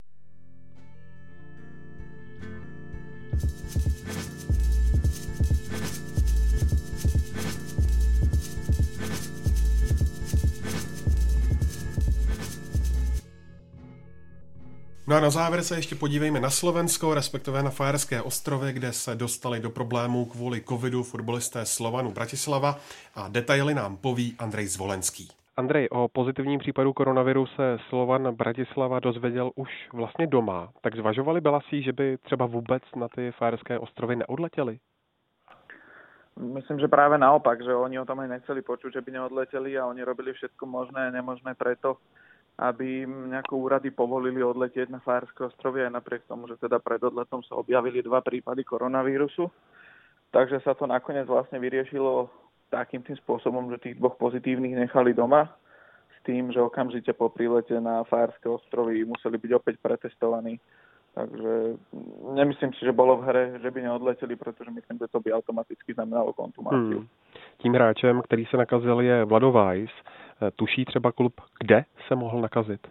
No 15.06 15.16
a 15.16 15.20
na 15.20 15.30
závěr 15.30 15.62
se 15.62 15.76
ještě 15.76 15.94
podívejme 15.94 16.40
na 16.40 16.50
Slovensko, 16.50 17.14
respektive 17.14 17.62
na 17.62 17.70
Fajerské 17.70 18.22
ostrovy, 18.22 18.72
kde 18.72 18.92
se 18.92 19.14
dostali 19.14 19.60
do 19.60 19.70
problémů 19.70 20.24
kvůli 20.24 20.60
covidu 20.60 21.02
fotbalisté 21.02 21.66
Slovanu 21.66 22.12
Bratislava 22.12 22.76
a 23.14 23.28
detaily 23.28 23.74
nám 23.74 23.96
poví 23.96 24.36
Andrej 24.38 24.66
Zvolenský. 24.66 25.28
Andrej, 25.56 25.88
o 25.90 26.08
pozitivním 26.08 26.58
případu 26.58 26.92
koronaviru 26.92 27.46
se 27.46 27.78
Slovan 27.88 28.34
Bratislava 28.34 29.00
dozvěděl 29.00 29.50
už 29.54 29.68
vlastně 29.92 30.26
doma. 30.26 30.68
Tak 30.80 30.96
zvažovali 30.96 31.40
Belasí, 31.40 31.82
že 31.82 31.92
by 31.92 32.18
třeba 32.18 32.46
vůbec 32.46 32.82
na 32.96 33.08
ty 33.08 33.32
Fajerské 33.38 33.78
ostrovy 33.78 34.16
neodletěli? 34.16 34.78
Myslím, 36.36 36.80
že 36.80 36.88
práve 36.88 37.18
naopak, 37.18 37.62
že 37.62 37.74
oni 37.74 37.98
o 38.00 38.04
tom 38.04 38.20
aj 38.20 38.28
nechceli 38.28 38.62
počuť, 38.62 38.92
že 38.92 39.00
by 39.00 39.10
neodleteli 39.12 39.78
a 39.78 39.86
oni 39.86 40.02
robili 40.02 40.32
všetko 40.32 40.66
možné 40.66 41.06
a 41.08 41.14
nemožné 41.14 41.54
preto, 41.54 41.96
aby 42.58 43.02
im 43.02 43.34
nejaké 43.34 43.50
úrady 43.50 43.90
povolili 43.90 44.38
odletieť 44.38 44.86
na 44.90 45.02
Fajerské 45.02 45.50
ostrovy 45.50 45.82
aj 45.82 45.98
napriek 45.98 46.22
tomu, 46.30 46.46
že 46.46 46.54
teda 46.62 46.78
pred 46.78 47.02
odletom 47.02 47.42
sa 47.42 47.58
objavili 47.58 47.98
dva 48.02 48.22
prípady 48.22 48.62
koronavírusu. 48.62 49.50
Takže 50.30 50.62
sa 50.62 50.74
to 50.74 50.86
nakoniec 50.86 51.26
vlastne 51.26 51.58
vyriešilo 51.58 52.30
takým 52.70 53.02
tým 53.02 53.18
spôsobom, 53.22 53.70
že 53.74 53.82
tých 53.82 53.98
dvoch 53.98 54.18
pozitívnych 54.18 54.74
nechali 54.74 55.14
doma 55.14 55.50
s 56.10 56.18
tým, 56.26 56.50
že 56.50 56.62
okamžite 56.62 57.14
po 57.14 57.30
prílete 57.30 57.74
na 57.78 58.06
Fajerské 58.06 58.46
ostrovy 58.46 59.02
museli 59.02 59.38
byť 59.38 59.50
opäť 59.54 59.74
pretestovaní 59.82 60.58
Takže 61.14 61.78
nemyslím 62.34 62.72
si, 62.72 62.84
že 62.84 62.92
bolo 62.92 63.16
v 63.16 63.22
hre, 63.22 63.44
že 63.62 63.70
by 63.70 63.82
neodleteli, 63.82 64.36
protože 64.36 64.70
myslím, 64.70 64.98
že 64.98 65.08
to 65.08 65.20
by 65.20 65.32
automaticky 65.32 65.94
znamenalo 65.94 66.32
kontumáciu. 66.32 66.98
Hmm. 66.98 67.08
Tím 67.58 67.72
hráčem, 67.74 68.22
který 68.22 68.46
se 68.46 68.56
nakazil, 68.56 69.00
je 69.00 69.24
Vlado 69.24 69.52
Weiss. 69.52 69.92
Tuší 70.56 70.84
třeba 70.84 71.12
klub, 71.12 71.40
kde 71.58 71.84
se 72.08 72.14
mohl 72.14 72.40
nakazit? 72.40 72.86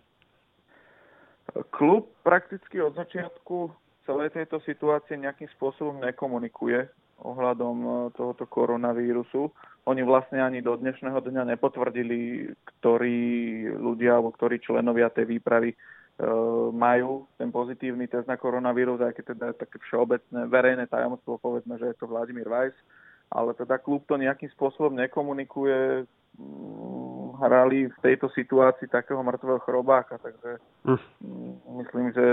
Klub 1.70 2.10
prakticky 2.24 2.82
od 2.82 2.96
začiatku 2.96 3.72
celej 4.06 4.30
tejto 4.30 4.60
situácie 4.64 5.20
nejakým 5.20 5.48
spôsobom 5.56 6.00
nekomunikuje 6.00 6.88
ohľadom 7.24 7.76
e, 7.80 7.90
tohoto 8.18 8.46
koronavírusu. 8.50 9.52
Oni 9.88 10.02
vlastne 10.04 10.44
ani 10.44 10.60
do 10.64 10.76
dnešného 10.76 11.20
dňa 11.20 11.56
nepotvrdili, 11.56 12.52
ktorí 12.80 13.20
ľudia 13.76 14.20
alebo 14.20 14.32
ktorí 14.36 14.60
členovia 14.60 15.08
tej 15.12 15.40
výpravy 15.40 15.72
e, 15.72 15.78
majú 16.74 17.30
ten 17.40 17.52
pozitívny 17.52 18.12
test 18.12 18.28
na 18.28 18.36
koronavírus, 18.36 19.00
aj 19.00 19.16
keď 19.16 19.26
teda 19.36 19.46
je 19.52 19.62
také 19.62 19.78
všeobecné 19.88 20.40
verejné 20.52 20.86
tajomstvo, 20.92 21.40
povedzme, 21.40 21.80
že 21.80 21.94
je 21.94 21.96
to 21.96 22.10
Vladimír 22.12 22.48
Weiss, 22.50 22.76
ale 23.32 23.56
teda 23.56 23.80
klub 23.80 24.04
to 24.10 24.20
nejakým 24.20 24.52
spôsobom 24.52 24.98
nekomunikuje, 25.00 26.04
mm, 26.40 27.13
hrali 27.44 27.92
v 27.92 27.98
tejto 28.02 28.30
situácii 28.32 28.88
takého 28.88 29.24
mŕtvého 29.24 29.60
chrobáka, 29.60 30.18
takže 30.18 30.58
hm. 30.88 31.00
mm. 31.22 31.54
myslím, 31.84 32.08
že 32.12 32.26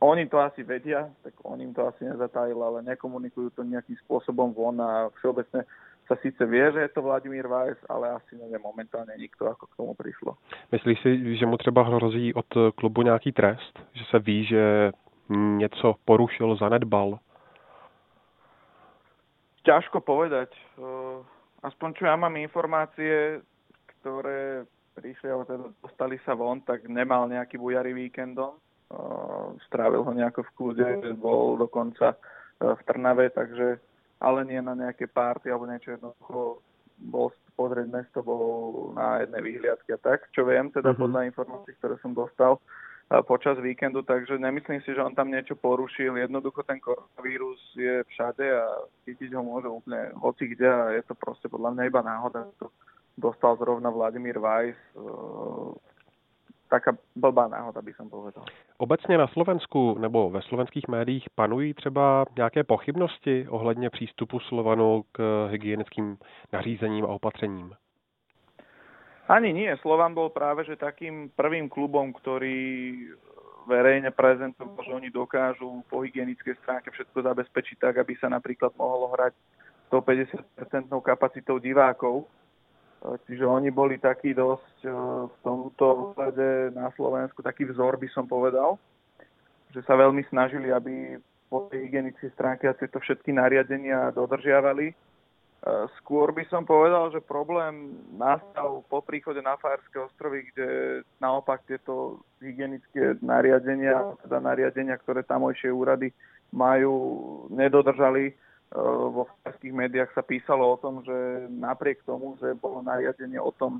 oni 0.00 0.28
to 0.28 0.38
asi 0.38 0.62
vedia, 0.62 1.08
tak 1.22 1.32
on 1.42 1.60
im 1.60 1.74
to 1.74 1.88
asi 1.88 2.04
nezatajil, 2.04 2.62
ale 2.62 2.84
nekomunikujú 2.84 3.50
to 3.56 3.64
nejakým 3.64 3.96
spôsobom 4.04 4.52
von 4.52 4.76
a 4.80 5.08
všeobecne 5.20 5.64
sa 6.06 6.14
síce 6.22 6.38
vie, 6.46 6.62
že 6.72 6.80
je 6.86 6.90
to 6.94 7.02
Vladimír 7.02 7.50
Weiss, 7.50 7.82
ale 7.90 8.14
asi 8.14 8.38
nevie 8.38 8.58
momentálne 8.62 9.10
nikto, 9.18 9.50
ako 9.50 9.66
k 9.66 9.76
tomu 9.76 9.92
prišlo. 9.98 10.38
Myslíš 10.70 10.98
si, 11.02 11.36
že 11.36 11.46
mu 11.46 11.56
třeba 11.56 11.82
hrozí 11.82 12.34
od 12.34 12.46
klubu 12.74 13.02
nějaký 13.02 13.32
trest? 13.32 13.74
Že 13.92 14.04
se 14.10 14.18
ví, 14.18 14.44
že 14.44 14.92
něco 15.34 15.94
porušil, 16.04 16.56
zanedbal? 16.56 17.18
Ťažko 19.66 19.98
povedať. 20.00 20.54
Aspoň 21.66 21.98
čo 21.98 22.06
ja 22.06 22.14
mám 22.14 22.38
informácie, 22.38 23.42
ktoré 24.06 24.62
prišli, 24.94 25.26
alebo 25.26 25.44
teda 25.50 25.66
dostali 25.82 26.22
sa 26.22 26.38
von, 26.38 26.62
tak 26.62 26.86
nemal 26.86 27.26
nejaký 27.26 27.58
bujarý 27.58 27.90
víkendom 27.90 28.54
strávil 29.66 30.06
ho 30.06 30.12
nejako 30.14 30.46
v 30.46 30.54
kľude, 30.54 30.88
bol 31.18 31.58
dokonca 31.58 32.14
e, 32.14 32.18
v 32.62 32.80
Trnave, 32.86 33.34
takže 33.34 33.82
ale 34.22 34.46
nie 34.46 34.62
na 34.62 34.78
nejaké 34.78 35.10
párty 35.10 35.50
alebo 35.50 35.66
niečo 35.66 35.98
jednoducho 35.98 36.62
bol 36.96 37.28
pozrieť 37.58 37.92
mesto, 37.92 38.24
bol 38.24 38.94
na 38.96 39.20
jednej 39.20 39.42
vyhliadke 39.44 39.90
a 39.92 40.00
tak, 40.00 40.32
čo 40.32 40.48
viem, 40.48 40.72
teda 40.72 40.94
mm-hmm. 40.94 41.02
podľa 41.02 41.20
informácií, 41.28 41.72
ktoré 41.76 41.94
som 42.00 42.14
dostal 42.14 42.56
e, 42.56 42.60
počas 43.26 43.58
víkendu, 43.58 44.06
takže 44.06 44.38
nemyslím 44.38 44.80
si, 44.86 44.94
že 44.94 45.02
on 45.02 45.18
tam 45.18 45.34
niečo 45.34 45.58
porušil. 45.58 46.14
Jednoducho 46.16 46.62
ten 46.62 46.78
koronavírus 46.78 47.58
je 47.74 48.06
všade 48.14 48.46
a 48.46 48.86
chytiť 49.02 49.34
ho 49.34 49.42
môže 49.42 49.66
úplne 49.66 50.14
hoci 50.14 50.46
kde 50.46 50.68
a 50.70 50.94
je 50.94 51.02
to 51.10 51.18
proste 51.18 51.50
podľa 51.50 51.74
mňa 51.74 51.82
iba 51.90 52.00
náhoda, 52.06 52.46
že 52.54 52.54
to 52.62 52.66
dostal 53.18 53.56
zrovna 53.56 53.90
Vladimír 53.90 54.38
Weiss 54.38 54.78
e, 54.96 55.00
taká 56.68 56.96
blbá 57.16 57.48
náhoda, 57.48 57.82
by 57.82 57.92
som 57.92 58.10
povedal. 58.10 58.44
Obecně 58.78 59.18
na 59.18 59.26
Slovensku 59.26 59.98
nebo 59.98 60.30
ve 60.30 60.42
slovenských 60.42 60.88
médiích 60.88 61.24
panují 61.34 61.74
třeba 61.74 62.24
nějaké 62.36 62.64
pochybnosti 62.64 63.46
ohledně 63.48 63.90
přístupu 63.90 64.40
Slovanu 64.40 65.04
k 65.12 65.48
hygienickým 65.50 66.18
nařízením 66.52 67.04
a 67.04 67.08
opatřením? 67.08 67.74
Ani 69.28 69.52
nie. 69.52 69.76
Slovan 69.82 70.14
bol 70.14 70.30
práve 70.30 70.62
že 70.62 70.78
takým 70.78 71.34
prvým 71.34 71.66
klubom, 71.66 72.14
ktorý 72.14 72.94
verejne 73.66 74.14
prezentoval, 74.14 74.78
že 74.86 74.94
oni 74.94 75.10
dokážu 75.10 75.82
po 75.90 76.06
hygienickej 76.06 76.54
stránke 76.62 76.94
všetko 76.94 77.26
zabezpečiť 77.26 77.76
tak, 77.82 77.98
aby 77.98 78.14
sa 78.22 78.30
napríklad 78.30 78.70
mohlo 78.78 79.10
hrať 79.18 79.34
150% 79.90 80.94
kapacitou 81.02 81.58
divákov 81.58 82.30
Čiže 83.06 83.46
oni 83.46 83.70
boli 83.70 84.02
takí 84.02 84.34
dosť 84.34 84.78
e, 84.82 84.90
v 85.30 85.36
tomto 85.46 85.84
ohľade 86.10 86.74
na 86.74 86.90
Slovensku, 86.98 87.38
taký 87.38 87.70
vzor 87.70 88.02
by 88.02 88.08
som 88.10 88.26
povedal, 88.26 88.74
že 89.70 89.86
sa 89.86 89.94
veľmi 89.94 90.26
snažili, 90.26 90.74
aby 90.74 91.14
po 91.46 91.70
tej 91.70 91.86
hygienickej 91.86 92.34
stránke 92.34 92.66
tieto 92.74 92.98
všetky 92.98 93.30
nariadenia 93.30 94.10
dodržiavali. 94.10 94.90
E, 94.90 94.94
skôr 96.02 96.34
by 96.34 96.50
som 96.50 96.66
povedal, 96.66 97.14
že 97.14 97.22
problém 97.22 97.94
nastal 98.18 98.82
po 98.90 98.98
príchode 99.06 99.38
na 99.38 99.54
Fajerské 99.54 100.02
ostrovy, 100.02 100.50
kde 100.50 100.68
naopak 101.22 101.62
tieto 101.70 102.26
hygienické 102.42 103.22
nariadenia, 103.22 104.18
teda 104.26 104.42
nariadenia, 104.42 104.98
ktoré 104.98 105.22
tamojšie 105.22 105.70
úrady 105.70 106.10
majú, 106.50 106.90
nedodržali 107.54 108.34
Eh, 108.34 108.45
vo 108.74 109.30
všetkých 109.46 109.74
médiách 109.74 110.10
sa 110.12 110.26
písalo 110.26 110.74
o 110.74 110.80
tom, 110.80 111.04
že 111.06 111.46
napriek 111.50 112.02
tomu, 112.02 112.34
že 112.42 112.58
bolo 112.58 112.82
nariadenie 112.82 113.38
o 113.38 113.54
tom, 113.54 113.78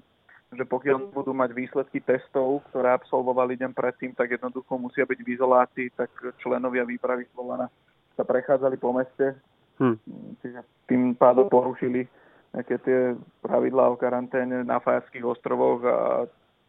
že 0.55 0.63
pokiaľ 0.63 1.11
budú 1.11 1.35
mať 1.35 1.51
výsledky 1.51 1.99
testov, 1.99 2.63
ktoré 2.71 2.95
absolvovali 2.95 3.59
deň 3.59 3.75
predtým, 3.75 4.15
tak 4.15 4.31
jednoducho 4.39 4.79
musia 4.79 5.03
byť 5.03 5.19
v 5.19 5.33
izolácii, 5.35 5.89
tak 5.99 6.11
členovia 6.39 6.87
výpravy 6.87 7.27
Slovana 7.35 7.67
sa 8.15 8.23
prechádzali 8.23 8.77
po 8.79 8.95
meste. 8.95 9.35
Hm. 9.83 9.99
Čiže 10.41 10.61
tým 10.87 11.19
pádom 11.19 11.51
porušili 11.51 12.07
nejaké 12.55 12.79
tie 12.87 13.01
pravidlá 13.43 13.91
o 13.93 14.01
karanténe 14.01 14.65
na 14.65 14.81
Fajarských 14.81 15.27
ostrovoch 15.27 15.83
a 15.85 15.99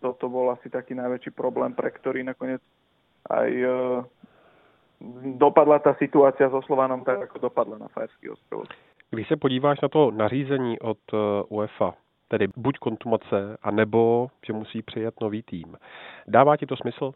toto 0.01 0.27
bol 0.27 0.51
asi 0.51 0.67
taký 0.67 0.97
najväčší 0.97 1.31
problém, 1.31 1.71
pre 1.71 1.93
ktorý 1.93 2.25
nakoniec 2.25 2.59
aj 3.29 3.49
eh, 3.49 3.71
dopadla 5.37 5.79
ta 5.79 5.93
situace 5.93 6.49
so 6.49 6.61
Slovanom 6.61 7.03
tak, 7.03 7.19
jako 7.19 7.39
dopadla 7.39 7.77
na 7.77 7.87
Fajerský 7.87 8.29
ostrov. 8.29 8.63
Když 9.09 9.27
se 9.27 9.35
podíváš 9.35 9.81
na 9.81 9.89
to 9.89 10.11
nařízení 10.11 10.79
od 10.79 10.97
eh, 11.13 11.17
UEFA, 11.49 11.93
tedy 12.27 12.47
buď 12.57 12.77
kontumace, 12.77 13.57
anebo 13.61 14.27
že 14.45 14.53
musí 14.53 14.81
přijet 14.81 15.21
nový 15.21 15.43
tým, 15.43 15.77
dává 16.27 16.57
ti 16.57 16.65
to 16.65 16.75
smysl? 16.75 17.11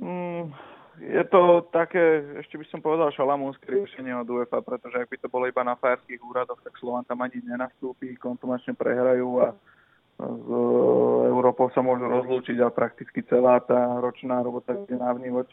Mm, 0.00 0.52
je 1.00 1.24
to 1.24 1.66
také, 1.70 2.22
ešte 2.42 2.58
by 2.58 2.64
som 2.64 2.82
povedal, 2.82 3.14
šalamúnske 3.14 3.70
riešenie 3.70 4.10
od 4.18 4.30
UEFA, 4.30 4.60
pretože 4.60 4.98
ak 4.98 5.10
by 5.10 5.16
to 5.22 5.28
bolo 5.30 5.46
iba 5.46 5.62
na 5.62 5.74
fajerských 5.78 6.20
úradoch, 6.22 6.58
tak 6.62 6.74
Slovan 6.78 7.06
tam 7.06 7.22
ani 7.22 7.38
nenastúpi, 7.42 8.18
kontumačne 8.18 8.74
prehrajú 8.74 9.28
a 9.42 9.54
s 10.18 10.48
Európou 11.30 11.70
sa 11.70 11.78
môžu 11.78 12.10
rozlúčiť 12.10 12.58
a 12.58 12.74
prakticky 12.74 13.22
celá 13.30 13.62
tá 13.62 14.02
ročná 14.02 14.42
robota 14.42 14.74
ide 14.74 14.98
na 14.98 15.14
vnívoť 15.14 15.46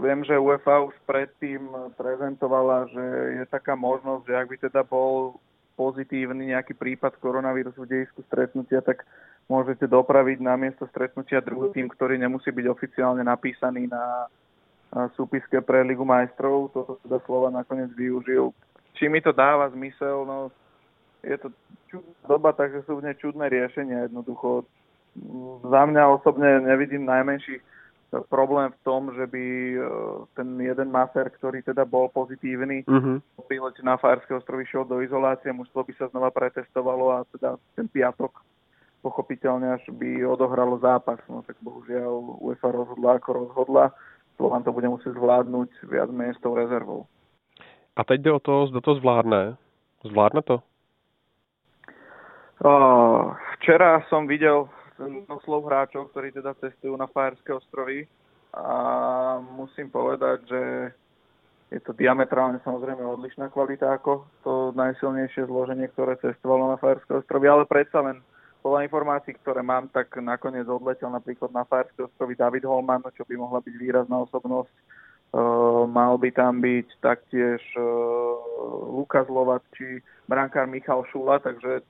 Viem, 0.00 0.24
že 0.24 0.40
UEFA 0.40 0.80
už 0.80 0.96
predtým 1.04 1.68
prezentovala, 2.00 2.88
že 2.88 3.04
je 3.36 3.44
taká 3.52 3.76
možnosť, 3.76 4.24
že 4.24 4.32
ak 4.32 4.48
by 4.48 4.56
teda 4.64 4.80
bol 4.80 5.36
pozitívny 5.76 6.56
nejaký 6.56 6.72
prípad 6.72 7.20
koronavírusu 7.20 7.84
v 7.84 7.90
dejisku 8.00 8.24
stretnutia, 8.24 8.80
tak 8.80 9.04
môžete 9.52 9.84
dopraviť 9.84 10.40
na 10.40 10.56
miesto 10.56 10.88
stretnutia 10.88 11.44
druhý 11.44 11.68
tým, 11.76 11.84
ktorý 11.92 12.16
nemusí 12.16 12.48
byť 12.48 12.66
oficiálne 12.68 13.20
napísaný 13.20 13.92
na 13.92 14.24
súpiske 15.20 15.60
pre 15.60 15.84
Ligu 15.84 16.04
majstrov. 16.04 16.72
Toto 16.72 16.96
teda 17.04 17.20
slova 17.28 17.52
nakoniec 17.52 17.92
využil. 17.92 18.56
Či 18.96 19.12
mi 19.12 19.20
to 19.20 19.36
dáva 19.36 19.68
zmysel, 19.72 20.24
no 20.24 20.48
je 21.20 21.36
to 21.36 21.52
čudná 21.92 22.24
doba, 22.24 22.56
takže 22.56 22.88
sú 22.88 23.00
v 23.00 23.04
nej 23.04 23.16
čudné 23.20 23.52
riešenia 23.52 24.08
jednoducho. 24.08 24.64
Za 25.68 25.82
mňa 25.84 26.02
osobne 26.08 26.64
nevidím 26.64 27.04
najmenších 27.04 27.60
problém 28.28 28.68
v 28.68 28.80
tom, 28.84 29.08
že 29.16 29.24
by 29.24 29.44
e, 29.72 29.78
ten 30.36 30.60
jeden 30.60 30.92
maser, 30.92 31.32
ktorý 31.32 31.64
teda 31.64 31.88
bol 31.88 32.12
pozitívny, 32.12 32.84
po 33.36 33.42
prílete 33.48 33.80
na 33.80 33.96
Fajerské 33.96 34.36
ostrovy 34.36 34.68
šiel 34.68 34.84
do 34.84 35.00
izolácie, 35.00 35.48
mužstvo 35.48 35.80
by 35.80 35.92
sa 35.96 36.06
znova 36.12 36.28
pretestovalo 36.28 37.08
a 37.16 37.24
teda 37.32 37.56
ten 37.72 37.88
piatok 37.88 38.44
pochopiteľne 39.02 39.80
až 39.80 39.82
by 39.90 40.22
odohralo 40.22 40.78
zápas. 40.78 41.18
No 41.26 41.42
tak 41.42 41.58
bohužiaľ 41.58 42.38
UEFA 42.38 42.70
rozhodla 42.70 43.18
ako 43.18 43.30
rozhodla. 43.48 43.84
Slovan 44.38 44.62
to 44.62 44.70
bude 44.72 44.88
musieť 44.88 45.12
zvládnuť 45.18 45.70
viac 45.90 46.08
menej 46.08 46.38
s 46.38 46.40
tou 46.40 46.54
rezervou. 46.54 47.10
A 47.96 48.04
teď 48.04 48.20
jde 48.20 48.32
o 48.32 48.40
to, 48.40 48.66
zda 48.66 48.80
to 48.80 48.94
zvládne. 48.94 49.56
Zvládne 50.06 50.42
to? 50.42 50.56
Uh, 52.62 53.34
včera 53.58 54.06
som 54.06 54.30
videl 54.30 54.70
slov 55.44 55.66
hráčov, 55.66 56.10
ktorí 56.10 56.32
teda 56.32 56.54
cestujú 56.58 56.94
na 56.96 57.08
Fajerské 57.08 57.52
ostrovy 57.54 58.06
a 58.52 58.66
musím 59.40 59.88
povedať, 59.88 60.38
že 60.44 60.62
je 61.72 61.80
to 61.80 61.96
diametrálne 61.96 62.60
samozrejme 62.60 63.00
odlišná 63.00 63.48
kvalita 63.48 63.96
ako 63.96 64.28
to 64.44 64.52
najsilnejšie 64.76 65.48
zloženie, 65.48 65.88
ktoré 65.96 66.20
cestovalo 66.20 66.68
na 66.68 66.76
Fajerské 66.76 67.24
ostrovy, 67.24 67.48
ale 67.48 67.64
predsa 67.64 68.04
len 68.04 68.20
podľa 68.60 68.86
informácií, 68.86 69.34
ktoré 69.40 69.64
mám, 69.64 69.90
tak 69.90 70.12
nakoniec 70.20 70.68
odletel 70.68 71.10
napríklad 71.10 71.50
na 71.50 71.64
Fajerské 71.64 72.06
ostrovy 72.06 72.36
David 72.38 72.68
Holman, 72.68 73.02
čo 73.16 73.24
by 73.26 73.34
mohla 73.40 73.58
byť 73.64 73.74
výrazná 73.74 74.22
osobnosť. 74.28 74.74
Uh, 75.32 75.88
mal 75.88 76.20
by 76.20 76.28
tam 76.28 76.60
byť 76.60 77.00
taktiež 77.00 77.58
uh, 77.80 77.82
Lukas 78.92 79.24
Lovat 79.32 79.64
či 79.72 80.04
brankár 80.28 80.68
Michal 80.68 81.08
Šula, 81.08 81.40
takže 81.40 81.80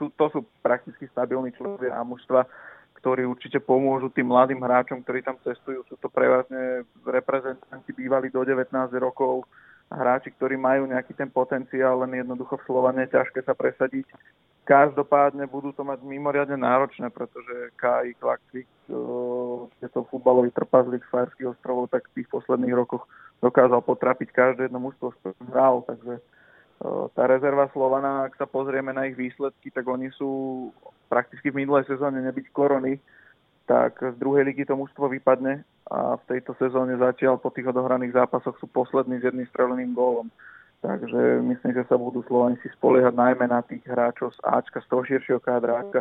sú, 0.00 0.08
to 0.16 0.32
sú 0.32 0.40
prakticky 0.64 1.04
stabilní 1.12 1.52
členovia 1.52 1.92
a 1.92 2.00
mužstva, 2.00 2.48
ktorí 2.96 3.28
určite 3.28 3.60
pomôžu 3.60 4.08
tým 4.08 4.32
mladým 4.32 4.64
hráčom, 4.64 5.04
ktorí 5.04 5.20
tam 5.20 5.36
cestujú. 5.44 5.84
Sú 5.92 6.00
to 6.00 6.08
prevažne 6.08 6.88
reprezentanti 7.04 7.92
bývali 7.92 8.32
do 8.32 8.40
19 8.40 8.72
rokov, 8.96 9.44
hráči, 9.92 10.32
ktorí 10.32 10.56
majú 10.56 10.88
nejaký 10.88 11.12
ten 11.12 11.28
potenciál, 11.28 12.00
len 12.00 12.24
jednoducho 12.24 12.56
v 12.56 12.66
Slovane 12.68 13.04
ťažké 13.12 13.44
sa 13.44 13.52
presadiť. 13.52 14.08
Každopádne 14.64 15.48
budú 15.50 15.72
to 15.74 15.82
mať 15.82 16.04
mimoriadne 16.04 16.54
náročné, 16.56 17.10
pretože 17.10 17.74
Kai 17.76 18.14
Klakvik, 18.16 18.68
je 19.80 19.88
to 19.90 20.06
futbalový 20.08 20.52
trpazlík 20.54 21.02
z 21.04 21.12
Fajerských 21.12 21.50
ostrovov, 21.56 21.90
tak 21.90 22.06
v 22.12 22.22
tých 22.22 22.28
posledných 22.30 22.76
rokoch 22.76 23.08
dokázal 23.40 23.80
potrapiť 23.82 24.28
každé 24.30 24.68
jedno 24.68 24.78
mužstvo, 24.78 25.10
s 25.16 25.48
hral, 25.48 25.82
takže 25.88 26.20
tá 27.12 27.22
rezerva 27.28 27.68
Slovana, 27.76 28.24
ak 28.24 28.40
sa 28.40 28.48
pozrieme 28.48 28.96
na 28.96 29.04
ich 29.04 29.16
výsledky, 29.16 29.68
tak 29.68 29.84
oni 29.84 30.08
sú 30.16 30.72
prakticky 31.12 31.52
v 31.52 31.64
minulej 31.64 31.84
sezóne 31.84 32.24
nebyť 32.24 32.46
korony, 32.56 32.96
tak 33.68 34.00
z 34.00 34.16
druhej 34.16 34.48
ligy 34.48 34.64
to 34.64 34.74
mužstvo 34.74 35.12
vypadne 35.12 35.62
a 35.90 36.16
v 36.16 36.24
tejto 36.26 36.56
sezóne 36.56 36.96
zatiaľ 36.96 37.36
po 37.36 37.52
tých 37.52 37.68
odohraných 37.68 38.16
zápasoch 38.16 38.56
sú 38.58 38.66
poslední 38.70 39.20
s 39.20 39.26
jedným 39.28 39.46
streleným 39.52 39.92
gólom. 39.92 40.32
Takže 40.80 41.44
myslím, 41.44 41.72
že 41.76 41.84
sa 41.84 42.00
budú 42.00 42.24
Slovanici 42.24 42.64
spoliehať 42.72 43.12
najmä 43.12 43.44
na 43.44 43.60
tých 43.60 43.84
hráčov 43.84 44.32
z 44.32 44.40
Ačka, 44.40 44.80
z 44.80 44.88
toho 44.88 45.02
širšieho 45.04 45.40
kádráčka, 45.44 46.00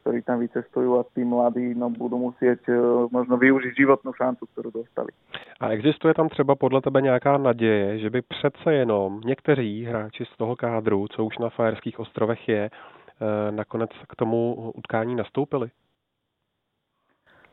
ktorí 0.00 0.22
tam 0.22 0.40
vycestujú 0.40 1.00
a 1.00 1.06
tí 1.14 1.24
mladí 1.24 1.76
no, 1.76 1.92
budú 1.92 2.32
musieť 2.32 2.64
uh, 2.72 3.06
možno 3.12 3.36
využiť 3.36 3.76
životnú 3.76 4.12
šancu, 4.16 4.46
kterou 4.52 4.70
dostali. 4.70 5.12
A 5.60 5.68
existuje 5.68 6.14
tam 6.14 6.28
třeba 6.28 6.54
podle 6.54 6.80
tebe 6.80 7.00
nějaká 7.00 7.38
naděje, 7.38 7.98
že 7.98 8.10
by 8.10 8.22
přece 8.22 8.74
jenom 8.74 9.20
někteří 9.24 9.84
hráči 9.84 10.24
z 10.24 10.36
toho 10.36 10.56
kádru, 10.56 11.06
co 11.08 11.24
už 11.24 11.38
na 11.38 11.48
Fajerských 11.48 11.98
ostrovech 12.00 12.48
je, 12.48 12.70
uh, 12.70 13.56
nakonec 13.56 13.90
k 14.08 14.16
tomu 14.16 14.72
utkání 14.74 15.14
nastoupili? 15.14 15.68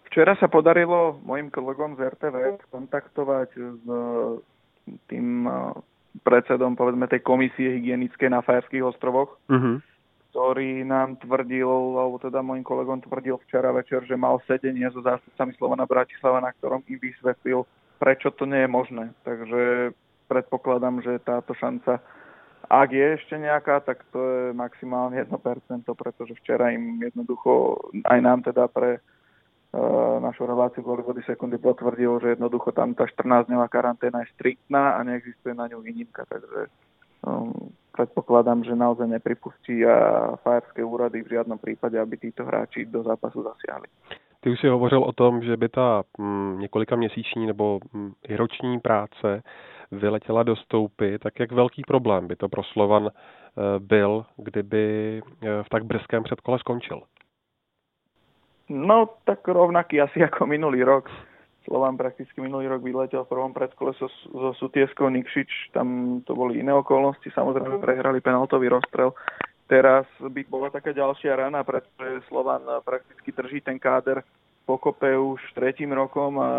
Včera 0.08 0.40
sa 0.40 0.48
podarilo 0.48 1.20
mojim 1.20 1.52
kolegom 1.52 2.00
z 2.00 2.10
RTV 2.10 2.64
kontaktovať 2.72 3.50
s 3.54 3.86
tým 5.12 5.46
predsedom 6.24 6.80
povedzme 6.80 7.12
tej 7.12 7.22
komisie 7.22 7.76
hygienickej 7.76 8.32
na 8.32 8.42
Fajerských 8.42 8.88
ostrovoch. 8.88 9.36
Uh-huh 9.52 9.84
ktorý 10.38 10.86
nám 10.86 11.18
tvrdil, 11.18 11.66
alebo 11.98 12.22
teda 12.22 12.46
môjim 12.46 12.62
kolegom 12.62 13.02
tvrdil 13.02 13.42
včera 13.50 13.74
večer, 13.74 14.06
že 14.06 14.14
mal 14.14 14.38
sedenie 14.46 14.86
so 14.94 15.02
zástupcami 15.02 15.58
Slovana 15.58 15.90
Bratislava, 15.90 16.38
na 16.38 16.54
ktorom 16.54 16.86
im 16.86 17.02
vysvetlil, 17.02 17.66
prečo 17.98 18.30
to 18.30 18.46
nie 18.46 18.62
je 18.62 18.70
možné. 18.70 19.10
Takže 19.26 19.90
predpokladám, 20.30 21.02
že 21.02 21.26
táto 21.26 21.58
šanca, 21.58 22.06
ak 22.70 22.90
je 22.94 23.08
ešte 23.18 23.34
nejaká, 23.34 23.82
tak 23.82 24.06
to 24.14 24.22
je 24.22 24.44
maximálne 24.54 25.18
1%, 25.26 25.26
pretože 25.98 26.38
včera 26.46 26.70
im 26.70 27.02
jednoducho, 27.02 27.82
aj 28.06 28.20
nám 28.22 28.46
teda 28.46 28.70
pre 28.70 29.02
uh, 29.74 30.22
našu 30.22 30.46
reláciu 30.46 30.86
kvôli 30.86 31.02
vody 31.02 31.26
sekundy 31.26 31.58
potvrdil, 31.58 32.14
že 32.22 32.38
jednoducho 32.38 32.78
tam 32.78 32.94
tá 32.94 33.10
14-dňová 33.10 33.74
karanténa 33.74 34.22
je 34.22 34.38
striktná 34.38 35.02
a 35.02 35.02
neexistuje 35.02 35.58
na 35.58 35.66
ňu 35.66 35.82
výnimka, 35.82 36.30
takže 36.30 36.70
um, 37.26 37.74
predpokladám, 37.98 38.64
že 38.64 38.78
naozaj 38.78 39.08
nepripustí 39.10 39.82
a 39.86 40.38
fajerské 40.46 40.86
úrady 40.86 41.26
v 41.26 41.34
žiadnom 41.34 41.58
prípade, 41.58 41.98
aby 41.98 42.18
títo 42.18 42.46
hráči 42.46 42.86
do 42.86 43.02
zápasu 43.04 43.42
zasiahli. 43.42 43.90
Ty 44.40 44.50
už 44.50 44.60
si 44.60 44.68
hovořil 44.68 45.04
o 45.04 45.12
tom, 45.12 45.42
že 45.42 45.58
by 45.58 45.70
ta 45.70 46.04
mm, 46.18 46.60
několika 46.60 46.96
měsíční 46.96 47.48
nebo 47.48 47.80
mm, 47.94 48.14
i 48.28 48.36
roční 48.36 48.80
práce 48.80 49.44
vyletěla 49.92 50.44
do 50.44 50.56
stoupy, 50.56 51.18
tak 51.20 51.40
jak 51.40 51.52
velký 51.52 51.82
problém 51.88 52.28
by 52.28 52.36
to 52.36 52.50
pro 52.50 52.64
Slovan 52.64 53.08
e, 53.08 53.12
byl, 53.80 54.26
kdyby 54.38 55.18
e, 55.18 55.64
v 55.64 55.70
tak 55.70 55.86
brzkém 55.86 56.24
předkole 56.24 56.60
skončil? 56.60 57.02
No, 58.70 59.10
tak 59.24 59.48
rovnaký 59.48 60.02
asi 60.02 60.24
ako 60.24 60.46
minulý 60.46 60.84
rok. 60.84 61.10
Slován 61.68 62.00
prakticky 62.00 62.40
minulý 62.40 62.72
rok 62.72 62.80
vyletel 62.80 63.28
v 63.28 63.32
prvom 63.36 63.52
predkole 63.52 63.92
so, 64.00 64.08
so 64.32 64.56
Sutieskou 64.56 65.12
Nikšič, 65.12 65.76
tam 65.76 66.20
to 66.24 66.32
boli 66.32 66.64
iné 66.64 66.72
okolnosti, 66.72 67.28
samozrejme 67.28 67.84
prehrali 67.84 68.24
penaltový 68.24 68.72
rozstrel. 68.72 69.12
Teraz 69.68 70.08
by 70.24 70.48
bola 70.48 70.72
taká 70.72 70.96
ďalšia 70.96 71.36
rana, 71.36 71.68
pretože 71.68 72.24
Slovan 72.32 72.64
prakticky 72.88 73.36
drží 73.36 73.60
ten 73.60 73.76
káder 73.76 74.24
pokope 74.64 75.12
už 75.12 75.44
tretím 75.60 75.92
rokom 75.92 76.40
a 76.40 76.52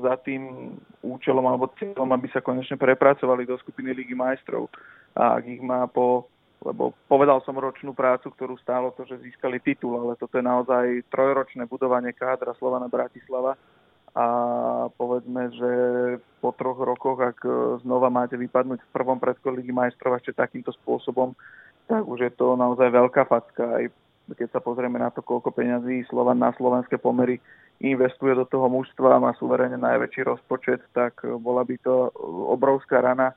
za 0.00 0.16
tým 0.24 0.72
účelom 1.04 1.44
alebo 1.44 1.72
cieľom, 1.76 2.08
aby 2.16 2.28
sa 2.32 2.40
konečne 2.40 2.80
prepracovali 2.80 3.44
do 3.44 3.60
skupiny 3.60 3.92
Ligy 3.92 4.16
majstrov. 4.16 4.72
A 5.12 5.36
ak 5.36 5.44
ich 5.44 5.60
má 5.60 5.84
po 5.84 6.32
lebo 6.64 6.96
povedal 7.06 7.44
som 7.44 7.54
ročnú 7.54 7.92
prácu, 7.92 8.32
ktorú 8.32 8.56
stálo 8.58 8.90
to, 8.96 9.04
že 9.04 9.20
získali 9.20 9.60
titul, 9.60 10.00
ale 10.00 10.16
toto 10.16 10.40
je 10.40 10.44
naozaj 10.44 11.04
trojročné 11.12 11.68
budovanie 11.68 12.16
kádra 12.16 12.56
Slovana 12.56 12.88
Bratislava 12.88 13.54
a 14.16 14.26
povedzme, 14.96 15.52
že 15.52 15.72
po 16.40 16.56
troch 16.56 16.80
rokoch, 16.80 17.20
ak 17.20 17.38
e, 17.44 17.52
znova 17.84 18.08
máte 18.08 18.40
vypadnúť 18.40 18.80
v 18.80 18.92
prvom 18.96 19.20
predkole 19.20 19.60
Ligy 19.60 19.76
majstrov 19.76 20.16
ešte 20.16 20.32
takýmto 20.32 20.72
spôsobom, 20.72 21.36
tak 21.84 22.00
už 22.00 22.24
je 22.24 22.32
to 22.32 22.56
naozaj 22.56 22.88
veľká 22.88 23.28
facka. 23.28 23.76
Aj 23.76 23.84
keď 24.32 24.56
sa 24.56 24.64
pozrieme 24.64 24.96
na 24.96 25.12
to, 25.12 25.20
koľko 25.20 25.52
peňazí 25.52 26.08
Slovan 26.08 26.40
na 26.40 26.48
slovenské 26.56 26.96
pomery 26.96 27.44
investuje 27.76 28.32
do 28.32 28.48
toho 28.48 28.72
mužstva 28.72 29.20
a 29.20 29.22
má 29.22 29.36
suverene 29.36 29.76
najväčší 29.76 30.24
rozpočet, 30.24 30.80
tak 30.96 31.20
bola 31.44 31.60
by 31.60 31.76
to 31.84 32.08
obrovská 32.48 33.04
rana 33.04 33.36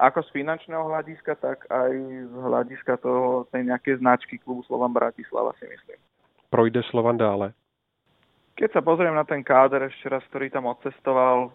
ako 0.00 0.24
z 0.28 0.44
finančného 0.44 0.84
hľadiska, 0.84 1.36
tak 1.40 1.64
aj 1.68 1.92
z 2.28 2.34
hľadiska 2.36 2.96
toho, 3.04 3.44
tej 3.52 3.68
nejakej 3.68 4.00
značky 4.00 4.40
klubu 4.40 4.64
Slovan 4.64 4.96
Bratislava 4.96 5.52
si 5.60 5.68
myslím. 5.68 6.00
Projde 6.48 6.80
Slovan 6.88 7.20
dále? 7.20 7.52
Keď 8.60 8.76
sa 8.76 8.84
pozriem 8.84 9.16
na 9.16 9.24
ten 9.24 9.40
káder 9.40 9.88
ešte 9.88 10.12
raz, 10.12 10.20
ktorý 10.28 10.52
tam 10.52 10.68
odcestoval, 10.68 11.48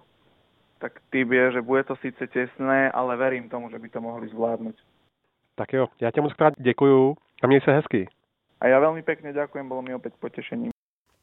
tak 0.81 0.97
ty 1.13 1.21
vie, 1.21 1.53
že 1.53 1.61
bude 1.61 1.85
to 1.85 1.93
síce 2.01 2.17
tesné, 2.33 2.89
ale 2.89 3.13
verím 3.13 3.45
tomu, 3.45 3.69
že 3.69 3.77
by 3.77 3.89
to 3.89 4.01
mohli 4.01 4.27
zvládnuť. 4.33 4.75
Tak 5.55 5.73
jo, 5.73 5.87
já 6.01 6.11
tě 6.11 6.21
moc 6.21 6.33
krát 6.33 6.53
děkuju 6.57 7.15
a 7.43 7.47
měj 7.47 7.61
se 7.61 7.71
hezky. 7.71 8.07
A 8.61 8.67
já 8.67 8.79
velmi 8.79 9.03
pěkně 9.03 9.33
děkuji, 9.33 9.63
bylo 9.63 9.81
mi 9.81 9.95
opět 9.95 10.13
potěšením. 10.19 10.71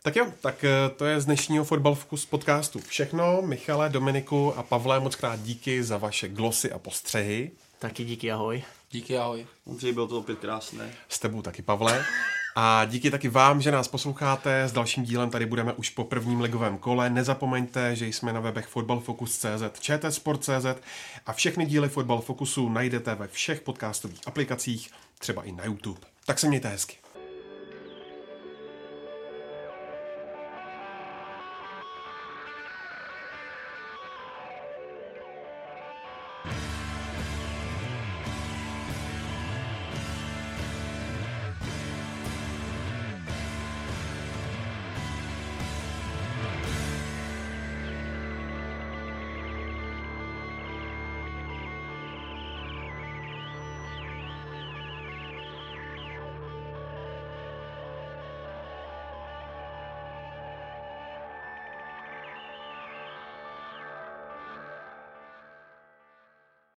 Tak 0.02 0.16
jo, 0.16 0.26
tak 0.42 0.64
eh, 0.64 0.90
to 0.96 1.04
je 1.04 1.20
z 1.20 1.26
dnešního 1.26 1.64
Fotbal 1.64 1.94
Focus 1.94 2.26
podcastu 2.26 2.78
všechno. 2.78 3.42
Michale, 3.42 3.90
Dominiku 3.90 4.52
a 4.56 4.62
Pavle, 4.62 5.00
moc 5.00 5.16
krát 5.16 5.40
díky 5.40 5.82
za 5.82 5.98
vaše 5.98 6.28
glosy 6.28 6.72
a 6.72 6.78
postřehy. 6.78 7.50
Taky 7.78 8.04
díky, 8.04 8.32
ahoj. 8.32 8.62
Díky, 8.90 9.18
ahoj. 9.18 9.46
Ondřej, 9.66 9.92
bylo 9.92 10.08
to 10.08 10.18
opět 10.18 10.38
krásné. 10.38 10.90
S 11.08 11.18
tebou 11.18 11.42
taky, 11.42 11.62
Pavle. 11.62 12.04
A 12.54 12.84
díky 12.84 13.10
taky 13.10 13.28
vám, 13.28 13.60
že 13.60 13.70
nás 13.70 13.88
posloucháte. 13.88 14.62
S 14.62 14.72
dalším 14.72 15.04
dílem 15.04 15.30
tady 15.30 15.46
budeme 15.46 15.72
už 15.72 15.90
po 15.90 16.04
prvním 16.04 16.40
ligovém 16.40 16.78
kole. 16.78 17.10
Nezapomeňte, 17.10 17.96
že 17.96 18.06
jsme 18.06 18.32
na 18.32 18.40
webech 18.40 18.66
fotbalfocus.cz, 18.66 19.80
čtsport.cz 19.80 20.66
a 21.26 21.32
všechny 21.32 21.66
díly 21.66 21.88
Fotbal 21.88 22.20
Focusu 22.20 22.68
najdete 22.68 23.14
ve 23.14 23.28
všech 23.28 23.60
podcastových 23.60 24.20
aplikacích, 24.26 24.90
třeba 25.18 25.42
i 25.42 25.52
na 25.52 25.64
YouTube. 25.64 26.00
Tak 26.26 26.38
se 26.38 26.48
mějte 26.48 26.68
hezky. 26.68 27.01